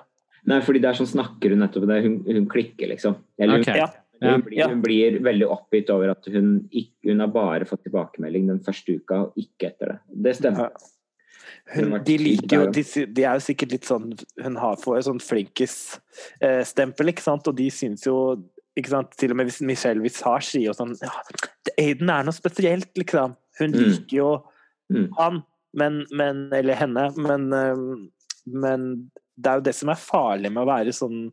Nei, 0.47 0.59
fordi 0.63 0.79
der 0.85 0.93
sånn 0.99 1.09
snakker 1.09 1.51
hun 1.55 1.59
nettopp 1.65 1.87
det. 1.89 2.03
Hun, 2.05 2.19
hun 2.27 2.45
klikker, 2.53 2.87
liksom. 2.93 3.17
Eller 3.39 3.63
hun, 3.63 3.65
Ja. 3.75 3.87
Ja. 4.21 4.31
hun, 4.33 4.41
blir, 4.47 4.63
hun 4.71 4.79
blir 4.81 5.17
veldig 5.21 5.45
oppgitt 5.53 5.89
over 5.93 6.09
at 6.15 6.25
hun, 6.33 6.53
ikke, 6.71 7.11
hun 7.11 7.19
har 7.21 7.27
bare 7.33 7.65
fått 7.69 7.83
tilbakemelding 7.85 8.47
den 8.49 8.61
første 8.65 8.95
uka, 8.97 9.19
og 9.27 9.35
ikke 9.37 9.67
etter 9.73 9.91
det. 9.91 9.97
Det 10.25 10.33
stemmer. 10.39 10.71
Ja. 10.71 10.87
Hun, 11.73 11.97
de 12.07 12.17
liker 12.17 12.61
jo 12.61 12.67
de, 12.71 12.83
de 13.11 13.23
er 13.27 13.33
jo 13.35 13.43
sikkert 13.43 13.73
litt 13.73 13.87
sånn 13.89 14.13
Hun 14.39 14.55
har 14.55 14.77
får 14.79 14.97
et 15.01 15.07
sånn 15.09 15.19
flinkis-stempel, 15.19 17.09
ikke 17.11 17.25
sant, 17.25 17.47
og 17.51 17.57
de 17.57 17.65
syns 17.73 18.05
jo 18.07 18.15
ikke 18.77 18.93
sant, 18.93 19.11
Til 19.19 19.33
og 19.33 19.39
med 19.39 19.49
hvis 19.49 19.59
Michelle 19.67 20.03
Visage 20.03 20.47
sier 20.51 20.69
jo 20.69 20.75
sånn 20.77 20.93
ja, 21.01 21.11
Aiden 21.77 22.09
er 22.13 22.23
noe 22.23 22.35
spesielt, 22.37 22.91
liksom. 22.95 23.35
Hun 23.59 23.71
Mm. 23.73 23.79
liker 23.83 24.17
jo 24.21 24.29
Mm. 24.87 25.09
han, 25.17 25.41
men, 25.75 26.05
men 26.15 26.37
Eller 26.55 26.77
henne, 26.79 27.09
men, 27.19 27.49
men 28.47 28.85
det 29.35 29.49
er 29.51 29.55
jo 29.59 29.65
det 29.65 29.75
som 29.75 29.89
er 29.91 29.99
farlig 29.99 30.49
med 30.53 30.63
å 30.63 30.69
være 30.69 30.93
sånn 30.95 31.25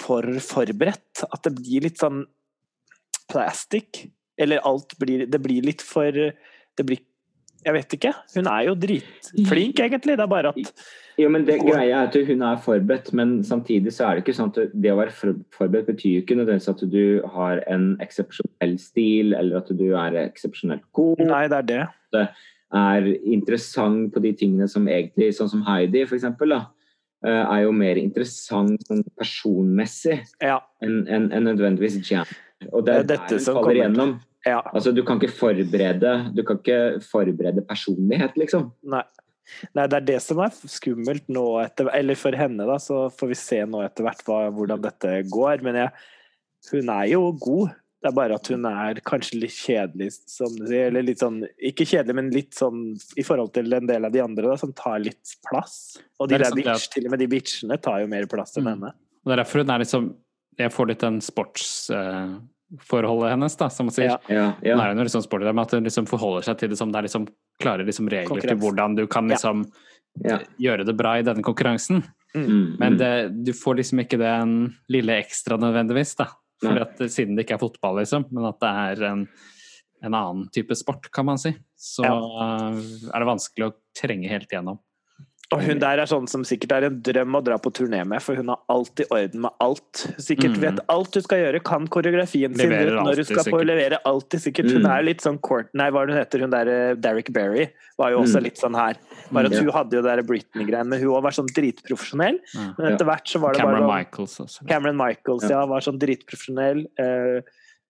for 0.00 0.22
forberedt. 0.42 1.22
At 1.32 1.44
det 1.46 1.54
blir 1.60 1.84
litt 1.86 2.00
sånn 2.02 2.24
plastic. 3.30 4.08
Eller 4.36 4.58
alt 4.66 4.96
blir 4.98 5.26
Det 5.30 5.40
blir 5.40 5.62
litt 5.62 5.82
for 5.82 6.10
Det 6.10 6.84
blir 6.84 6.98
Jeg 7.64 7.72
vet 7.74 7.94
ikke. 7.96 8.12
Hun 8.34 8.46
er 8.52 8.62
jo 8.68 8.74
dritflink, 8.76 9.78
egentlig. 9.80 10.16
Det 10.18 10.24
er 10.24 10.30
bare 10.30 10.48
at 10.52 10.84
Jo, 11.16 11.28
men 11.30 11.44
det 11.46 11.60
greia 11.62 12.02
er 12.02 12.08
at 12.08 12.14
hun 12.26 12.42
er 12.42 12.56
forberedt, 12.58 13.12
men 13.14 13.36
samtidig 13.46 13.92
så 13.94 14.08
er 14.08 14.16
det 14.18 14.24
ikke 14.24 14.34
sånn 14.36 14.50
at 14.50 14.72
det 14.74 14.90
å 14.92 14.96
være 14.98 15.14
forberedt 15.54 15.86
betyr 15.86 16.16
jo 16.16 16.22
ikke 16.24 16.36
nødvendigvis 16.40 16.68
at 16.72 16.82
du 16.90 17.22
har 17.36 17.62
en 17.70 17.96
eksepsjonell 18.02 18.74
stil, 18.82 19.32
eller 19.38 19.60
at 19.62 19.70
du 19.78 19.84
er 19.94 20.18
eksepsjonelt 20.26 20.82
god, 20.92 21.22
Nei, 21.24 21.44
det 21.48 21.60
er 21.62 21.68
det. 21.70 21.82
Det 22.12 22.24
er 22.74 23.06
interessant 23.30 24.12
på 24.12 24.20
de 24.24 24.32
tingene 24.34 24.66
som 24.68 24.88
egentlig, 24.90 25.30
sånn 25.38 25.48
som 25.52 25.62
Heidi 25.68 26.02
for 26.10 26.16
eksempel, 26.18 26.50
da, 26.56 26.60
eh, 27.24 27.44
er 27.54 27.62
jo 27.62 27.72
mer 27.72 27.96
interessant 28.02 28.82
sånn 28.90 29.04
personmessig 29.16 30.18
Ja. 30.42 30.58
enn 30.82 31.06
en, 31.08 31.30
en 31.32 31.44
nødvendigvis 31.44 32.00
jam. 32.10 32.26
Og 32.72 32.84
det 32.84 32.86
Det 32.86 32.94
er 32.94 32.98
er 32.98 33.02
der 33.04 33.16
dette 33.16 33.30
hun 33.38 33.40
som 33.40 33.54
faller 33.54 33.62
kommer. 33.62 33.76
igjennom. 33.80 34.20
Ja. 34.44 34.60
Altså, 34.72 34.92
du 34.94 35.02
kan 35.06 35.20
ikke 35.20 35.34
forberede 35.38 36.14
du 36.36 36.42
kan 36.46 36.58
ikke 36.60 37.00
forberede 37.04 37.64
personlighet, 37.68 38.36
liksom. 38.40 38.70
Nei. 38.82 39.04
Nei, 39.76 39.84
det 39.92 39.96
er 39.98 40.04
det 40.08 40.18
som 40.24 40.38
er 40.40 40.54
skummelt 40.72 41.26
nå 41.28 41.42
etter 41.60 41.90
Eller 41.92 42.16
for 42.16 42.32
henne, 42.32 42.64
da, 42.64 42.78
så 42.80 43.10
får 43.12 43.28
vi 43.28 43.36
se 43.36 43.58
nå 43.68 43.82
etter 43.84 44.06
hvert 44.06 44.22
hva, 44.24 44.38
hvordan 44.56 44.80
dette 44.86 45.18
går. 45.28 45.60
Men 45.66 45.76
jeg, 45.82 45.90
hun 46.70 46.88
er 46.94 47.10
jo 47.12 47.26
god. 47.44 47.74
Det 48.00 48.08
er 48.10 48.16
bare 48.16 48.36
at 48.36 48.48
hun 48.52 48.64
er 48.68 48.98
kanskje 49.04 49.38
litt 49.42 49.52
kjedelig, 49.56 50.10
som 50.28 50.48
du 50.56 50.64
sier. 50.68 50.88
Eller 50.90 51.04
litt 51.04 51.20
sånn 51.20 51.42
Ikke 51.60 51.84
kjedelig, 51.88 52.16
men 52.16 52.32
litt 52.32 52.56
sånn 52.56 52.82
i 53.20 53.24
forhold 53.24 53.52
til 53.56 53.68
en 53.76 53.88
del 53.88 54.08
av 54.08 54.12
de 54.16 54.20
andre, 54.24 54.48
da, 54.48 54.56
som 54.60 54.72
tar 54.76 54.98
litt 55.04 55.36
plass. 55.48 55.98
Og 56.20 56.28
de 56.32 56.36
er 56.38 56.44
der 56.46 56.56
liksom 56.56 56.72
bitch, 56.80 56.88
til 56.96 57.04
og 57.08 57.14
med 57.14 57.20
de 57.24 57.28
bitchene 57.36 57.80
tar 57.84 58.00
jo 58.00 58.08
mer 58.12 58.26
plass 58.32 58.56
enn 58.56 58.64
Mm. 58.64 58.72
henne. 58.74 58.94
Og 59.24 59.28
det 59.28 59.36
er 59.38 59.42
derfor 59.44 59.60
hun 59.64 59.70
er 59.76 59.84
liksom 59.84 60.14
Jeg 60.56 60.70
får 60.70 60.86
litt 60.88 61.00
den 61.04 61.20
sportsforholdet 62.74 63.30
hennes, 63.30 63.56
da, 63.56 63.70
som 63.70 63.86
man 63.86 63.94
sier. 63.94 64.16
Ja. 64.28 64.52
Ja, 64.62 64.76
Nå 64.76 64.82
er 64.82 64.92
hun 64.92 64.98
jo 64.98 65.06
liksom 65.06 65.22
sporty, 65.22 65.46
men 65.46 65.62
at 65.64 65.72
hun 65.72 65.84
liksom 65.84 66.06
forholder 66.06 66.46
seg 66.46 66.58
til 66.58 66.72
det 66.72 66.78
som 66.78 66.92
det 66.92 67.00
er 67.00 67.08
liksom 67.08 67.26
klare 67.62 67.86
liksom 67.86 68.08
regler 68.10 68.40
til 68.42 68.58
hvordan 68.60 68.96
du 68.98 69.06
kan 69.06 69.28
liksom 69.30 69.64
ja. 70.24 70.40
gjøre 70.58 70.86
det 70.86 70.94
bra 70.98 71.18
i 71.18 71.26
denne 71.26 71.44
konkurransen. 71.44 72.02
Mm, 72.34 72.76
Men 72.78 72.94
mm. 72.94 72.98
det, 72.98 73.12
du 73.46 73.52
får 73.54 73.80
liksom 73.80 74.02
ikke 74.04 74.18
den 74.18 74.54
lille 74.90 75.18
ekstra 75.22 75.58
nødvendigvis, 75.60 76.16
da. 76.18 76.30
Fordi 76.62 76.80
at, 76.82 77.02
siden 77.12 77.36
det 77.36 77.46
ikke 77.46 77.58
er 77.58 77.62
fotball, 77.62 78.00
liksom, 78.00 78.26
men 78.32 78.48
at 78.48 78.58
det 78.62 78.70
er 78.70 79.04
en, 79.10 79.26
en 80.04 80.14
annen 80.14 80.48
type 80.54 80.74
sport, 80.78 81.10
kan 81.14 81.26
man 81.28 81.38
si, 81.38 81.54
så 81.78 82.06
Ja. 82.06 82.14
uh, 82.14 82.78
er 83.10 83.22
det 83.22 83.30
vanskelig 83.30 83.68
å 83.68 83.74
trenge 83.98 84.30
helt 84.30 84.50
igjennom. 84.50 84.80
Og 85.52 85.60
hun 85.62 85.78
der 85.78 86.00
er 86.00 86.06
sånn 86.08 86.26
som 86.28 86.42
sikkert 86.42 86.72
er 86.72 86.84
en 86.88 87.02
drøm 87.04 87.36
å 87.36 87.40
dra 87.44 87.58
på 87.58 87.70
turné 87.70 88.00
med, 88.08 88.20
for 88.22 88.34
hun 88.34 88.48
har 88.48 88.58
alt 88.72 88.98
i 88.98 89.04
orden 89.12 89.42
med 89.42 89.52
alt. 89.60 89.92
Sikkert 90.18 90.56
Mm. 90.56 90.60
vet 90.62 90.80
alt 90.88 91.14
hun 91.14 91.22
skal 91.22 91.38
gjøre, 91.38 91.62
kan 91.62 91.86
koreografien 91.86 92.56
sin, 92.56 92.70
Leverer 92.70 92.96
når 92.96 93.12
alltid, 93.12 93.26
skal 93.26 93.36
på 93.36 93.44
sikkert. 93.60 93.66
levere 93.66 93.98
alltid. 94.04 94.40
Sikkert. 94.40 94.70
Hun 94.72 94.82
Mm. 94.82 94.90
er 94.98 95.02
litt 95.04 95.20
sånn 95.20 95.38
Court... 95.40 95.68
Nei, 95.74 95.90
hva 95.90 96.02
er 96.02 96.06
hun 96.08 96.16
heter? 96.16 96.40
Hun 96.40 96.50
der 96.50 96.64
Derek 96.64 97.00
Derrick 97.02 97.32
Berry 97.32 97.68
var 97.98 98.10
jo 98.10 98.20
også 98.22 98.38
Mm. 98.40 98.42
litt 98.42 98.56
sånn 98.56 98.74
her. 98.74 98.96
Bare 99.30 99.46
at 99.46 99.52
Mm. 99.52 99.58
hun 99.64 99.72
hadde 99.72 99.92
jo 99.92 100.02
det 100.02 100.16
der 100.16 100.22
Britney-greiene, 100.22 100.86
men 100.88 100.98
hun 101.00 101.08
også 101.10 101.22
var 101.22 101.30
sånn 101.30 101.46
dritprofesjonell. 101.54 102.38
Men 102.78 102.92
etter 102.94 103.04
hvert 103.04 103.26
så 103.28 103.38
var 103.40 103.52
det 103.52 103.60
Cameron 103.60 103.86
bare 103.86 103.98
Michaels 104.04 104.38
også. 104.40 104.66
Cameron 104.66 104.96
Michaels, 104.96 105.48
Ja. 105.50 105.66
var 105.66 105.80
sånn 105.80 105.98
dritprofesjonell. 106.00 106.86
eh, 106.98 107.40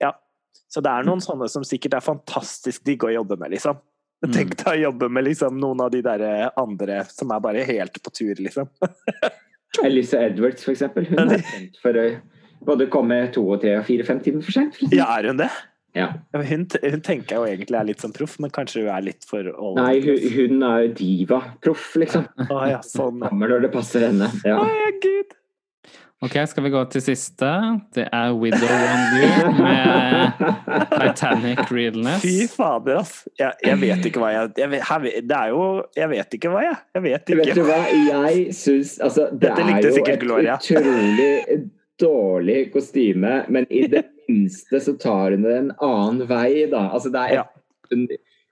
ja. 0.02 0.12
Så 0.68 0.82
det 0.82 0.90
er 0.90 1.02
noen 1.04 1.22
sånne 1.22 1.48
som 1.48 1.62
sikkert 1.62 1.94
er 1.94 2.00
fantastisk 2.00 2.82
digge 2.84 3.06
å 3.06 3.14
jobbe 3.24 3.38
med, 3.38 3.52
liksom. 3.52 3.78
Mm. 4.24 4.32
Tenk 4.36 4.54
deg 4.60 4.70
å 4.72 4.82
jobbe 4.88 5.08
med 5.12 5.26
liksom, 5.26 5.58
noen 5.60 5.82
av 5.84 5.90
de 5.92 6.00
der 6.04 6.22
eh, 6.24 6.46
andre 6.60 7.02
som 7.10 7.32
er 7.34 7.42
bare 7.44 7.66
helt 7.68 8.00
på 8.00 8.12
tur, 8.14 8.34
liksom. 8.40 8.70
Elisa 9.84 10.22
Edwards, 10.22 10.64
for 10.64 10.72
eksempel. 10.74 11.06
Hun 11.10 11.34
er 11.34 11.42
kjent 11.42 11.78
for 11.82 11.98
å 11.98 12.08
både 12.64 12.88
komme 12.92 13.20
to 13.34 13.42
og 13.50 13.62
tre 13.64 13.76
og 13.80 13.86
fire, 13.88 14.06
fem 14.06 14.20
timer 14.24 14.44
for 14.46 14.56
sent. 14.56 14.78
Ja, 14.94 15.08
er 15.18 15.28
hun 15.28 15.40
det? 15.42 15.50
Ja. 15.94 16.08
Ja, 16.34 16.40
Hun, 16.42 16.66
hun 16.82 17.02
tenker 17.06 17.36
jeg 17.36 17.38
jo 17.38 17.46
egentlig 17.46 17.78
er 17.78 17.86
litt 17.86 18.02
som 18.02 18.12
proff, 18.14 18.38
men 18.42 18.50
kanskje 18.54 18.82
hun 18.82 18.90
er 18.96 19.04
litt 19.06 19.26
for 19.28 19.46
old. 19.52 19.78
Nei, 19.78 20.00
hun, 20.02 20.24
hun 20.34 20.66
er 20.66 20.88
diva-proff, 20.98 21.92
liksom. 22.02 22.26
Ah, 22.48 22.64
ja, 22.72 22.80
sånn. 22.82 23.22
Kommer 23.22 23.52
når 23.54 23.68
det 23.68 23.72
passer 23.74 24.08
henne. 24.08 24.30
Ja. 24.46 24.58
Å 24.58 24.66
ja, 24.72 24.90
gud. 25.04 25.36
Ok, 26.24 26.36
skal 26.48 26.64
vi 26.64 26.70
gå 26.72 26.80
til 26.88 27.02
siste? 27.04 27.48
Det 27.92 28.06
er 28.08 28.32
Widow 28.32 28.70
Wonder 28.70 29.58
med 29.58 30.38
Titanic 30.94 31.58
Realness. 31.68 32.22
Fy 32.24 32.46
fader, 32.48 33.02
ass. 33.02 33.12
Jeg, 33.38 33.52
jeg 33.66 33.80
vet 33.82 34.08
ikke 34.08 34.22
hva 34.22 34.30
jeg, 34.32 34.52
jeg 34.62 34.70
vet, 34.72 34.84
her, 34.88 35.04
Det 35.28 35.36
er 35.36 35.52
jo 35.52 35.66
Jeg 35.98 36.10
vet 36.14 36.36
ikke 36.38 36.52
hva, 36.54 36.62
jeg. 36.64 36.78
Jeg 36.96 37.04
vet 37.04 37.34
Vet 37.42 37.52
du 37.58 37.62
hva, 37.68 37.78
jeg 37.92 38.46
syns 38.56 38.94
Altså, 39.04 39.26
det 39.36 39.52
er 39.52 39.84
jo 39.84 39.92
et 40.00 40.24
Gloria. 40.24 40.56
utrolig 40.56 41.60
dårlig 42.00 42.58
kostyme, 42.72 43.34
men 43.54 43.68
i 43.70 43.84
det 43.86 44.02
minste 44.26 44.80
så 44.82 44.96
tar 44.98 45.36
hun 45.36 45.44
det 45.46 45.52
en 45.60 45.68
annen 45.78 46.24
vei, 46.26 46.64
da. 46.72 46.88
Altså, 46.96 47.12
det 47.14 47.20
er 47.28 47.36
Ja. 47.36 47.44
hun, 47.92 48.08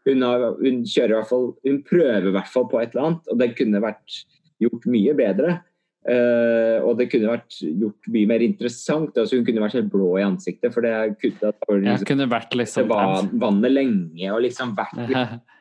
hun, 0.06 0.22
har, 0.28 0.44
hun 0.60 0.84
kjører 0.86 1.10
i 1.10 1.16
hvert 1.18 1.30
fall 1.32 1.48
Hun 1.66 1.80
prøver 1.88 2.28
i 2.28 2.36
hvert 2.36 2.52
fall 2.52 2.68
på 2.70 2.78
et 2.84 2.92
eller 2.94 3.08
annet, 3.08 3.32
og 3.32 3.40
det 3.40 3.50
kunne 3.58 3.82
vært 3.82 4.20
gjort 4.62 4.86
mye 4.86 5.16
bedre. 5.18 5.56
Eh, 6.02 6.78
og 6.82 6.96
det 6.98 7.06
kunne 7.12 7.30
vært 7.30 7.60
gjort 7.62 8.08
mye 8.10 8.30
mer 8.30 8.42
interessant. 8.42 9.14
Altså, 9.14 9.38
hun 9.38 9.46
kunne 9.46 9.62
vært 9.62 9.78
helt 9.78 9.92
blå 9.92 10.16
i 10.18 10.24
ansiktet, 10.26 10.72
for 10.74 10.82
det 10.82 10.94
var 10.96 11.12
liksom, 11.12 12.08
kunne 12.08 12.30
vært 12.30 12.50
det 12.50 12.62
liksom 12.64 12.88
var 12.90 13.28
vannet 13.30 13.76
lenge 13.76 14.32
og 14.34 14.42
liksom 14.46 14.74
vært 14.78 14.98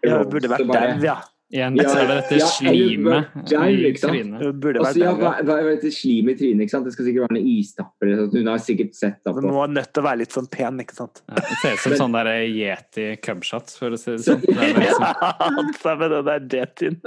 Ja, 0.02 0.18
hun 0.18 0.32
burde 0.32 0.50
vært 0.50 0.66
dau, 0.66 1.06
ja. 1.06 1.20
Igjen 1.52 1.76
Ja, 1.76 1.84
så 1.92 2.00
er 2.00 2.08
det 2.08 2.16
dette 2.22 2.38
ja, 2.40 2.48
slimet 2.48 3.50
ja, 3.52 3.64
i 3.68 3.92
trynet. 4.00 4.40
Hun 4.40 4.60
burde 4.64 4.84
vært 4.86 4.96
så, 4.96 5.02
ja, 5.04 5.12
hva, 5.20 5.32
ja. 5.36 5.46
hva 5.50 5.58
er 5.60 5.82
det 5.82 5.92
slim 5.94 6.30
i 6.32 6.36
trynet? 6.40 6.64
ikke 6.64 6.74
sant? 6.74 6.88
Det 6.88 6.94
skal 6.96 7.10
sikkert 7.10 7.26
være 7.26 7.36
noen 7.36 7.50
istapper. 7.52 8.12
Hun 8.32 8.52
har 8.54 8.62
sikkert 8.64 8.96
sett 8.98 9.18
det. 9.20 9.34
Hun 9.36 9.50
ha 9.58 9.66
nødt 9.70 9.92
til 9.92 10.02
å 10.02 10.06
være 10.08 10.22
litt 10.24 10.38
sånn 10.38 10.48
pen, 10.54 10.80
ikke 10.82 10.96
sant? 10.96 11.22
Ja, 11.28 11.42
det 11.42 11.58
ser 11.60 11.76
ut 11.76 11.84
som 11.84 11.98
sånn 12.06 12.16
der 12.16 12.32
Yeti 12.48 13.10
cubshot, 13.26 13.76
for 13.82 13.98
å 13.98 14.00
si 14.00 14.16
det 14.16 14.24
sånn. 14.30 14.46
Det 14.48 14.70
er 14.70 14.80
liksom, 14.80 15.06
Ja, 15.12 15.68
det 15.84 15.92
er 15.92 16.16
det, 16.16 16.22
det 16.24 16.40
er 16.40 16.64
jetin. 16.64 17.02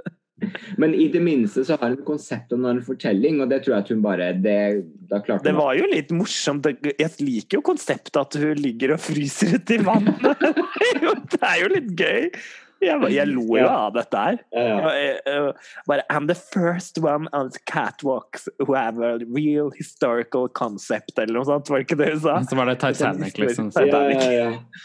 Men 0.77 0.95
i 0.99 1.07
det 1.15 1.21
minste 1.23 1.63
så 1.65 1.77
har 1.79 1.93
hun 1.93 1.99
et 1.99 2.05
konsept 2.07 2.51
og 2.57 2.65
en 2.67 2.81
fortelling, 2.83 3.39
og 3.45 3.49
det 3.53 3.61
tror 3.65 3.77
jeg 3.77 3.85
at 3.85 3.93
hun 3.95 4.03
bare 4.03 4.33
det, 4.43 4.57
Det 5.45 5.55
var 5.55 5.77
jo 5.79 5.87
litt 5.93 6.11
morsomt. 6.17 6.67
Jeg 6.83 7.11
liker 7.23 7.61
jo 7.61 7.63
konseptet 7.63 8.19
at 8.19 8.35
hun 8.43 8.59
ligger 8.59 8.97
og 8.97 9.01
fryser 9.05 9.55
uti 9.61 9.79
i 9.79 9.85
vannet. 9.87 10.21
Det 11.31 11.41
er 11.41 11.59
jo 11.63 11.69
litt 11.77 11.91
gøy. 11.99 12.31
Jeg, 12.85 13.01
jeg 13.15 13.31
lo 13.31 13.45
jo 13.57 13.69
av 13.71 13.95
dette 13.95 14.21
her. 14.27 14.41
ja, 14.53 14.65
ja. 14.69 14.91
Jeg- 14.99 15.55
Bare, 15.89 16.03
I'm 16.11 16.27
the 16.29 16.35
first 16.35 16.99
one 17.01 17.29
on 17.33 17.49
catwalks 17.71 18.49
who 18.61 18.75
have 18.75 18.99
a 19.01 19.19
real 19.25 19.71
historical 19.79 20.49
concept, 20.49 21.15
eller 21.19 21.39
noe 21.39 21.47
sånt. 21.49 21.71
Var 21.71 21.79
det 21.81 21.87
ikke 21.87 22.01
det 22.03 22.11
hun 22.17 22.21
sa? 22.27 22.35
så 22.51 22.59
var 22.59 22.69
det 22.69 22.77
Titanic, 22.83 23.39
liksom. 23.39 23.71
Ja, 23.73 23.87
Titanic. 23.87 24.85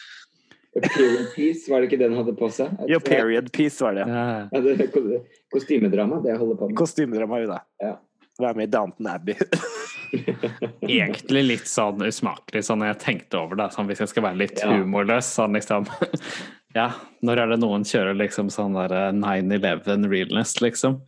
Ja, 0.76 0.82
ja. 0.84 0.90
Period 0.94 1.32
piece, 1.36 1.72
var 1.72 1.82
det 1.82 1.90
ikke 1.90 1.98
det 2.02 2.10
den 2.12 2.18
hadde 2.20 2.36
på 2.38 2.50
seg? 2.54 2.76
Jo, 2.92 3.00
period 3.04 3.50
piece 3.56 3.82
var 3.84 3.98
det. 3.98 4.06
Ja. 4.08 4.26
Ja, 4.54 4.62
det 4.62 5.24
kostymedrama, 5.54 6.22
det 6.24 6.36
jeg 6.36 6.42
holder 6.44 6.60
på 6.60 6.70
med. 6.70 6.78
Kostymedrama, 6.78 7.42
jo 7.42 7.50
da. 7.50 7.60
Ja. 7.82 7.96
Være 8.40 8.56
med 8.62 8.70
i 8.70 8.72
Downton 8.72 9.08
Abbey. 9.12 9.36
Egentlig 10.90 11.44
litt 11.46 11.68
sånn 11.70 12.02
usmakelig, 12.06 12.64
sånn 12.66 12.86
jeg 12.88 13.00
tenkte 13.02 13.42
over 13.42 13.60
det, 13.60 13.68
sånn 13.76 13.90
hvis 13.90 14.02
jeg 14.06 14.12
skal 14.14 14.26
være 14.30 14.40
litt 14.46 14.62
Ja. 14.64 14.72
humorløs, 14.78 15.34
sånn 15.36 15.58
liksom 15.58 15.90
Ja, 16.78 16.92
når 17.26 17.40
er 17.42 17.48
det 17.50 17.60
noen 17.64 17.82
kjører 17.88 18.14
liksom 18.14 18.52
sånn 18.54 18.76
der 18.78 18.92
eh, 18.94 19.12
9-11 19.18 20.06
realness, 20.12 20.60
liksom? 20.62 21.00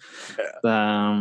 Det, 0.66 0.74
ja, 0.74 1.14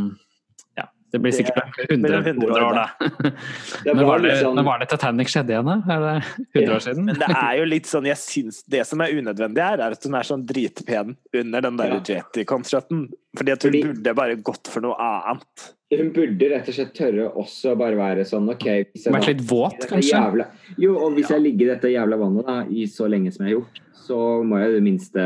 det 1.12 1.18
blir 1.22 1.32
sikkert 1.32 1.74
Det- 1.76 1.88
100, 1.90 2.20
100 2.22 2.52
år, 2.52 2.62
år, 2.62 2.74
da. 2.74 2.86
Det 3.84 3.94
Når 3.94 4.04
var 4.04 4.04
var 4.10 4.18
det, 4.24 4.34
sånn- 4.42 4.54
når 4.60 4.64
var 4.64 4.78
det 4.82 4.88
Titanic 4.92 5.28
skjedde 5.32 5.54
igjen, 5.56 5.66
da? 5.66 5.76
Er 5.94 6.00
det 6.06 6.14
100 6.60 6.74
år 6.76 6.84
siden? 6.86 7.04
Men 7.10 7.18
det 7.18 7.30
er 7.36 7.56
jo 7.58 7.64
litt 7.64 7.86
sånn, 7.90 8.06
jeg 8.06 8.16
syns 8.22 8.62
det 8.68 8.86
som 8.86 9.00
er 9.00 9.14
unødvendig 9.18 9.62
her, 9.64 9.80
er 9.80 9.96
at 9.96 10.04
hun 10.04 10.14
er 10.14 10.22
sånn 10.30 10.46
dritpen 10.46 11.16
under 11.34 11.60
den 11.66 11.76
der 11.76 11.94
Ja. 11.96 12.00
jetty-konserten. 12.00 13.08
Fordi 13.36 13.52
at 13.52 13.62
hun 13.62 13.72
Fordi- 13.72 13.82
burde 13.88 14.14
bare 14.14 14.36
gått 14.36 14.68
for 14.68 14.80
noe 14.80 14.94
annet. 14.98 15.72
Hun 15.90 16.12
burde 16.14 16.48
rett 16.52 16.68
og 16.70 16.74
slett 16.76 16.92
tørre 16.94 17.24
også 17.40 17.72
bare 17.78 17.98
være 17.98 18.24
sånn 18.28 18.46
OK 18.52 18.66
hvis 18.92 19.08
jeg 19.08 19.14
Vært 19.14 19.30
litt 19.32 19.40
våt, 19.50 19.86
kanskje? 19.90 20.12
Jævla, 20.14 20.46
jo, 20.78 20.92
og 21.02 21.16
hvis 21.16 21.32
jeg 21.34 21.42
ligger 21.42 21.66
i 21.66 21.70
dette 21.72 21.90
jævla 21.90 22.18
vannet 22.20 22.46
da, 22.46 22.58
i 22.70 22.84
så 22.90 23.08
lenge 23.10 23.32
som 23.34 23.42
jeg 23.42 23.50
har 23.50 23.56
gjort, 23.58 23.80
så 24.10 24.18
må 24.46 24.60
jeg 24.60 24.70
i 24.70 24.76
det 24.76 24.84
minste 24.84 25.24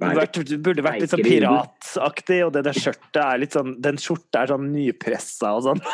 være 0.00 0.26
Du 0.40 0.56
burde 0.64 0.84
vært 0.84 1.04
litt 1.04 1.12
sånn 1.12 1.24
pirataktig, 1.24 2.40
og 2.46 2.54
det 2.56 2.64
der 2.66 2.80
skjørtet 2.80 3.20
er 3.22 3.40
litt 3.40 3.56
sånn 3.56 3.76
Den 3.84 4.00
skjorta 4.00 4.42
er 4.42 4.52
sånn 4.54 4.66
nypressa 4.72 5.54
og 5.56 5.68
sånn. 5.68 5.84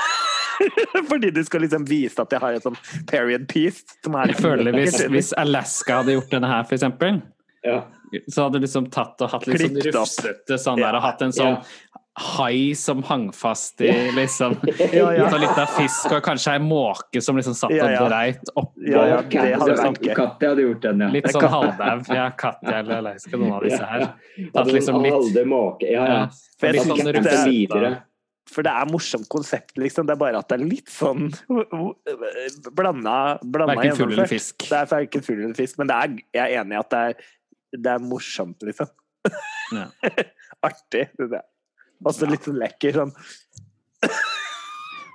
Fordi 1.11 1.31
du 1.35 1.43
skal 1.47 1.63
liksom 1.67 1.85
vise 1.89 2.23
at 2.23 2.33
jeg 2.33 2.43
har 2.43 2.57
et 2.57 2.65
sånn 2.65 2.79
period 3.11 3.47
piece. 3.51 3.85
Som 4.05 4.17
er 4.19 4.33
Jeg 4.33 4.41
føler 4.43 4.79
hvis, 4.79 4.99
hvis 5.15 5.33
Alaska 5.39 6.01
hadde 6.01 6.17
gjort 6.17 6.33
denne 6.33 6.51
her, 6.51 6.67
for 6.67 6.79
eksempel, 6.79 7.21
ja. 7.67 7.83
så 8.27 8.47
hadde 8.47 8.61
du 8.61 8.67
liksom 8.67 8.89
tatt 8.95 9.23
og 9.23 9.33
hatt 9.35 9.47
litt 9.51 9.63
sånn 9.67 9.81
rufsete 9.99 10.59
sånn 10.63 10.83
der, 10.83 10.99
og 10.99 11.05
hatt 11.05 11.25
en 11.27 11.35
sånn 11.37 11.59
hai 12.17 12.75
som 12.75 13.03
hang 13.03 13.33
fast 13.33 13.81
i 13.81 13.91
liksom 14.17 14.57
Ja, 14.93 15.13
ja. 15.13 15.29
Litt 15.37 15.59
av 15.59 15.69
fisk, 15.77 16.09
og 16.09 16.23
kanskje 16.25 16.55
ei 16.57 16.63
måke 16.65 17.21
som 17.21 17.37
liksom 17.37 17.57
satt 17.59 17.75
og 17.77 18.09
dreit 18.09 18.53
oppå. 18.55 18.87
Ja, 18.89 19.05
ja, 19.11 19.21
det 19.21 19.53
hadde 19.61 19.77
vært. 19.83 20.03
Katja 20.17 20.53
hadde 20.55 20.65
gjort 20.65 20.83
den, 20.87 21.05
ja. 21.05 21.09
Litt 21.13 21.29
sånn 21.35 21.49
halvdau. 21.53 22.05
Ja, 22.17 22.27
Katja 22.41 22.79
eller 22.81 23.05
Leiska, 23.05 23.37
noen 23.37 23.57
av 23.59 23.67
disse 23.67 23.89
her. 23.91 24.07
Tatt 24.55 24.71
liksom 24.73 25.01
litt 25.05 25.17
Halde 25.17 25.45
måke. 25.49 25.89
Ja, 25.93 26.07
ja. 26.09 26.21
For 26.61 26.77
litt 26.77 26.89
sånn 26.89 27.03
det-. 27.05 27.97
For 28.47 28.69
er 28.71 28.87
morsomt 28.89 29.27
konsept, 29.29 29.75
liksom. 29.81 30.07
Det 30.07 30.15
er 30.15 30.21
bare 30.21 30.39
at 30.39 30.49
det 30.53 30.61
er 30.61 30.65
litt 30.65 30.91
sånn 30.93 31.27
blanda, 32.79 33.17
blanda 33.43 33.75
Verken 33.75 33.99
fugl 33.99 34.15
eller 34.15 34.31
fisk. 34.31 34.69
Det 34.71 34.79
er 34.79 34.87
verken 34.93 35.25
fugl 35.27 35.43
eller 35.43 35.59
fisk, 35.59 35.81
men 35.83 35.91
det 35.91 35.97
er, 35.99 36.15
jeg 36.39 36.45
er 36.45 36.63
enig 36.63 36.79
i 36.79 36.81
at 36.81 36.95
det 36.95 37.03
er, 37.11 37.27
det 37.75 37.93
er 37.97 38.07
morsomt, 38.07 38.63
liksom. 38.65 38.89
Ja. 39.75 39.91
Artig. 40.71 41.09
Det 41.19 41.29
er. 41.43 41.45
Også 42.05 42.29
litt 42.29 42.45
sånn 42.47 42.59
lekker 42.61 43.01
sånn. 43.01 43.15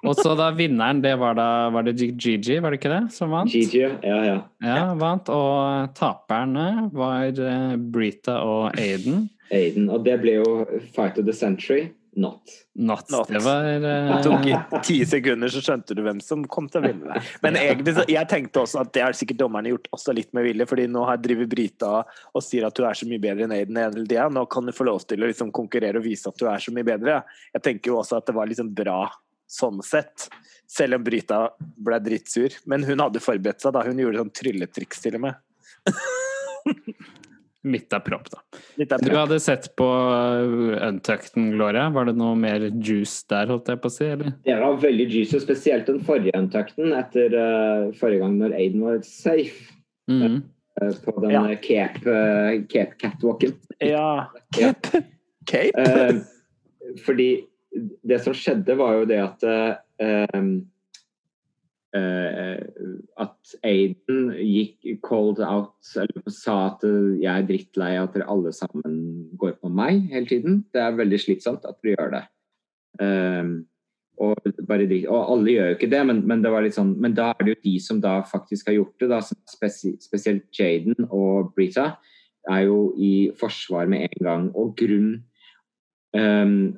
Og 0.01 0.17
så 0.17 0.33
da 0.33 0.47
vinneren, 0.55 1.01
det 1.03 1.13
var 1.21 1.35
da 1.37 1.69
Var 1.69 1.85
det 1.85 1.93
Gigi, 1.99 2.57
var 2.57 2.73
det 2.73 2.79
ikke 2.79 2.89
det, 2.89 3.01
som 3.13 3.33
vant? 3.35 3.53
Gigi, 3.53 3.83
ja, 3.85 4.17
ja. 4.25 4.37
Ja, 4.65 4.79
vant. 4.97 5.29
Og 5.29 5.93
taperne 5.97 6.87
var 6.95 7.29
eh, 7.29 7.75
Brita 7.77 8.39
og 8.41 8.79
Aiden. 8.81 9.27
Aiden. 9.53 9.91
Og 9.93 10.01
det 10.07 10.17
ble 10.23 10.39
jo 10.39 10.65
Fight 10.95 11.21
of 11.21 11.27
the 11.29 11.35
Century. 11.35 11.91
Not. 12.13 12.41
Not. 12.73 13.09
Not. 13.09 13.27
Det 13.27 13.39
var 13.39 13.63
uh... 13.63 14.15
Det 14.15 14.23
tok 14.23 14.45
i 14.45 14.55
ti 14.83 14.97
sekunder, 15.07 15.51
så 15.51 15.61
skjønte 15.63 15.95
du 15.95 16.01
hvem 16.03 16.19
som 16.23 16.43
kom 16.51 16.67
til 16.71 16.81
å 16.81 16.89
vinne. 16.89 17.07
det. 17.07 17.21
Men 17.45 17.57
egentlig, 17.59 17.93
så, 17.95 18.03
jeg 18.11 18.27
tenkte 18.31 18.63
også 18.65 18.81
at 18.83 18.91
det 18.95 19.05
har 19.05 19.15
sikkert 19.15 19.39
dommerne 19.39 19.71
gjort 19.71 19.87
også 19.95 20.15
litt 20.17 20.31
med 20.35 20.49
vilje, 20.49 20.67
fordi 20.67 20.89
nå 20.91 21.05
har 21.07 21.21
driver 21.23 21.47
Brita 21.51 21.93
og 22.03 22.43
sier 22.43 22.67
at 22.67 22.75
du 22.75 22.83
er 22.87 22.99
så 22.99 23.07
mye 23.07 23.23
bedre 23.23 23.47
enn 23.47 23.55
Aiden 23.55 23.79
hele 23.79 24.03
tida. 24.03 24.27
Nå 24.33 24.43
kan 24.51 24.67
du 24.67 24.75
få 24.75 24.89
lov 24.89 25.05
til 25.07 25.23
å 25.23 25.31
liksom 25.31 25.53
konkurrere 25.55 26.01
og 26.01 26.07
vise 26.07 26.27
at 26.27 26.39
du 26.41 26.47
er 26.51 26.63
så 26.63 26.75
mye 26.75 26.87
bedre. 26.91 27.21
Jeg 27.55 27.65
tenker 27.69 27.93
jo 27.93 28.01
også 28.01 28.19
at 28.19 28.27
det 28.27 28.35
var 28.35 28.51
liksom 28.51 28.73
bra 28.75 29.05
sånn 29.51 29.79
sett. 29.85 30.27
Selv 30.71 30.99
om 30.99 31.07
Brita 31.07 31.45
ble 31.59 31.99
drittsur. 32.03 32.59
Men 32.71 32.83
hun 32.87 33.03
hadde 33.03 33.23
forberedt 33.23 33.63
seg, 33.63 33.75
da. 33.75 33.87
Hun 33.87 33.99
gjorde 34.03 34.23
sånn 34.23 34.35
trylletriks 34.41 35.03
til 35.03 35.19
og 35.19 35.27
med. 35.29 35.39
litt 37.63 37.93
av 37.93 37.99
propp, 38.05 38.29
da. 38.31 38.39
Litt 38.81 38.91
av 38.95 39.01
Du 39.05 39.11
hadde 39.15 39.39
sett 39.39 39.67
på 39.77 39.85
uh, 39.85 40.87
Untuckten, 40.87 41.51
Gloria. 41.53 41.89
Var 41.93 42.05
det 42.09 42.15
noe 42.17 42.35
mer 42.39 42.65
juice 42.81 43.21
der, 43.29 43.47
holdt 43.51 43.69
jeg 43.69 43.81
på 43.83 43.91
å 43.91 43.93
si? 43.93 44.07
eller? 44.09 44.31
Det 44.47 44.55
var 44.61 44.79
veldig 44.81 45.05
juice, 45.13 45.41
spesielt 45.43 45.85
den 45.91 45.99
forrige 46.07 46.33
untakten 46.39 46.93
etter 46.97 47.35
uh, 47.37 47.91
forrige 47.99 48.23
gang 48.23 48.39
når 48.41 48.57
Aiden 48.57 48.81
var 48.87 48.99
safe 49.07 49.77
Mm. 50.09 50.41
eh, 50.81 50.95
på 51.05 51.13
den 51.21 51.31
Ja. 51.31 51.43
eh, 51.51 51.57
cape, 51.61 52.09
eh, 52.09 52.63
cape 52.67 52.97
catwalken. 52.99 53.53
Ja. 53.79 54.27
Cape? 54.57 55.03
Cape? 55.45 55.77
Eh, 55.79 56.21
fordi 57.05 57.45
det 58.03 58.17
som 58.23 58.33
skjedde, 58.33 58.75
var 58.75 58.97
jo 58.97 59.05
det 59.07 59.19
at 59.23 59.43
eh, 59.47 59.75
eh, 60.01 60.41
at 61.93 63.55
Aiden 63.67 64.29
gikk 64.39 65.01
called 65.03 65.41
out, 65.43 65.75
eller 65.99 66.31
sa 66.31 66.57
at 66.69 66.85
eh, 66.87 67.17
jeg 67.23 67.31
er 67.31 67.47
drittlei 67.49 67.91
at 67.99 68.13
dere 68.15 68.29
alle 68.31 68.53
sammen 68.55 68.95
går 69.39 69.57
på 69.59 69.71
meg 69.75 70.07
hele 70.13 70.29
tiden. 70.29 70.61
Det 70.71 70.81
er 70.81 70.95
veldig 70.95 71.19
slitsomt 71.19 71.67
at 71.67 71.81
dere 71.83 71.97
gjør 71.97 72.13
det. 72.15 72.23
Um, 73.01 73.51
og, 74.21 74.37
dritt, 74.45 75.07
og, 75.07 75.19
alle 75.33 75.55
gjør 75.55 75.69
jo 75.71 75.77
ikke 75.77 75.89
det, 75.91 76.01
men, 76.07 76.21
men, 76.29 76.43
det 76.43 76.51
var 76.53 76.63
litt 76.65 76.75
sånn, 76.77 76.93
men 77.01 77.15
da 77.17 77.31
er 77.31 77.43
det 77.43 77.55
jo 77.55 77.61
de 77.63 77.75
som 77.81 78.01
da 78.03 78.19
faktisk 78.27 78.69
har 78.69 78.77
gjort 78.77 79.01
det, 79.01 79.09
da, 79.09 79.19
spesi, 79.49 79.95
spesielt 80.03 80.47
Jaden 80.55 81.07
og 81.09 81.53
Brita, 81.55 81.95
er 82.49 82.65
jo 82.67 82.91
i 82.97 83.31
forsvar 83.39 83.89
med 83.89 84.07
en 84.07 84.25
gang. 84.25 84.47
Og 84.57 84.75
grunn 84.79 85.11
um, 86.17 86.77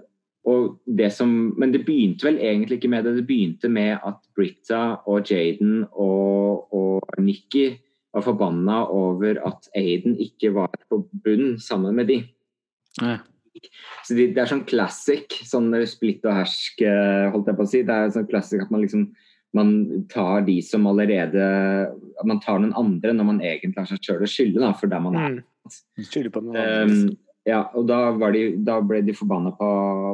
det 0.86 1.10
som, 1.16 1.54
men 1.58 1.72
det 1.72 1.86
begynte 1.88 2.28
vel 2.28 2.40
egentlig 2.44 2.80
ikke 2.80 2.92
med 2.92 3.06
det. 3.08 3.16
Det 3.20 3.28
begynte 3.28 3.70
med 3.72 3.96
at 4.04 4.20
Britta 4.36 4.82
og 5.08 5.30
Jaden 5.30 5.86
og, 5.92 6.74
og 6.76 7.20
Nikki 7.24 7.70
var 8.14 8.26
forbanna 8.26 8.84
over 8.94 9.40
at 9.48 9.70
Aiden 9.78 10.18
ikke 10.22 10.54
var 10.54 10.74
på 10.90 11.04
bunn 11.24 11.56
sammen 11.64 11.96
med 11.96 12.12
de. 12.12 12.20
Ja. 13.02 13.18
Så 14.04 14.18
de, 14.18 14.28
Det 14.34 14.42
er 14.44 14.50
sånn 14.50 14.66
classic, 14.68 15.40
sånn 15.48 15.72
splitt 15.88 16.26
og 16.28 16.36
hersk, 16.42 16.82
eh, 16.84 17.30
holdt 17.32 17.50
jeg 17.50 17.58
på 17.58 17.66
å 17.66 17.70
si. 17.70 17.84
Det 17.88 17.96
er 17.96 18.14
sånn 18.14 18.30
classic 18.30 18.66
at 18.66 18.74
man 18.74 18.84
liksom 18.84 19.14
man 19.54 20.08
tar 20.10 20.42
de 20.48 20.56
som 20.66 20.88
allerede 20.90 21.44
Man 22.26 22.40
tar 22.42 22.58
noen 22.58 22.74
andre 22.74 23.14
når 23.14 23.28
man 23.28 23.42
egentlig 23.42 23.78
har 23.78 23.86
seg 23.92 24.02
sjøl 24.02 24.24
å 24.26 24.30
skylde 24.30 24.72
for 24.80 24.90
der 24.90 25.04
man 25.04 25.18
er. 25.20 25.36
Mm. 25.38 25.76
Skylde 26.10 26.32
på 26.34 26.42
noen 26.42 26.58
andre. 26.58 26.88
Um, 26.90 27.18
ja, 27.44 27.60
og 27.76 27.88
da, 27.90 27.98
de, 28.32 28.44
da 28.64 28.78
ble 28.80 29.02
de 29.04 29.14
forbanna 29.16 29.52
på, 29.58 29.70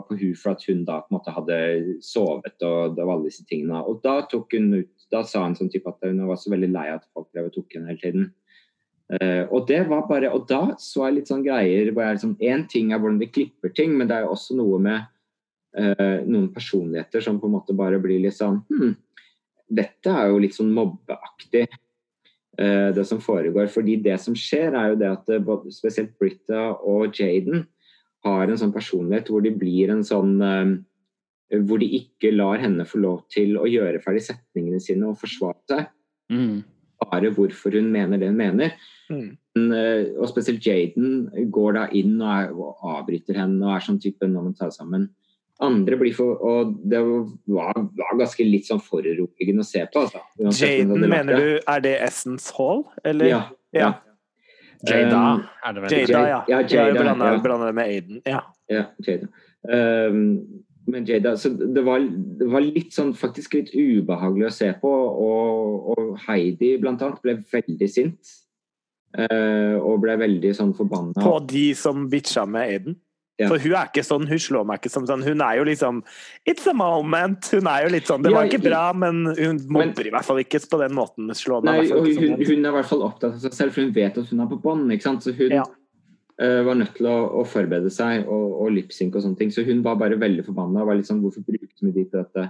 på 0.07 0.17
hun 0.17 0.37
for 0.37 0.55
at 0.55 0.63
hun 0.65 0.81
da 0.87 0.97
på 1.03 1.11
en 1.11 1.17
måte 1.19 1.33
hadde 1.35 1.57
sovet 2.01 2.65
og 2.65 2.95
det 2.97 3.05
var 3.05 3.15
alle 3.15 3.29
disse 3.29 3.45
tingene. 3.45 3.83
Og 3.85 3.99
da 4.05 4.23
tok 4.31 4.55
hun 4.57 4.71
ut, 4.79 4.89
da 5.13 5.21
sa 5.27 5.43
hun 5.45 5.57
sånn 5.57 5.69
type 5.69 5.91
at 5.91 6.07
hun 6.07 6.23
var 6.25 6.39
så 6.41 6.49
veldig 6.53 6.71
lei 6.73 6.87
at 6.89 7.05
folk 7.13 7.29
drev 7.29 7.51
og 7.51 7.53
tok 7.53 7.77
henne 7.77 7.91
hele 7.91 8.01
tiden. 8.01 8.31
Uh, 9.09 9.45
og 9.53 9.67
det 9.69 9.83
var 9.89 10.03
bare, 10.09 10.29
og 10.33 10.43
da 10.49 10.75
så 10.81 11.07
jeg 11.07 11.15
litt 11.15 11.29
sånn 11.29 11.45
greier 11.45 11.87
hvor 11.89 12.03
jeg 12.05 12.19
liksom 12.19 12.35
Én 12.45 12.67
ting 12.69 12.91
er 12.93 12.99
hvordan 13.01 13.17
de 13.17 13.29
klipper 13.29 13.71
ting, 13.73 13.95
men 13.97 14.09
det 14.09 14.17
er 14.17 14.27
jo 14.27 14.35
også 14.35 14.57
noe 14.57 14.77
med 14.85 15.07
uh, 15.77 16.19
noen 16.25 16.51
personligheter 16.53 17.25
som 17.25 17.39
på 17.41 17.49
en 17.49 17.55
måte 17.55 17.77
bare 17.77 18.01
blir 18.01 18.21
litt 18.21 18.37
sånn 18.37 18.59
hm, 18.69 18.93
Dette 19.79 20.13
er 20.13 20.29
jo 20.29 20.37
litt 20.41 20.57
sånn 20.57 20.69
mobbeaktig. 20.73 21.65
Eh, 22.57 22.89
det 22.95 23.05
som 23.05 23.21
foregår. 23.21 23.69
Fordi 23.71 23.95
det 24.03 24.17
som 24.21 24.35
skjer, 24.37 24.73
er 24.73 24.91
jo 24.91 24.99
det 24.99 25.09
at 25.11 25.29
eh, 25.31 25.43
både, 25.43 25.71
spesielt 25.73 26.15
Britta 26.19 26.73
og 26.81 27.13
Jaden 27.15 27.67
har 28.25 28.49
en 28.49 28.59
sånn 28.59 28.73
personlighet 28.75 29.29
hvor 29.31 29.45
de 29.45 29.53
blir 29.55 29.93
en 29.93 30.01
sånn 30.03 30.33
eh, 30.43 30.73
Hvor 31.65 31.79
de 31.81 31.87
ikke 31.97 32.33
lar 32.35 32.59
henne 32.61 32.85
få 32.85 32.99
lov 33.01 33.23
til 33.33 33.55
å 33.57 33.65
gjøre 33.65 34.01
ferdig 34.03 34.21
setningene 34.21 34.81
sine 34.83 35.07
og 35.09 35.17
forsvare 35.17 35.57
seg. 35.71 35.87
Mm. 36.29 36.59
Bare 36.99 37.31
hvorfor 37.33 37.73
hun 37.73 37.87
mener 37.89 38.21
det 38.21 38.29
hun 38.29 38.37
mener. 38.37 38.75
Mm. 39.09 39.31
Og 40.19 40.27
spesielt 40.29 40.61
Jaden 40.61 41.47
går 41.49 41.73
da 41.73 41.87
inn 41.97 42.19
og, 42.19 42.29
er, 42.29 42.51
og 42.53 42.83
avbryter 42.85 43.39
henne 43.39 43.65
og 43.65 43.73
er 43.73 43.87
sånn 43.87 43.97
type 44.03 44.29
når 44.29 44.45
man 44.51 44.59
tar 44.59 44.69
sammen 44.75 45.07
andre 45.59 45.97
blir 45.99 46.13
for 46.15 46.39
Og 46.45 46.75
det 46.87 46.99
var, 47.03 47.73
var 47.99 48.19
ganske 48.19 48.45
litt 48.47 48.69
sånn 48.69 48.81
foruroligende 48.83 49.65
å 49.65 49.67
se 49.67 49.83
på. 49.91 50.05
Altså. 50.05 50.21
Jaden, 50.39 51.03
mener 51.11 51.35
du 51.35 51.49
Er 51.59 51.83
det 51.83 51.97
Essence 52.05 52.53
Hall, 52.57 52.85
eller? 53.03 53.27
Ja. 53.27 53.41
ja. 53.75 53.91
Jada 54.87 55.19
um, 55.19 55.43
er 55.65 55.75
det 55.75 55.83
vel? 55.83 55.93
Jada, 55.97 56.23
ja. 56.29 56.39
ja 56.47 56.61
Jada, 56.63 57.03
jeg 57.33 57.43
blander, 57.43 57.71
med 57.75 57.83
Aiden. 57.91 58.21
Ja. 58.27 58.45
ja 58.71 58.85
Jada. 59.03 59.27
Um, 59.67 60.63
men 60.89 61.05
Jada, 61.05 61.35
så 61.37 61.51
det 61.51 61.83
var, 61.85 61.99
det 62.39 62.47
var, 62.49 62.63
litt 62.63 62.95
sånn 62.95 63.11
faktisk 63.17 63.59
litt 63.59 63.73
ubehagelig 63.75 64.47
å 64.47 64.53
se 64.55 64.71
på. 64.81 64.93
Og, 65.25 65.89
og 65.95 66.13
Heidi 66.29 66.77
blant 66.81 67.03
annet 67.05 67.19
ble 67.25 67.35
veldig 67.51 67.91
sint. 67.91 68.37
Uh, 69.09 69.75
og 69.81 70.03
ble 70.03 70.15
veldig 70.21 70.53
sånn 70.55 70.73
forbanna. 70.77 71.17
På 71.17 71.39
de 71.43 71.71
som 71.77 72.07
bitcha 72.11 72.45
med 72.47 72.69
Aiden? 72.69 72.99
Ja. 73.39 73.47
For 73.47 73.61
hun 73.63 73.71
er 73.71 73.87
ikke 73.87 74.03
sånn, 74.03 74.25
hun 74.27 74.39
slår 74.43 74.65
meg 74.67 74.81
ikke 74.81 74.91
som 74.91 75.05
sånn. 75.07 75.21
Hun 75.23 75.39
er 75.45 75.55
jo 75.61 75.65
liksom 75.69 76.01
It's 76.49 76.67
a 76.67 76.73
moment! 76.75 77.47
Hun 77.55 77.69
er 77.71 77.85
jo 77.85 77.91
litt 77.93 78.09
sånn 78.09 78.25
Det 78.25 78.33
var 78.35 78.49
ikke 78.49 78.59
bra, 78.65 78.81
men 78.91 79.29
hun 79.37 79.61
mobber 79.71 80.09
i 80.09 80.11
hvert 80.11 80.27
fall 80.27 80.41
ikke 80.43 80.59
på 80.67 80.79
den 80.81 80.95
måten. 80.97 81.31
Slår 81.35 81.63
nei, 81.63 81.77
hun, 81.85 82.09
sånn. 82.17 82.35
hun, 82.35 82.65
er 82.65 82.73
i 82.73 82.75
hvert 82.75 82.89
fall 82.89 83.05
opptatt 83.07 83.37
av 83.37 83.43
seg 83.45 83.55
selv, 83.55 83.75
for 83.75 83.85
hun 83.85 83.93
vet 83.95 84.19
at 84.19 84.33
hun 84.33 84.43
er 84.43 84.49
på 84.51 84.59
bånd. 84.65 84.91
Så 84.99 85.31
hun 85.37 85.55
ja. 85.55 85.63
uh, 85.63 86.61
var 86.67 86.81
nødt 86.81 86.97
til 86.99 87.07
å, 87.07 87.15
å 87.39 87.45
forberede 87.47 87.93
seg 87.95 88.27
og, 88.27 88.47
og 88.65 88.73
lipsynke 88.75 89.21
og 89.21 89.23
sånne 89.23 89.39
ting. 89.39 89.55
Så 89.55 89.63
hun 89.67 89.85
var 89.87 90.01
bare 90.01 90.19
veldig 90.19 90.43
forbanna 90.49 90.83
og 90.83 90.91
var 90.91 90.99
litt 90.99 91.07
sånn 91.07 91.23
Hvorfor 91.23 91.47
brukte 91.47 91.87
vi 91.87 91.95
de 91.95 92.03
til 92.09 92.19
dette? 92.19 92.49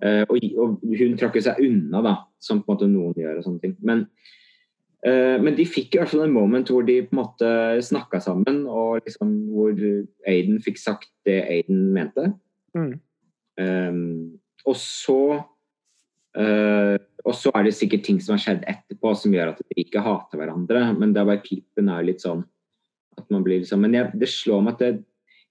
Uh, 0.00 0.22
og, 0.30 0.36
og, 0.62 0.90
hun 1.02 1.18
trakk 1.18 1.42
seg 1.42 1.58
unna, 1.66 2.06
da, 2.06 2.14
som 2.40 2.62
på 2.62 2.70
en 2.70 2.76
måte 2.76 2.92
noen 2.92 3.18
gjør 3.18 3.42
og 3.42 3.48
sånne 3.48 3.64
ting. 3.66 3.74
Men 3.82 4.06
men 5.00 5.54
de 5.56 5.64
fikk 5.64 5.94
i 5.94 6.00
hvert 6.00 6.10
fall 6.12 6.26
en 6.26 6.34
moment 6.34 6.68
hvor 6.68 6.84
de 6.84 6.98
på 7.06 7.14
en 7.14 7.20
måte 7.22 7.50
snakka 7.86 8.18
sammen, 8.20 8.66
og 8.68 8.98
liksom 9.06 9.30
hvor 9.48 9.72
Aiden 10.28 10.58
fikk 10.60 10.76
sagt 10.76 11.08
det 11.24 11.38
Aiden 11.48 11.86
mente. 11.94 12.26
Mm. 12.76 12.98
Um, 13.60 14.40
og 14.68 14.76
så 14.78 15.20
uh, 16.38 16.96
Og 17.24 17.34
så 17.36 17.50
er 17.54 17.66
det 17.66 17.74
sikkert 17.76 18.04
ting 18.06 18.20
som 18.22 18.36
har 18.36 18.42
skjedd 18.44 18.66
etterpå 18.70 19.12
som 19.18 19.34
gjør 19.34 19.52
at 19.52 19.60
de 19.60 19.82
ikke 19.82 20.04
hater 20.04 20.40
hverandre, 20.40 20.84
men 20.96 21.12
det 21.12 21.20
er 21.20 21.28
bare 21.28 21.44
klippen 21.44 21.90
er 21.92 22.06
litt 22.06 22.22
sånn 22.24 22.44
at 23.18 23.26
man 23.32 23.44
blir 23.44 23.60
liksom 23.60 23.82
Men 23.84 23.96
jeg, 23.98 24.12
det 24.16 24.30
slår 24.32 24.62
meg 24.64 24.78
at 24.78 24.84
jeg, 24.86 25.00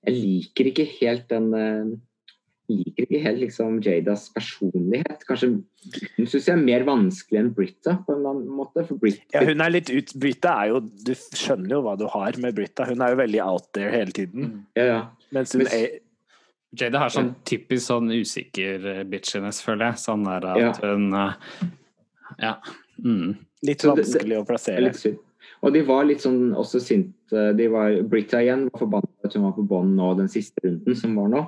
jeg 0.08 0.16
liker 0.16 0.72
ikke 0.72 0.88
helt 0.96 1.28
den 1.30 1.52
uh, 1.54 1.98
liker 2.70 3.06
ikke 3.06 3.22
helt 3.24 3.42
liksom 3.44 3.80
Jadas 3.84 4.28
personlighet. 4.36 5.24
Kanskje 5.28 5.52
Hun 6.18 6.28
syns 6.28 6.50
jeg 6.50 6.54
er 6.54 6.62
mer 6.62 6.86
vanskelig 6.88 7.40
enn 7.42 7.54
Britta, 7.56 7.96
på 8.06 8.14
en 8.14 8.20
eller 8.20 8.36
annen 8.36 8.58
måte. 8.60 8.84
Britta, 8.90 9.26
ja, 9.36 9.46
hun 9.48 9.64
er 9.64 9.74
litt 9.74 9.90
ut 9.90 10.14
Britta 10.20 10.56
er 10.64 10.74
jo 10.74 10.82
Du 10.84 11.14
skjønner 11.16 11.78
jo 11.78 11.82
hva 11.86 11.96
du 12.00 12.06
har 12.12 12.38
med 12.42 12.58
Britta. 12.58 12.88
Hun 12.90 13.02
er 13.06 13.16
jo 13.16 13.22
veldig 13.22 13.42
out 13.46 13.72
there 13.78 13.94
hele 13.96 14.16
tiden. 14.16 14.46
Mm. 14.52 14.62
Ja, 14.80 14.88
ja. 14.90 15.02
Mens 15.36 15.56
hun 15.58 15.68
er 15.68 16.00
Jada 16.78 17.00
har 17.02 17.10
sånn 17.10 17.32
typisk 17.50 17.88
sånn 17.88 18.12
usikker 18.14 18.84
eh, 18.92 19.06
bitchiness, 19.10 19.64
føler 19.66 19.90
jeg. 19.90 20.02
Sånn 20.04 20.28
der 20.28 20.46
at 20.52 20.62
ja. 20.62 20.74
hun 20.84 21.10
eh, 21.18 21.64
Ja. 22.38 22.54
Mm. 23.02 23.40
Litt 23.66 23.84
vanskelig 23.84 24.38
å 24.38 24.46
plassere. 24.48 24.84
Litt 24.86 25.00
synd. 25.00 25.18
Og 25.66 25.74
de 25.76 25.82
var 25.84 26.06
litt 26.08 26.24
sånn 26.24 26.54
også 26.56 26.80
sinte. 26.84 27.50
De 27.58 27.66
var, 27.72 27.98
Britta 28.08 28.40
igjen 28.44 28.68
var 28.70 28.84
forbanna 28.86 29.28
at 29.28 29.36
hun 29.36 29.48
var 29.48 29.58
på 29.58 29.66
bånn 29.68 29.92
nå 29.98 30.14
den 30.20 30.30
siste 30.32 30.62
runden 30.64 30.96
som 30.96 31.18
var 31.20 31.34
nå. 31.34 31.44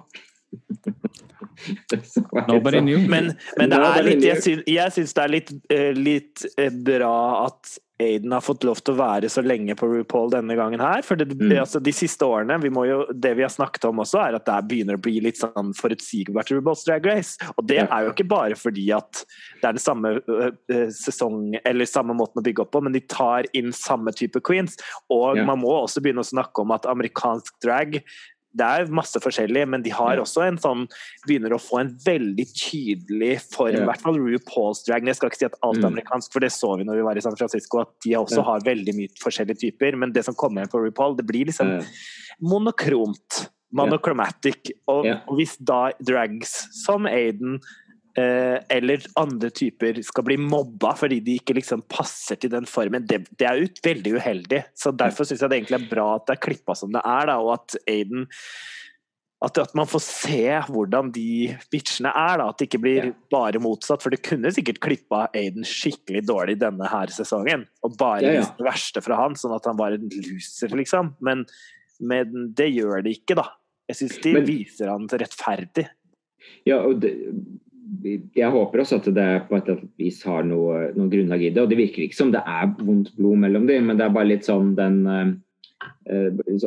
Nobody 2.47 2.81
knew. 2.81 3.07
Men, 3.09 3.33
men 3.57 3.69
det 3.69 3.79
er 3.85 4.03
litt, 4.07 4.25
jeg, 4.25 4.41
syns, 4.43 4.67
jeg 4.69 4.97
syns 4.97 5.15
det 5.17 5.23
er 5.23 5.33
litt, 5.35 5.53
uh, 5.71 5.91
litt 5.97 6.45
uh, 6.57 6.69
bra 6.85 7.15
at 7.45 7.77
Aiden 8.01 8.31
har 8.31 8.41
fått 8.41 8.63
lov 8.65 8.79
til 8.81 8.95
å 8.95 8.97
være 8.97 9.29
så 9.29 9.43
lenge 9.45 9.75
på 9.77 9.85
RuPaul 9.85 10.31
denne 10.33 10.55
gangen 10.57 10.81
her. 10.81 11.03
For 11.05 11.19
det, 11.19 11.27
mm. 11.37 11.53
altså, 11.61 11.81
de 11.83 11.93
siste 11.93 12.25
årene, 12.25 12.57
vi 12.63 12.71
jo, 12.89 13.03
det 13.13 13.35
vi 13.37 13.45
har 13.45 13.53
snakket 13.53 13.85
om 13.89 14.01
også, 14.01 14.17
er 14.23 14.37
at 14.39 14.47
det 14.47 14.57
begynner 14.71 14.97
å 14.97 15.03
bli 15.03 15.19
litt 15.21 15.37
sånn 15.41 15.73
forutsigbart 15.77 16.49
RuPaul's 16.53 16.85
Drag 16.87 17.05
Race. 17.05 17.37
Og 17.57 17.67
det 17.69 17.83
er 17.83 18.07
jo 18.07 18.13
ikke 18.15 18.27
bare 18.31 18.57
fordi 18.57 18.87
at 18.95 19.21
det 19.61 19.69
er 19.69 19.77
den 19.77 19.83
samme 19.83 20.15
uh, 20.17 20.49
sesong, 20.97 21.53
eller 21.61 21.89
samme 21.89 22.17
måten 22.17 22.41
å 22.41 22.45
bygge 22.45 22.65
opp 22.65 22.73
på, 22.73 22.83
men 22.87 22.97
de 22.97 23.03
tar 23.05 23.49
inn 23.57 23.69
samme 23.75 24.13
type 24.17 24.41
queens. 24.47 24.79
Og 25.13 25.37
yeah. 25.37 25.45
man 25.47 25.61
må 25.61 25.75
også 25.83 26.03
begynne 26.03 26.25
å 26.25 26.31
snakke 26.31 26.65
om 26.65 26.73
at 26.75 26.89
amerikansk 26.89 27.59
drag 27.63 28.01
det 28.57 28.67
er 28.67 28.89
masse 28.91 29.19
forskjellig, 29.23 29.63
men 29.71 29.83
de 29.85 29.93
har 29.95 30.19
også 30.19 30.43
en 30.43 30.57
sånn 30.59 30.83
Begynner 31.27 31.55
å 31.55 31.61
få 31.61 31.79
en 31.81 31.91
veldig 32.03 32.45
tydelig 32.51 33.37
form, 33.45 33.77
i 33.79 33.87
hvert 33.87 34.03
fall 34.03 34.19
RuPaul's 34.19 34.83
Drag. 34.87 35.07
Jeg 35.07 35.19
skal 35.19 35.31
ikke 35.31 35.39
si 35.39 35.47
at 35.47 35.57
alt 35.61 35.79
er 35.79 35.85
mm. 35.85 35.89
amerikansk, 35.91 36.33
for 36.33 36.43
det 36.43 36.51
så 36.55 36.73
vi 36.79 36.87
når 36.87 36.99
vi 36.99 37.05
var 37.07 37.19
i 37.19 37.23
San 37.23 37.37
Francisco, 37.37 37.83
at 37.85 37.93
de 38.05 38.17
også 38.19 38.43
har 38.47 38.65
veldig 38.65 38.95
mye 38.97 39.13
forskjellige 39.21 39.63
typer. 39.63 39.97
Men 40.01 40.15
det 40.15 40.25
som 40.27 40.37
kommer 40.37 40.69
på 40.71 40.81
RuPaul, 40.83 41.15
det 41.19 41.27
blir 41.29 41.51
liksom 41.51 41.77
monokromt. 42.43 43.45
Monochromatic. 43.71 44.73
Og, 44.91 45.07
hvis 45.37 45.55
da 45.63 45.93
drags 46.03 46.57
som 46.81 47.07
Aiden 47.07 47.59
eller 48.17 49.05
andre 49.19 49.47
typer 49.55 50.01
skal 50.03 50.25
bli 50.27 50.35
mobba 50.41 50.91
fordi 50.99 51.21
de 51.23 51.37
ikke 51.39 51.55
liksom 51.55 51.85
passer 51.91 52.35
til 52.41 52.51
den 52.51 52.67
formen, 52.67 53.05
det, 53.07 53.21
det 53.39 53.47
er 53.47 53.61
ut, 53.63 53.79
veldig 53.85 54.17
uheldig. 54.17 54.63
Så 54.75 54.91
Derfor 54.91 55.27
syns 55.27 55.43
jeg 55.43 55.51
det 55.53 55.61
egentlig 55.61 55.79
er 55.79 55.89
bra 55.93 56.07
at 56.17 56.27
det 56.27 56.35
er 56.35 56.43
klippa 56.43 56.75
som 56.75 56.91
det 56.91 57.03
er, 57.05 57.29
da, 57.31 57.37
og 57.39 57.53
at 57.55 57.77
Aiden 57.87 58.27
at, 59.41 59.57
at, 59.57 59.71
man 59.77 59.89
får 59.89 60.03
se 60.05 60.41
hvordan 60.69 61.09
de 61.15 61.55
bitchene 61.73 62.11
er, 62.13 62.35
da. 62.37 62.49
At 62.51 62.59
det 62.59 62.67
ikke 62.69 62.81
blir 62.83 63.07
bare 63.33 63.61
motsatt. 63.61 64.03
For 64.03 64.13
det 64.13 64.21
kunne 64.25 64.51
sikkert 64.53 64.81
klippa 64.83 65.23
Aiden 65.33 65.65
skikkelig 65.65 66.21
dårlig 66.29 66.59
denne 66.61 66.89
her 66.91 67.09
sesongen. 67.13 67.65
Og 67.81 67.95
bare 67.97 68.21
ja, 68.21 68.35
ja. 68.37 68.43
det 68.59 68.67
verste 68.67 69.01
fra 69.01 69.17
han, 69.23 69.37
sånn 69.39 69.55
at 69.57 69.65
han 69.69 69.79
var 69.81 69.97
en 69.97 70.05
loser, 70.13 70.75
liksom. 70.77 71.15
Men, 71.25 71.47
men 72.05 72.51
det 72.57 72.69
gjør 72.69 73.01
det 73.07 73.15
ikke, 73.17 73.39
da. 73.41 73.47
Jeg 73.89 74.03
syns 74.03 74.21
de 74.21 74.35
men, 74.37 74.45
viser 74.45 74.93
han 74.93 75.09
rettferdig. 75.09 75.87
Ja, 76.69 76.83
og 76.85 77.01
det, 77.01 77.15
jeg 78.35 78.51
håper 78.53 78.81
også 78.81 78.99
at 79.01 79.07
det 79.13 79.27
på 79.49 79.57
et 79.57 79.67
eller 79.67 79.81
annet 79.81 79.99
vis 79.99 80.21
har 80.23 80.45
noe, 80.47 80.91
noe, 80.95 81.09
grunnlag 81.11 81.43
i 81.43 81.49
det. 81.51 81.63
Og 81.63 81.71
det 81.71 81.79
virker 81.79 82.05
ikke 82.05 82.17
som 82.17 82.31
det 82.33 82.41
er 82.47 82.69
vondt 82.79 83.11
blod 83.17 83.41
mellom 83.43 83.67
dem, 83.67 83.89
men 83.89 83.99
det 83.99 84.05
er 84.05 84.13
bare 84.15 84.29
litt 84.29 84.47
sånn 84.47 84.73
den 84.77 85.01
uh, 85.09 85.33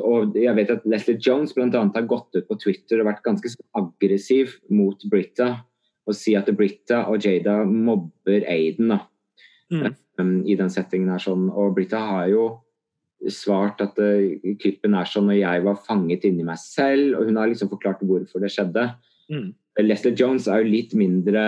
Og 0.02 0.36
jeg 0.36 0.54
vet 0.58 0.72
at 0.74 0.84
Leslie 0.90 1.20
Jones 1.22 1.54
bl.a. 1.56 1.70
har 1.70 2.10
gått 2.10 2.36
ut 2.36 2.48
på 2.48 2.58
Twitter 2.60 3.00
og 3.00 3.08
vært 3.08 3.24
ganske 3.24 3.54
aggressiv 3.78 4.58
mot 4.68 5.00
Britta. 5.10 5.64
og 6.04 6.12
si 6.12 6.34
at 6.36 6.50
Britta 6.52 7.06
og 7.08 7.24
Jada 7.24 7.62
mobber 7.64 8.44
Aiden 8.44 8.92
da, 8.92 8.98
Mm. 9.72 9.94
um, 10.18 10.46
i 10.46 10.54
den 10.54 10.68
settingen 10.70 11.08
her 11.08 11.22
sånn. 11.22 11.48
Og 11.50 11.74
Britta 11.74 11.98
har 11.98 12.28
jo 12.28 12.60
svart 13.32 13.80
at 13.80 13.96
uh, 13.98 14.54
klippen 14.60 14.94
er 14.94 15.08
sånn 15.08 15.30
når 15.30 15.38
jeg 15.40 15.64
var 15.64 15.80
fanget 15.86 16.26
inni 16.28 16.44
meg 16.44 16.60
selv, 16.60 17.16
og 17.18 17.30
hun 17.30 17.40
har 17.40 17.48
liksom 17.48 17.70
forklart 17.72 18.04
hvorfor 18.04 18.44
det 18.44 18.52
skjedde. 18.52 18.90
Mm. 19.32 19.54
Leslie 19.82 20.14
Jones 20.14 20.46
er 20.46 20.62
jo 20.62 20.70
litt 20.70 20.94
mindre 20.94 21.42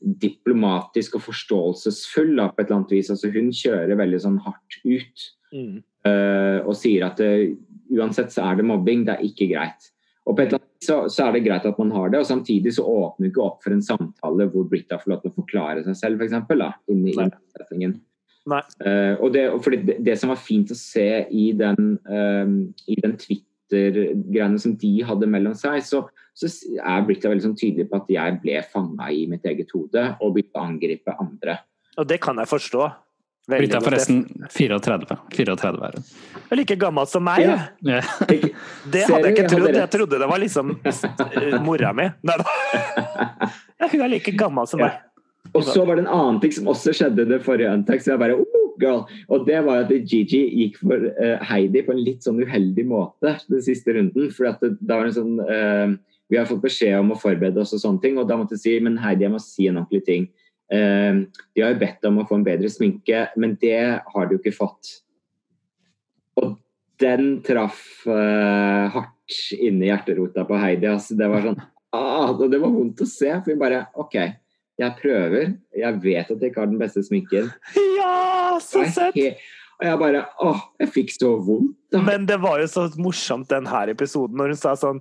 diplomatisk 0.00 1.18
og 1.18 1.26
forståelsesfull 1.26 2.36
da, 2.38 2.48
på 2.48 2.62
et 2.62 2.68
eller 2.68 2.78
annet 2.80 2.94
vis. 2.96 3.10
Altså, 3.12 3.32
hun 3.34 3.50
kjører 3.56 3.98
veldig 3.98 4.20
sånn 4.24 4.40
hardt 4.46 4.78
ut 4.86 5.30
Mm. 5.52 5.82
uh, 6.08 6.64
og 6.64 6.76
sier 6.80 7.04
at 7.06 7.18
det, 7.20 7.58
uansett 7.92 8.32
så 8.32 8.46
er 8.48 8.60
det 8.60 8.64
mobbing, 8.68 9.04
det 9.04 9.18
er 9.18 9.26
ikke 9.26 9.50
greit. 9.50 9.90
Og 10.24 10.36
på 10.36 10.44
et 10.44 10.52
eller 10.52 10.62
annet 10.62 10.80
vis 10.80 10.88
så, 10.88 10.96
så 11.12 11.26
er 11.26 11.36
det 11.36 11.42
greit 11.44 11.66
at 11.68 11.80
man 11.82 11.92
har 11.94 12.12
det, 12.12 12.22
og 12.22 12.28
samtidig 12.28 12.72
så 12.76 12.86
åpner 12.88 13.26
det 13.26 13.32
ikke 13.32 13.44
opp 13.44 13.60
for 13.64 13.74
en 13.74 13.84
samtale 13.84 14.48
hvor 14.52 14.64
Britta 14.70 14.98
får 15.02 15.12
lov 15.12 15.20
til 15.22 15.32
å 15.32 15.36
forklare 15.42 15.84
seg 15.84 15.98
selv, 15.98 16.22
f.eks. 16.22 16.78
Inni 16.92 17.12
Nei. 18.48 18.62
Uh, 18.82 19.14
og 19.22 19.36
det, 19.36 19.44
og 19.52 19.60
fordi 19.62 19.82
det, 19.86 19.98
det 20.02 20.16
som 20.18 20.32
var 20.32 20.40
fint 20.40 20.72
å 20.72 20.78
se 20.78 21.06
i 21.30 21.50
den, 21.58 21.92
um, 22.08 22.56
i 22.90 22.96
den 22.98 23.14
Twitter-greiene 23.20 24.58
som 24.62 24.74
de 24.80 24.96
hadde 25.06 25.28
mellom 25.30 25.54
seg, 25.58 25.78
så, 25.86 26.06
så 26.34 26.48
er 26.80 27.06
Britta 27.06 27.30
veldig 27.30 27.44
sånn 27.44 27.58
tydelig 27.60 27.88
på 27.90 28.00
at 28.00 28.10
jeg 28.12 28.38
ble 28.42 28.60
fanga 28.72 29.10
i 29.12 29.26
mitt 29.30 29.44
eget 29.48 29.72
hode 29.76 30.04
og 30.18 30.34
begynte 30.36 30.58
å 30.58 30.66
angripe 30.66 31.14
andre. 31.20 31.58
Og 32.00 32.08
det 32.08 32.20
kan 32.24 32.40
jeg 32.40 32.48
forstå. 32.48 32.86
Veldig 33.50 33.74
er 33.74 33.82
forresten 33.82 34.18
34. 34.54 35.16
34 35.34 35.86
er 35.88 35.96
hun. 35.98 36.04
Like 36.54 36.76
gammel 36.78 37.08
som 37.10 37.24
meg. 37.26 37.42
Ja. 37.42 37.56
Ja. 37.82 38.00
Det 38.92 39.02
hadde 39.08 39.24
jeg 39.26 39.34
ikke 39.34 39.48
trodd. 39.50 39.74
Jeg 39.74 39.90
trodde 39.90 40.20
det 40.22 40.28
var 40.30 40.40
liksom 40.40 40.76
eh, 40.86 41.56
mora 41.64 41.90
mi. 41.96 42.06
Nei 42.22 42.36
da. 42.38 42.54
Hun 43.92 44.04
er 44.06 44.12
like 44.12 44.34
gammel 44.38 44.68
som 44.70 44.80
Ja. 44.84 44.92
meg. 44.92 45.08
Og 45.58 45.66
så 45.66 45.82
var 45.84 45.98
det 45.98 46.06
en 46.06 46.12
annen 46.14 46.38
ting 46.40 46.52
som 46.54 46.70
også 46.70 46.94
skjedde 46.96 47.26
det 47.28 47.42
forrige 47.44 47.72
Untax. 47.74 48.06
Jeg 48.08 48.20
bare, 48.22 48.38
oh, 48.38 48.62
girl. 48.80 49.02
Og 49.28 49.42
det 49.48 49.58
var 49.66 49.82
at 49.82 49.90
Gigi 49.90 50.40
gikk 50.62 50.78
for 50.80 51.10
eh, 51.10 51.42
Heidi 51.50 51.82
på 51.84 51.92
en 51.92 52.00
litt 52.06 52.22
sånn 52.24 52.38
uheldig 52.40 52.86
måte 52.88 53.34
den 53.50 53.64
siste 53.64 53.98
runden. 53.98 54.30
For 54.32 54.54
det, 54.62 54.76
da 54.80 55.00
var 55.00 55.10
det 55.10 55.16
sånn 55.18 55.34
eh, 55.42 55.98
Vi 56.32 56.38
har 56.40 56.48
fått 56.48 56.62
beskjed 56.64 56.96
om 56.96 57.12
å 57.12 57.18
forberede 57.20 57.60
oss 57.60 57.74
og 57.76 57.82
sånne 57.82 58.00
ting, 58.00 58.16
og 58.16 58.24
da 58.30 58.38
måtte 58.40 58.56
jeg 58.56 58.64
si 58.64 58.76
men 58.80 58.96
Heidi, 59.02 59.26
jeg 59.26 59.34
må 59.34 59.40
si 59.42 59.68
en 59.68 59.82
ordentlig 59.82 60.04
ting. 60.06 60.30
Eh, 60.72 61.22
de 61.52 61.64
har 61.64 61.74
jo 61.74 61.80
bedt 61.82 62.08
om 62.08 62.22
å 62.22 62.26
få 62.28 62.38
en 62.38 62.46
bedre 62.46 62.70
sminke, 62.72 63.26
men 63.36 63.58
det 63.60 63.80
har 64.00 64.32
jo 64.32 64.40
ikke 64.40 64.54
fått. 64.56 64.94
Og 66.40 66.54
den 67.02 67.34
traff 67.44 67.82
eh, 68.08 68.86
hardt 68.94 69.40
inni 69.58 69.90
hjerterota 69.90 70.46
på 70.48 70.56
Heidi. 70.60 70.88
Altså, 70.88 71.18
det 71.18 71.28
var 71.28 71.44
sånn 71.44 71.60
ah, 71.92 72.32
Det 72.40 72.60
var 72.62 72.72
vondt 72.72 73.02
å 73.04 73.08
se. 73.08 73.28
For 73.34 73.52
vi 73.52 73.60
bare 73.60 73.84
OK, 74.00 74.16
jeg 74.80 74.98
prøver. 75.00 75.56
Jeg 75.76 75.98
vet 76.04 76.30
at 76.30 76.38
jeg 76.38 76.52
ikke 76.52 76.64
har 76.64 76.70
den 76.70 76.80
beste 76.80 77.04
sminken. 77.04 77.50
Ja, 77.98 78.56
så 78.62 78.86
søtt! 78.88 79.18
Og 79.82 79.88
jeg 79.88 79.98
bare 79.98 80.22
Åh, 80.44 80.64
jeg 80.78 80.90
fikk 80.94 81.12
så 81.16 81.32
vondt. 81.42 81.76
Men 82.06 82.26
det 82.28 82.38
var 82.42 82.60
jo 82.62 82.68
så 82.70 82.86
morsomt 83.02 83.50
den 83.50 83.66
her 83.66 83.90
episoden 83.90 84.38
når 84.38 84.54
hun 84.54 84.60
sa 84.60 84.76
sånn 84.78 85.00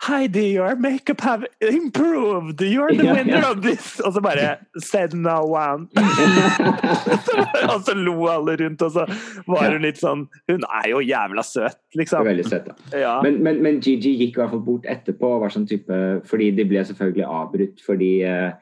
Heidi, 0.00 0.54
your 0.54 0.76
makeup 0.76 1.20
have 1.20 1.44
improved! 1.60 2.60
You're 2.60 2.94
the 2.94 3.12
winner 3.12 3.42
of 3.50 3.62
this! 3.62 4.00
Og 4.00 4.12
så 4.14 4.20
bare 4.20 4.58
Said 4.78 5.14
no 5.14 5.42
one. 5.42 5.88
og 7.72 7.82
så 7.82 7.94
lo 7.94 8.14
alle 8.30 8.54
rundt, 8.60 8.82
og 8.82 8.92
så 8.94 9.06
var 9.50 9.72
hun 9.72 9.82
litt 9.82 9.98
sånn 9.98 10.28
Hun 10.50 10.66
er 10.80 10.86
jo 10.92 11.02
jævla 11.02 11.42
søt, 11.42 11.80
liksom. 11.98 12.22
veldig 12.28 12.46
søt, 12.46 12.68
da. 12.70 12.76
Ja. 12.94 13.16
Men, 13.26 13.40
men, 13.42 13.58
men 13.64 13.80
Gigi 13.82 14.14
gikk 14.20 14.38
i 14.38 14.42
hvert 14.42 14.54
fall 14.54 14.62
bort 14.68 14.86
etterpå, 14.86 15.32
var 15.42 15.52
sånn 15.54 15.66
type, 15.68 15.98
fordi 16.30 16.52
de 16.54 16.66
ble 16.70 16.84
selvfølgelig 16.86 17.26
avbrutt 17.26 17.82
fordi 17.84 18.12
eh, 18.28 18.52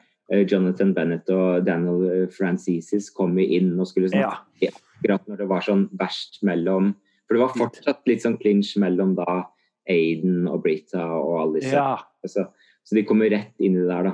Jonathan 0.49 0.95
Bennett 0.95 1.29
og 1.33 1.67
Daniel 1.67 2.07
eh, 2.09 2.23
Francesis 2.33 3.11
kom 3.13 3.37
inn 3.43 3.75
og 3.77 3.91
skulle 3.91 4.09
snakke 4.09 4.65
ja. 4.65 4.73
akkurat 4.73 5.29
når 5.29 5.43
det 5.43 5.47
var 5.53 5.69
sånn 5.69 5.85
verst 6.01 6.41
mellom 6.47 6.95
For 7.27 7.37
det 7.37 7.43
var 7.45 7.55
fortsatt 7.61 8.09
litt 8.09 8.25
sånn 8.25 8.39
clinch 8.41 8.73
mellom 8.81 9.13
da 9.19 9.43
Aiden 9.89 10.47
og 10.51 10.61
Brita 10.63 11.03
og 11.17 11.39
alle 11.41 11.59
disse. 11.61 11.73
ja. 11.75 11.97
Altså, 12.23 12.47
så 12.83 12.95
de 12.95 13.03
kommer 13.07 13.29
rett 13.31 13.53
inn 13.63 13.75
i 13.77 13.79
det 13.83 13.87
der, 13.89 14.03
da. 14.09 14.13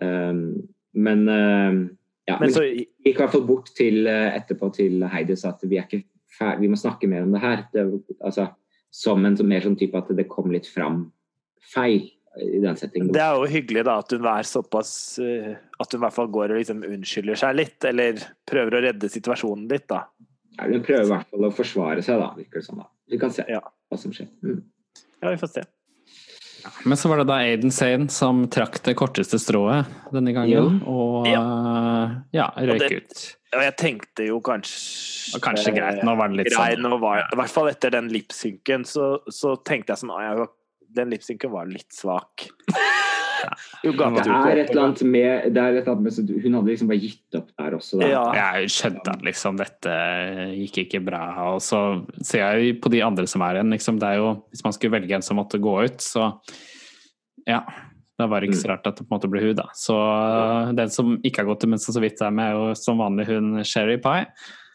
Um, 0.00 0.68
men 0.94 1.28
uh, 1.28 1.88
ja, 2.26 2.38
Men 2.40 2.46
men 2.48 2.52
så 2.54 2.62
gikk 2.64 3.10
i 3.10 3.12
hvert 3.18 3.32
fall 3.34 3.44
bort 3.46 3.68
til 3.76 4.06
eh, 4.08 4.30
etterpå 4.38 4.70
til 4.72 5.02
Heidi 5.12 5.34
og 5.34 5.38
sa 5.42 5.50
at 5.52 5.64
vi 5.68 5.76
er 5.76 5.84
ikke 5.84 6.04
ferdig, 6.38 6.62
vi 6.64 6.70
må 6.72 6.78
snakke 6.80 7.08
mer 7.10 7.26
om 7.26 7.32
det 7.34 7.42
her. 7.42 7.64
Det, 7.74 7.84
altså, 8.24 8.46
som 8.94 9.24
en 9.28 9.36
sånn- 9.36 9.50
mer 9.50 9.60
sånn 9.66 9.76
type 9.76 9.98
at 9.98 10.08
det 10.16 10.24
kom 10.32 10.48
litt 10.54 10.66
fram 10.70 11.10
feil 11.74 12.06
i 12.40 12.58
den 12.64 12.76
settingen. 12.80 13.12
Det 13.12 13.20
er 13.22 13.36
jo 13.36 13.50
hyggelig 13.52 13.84
da 13.86 13.98
at 14.00 14.10
hun 14.16 14.24
er 14.26 14.42
såpass 14.48 14.94
eh, 15.22 15.52
At 15.78 15.92
hun 15.92 16.00
i 16.00 16.04
hvert 16.06 16.16
fall 16.16 16.32
går 16.34 16.54
og 16.54 16.58
liksom 16.62 16.80
unnskylder 16.88 17.38
seg 17.38 17.56
litt, 17.60 17.84
eller 17.84 18.18
prøver 18.48 18.78
å 18.78 18.82
redde 18.88 19.10
situasjonen 19.12 19.68
litt, 19.70 19.86
da. 19.92 20.06
Ja, 20.56 20.66
Hun 20.70 20.82
prøver 20.86 21.04
i 21.04 21.12
hvert 21.12 21.28
fall 21.30 21.48
å 21.48 21.52
forsvare 21.54 22.02
seg, 22.02 22.18
da, 22.24 22.32
virker 22.38 22.60
det 22.62 22.66
som. 22.70 22.78
da. 22.80 22.88
Vi 23.10 23.18
kan 23.20 23.30
se 23.36 23.44
Ja. 23.48 23.60
hva 23.90 23.98
som 24.00 24.12
skjer. 24.16 24.28
Mm. 24.42 24.62
Ja, 25.24 25.30
vi 25.32 25.40
får 25.40 25.50
se. 25.54 25.62
Men 26.84 26.96
så 27.00 27.08
var 27.08 27.20
det 27.20 27.26
da 27.28 27.38
Aiden 27.44 27.72
Sane 27.72 28.08
som 28.12 28.44
trakk 28.52 28.78
det 28.84 28.94
korteste 28.96 29.38
strået 29.40 29.88
denne 30.12 30.32
gangen, 30.36 30.78
og 30.88 31.26
ja, 31.28 32.46
røyk 32.56 32.84
det- 32.88 33.00
ut. 33.02 33.24
Og 33.54 33.62
jeg 33.62 33.74
tenkte 33.78 34.24
jo 34.26 34.40
kanskje 34.42 35.36
Og 35.36 35.42
kanskje 35.44 35.72
greit, 35.76 36.00
nå 36.02 36.16
var 36.18 36.28
det 36.28 36.40
litt 36.40 36.48
Greit, 36.50 36.80
sånn 36.80 37.00
var, 37.00 37.20
I 37.32 37.36
hvert 37.38 37.52
fall 37.52 37.68
etter 37.70 37.92
den 37.94 38.08
lipsynken, 38.10 38.82
så, 38.84 39.20
så 39.30 39.54
tenkte 39.62 39.94
jeg 39.94 40.02
sånn 40.02 40.48
Den 40.94 41.10
lipsynken 41.10 41.52
var 41.52 41.66
litt 41.70 41.94
svak. 41.94 42.48
Det 43.82 43.92
er 43.92 44.60
et 44.62 44.70
eller 44.72 44.82
annet 44.84 45.02
med, 45.06 45.48
det 45.54 45.62
er 45.62 45.78
et 45.78 45.80
eller 45.82 45.92
annet 45.94 46.04
med 46.06 46.16
så 46.16 46.24
Hun 46.28 46.58
hadde 46.58 46.70
liksom 46.72 46.90
bare 46.90 47.02
gitt 47.02 47.38
opp 47.38 47.48
der 47.58 47.76
også, 47.78 48.00
da. 48.00 48.10
Ja. 48.10 48.24
Jeg 48.38 48.74
skjønte 48.74 49.14
at 49.14 49.24
liksom 49.26 49.58
dette 49.60 49.96
gikk 50.58 50.78
ikke 50.84 51.02
bra. 51.06 51.22
Og 51.52 51.62
så 51.64 51.80
ser 52.24 52.44
jeg 52.58 52.78
på 52.84 52.92
de 52.94 53.02
andre 53.06 53.26
som 53.30 53.44
er 53.46 53.60
igjen. 53.60 53.74
Liksom, 53.74 53.98
det 54.02 54.12
er 54.12 54.22
jo, 54.22 54.30
hvis 54.54 54.64
man 54.66 54.76
skulle 54.76 54.96
velge 54.98 55.18
en 55.18 55.26
som 55.26 55.40
måtte 55.40 55.60
gå 55.62 55.76
ut, 55.84 56.00
så 56.04 56.32
ja. 57.48 57.62
Da 58.14 58.28
var 58.30 58.40
det 58.40 58.52
ikke 58.52 58.60
så 58.60 58.68
rart 58.70 58.84
at 58.86 59.00
det 59.00 59.08
på 59.08 59.10
en 59.10 59.16
måte 59.16 59.28
ble 59.30 59.40
hun, 59.42 59.56
da. 59.58 59.66
Så 59.74 59.94
den 60.78 60.92
som 60.94 61.16
ikke 61.26 61.42
har 61.42 61.48
gått 61.50 61.64
ut, 61.66 61.72
men 61.72 61.82
som 61.82 61.96
så 61.96 62.02
vidt 62.04 62.22
er 62.22 62.30
med, 62.34 62.52
er 62.52 62.60
jo 62.60 62.76
som 62.78 63.00
vanlig 63.02 63.26
hun 63.32 63.56
Sherry 63.66 63.96
Pie. 64.02 64.28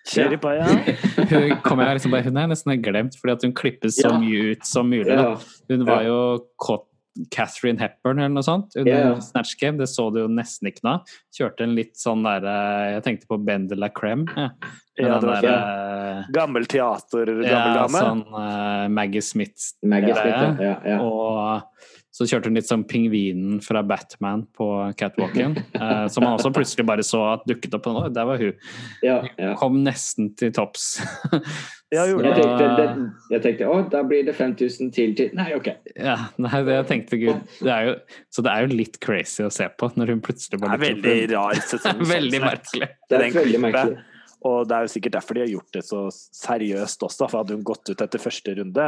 Cherry 0.09 0.37
pie, 0.41 0.57
ja. 0.57 0.67
Hun, 1.29 1.57
kommer 1.61 1.85
jeg 1.89 1.99
liksom 1.99 2.13
bare, 2.15 2.25
hun 2.25 2.37
er 2.39 2.47
nesten 2.49 2.81
glemt, 2.81 3.17
fordi 3.19 3.33
at 3.35 3.43
hun 3.45 3.53
klippes 3.53 3.99
så 3.99 4.09
Ja. 4.09 4.17
mye 4.17 4.53
ut 4.55 4.65
som 4.65 4.89
mulig. 4.89 5.05
Da. 5.11 5.35
Hun 5.69 5.85
var 5.85 6.05
jo 6.07 6.19
caught 6.57 6.87
Catherine 7.33 7.81
Hepburn 7.81 8.21
eller 8.21 8.35
noe 8.37 8.45
sånt 8.45 8.75
under 8.79 8.91
yeah. 8.91 9.19
Snatch 9.23 9.57
Game. 9.59 9.77
Det 9.79 9.89
så 9.91 10.09
du 10.13 10.21
jo 10.21 10.27
nesten 10.31 10.71
ikke 10.71 10.85
nå. 10.87 10.95
Kjørte 11.35 11.65
en 11.65 11.75
litt 11.77 11.97
sånn 11.99 12.23
derre 12.25 12.55
Jeg 12.95 13.05
tenkte 13.07 13.29
på 13.31 13.39
Ben 13.43 13.67
de 13.69 13.77
la 13.79 13.91
Creme. 13.93 14.29
Ja. 14.35 14.51
Ja, 14.99 15.13
den 15.15 15.21
det 15.21 15.29
var 15.29 15.45
derre 15.45 16.25
Gammel 16.35 16.65
teater, 16.67 17.29
gammel 17.31 17.47
ja, 17.47 17.61
dame. 17.77 18.01
sånn 18.03 18.23
uh, 18.33 18.87
Maggie 18.91 19.23
Smith 19.23 19.69
Maggie 19.87 20.15
Smith, 20.17 20.59
ja. 20.65 20.73
ja. 20.83 20.97
og 20.99 21.98
så 22.19 22.27
kjørte 22.27 22.51
hun 22.51 22.59
litt 22.59 22.67
sånn 22.67 22.83
pingvinen 22.83 23.61
fra 23.63 23.79
Batman 23.87 24.43
på 24.55 24.67
catwalken. 24.99 25.55
eh, 25.79 26.05
som 26.11 26.25
man 26.25 26.35
også 26.35 26.51
plutselig 26.51 26.83
bare 26.89 27.05
så 27.07 27.21
at 27.37 27.45
dukket 27.47 27.77
opp. 27.77 27.87
Og, 27.87 28.09
der 28.15 28.27
var 28.27 28.41
hun. 28.41 28.57
ja, 29.05 29.21
ja. 29.39 29.53
Kom 29.59 29.79
nesten 29.85 30.33
til 30.39 30.51
topps. 30.55 30.97
Ja, 31.89 32.03
jeg, 32.05 32.19
Jeg 32.21 32.35
tenkte, 32.37 32.65
det, 32.77 33.05
jeg 33.33 33.41
tenkte 33.41 33.69
å, 33.71 33.77
da 33.89 34.03
blir 34.05 34.27
det 34.27 34.35
5000 34.37 34.91
til 34.93 35.15
til 35.17 35.31
Nei, 35.33 35.47
OK. 35.57 35.71
Ja, 35.97 36.27
nei, 36.37 36.59
det 36.67 36.75
jeg 36.75 36.85
tenkte 36.91 37.17
gud 37.17 37.55
det 37.65 37.71
er 37.73 37.87
jo, 37.87 37.95
Så 38.29 38.43
det 38.45 38.51
er 38.53 38.67
jo 38.67 38.77
litt 38.77 38.99
crazy 39.01 39.41
å 39.41 39.49
se 39.53 39.65
på 39.73 39.89
når 39.97 40.13
hun 40.13 40.21
plutselig 40.21 40.59
bare 40.61 40.77
Det 40.77 40.91
er 40.91 40.99
veldig 40.99 41.31
rar 41.33 41.57
sesong. 41.57 42.03
Veldig 42.13 42.37
sånn 42.37 42.45
merkelig. 42.45 42.91
Det 43.09 43.17
er 43.17 43.25
Den 43.25 43.37
veldig 43.39 43.61
merkelig. 43.65 44.03
Og 44.49 44.59
det 44.69 44.75
er 44.75 44.85
jo 44.85 44.91
sikkert 44.93 45.15
derfor 45.17 45.35
de 45.39 45.43
har 45.43 45.51
gjort 45.51 45.79
det 45.79 45.81
så 45.87 46.03
seriøst 46.13 47.07
også, 47.09 47.25
for 47.25 47.41
hadde 47.41 47.57
hun 47.57 47.65
gått 47.67 47.89
ut 47.89 48.05
etter 48.05 48.21
første 48.21 48.53
runde, 48.61 48.85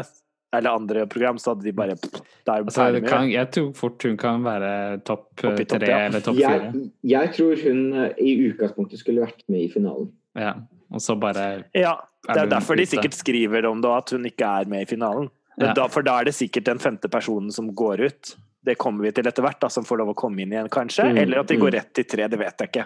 eller 0.51 0.69
andre 0.69 1.05
program, 1.07 1.39
så 1.39 1.53
hadde 1.53 1.63
de 1.63 1.73
bare 1.75 1.95
er 1.95 1.97
hun 1.97 2.67
Altså, 2.67 2.91
det 2.91 3.03
kan, 3.07 3.29
jeg 3.31 3.47
tror 3.55 3.71
fort 3.77 4.03
hun 4.03 4.17
kan 4.19 4.43
være 4.43 4.99
topp 5.07 5.29
tre 5.39 5.79
ja. 5.87 5.99
eller 6.07 6.23
topp 6.25 6.39
fire. 6.39 6.71
jeg 7.07 7.33
tror 7.37 7.63
hun 7.63 7.81
eh, 7.93 8.19
i 8.19 8.35
utgangspunktet 8.49 8.99
skulle 8.99 9.23
vært 9.23 9.45
med 9.47 9.65
i 9.65 9.69
finalen. 9.71 10.11
Ja. 10.35 10.55
Og 10.91 11.03
så 11.03 11.15
bare 11.15 11.63
Ja, 11.73 11.95
det 12.27 12.35
er 12.35 12.45
er 12.45 12.51
derfor 12.51 12.75
de 12.75 12.85
sikkert 12.85 13.15
skriver 13.15 13.65
om 13.69 13.81
det, 13.81 13.91
at 13.91 14.11
hun 14.11 14.27
ikke 14.27 14.49
er 14.61 14.67
med 14.67 14.83
i 14.83 14.89
finalen. 14.89 15.29
Ja. 15.57 15.73
da, 15.75 15.87
for 15.91 16.03
da 16.03 16.19
er 16.19 16.29
det 16.29 16.35
sikkert 16.35 16.65
den 16.65 16.79
femte 16.79 17.09
personen 17.11 17.51
som 17.51 17.69
går 17.75 18.01
ut. 18.07 18.35
Det 18.65 18.77
kommer 18.77 19.07
vi 19.07 19.11
til 19.15 19.27
etter 19.27 19.43
hvert, 19.43 19.59
da, 19.61 19.69
som 19.73 19.85
får 19.85 20.01
lov 20.03 20.11
å 20.13 20.17
komme 20.17 20.43
inn 20.43 20.53
igjen, 20.53 20.69
kanskje. 20.71 21.07
Mm, 21.09 21.17
Eller 21.23 21.41
at 21.41 21.49
de 21.49 21.57
går 21.57 21.71
mm. 21.71 21.75
rett 21.79 21.91
til 21.97 22.05
tre, 22.05 22.27
det 22.29 22.39
vet 22.39 22.61
jeg 22.61 22.71
ikke. 22.71 22.85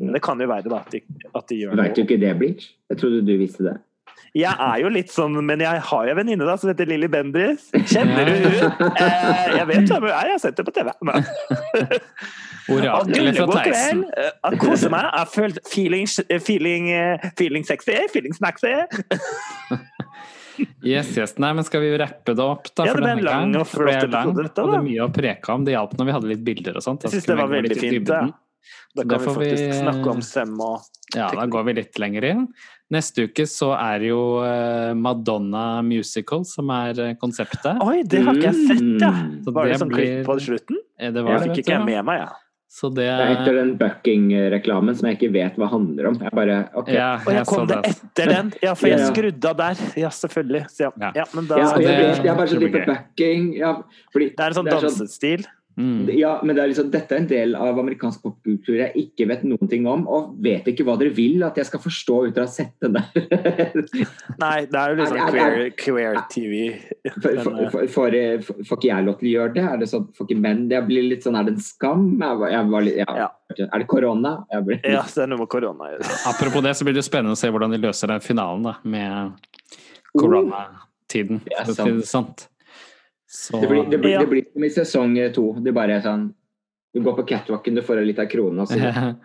Men 0.00 0.16
det 0.16 0.22
kan 0.24 0.40
jo 0.40 0.48
være 0.48 0.72
da, 0.72 0.80
at 0.80 0.94
de, 0.94 1.02
at 1.28 1.50
de 1.50 1.58
gjør 1.60 1.76
Vet 1.80 1.98
du 1.98 2.02
ikke 2.06 2.20
det, 2.22 2.32
Bleach? 2.40 2.70
Jeg 2.90 3.02
trodde 3.02 3.20
du 3.26 3.34
visste 3.40 3.66
det. 3.66 3.76
Jeg 4.34 4.54
er 4.54 4.76
jo 4.84 4.88
litt 4.94 5.10
sånn, 5.10 5.34
men 5.42 5.58
jeg 5.64 5.80
har 5.88 6.04
jo 6.06 6.12
en 6.12 6.18
venninne 6.20 6.46
da, 6.46 6.54
som 6.60 6.70
heter 6.70 6.86
Lilly 6.86 7.08
Bendriss. 7.10 7.64
Kjenner 7.90 8.28
du 8.28 8.34
hun? 8.46 8.84
Eh, 8.94 9.56
jeg 9.56 9.66
vet 9.72 9.88
hvem 9.90 10.04
hun 10.06 10.10
er, 10.12 10.28
jeg 10.30 10.36
har 10.36 10.42
sett 10.44 10.56
det 10.60 10.66
på 10.68 10.74
TV. 10.76 10.92
Men. 11.02 11.26
Orakelet 12.70 13.40
fra 13.40 13.64
Theisen. 13.64 14.04
Eh, 14.14 14.30
Jeg 14.50 14.60
koser 14.62 14.92
meg. 14.94 15.08
Jeg 15.16 15.32
føler 15.34 15.58
feeling, 15.72 16.06
feeling, 16.46 16.90
eh, 16.94 17.30
feeling 17.40 17.66
sexy, 17.66 17.96
feeling 18.14 18.36
snacksy. 18.38 18.74
Yes, 20.84 21.08
yes. 21.16 21.32
Nei, 21.40 21.54
men 21.56 21.64
skal 21.64 21.80
vi 21.80 21.90
rappe 21.96 22.34
det 22.36 22.44
opp, 22.44 22.66
da? 22.76 22.84
Ja, 22.84 22.92
det 22.92 23.00
ble 23.00 23.12
en 23.14 23.22
lang 23.24 23.54
og 23.56 23.64
flott 23.70 24.02
episode, 24.02 24.42
dette, 24.44 24.60
Og 24.60 24.74
det 24.74 24.76
er 24.76 24.84
mye 24.84 25.06
å 25.06 25.12
preke 25.14 25.54
om. 25.54 25.62
Det 25.64 25.72
hjalp 25.72 25.94
når 25.96 26.08
vi 26.10 26.14
hadde 26.16 26.28
litt 26.34 26.42
bilder 26.44 26.76
og 26.76 26.84
sånt. 26.84 27.06
Jeg 27.06 27.14
syns 27.14 27.28
det 27.30 27.36
var 27.38 27.48
veldig 27.48 27.78
fint. 27.80 28.10
Da. 28.10 28.18
Da 28.98 29.06
kan 29.08 29.22
vi 29.22 29.30
faktisk 29.30 29.62
vi- 29.70 29.78
snakke 29.78 30.10
om 30.12 30.20
søm 30.26 30.60
og 30.60 30.82
Ja, 31.16 31.30
da 31.34 31.46
går 31.46 31.64
vi 31.66 31.72
litt 31.80 31.98
lenger 31.98 32.24
inn. 32.24 32.44
Neste 32.90 33.24
uke 33.28 33.46
så 33.46 33.70
er 33.78 34.02
jo 34.08 34.20
eh, 34.42 34.92
Madonna 34.98 35.80
Musical 35.86 36.44
som 36.44 36.70
er 36.74 36.98
eh, 36.98 37.14
konseptet. 37.20 37.78
Oi, 37.82 38.02
det 38.02 38.22
har 38.26 38.34
ikke 38.34 38.50
jeg 38.52 38.68
sett, 38.68 39.00
ja! 39.00 39.10
Mm. 39.14 39.34
Så 39.46 39.52
Var 39.54 39.64
det 39.66 39.72
det 39.72 39.80
sånn 39.80 39.88
blir- 39.94 40.06
klipp 40.14 40.26
på 40.26 40.38
slutten? 40.42 40.76
Det 41.00 41.22
var 41.24 41.30
jeg 41.38 41.48
fikk 41.48 41.58
ikke 41.64 41.76
jeg 41.78 41.84
med 41.86 42.04
meg, 42.10 42.20
jeg. 42.24 42.32
Så 42.70 42.86
det 42.94 43.02
Det 43.02 43.22
er 43.26 43.30
etter 43.34 43.54
den 43.58 43.70
Bucking-reklamen 43.80 44.94
som 44.94 45.08
jeg 45.08 45.16
ikke 45.18 45.32
vet 45.34 45.56
hva 45.58 45.66
handler 45.72 46.06
om. 46.10 46.18
Jeg 46.22 46.30
bare, 46.38 46.58
ok. 46.78 46.88
Ja, 46.94 47.08
Og 47.18 47.26
jeg 47.32 47.34
jeg 47.40 47.46
så 47.46 47.54
kom 47.56 47.66
det 47.66 47.78
etter 47.90 48.26
den! 48.30 48.52
Ja, 48.62 48.74
for 48.74 48.86
jeg 48.88 48.98
Ja. 49.00 49.08
skrudde 49.10 49.44
av 49.50 49.56
der. 49.58 49.76
Ja, 49.98 50.08
selvfølgelig. 50.08 50.62
Så 50.70 50.78
ja, 50.86 50.90
Ja. 51.00 51.10
ja, 51.16 51.24
men 51.34 51.46
da 51.46 51.58
Ja, 51.58 51.64
Så 51.66 51.80
jeg, 51.82 51.98
jeg 52.22 52.26
er 52.26 52.34
bare 52.36 52.46
så 52.46 52.58
litt 52.60 52.72
på 52.72 52.86
bucking. 52.86 53.54
Ja, 53.58 53.72
fordi, 54.12 54.28
Det 54.36 54.40
er 54.40 54.46
en 54.46 54.54
sånn 54.54 54.70
dansestil. 54.70 54.90
Sånn 54.90 54.98
dansestil. 55.06 55.46
Mm. 55.78 56.10
Ja, 56.18 56.40
men 56.44 56.56
det 56.56 56.62
er 56.64 56.68
liksom, 56.72 56.88
dette 56.92 57.14
er 57.14 57.20
en 57.22 57.28
del 57.30 57.54
av 57.56 57.78
amerikansk 57.80 58.20
popkultur 58.24 58.74
jeg 58.80 58.90
ikke 59.00 59.26
vet 59.30 59.44
noen 59.48 59.68
ting 59.70 59.86
om, 59.88 60.02
og 60.10 60.34
vet 60.42 60.66
ikke 60.68 60.84
hva 60.84 60.96
dere 61.00 61.14
vil 61.16 61.44
at 61.46 61.56
jeg 61.56 61.68
skal 61.70 61.80
forstå 61.80 62.16
ut 62.26 62.40
av 62.40 62.42
å 62.42 62.48
ha 62.48 62.52
sett 62.52 62.74
den 62.82 62.98
der. 62.98 63.06
Nei, 64.42 64.66
det 64.66 64.80
er 64.82 64.92
jo 64.92 64.98
liksom 65.00 65.20
Er- 65.20 65.24
er- 65.24 65.30
queer, 65.30 65.70
queer 65.80 66.20
TV. 66.34 66.60
Eh, 67.06 67.86
for, 67.88 67.88
får 67.94 68.16
ikke 68.18 68.90
jeg 68.90 69.06
lov 69.06 69.16
til 69.22 69.30
å 69.30 69.32
gjøre 69.36 69.54
det? 69.56 69.64
Er 69.70 69.80
det 69.84 69.88
sånn, 69.92 70.08
får 70.18 70.28
ikke 70.28 70.40
menn 70.42 70.66
det? 70.72 70.82
blir 70.90 71.06
litt 71.06 71.24
sånn, 71.24 71.38
er 71.38 71.48
det 71.48 71.54
en 71.56 71.64
skam? 71.64 72.04
Jeg, 72.20 72.40
var- 72.42 72.50
jeg 72.56 72.70
var 72.74 72.86
litt, 72.88 73.00
ja. 73.00 73.16
Ja. 73.24 73.30
Er 73.66 73.78
det 73.82 73.86
korona? 73.90 74.34
Blir, 74.66 74.80
Ja, 74.84 75.02
det 75.06 75.22
er 75.24 75.30
noe 75.32 75.38
med 75.44 75.48
korona. 75.50 75.90
Apropos 76.30 76.62
det, 76.66 76.74
så 76.78 76.84
blir 76.86 76.94
det 76.98 77.06
spennende 77.06 77.38
å 77.38 77.40
se 77.40 77.48
hvordan 77.50 77.72
de 77.74 77.80
løser 77.82 78.12
den 78.12 78.20
finalen 78.24 78.62
da, 78.68 78.76
med 78.84 79.32
koronatiden. 80.18 81.40
Det 81.46 81.56
er 81.58 81.72
sant. 81.72 81.86
Det 81.88 81.96
er 82.04 82.06
sant. 82.08 82.46
Så 83.30 83.60
Det 83.62 83.68
blir, 83.70 83.84
det, 83.90 83.98
blir, 84.02 84.10
Ja. 84.16 84.20
det 84.24 84.30
blir 84.32 84.44
som 84.52 84.64
i 84.66 84.70
sesong 84.74 85.12
to. 85.34 85.44
Det 85.62 85.70
er 85.70 85.76
bare 85.76 86.00
sånn 86.02 86.24
Du 86.94 86.98
går 87.06 87.14
på 87.20 87.26
catwalken, 87.30 87.76
du 87.78 87.82
får 87.86 88.00
en 88.02 88.08
liten 88.08 88.26
krone, 88.28 88.64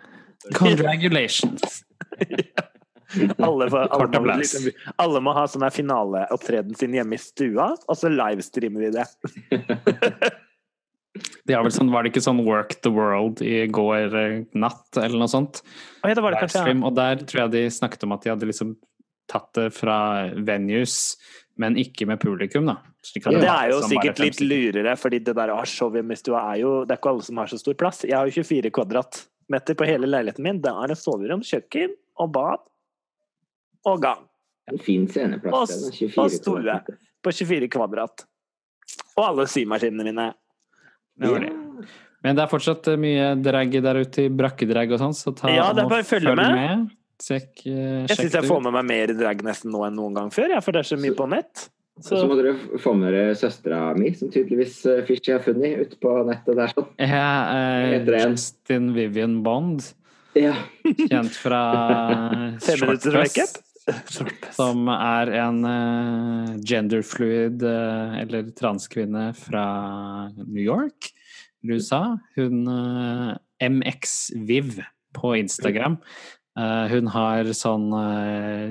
Congratulations. 0.54 1.82
Alle, 3.38 3.68
får- 3.70 3.88
alle, 3.94 4.20
må, 4.20 4.34
liksom, 4.36 4.66
alle 5.00 5.20
må 5.22 5.32
ha 5.32 5.44
sånn 5.48 5.62
her 5.64 5.70
finaleopptreden 5.72 6.74
sin 6.76 6.94
hjemme 6.94 7.14
i 7.16 7.20
stua, 7.22 7.68
og 7.88 7.96
så 7.96 8.10
livestreamer 8.12 8.82
vi 8.82 8.90
det. 8.98 9.06
De 11.46 11.54
har 11.54 11.62
vel 11.64 11.72
sånn, 11.72 11.88
var 11.94 12.04
det 12.04 12.10
ikke 12.12 12.20
sånn 12.26 12.42
Work 12.44 12.74
the 12.84 12.90
World 12.92 13.40
i 13.46 13.62
går 13.72 14.16
eh, 14.20 14.34
natt, 14.58 14.90
eller 14.98 15.16
noe 15.22 15.30
sånt? 15.32 15.62
Oh, 16.02 16.10
ja, 16.10 16.16
det 16.18 16.24
var 16.26 16.34
det 16.34 16.42
kanskje. 16.42 16.64
Ja. 16.66 16.74
Og 16.84 16.96
der 16.98 17.22
tror 17.22 17.44
jeg 17.46 17.54
de 17.54 17.62
snakket 17.72 18.04
om 18.04 18.12
at 18.18 18.26
de 18.26 18.32
hadde 18.34 18.48
liksom 18.50 18.74
tatt 19.30 19.48
det 19.56 19.70
fra 19.74 19.96
venues, 20.36 21.14
men 21.56 21.76
ikke 21.80 22.06
med 22.08 22.20
publikum, 22.20 22.66
da. 22.68 22.76
At 23.00 23.30
Det 23.32 23.48
er 23.48 23.70
jo 23.70 23.80
sikkert 23.88 24.20
litt 24.20 24.40
lurere, 24.44 24.96
fordi 24.98 25.22
det 25.24 25.34
der 25.38 25.52
å 25.54 25.56
ha 25.60 25.64
show 25.64 25.90
hjemme 25.94 26.12
i 26.12 26.20
stua 26.20 26.42
er 26.52 26.60
jo 26.60 26.84
Det 26.84 26.96
er 26.96 27.00
ikke 27.00 27.12
alle 27.14 27.22
som 27.22 27.36
har 27.40 27.46
så 27.46 27.58
stor 27.60 27.74
plass. 27.74 28.02
Jeg 28.04 28.16
har 28.16 28.26
jo 28.28 28.42
24 28.42 28.70
kvadratmeter 28.76 29.78
på 29.78 29.88
hele 29.88 30.10
leiligheten 30.10 30.42
min. 30.44 30.60
Det 30.60 30.72
er 30.72 30.92
et 30.92 31.00
soverom, 31.00 31.44
kjøkken 31.46 31.94
og 32.20 32.32
bad 32.32 32.64
og 33.86 34.00
gang. 34.02 34.24
En 34.68 34.78
fin 34.82 35.06
sceneplass. 35.08 35.54
Og- 35.54 35.90
det 35.90 35.94
24 35.94 36.24
og 36.24 36.30
stue. 36.30 36.80
På 37.22 37.32
24 37.32 37.68
kvadrat. 37.68 38.26
Og 39.16 39.24
alle 39.24 39.46
symaskinene 39.46 40.04
mine. 40.04 40.34
Det 41.18 41.30
var 41.30 41.40
det. 41.40 41.52
Men 42.22 42.36
det 42.36 42.42
er 42.42 42.50
fortsatt 42.50 42.88
eh, 42.88 42.96
mye 43.00 43.34
drag 43.40 43.70
der 43.82 44.00
ute 44.02 44.24
i 44.26 44.28
brakkedrag 44.28 44.92
og 44.92 44.98
sånn, 44.98 45.14
så 45.14 45.34
ta 45.36 45.48
Ja, 45.48 45.72
det 45.72 45.84
er 45.84 45.88
bare 45.88 46.06
følg 46.06 46.34
med. 46.36 46.90
Sjekk, 47.22 47.62
eh, 47.66 48.04
Jeg 48.10 48.16
syns 48.18 48.34
jeg 48.36 48.48
får 48.48 48.60
med 48.66 48.74
meg 48.76 48.84
mer 48.90 49.12
drag 49.16 49.40
nesten 49.46 49.72
nå 49.72 49.86
enn 49.86 49.96
noen 49.96 50.14
gang 50.18 50.30
før, 50.34 50.52
ja, 50.56 50.60
for 50.64 50.76
det 50.76 50.84
er 50.84 50.90
så 50.90 50.98
mye 51.00 51.16
på 51.16 51.28
nett. 51.32 51.68
Så 51.96 52.18
Så 52.20 52.26
må 52.28 52.36
dere 52.36 52.52
få 52.82 52.92
med 52.92 53.08
dere 53.14 53.32
søstera 53.40 53.94
mi, 53.96 54.10
som 54.12 54.28
tydeligvis 54.28 54.82
uh, 54.84 54.98
Fishy 55.08 55.32
har 55.32 55.40
funnet 55.40 55.78
ute 55.80 55.96
på 56.02 56.12
nettet 56.28 56.58
der. 56.58 56.74
sånn. 56.76 56.90
Ja, 57.00 57.30
eh, 57.56 58.10
Justin 58.28 58.90
Vivian 58.92 59.38
Bond, 59.46 59.94
Ja. 60.36 60.52
kjent 60.84 61.32
fra 61.40 61.62
Shortpress. 62.60 63.56
Som 64.52 64.88
er 64.92 65.30
en 65.40 65.62
uh, 65.64 66.56
genderfluid 66.60 67.62
uh, 67.62 68.16
eller 68.20 68.50
transkvinne 68.58 69.30
fra 69.38 69.64
New 70.36 70.60
York, 70.62 71.12
USA. 71.64 72.18
Hun 72.36 72.66
uh, 72.68 73.36
MXViv 73.62 74.82
på 75.16 75.32
Instagram. 75.38 75.96
Eh, 76.56 76.86
hun 76.94 77.08
har 77.12 77.50
sånn 77.56 77.90
eh, 77.98 78.70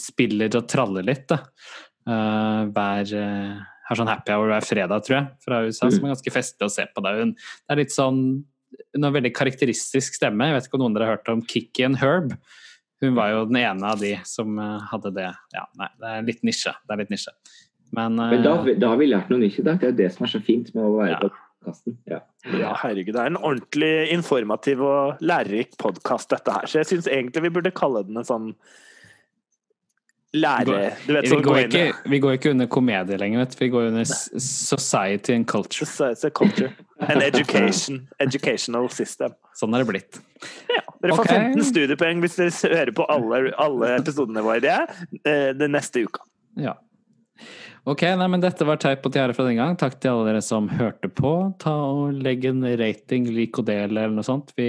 Spiller 0.00 0.54
og 0.56 0.68
traller 0.70 1.04
litt, 1.04 1.26
da. 1.28 1.42
Eh, 2.08 2.62
hver 2.72 3.10
Har 3.88 3.96
sånn 3.96 4.08
happy 4.10 4.32
hour 4.32 4.48
hver 4.52 4.64
fredag, 4.64 5.04
tror 5.04 5.16
jeg, 5.18 5.26
fra 5.44 5.58
USA, 5.66 5.90
som 5.92 6.04
er 6.06 6.14
ganske 6.14 6.32
festlig 6.32 6.66
å 6.66 6.72
se 6.72 6.84
på. 6.92 7.04
Da. 7.04 7.14
Hun, 7.20 7.34
det 7.36 7.74
er 7.74 7.80
litt 7.82 7.92
sånn 7.94 8.22
Hun 8.94 9.04
har 9.06 9.14
veldig 9.16 9.32
karakteristisk 9.36 10.16
stemme. 10.18 10.48
Jeg 10.50 10.56
vet 10.58 10.68
ikke 10.68 10.76
om 10.80 10.86
noen 10.86 10.96
dere 10.96 11.08
har 11.08 11.16
hørt 11.16 11.30
om 11.32 11.44
Kikki 11.44 11.86
and 11.86 12.00
Herb? 12.00 12.34
Hun 13.00 13.14
var 13.16 13.30
jo 13.32 13.44
den 13.48 13.60
ene 13.62 13.92
av 13.94 14.00
de 14.02 14.16
som 14.26 14.56
hadde 14.58 15.12
det. 15.14 15.28
Ja, 15.54 15.62
nei, 15.78 15.88
det 16.02 16.08
er 16.10 16.24
litt 16.26 16.40
nisje. 16.44 16.72
Det 16.84 16.92
er 16.96 17.00
litt 17.04 17.12
nisje. 17.14 17.32
Men, 17.96 18.18
Men 18.18 18.42
da, 18.44 18.56
da 18.76 18.90
har 18.90 18.98
vi 19.00 19.06
lært 19.08 19.30
noe 19.32 19.40
nytt 19.40 19.60
i 19.62 19.64
dag. 19.64 19.78
Det 19.80 19.86
er 19.86 19.92
jo 19.94 19.98
det 20.02 20.08
som 20.16 20.26
er 20.26 20.32
så 20.34 20.40
fint 20.44 20.72
med 20.74 20.82
å 20.84 20.96
være 20.98 21.12
Ja. 21.14 21.20
på 21.22 21.30
podkasten. 21.68 21.98
Ja. 22.04 22.20
Ja, 22.58 22.74
herregud. 22.82 23.14
Det 23.14 23.22
er 23.22 23.32
en 23.32 23.36
ordentlig 23.36 24.10
informativ 24.12 24.82
og 24.82 25.16
lærerik 25.20 25.76
podkast, 25.78 26.30
dette 26.30 26.52
her. 26.52 26.66
Så 26.66 26.82
jeg 26.82 26.92
syns 26.92 27.08
egentlig 27.08 27.42
vi 27.42 27.54
burde 27.58 27.74
kalle 27.76 28.04
den 28.06 28.16
en 28.16 28.26
sånn 28.26 28.52
lære... 30.36 30.94
Du 31.06 31.12
vet, 31.14 31.24
vi, 31.24 31.36
går 31.36 31.42
gå 31.42 31.56
ikke, 31.66 31.84
vi 32.08 32.20
går 32.24 32.38
ikke 32.38 32.52
under 32.54 32.68
komedie 32.70 33.18
lenger, 33.20 33.44
vet 33.44 33.56
du. 33.56 33.60
Vi 33.64 33.70
går 33.72 33.90
under 33.90 34.08
society 34.08 35.34
and 35.36 35.48
culture. 35.48 35.86
Society, 35.86 36.28
and 36.28 36.34
culture. 36.34 36.72
And 37.00 37.22
education. 37.22 38.02
Educational 38.20 38.90
system. 38.92 39.36
Sånn 39.56 39.74
er 39.74 39.84
det 39.84 39.92
blitt. 39.92 40.20
Ja, 40.70 40.84
dere 41.02 41.16
får 41.18 41.24
okay. 41.26 41.46
15 41.54 41.70
studiepoeng 41.72 42.20
hvis 42.22 42.36
dere 42.38 42.74
hører 42.74 42.92
på 42.94 43.06
alle, 43.10 43.48
alle 43.58 43.94
episodene 43.98 44.44
våre 44.46 44.82
eh, 45.24 45.48
den 45.56 45.74
neste 45.74 46.04
uka. 46.06 46.24
Ja. 46.58 46.76
Ok, 47.88 48.02
nei, 48.20 48.26
men 48.28 48.42
dette 48.42 48.66
var 48.68 48.76
Teip 48.80 49.06
og 49.08 49.14
tiare 49.14 49.32
fra 49.32 49.46
den 49.46 49.56
gang. 49.56 49.76
Takk 49.80 49.96
til 49.96 50.12
alle 50.12 50.26
dere 50.28 50.42
som 50.44 50.66
hørte 50.68 51.08
på. 51.08 51.30
Ta 51.62 51.72
og 51.88 52.18
Legg 52.20 52.44
en 52.50 52.66
rating, 52.76 53.30
lik 53.32 53.56
og 53.62 53.64
del 53.70 53.94
eller 53.94 54.12
noe 54.12 54.26
sånt. 54.26 54.52
Vi 54.58 54.68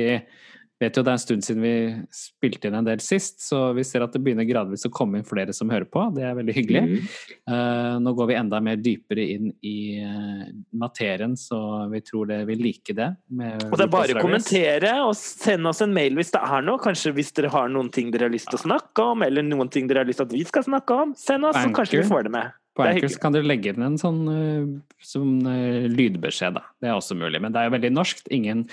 vet 0.80 0.96
jo 0.96 1.02
det 1.04 1.12
er 1.12 1.18
en 1.18 1.22
stund 1.22 1.44
siden 1.44 1.64
vi 1.66 1.74
spilte 2.16 2.70
inn 2.70 2.78
en 2.80 2.86
del 2.88 3.02
sist, 3.04 3.42
så 3.44 3.74
vi 3.76 3.84
ser 3.84 4.06
at 4.06 4.14
det 4.16 4.22
begynner 4.24 4.48
gradvis 4.48 4.88
å 4.88 4.92
komme 4.96 5.20
inn 5.20 5.28
flere 5.28 5.52
som 5.56 5.68
hører 5.68 5.90
på. 5.92 6.06
Det 6.16 6.24
er 6.24 6.38
veldig 6.38 6.56
hyggelig. 6.56 6.84
Mm. 6.88 7.10
Uh, 7.52 7.98
nå 8.06 8.14
går 8.16 8.30
vi 8.30 8.38
enda 8.40 8.62
mer 8.64 8.80
dypere 8.80 9.26
inn 9.36 9.50
i 9.68 9.76
uh, 10.00 10.46
materien, 10.80 11.36
så 11.36 11.60
vi 11.92 12.00
tror 12.06 12.32
det 12.32 12.40
vil 12.48 12.64
like 12.64 12.96
det. 12.96 13.10
med 13.28 13.68
Og 13.68 13.76
det 13.76 13.90
er 13.90 13.94
bare 13.98 14.16
å 14.16 14.24
kommentere 14.24 14.94
og 15.04 15.12
sende 15.20 15.74
oss 15.74 15.84
en 15.84 15.92
mail 15.98 16.16
hvis 16.16 16.32
det 16.38 16.46
er 16.46 16.64
noe. 16.64 16.80
Kanskje 16.80 17.12
hvis 17.20 17.36
dere 17.36 17.52
har 17.52 17.68
noen 17.74 17.92
ting 17.92 18.16
dere 18.16 18.30
har 18.30 18.34
lyst 18.38 18.48
til 18.54 18.62
å 18.62 18.64
snakke 18.64 19.12
om, 19.12 19.28
eller 19.28 19.44
noen 19.44 19.68
ting 19.74 19.92
dere 19.92 20.06
har 20.06 20.08
lyst 20.08 20.24
til 20.24 20.30
at 20.32 20.40
vi 20.40 20.48
skal 20.48 20.70
snakke 20.72 21.04
om. 21.04 21.14
Send 21.20 21.52
oss, 21.52 21.60
så 21.60 21.76
kanskje 21.76 22.00
vi 22.00 22.08
får 22.08 22.30
det 22.30 22.36
med. 22.40 22.56
På 22.80 22.86
Det 22.86 22.94
Anchor 22.94 23.02
hyggelig. 23.04 23.16
så 23.18 23.22
kan 23.26 23.36
dere 23.36 23.50
legge 23.50 23.74
inn 23.74 23.84
en 23.86 23.98
sånn 24.00 24.22
eh, 24.32 24.70
som 25.04 25.34
eh, 25.52 25.90
lydbeskjed, 25.92 26.56
da. 26.56 26.64
Det 26.80 26.90
er 26.90 26.96
også 26.96 27.18
mulig. 27.20 27.42
Men 27.44 27.52
det 27.56 27.62
er 27.62 27.68
jo 27.70 27.74
veldig 27.76 27.92
norskt. 27.98 28.30
Ingen 28.36 28.64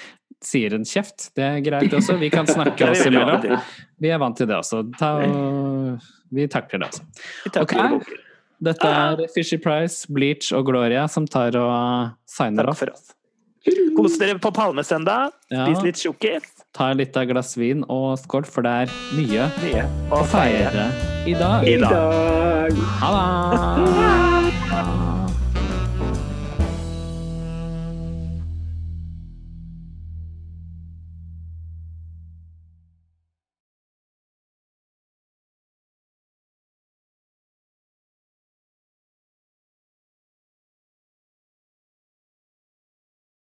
sier 0.45 0.77
en 0.77 0.87
kjeft. 0.87 1.31
Det 1.37 1.43
er 1.43 1.59
greit 1.65 1.95
også. 1.97 2.17
Vi 2.21 2.31
kan 2.31 2.47
snakke 2.47 2.87
oss 2.93 3.03
imellom. 3.09 3.59
Vi 3.99 4.13
er 4.15 4.23
vant 4.23 4.39
til 4.39 4.49
det 4.51 4.57
også. 4.61 4.85
Ta 5.01 5.17
og 5.27 6.07
Vi 6.37 6.47
takler 6.53 6.85
det 6.85 6.93
også. 6.93 7.05
Vi 7.51 7.67
Ok. 7.67 7.77
Dette 8.67 8.89
er 8.89 9.21
Fishy 9.35 9.59
Price, 9.61 10.07
Bleach 10.09 10.49
og 10.57 10.65
Gloria 10.71 11.03
som 11.13 11.27
tar 11.29 11.59
og 11.61 12.15
signer 12.31 12.71
off. 12.73 12.81
Kos 13.97 14.17
dere 14.21 14.39
på 14.41 14.53
palmesøndag. 14.55 15.35
Spis 15.51 15.83
litt 15.85 16.01
tjukkis. 16.01 16.56
Ta 16.77 16.91
litt 16.93 17.17
av 17.17 17.25
glass 17.31 17.55
vin 17.57 17.85
og 17.89 18.19
skål, 18.21 18.45
for 18.45 18.67
det 18.67 18.73
er 18.85 18.97
mye 19.17 19.47
å 20.13 20.21
feire 20.29 20.91
i 21.27 21.33
dag. 21.39 21.65
i 21.65 21.79
dag. 21.81 22.83
Ha 23.01 23.15
det! 23.17 24.06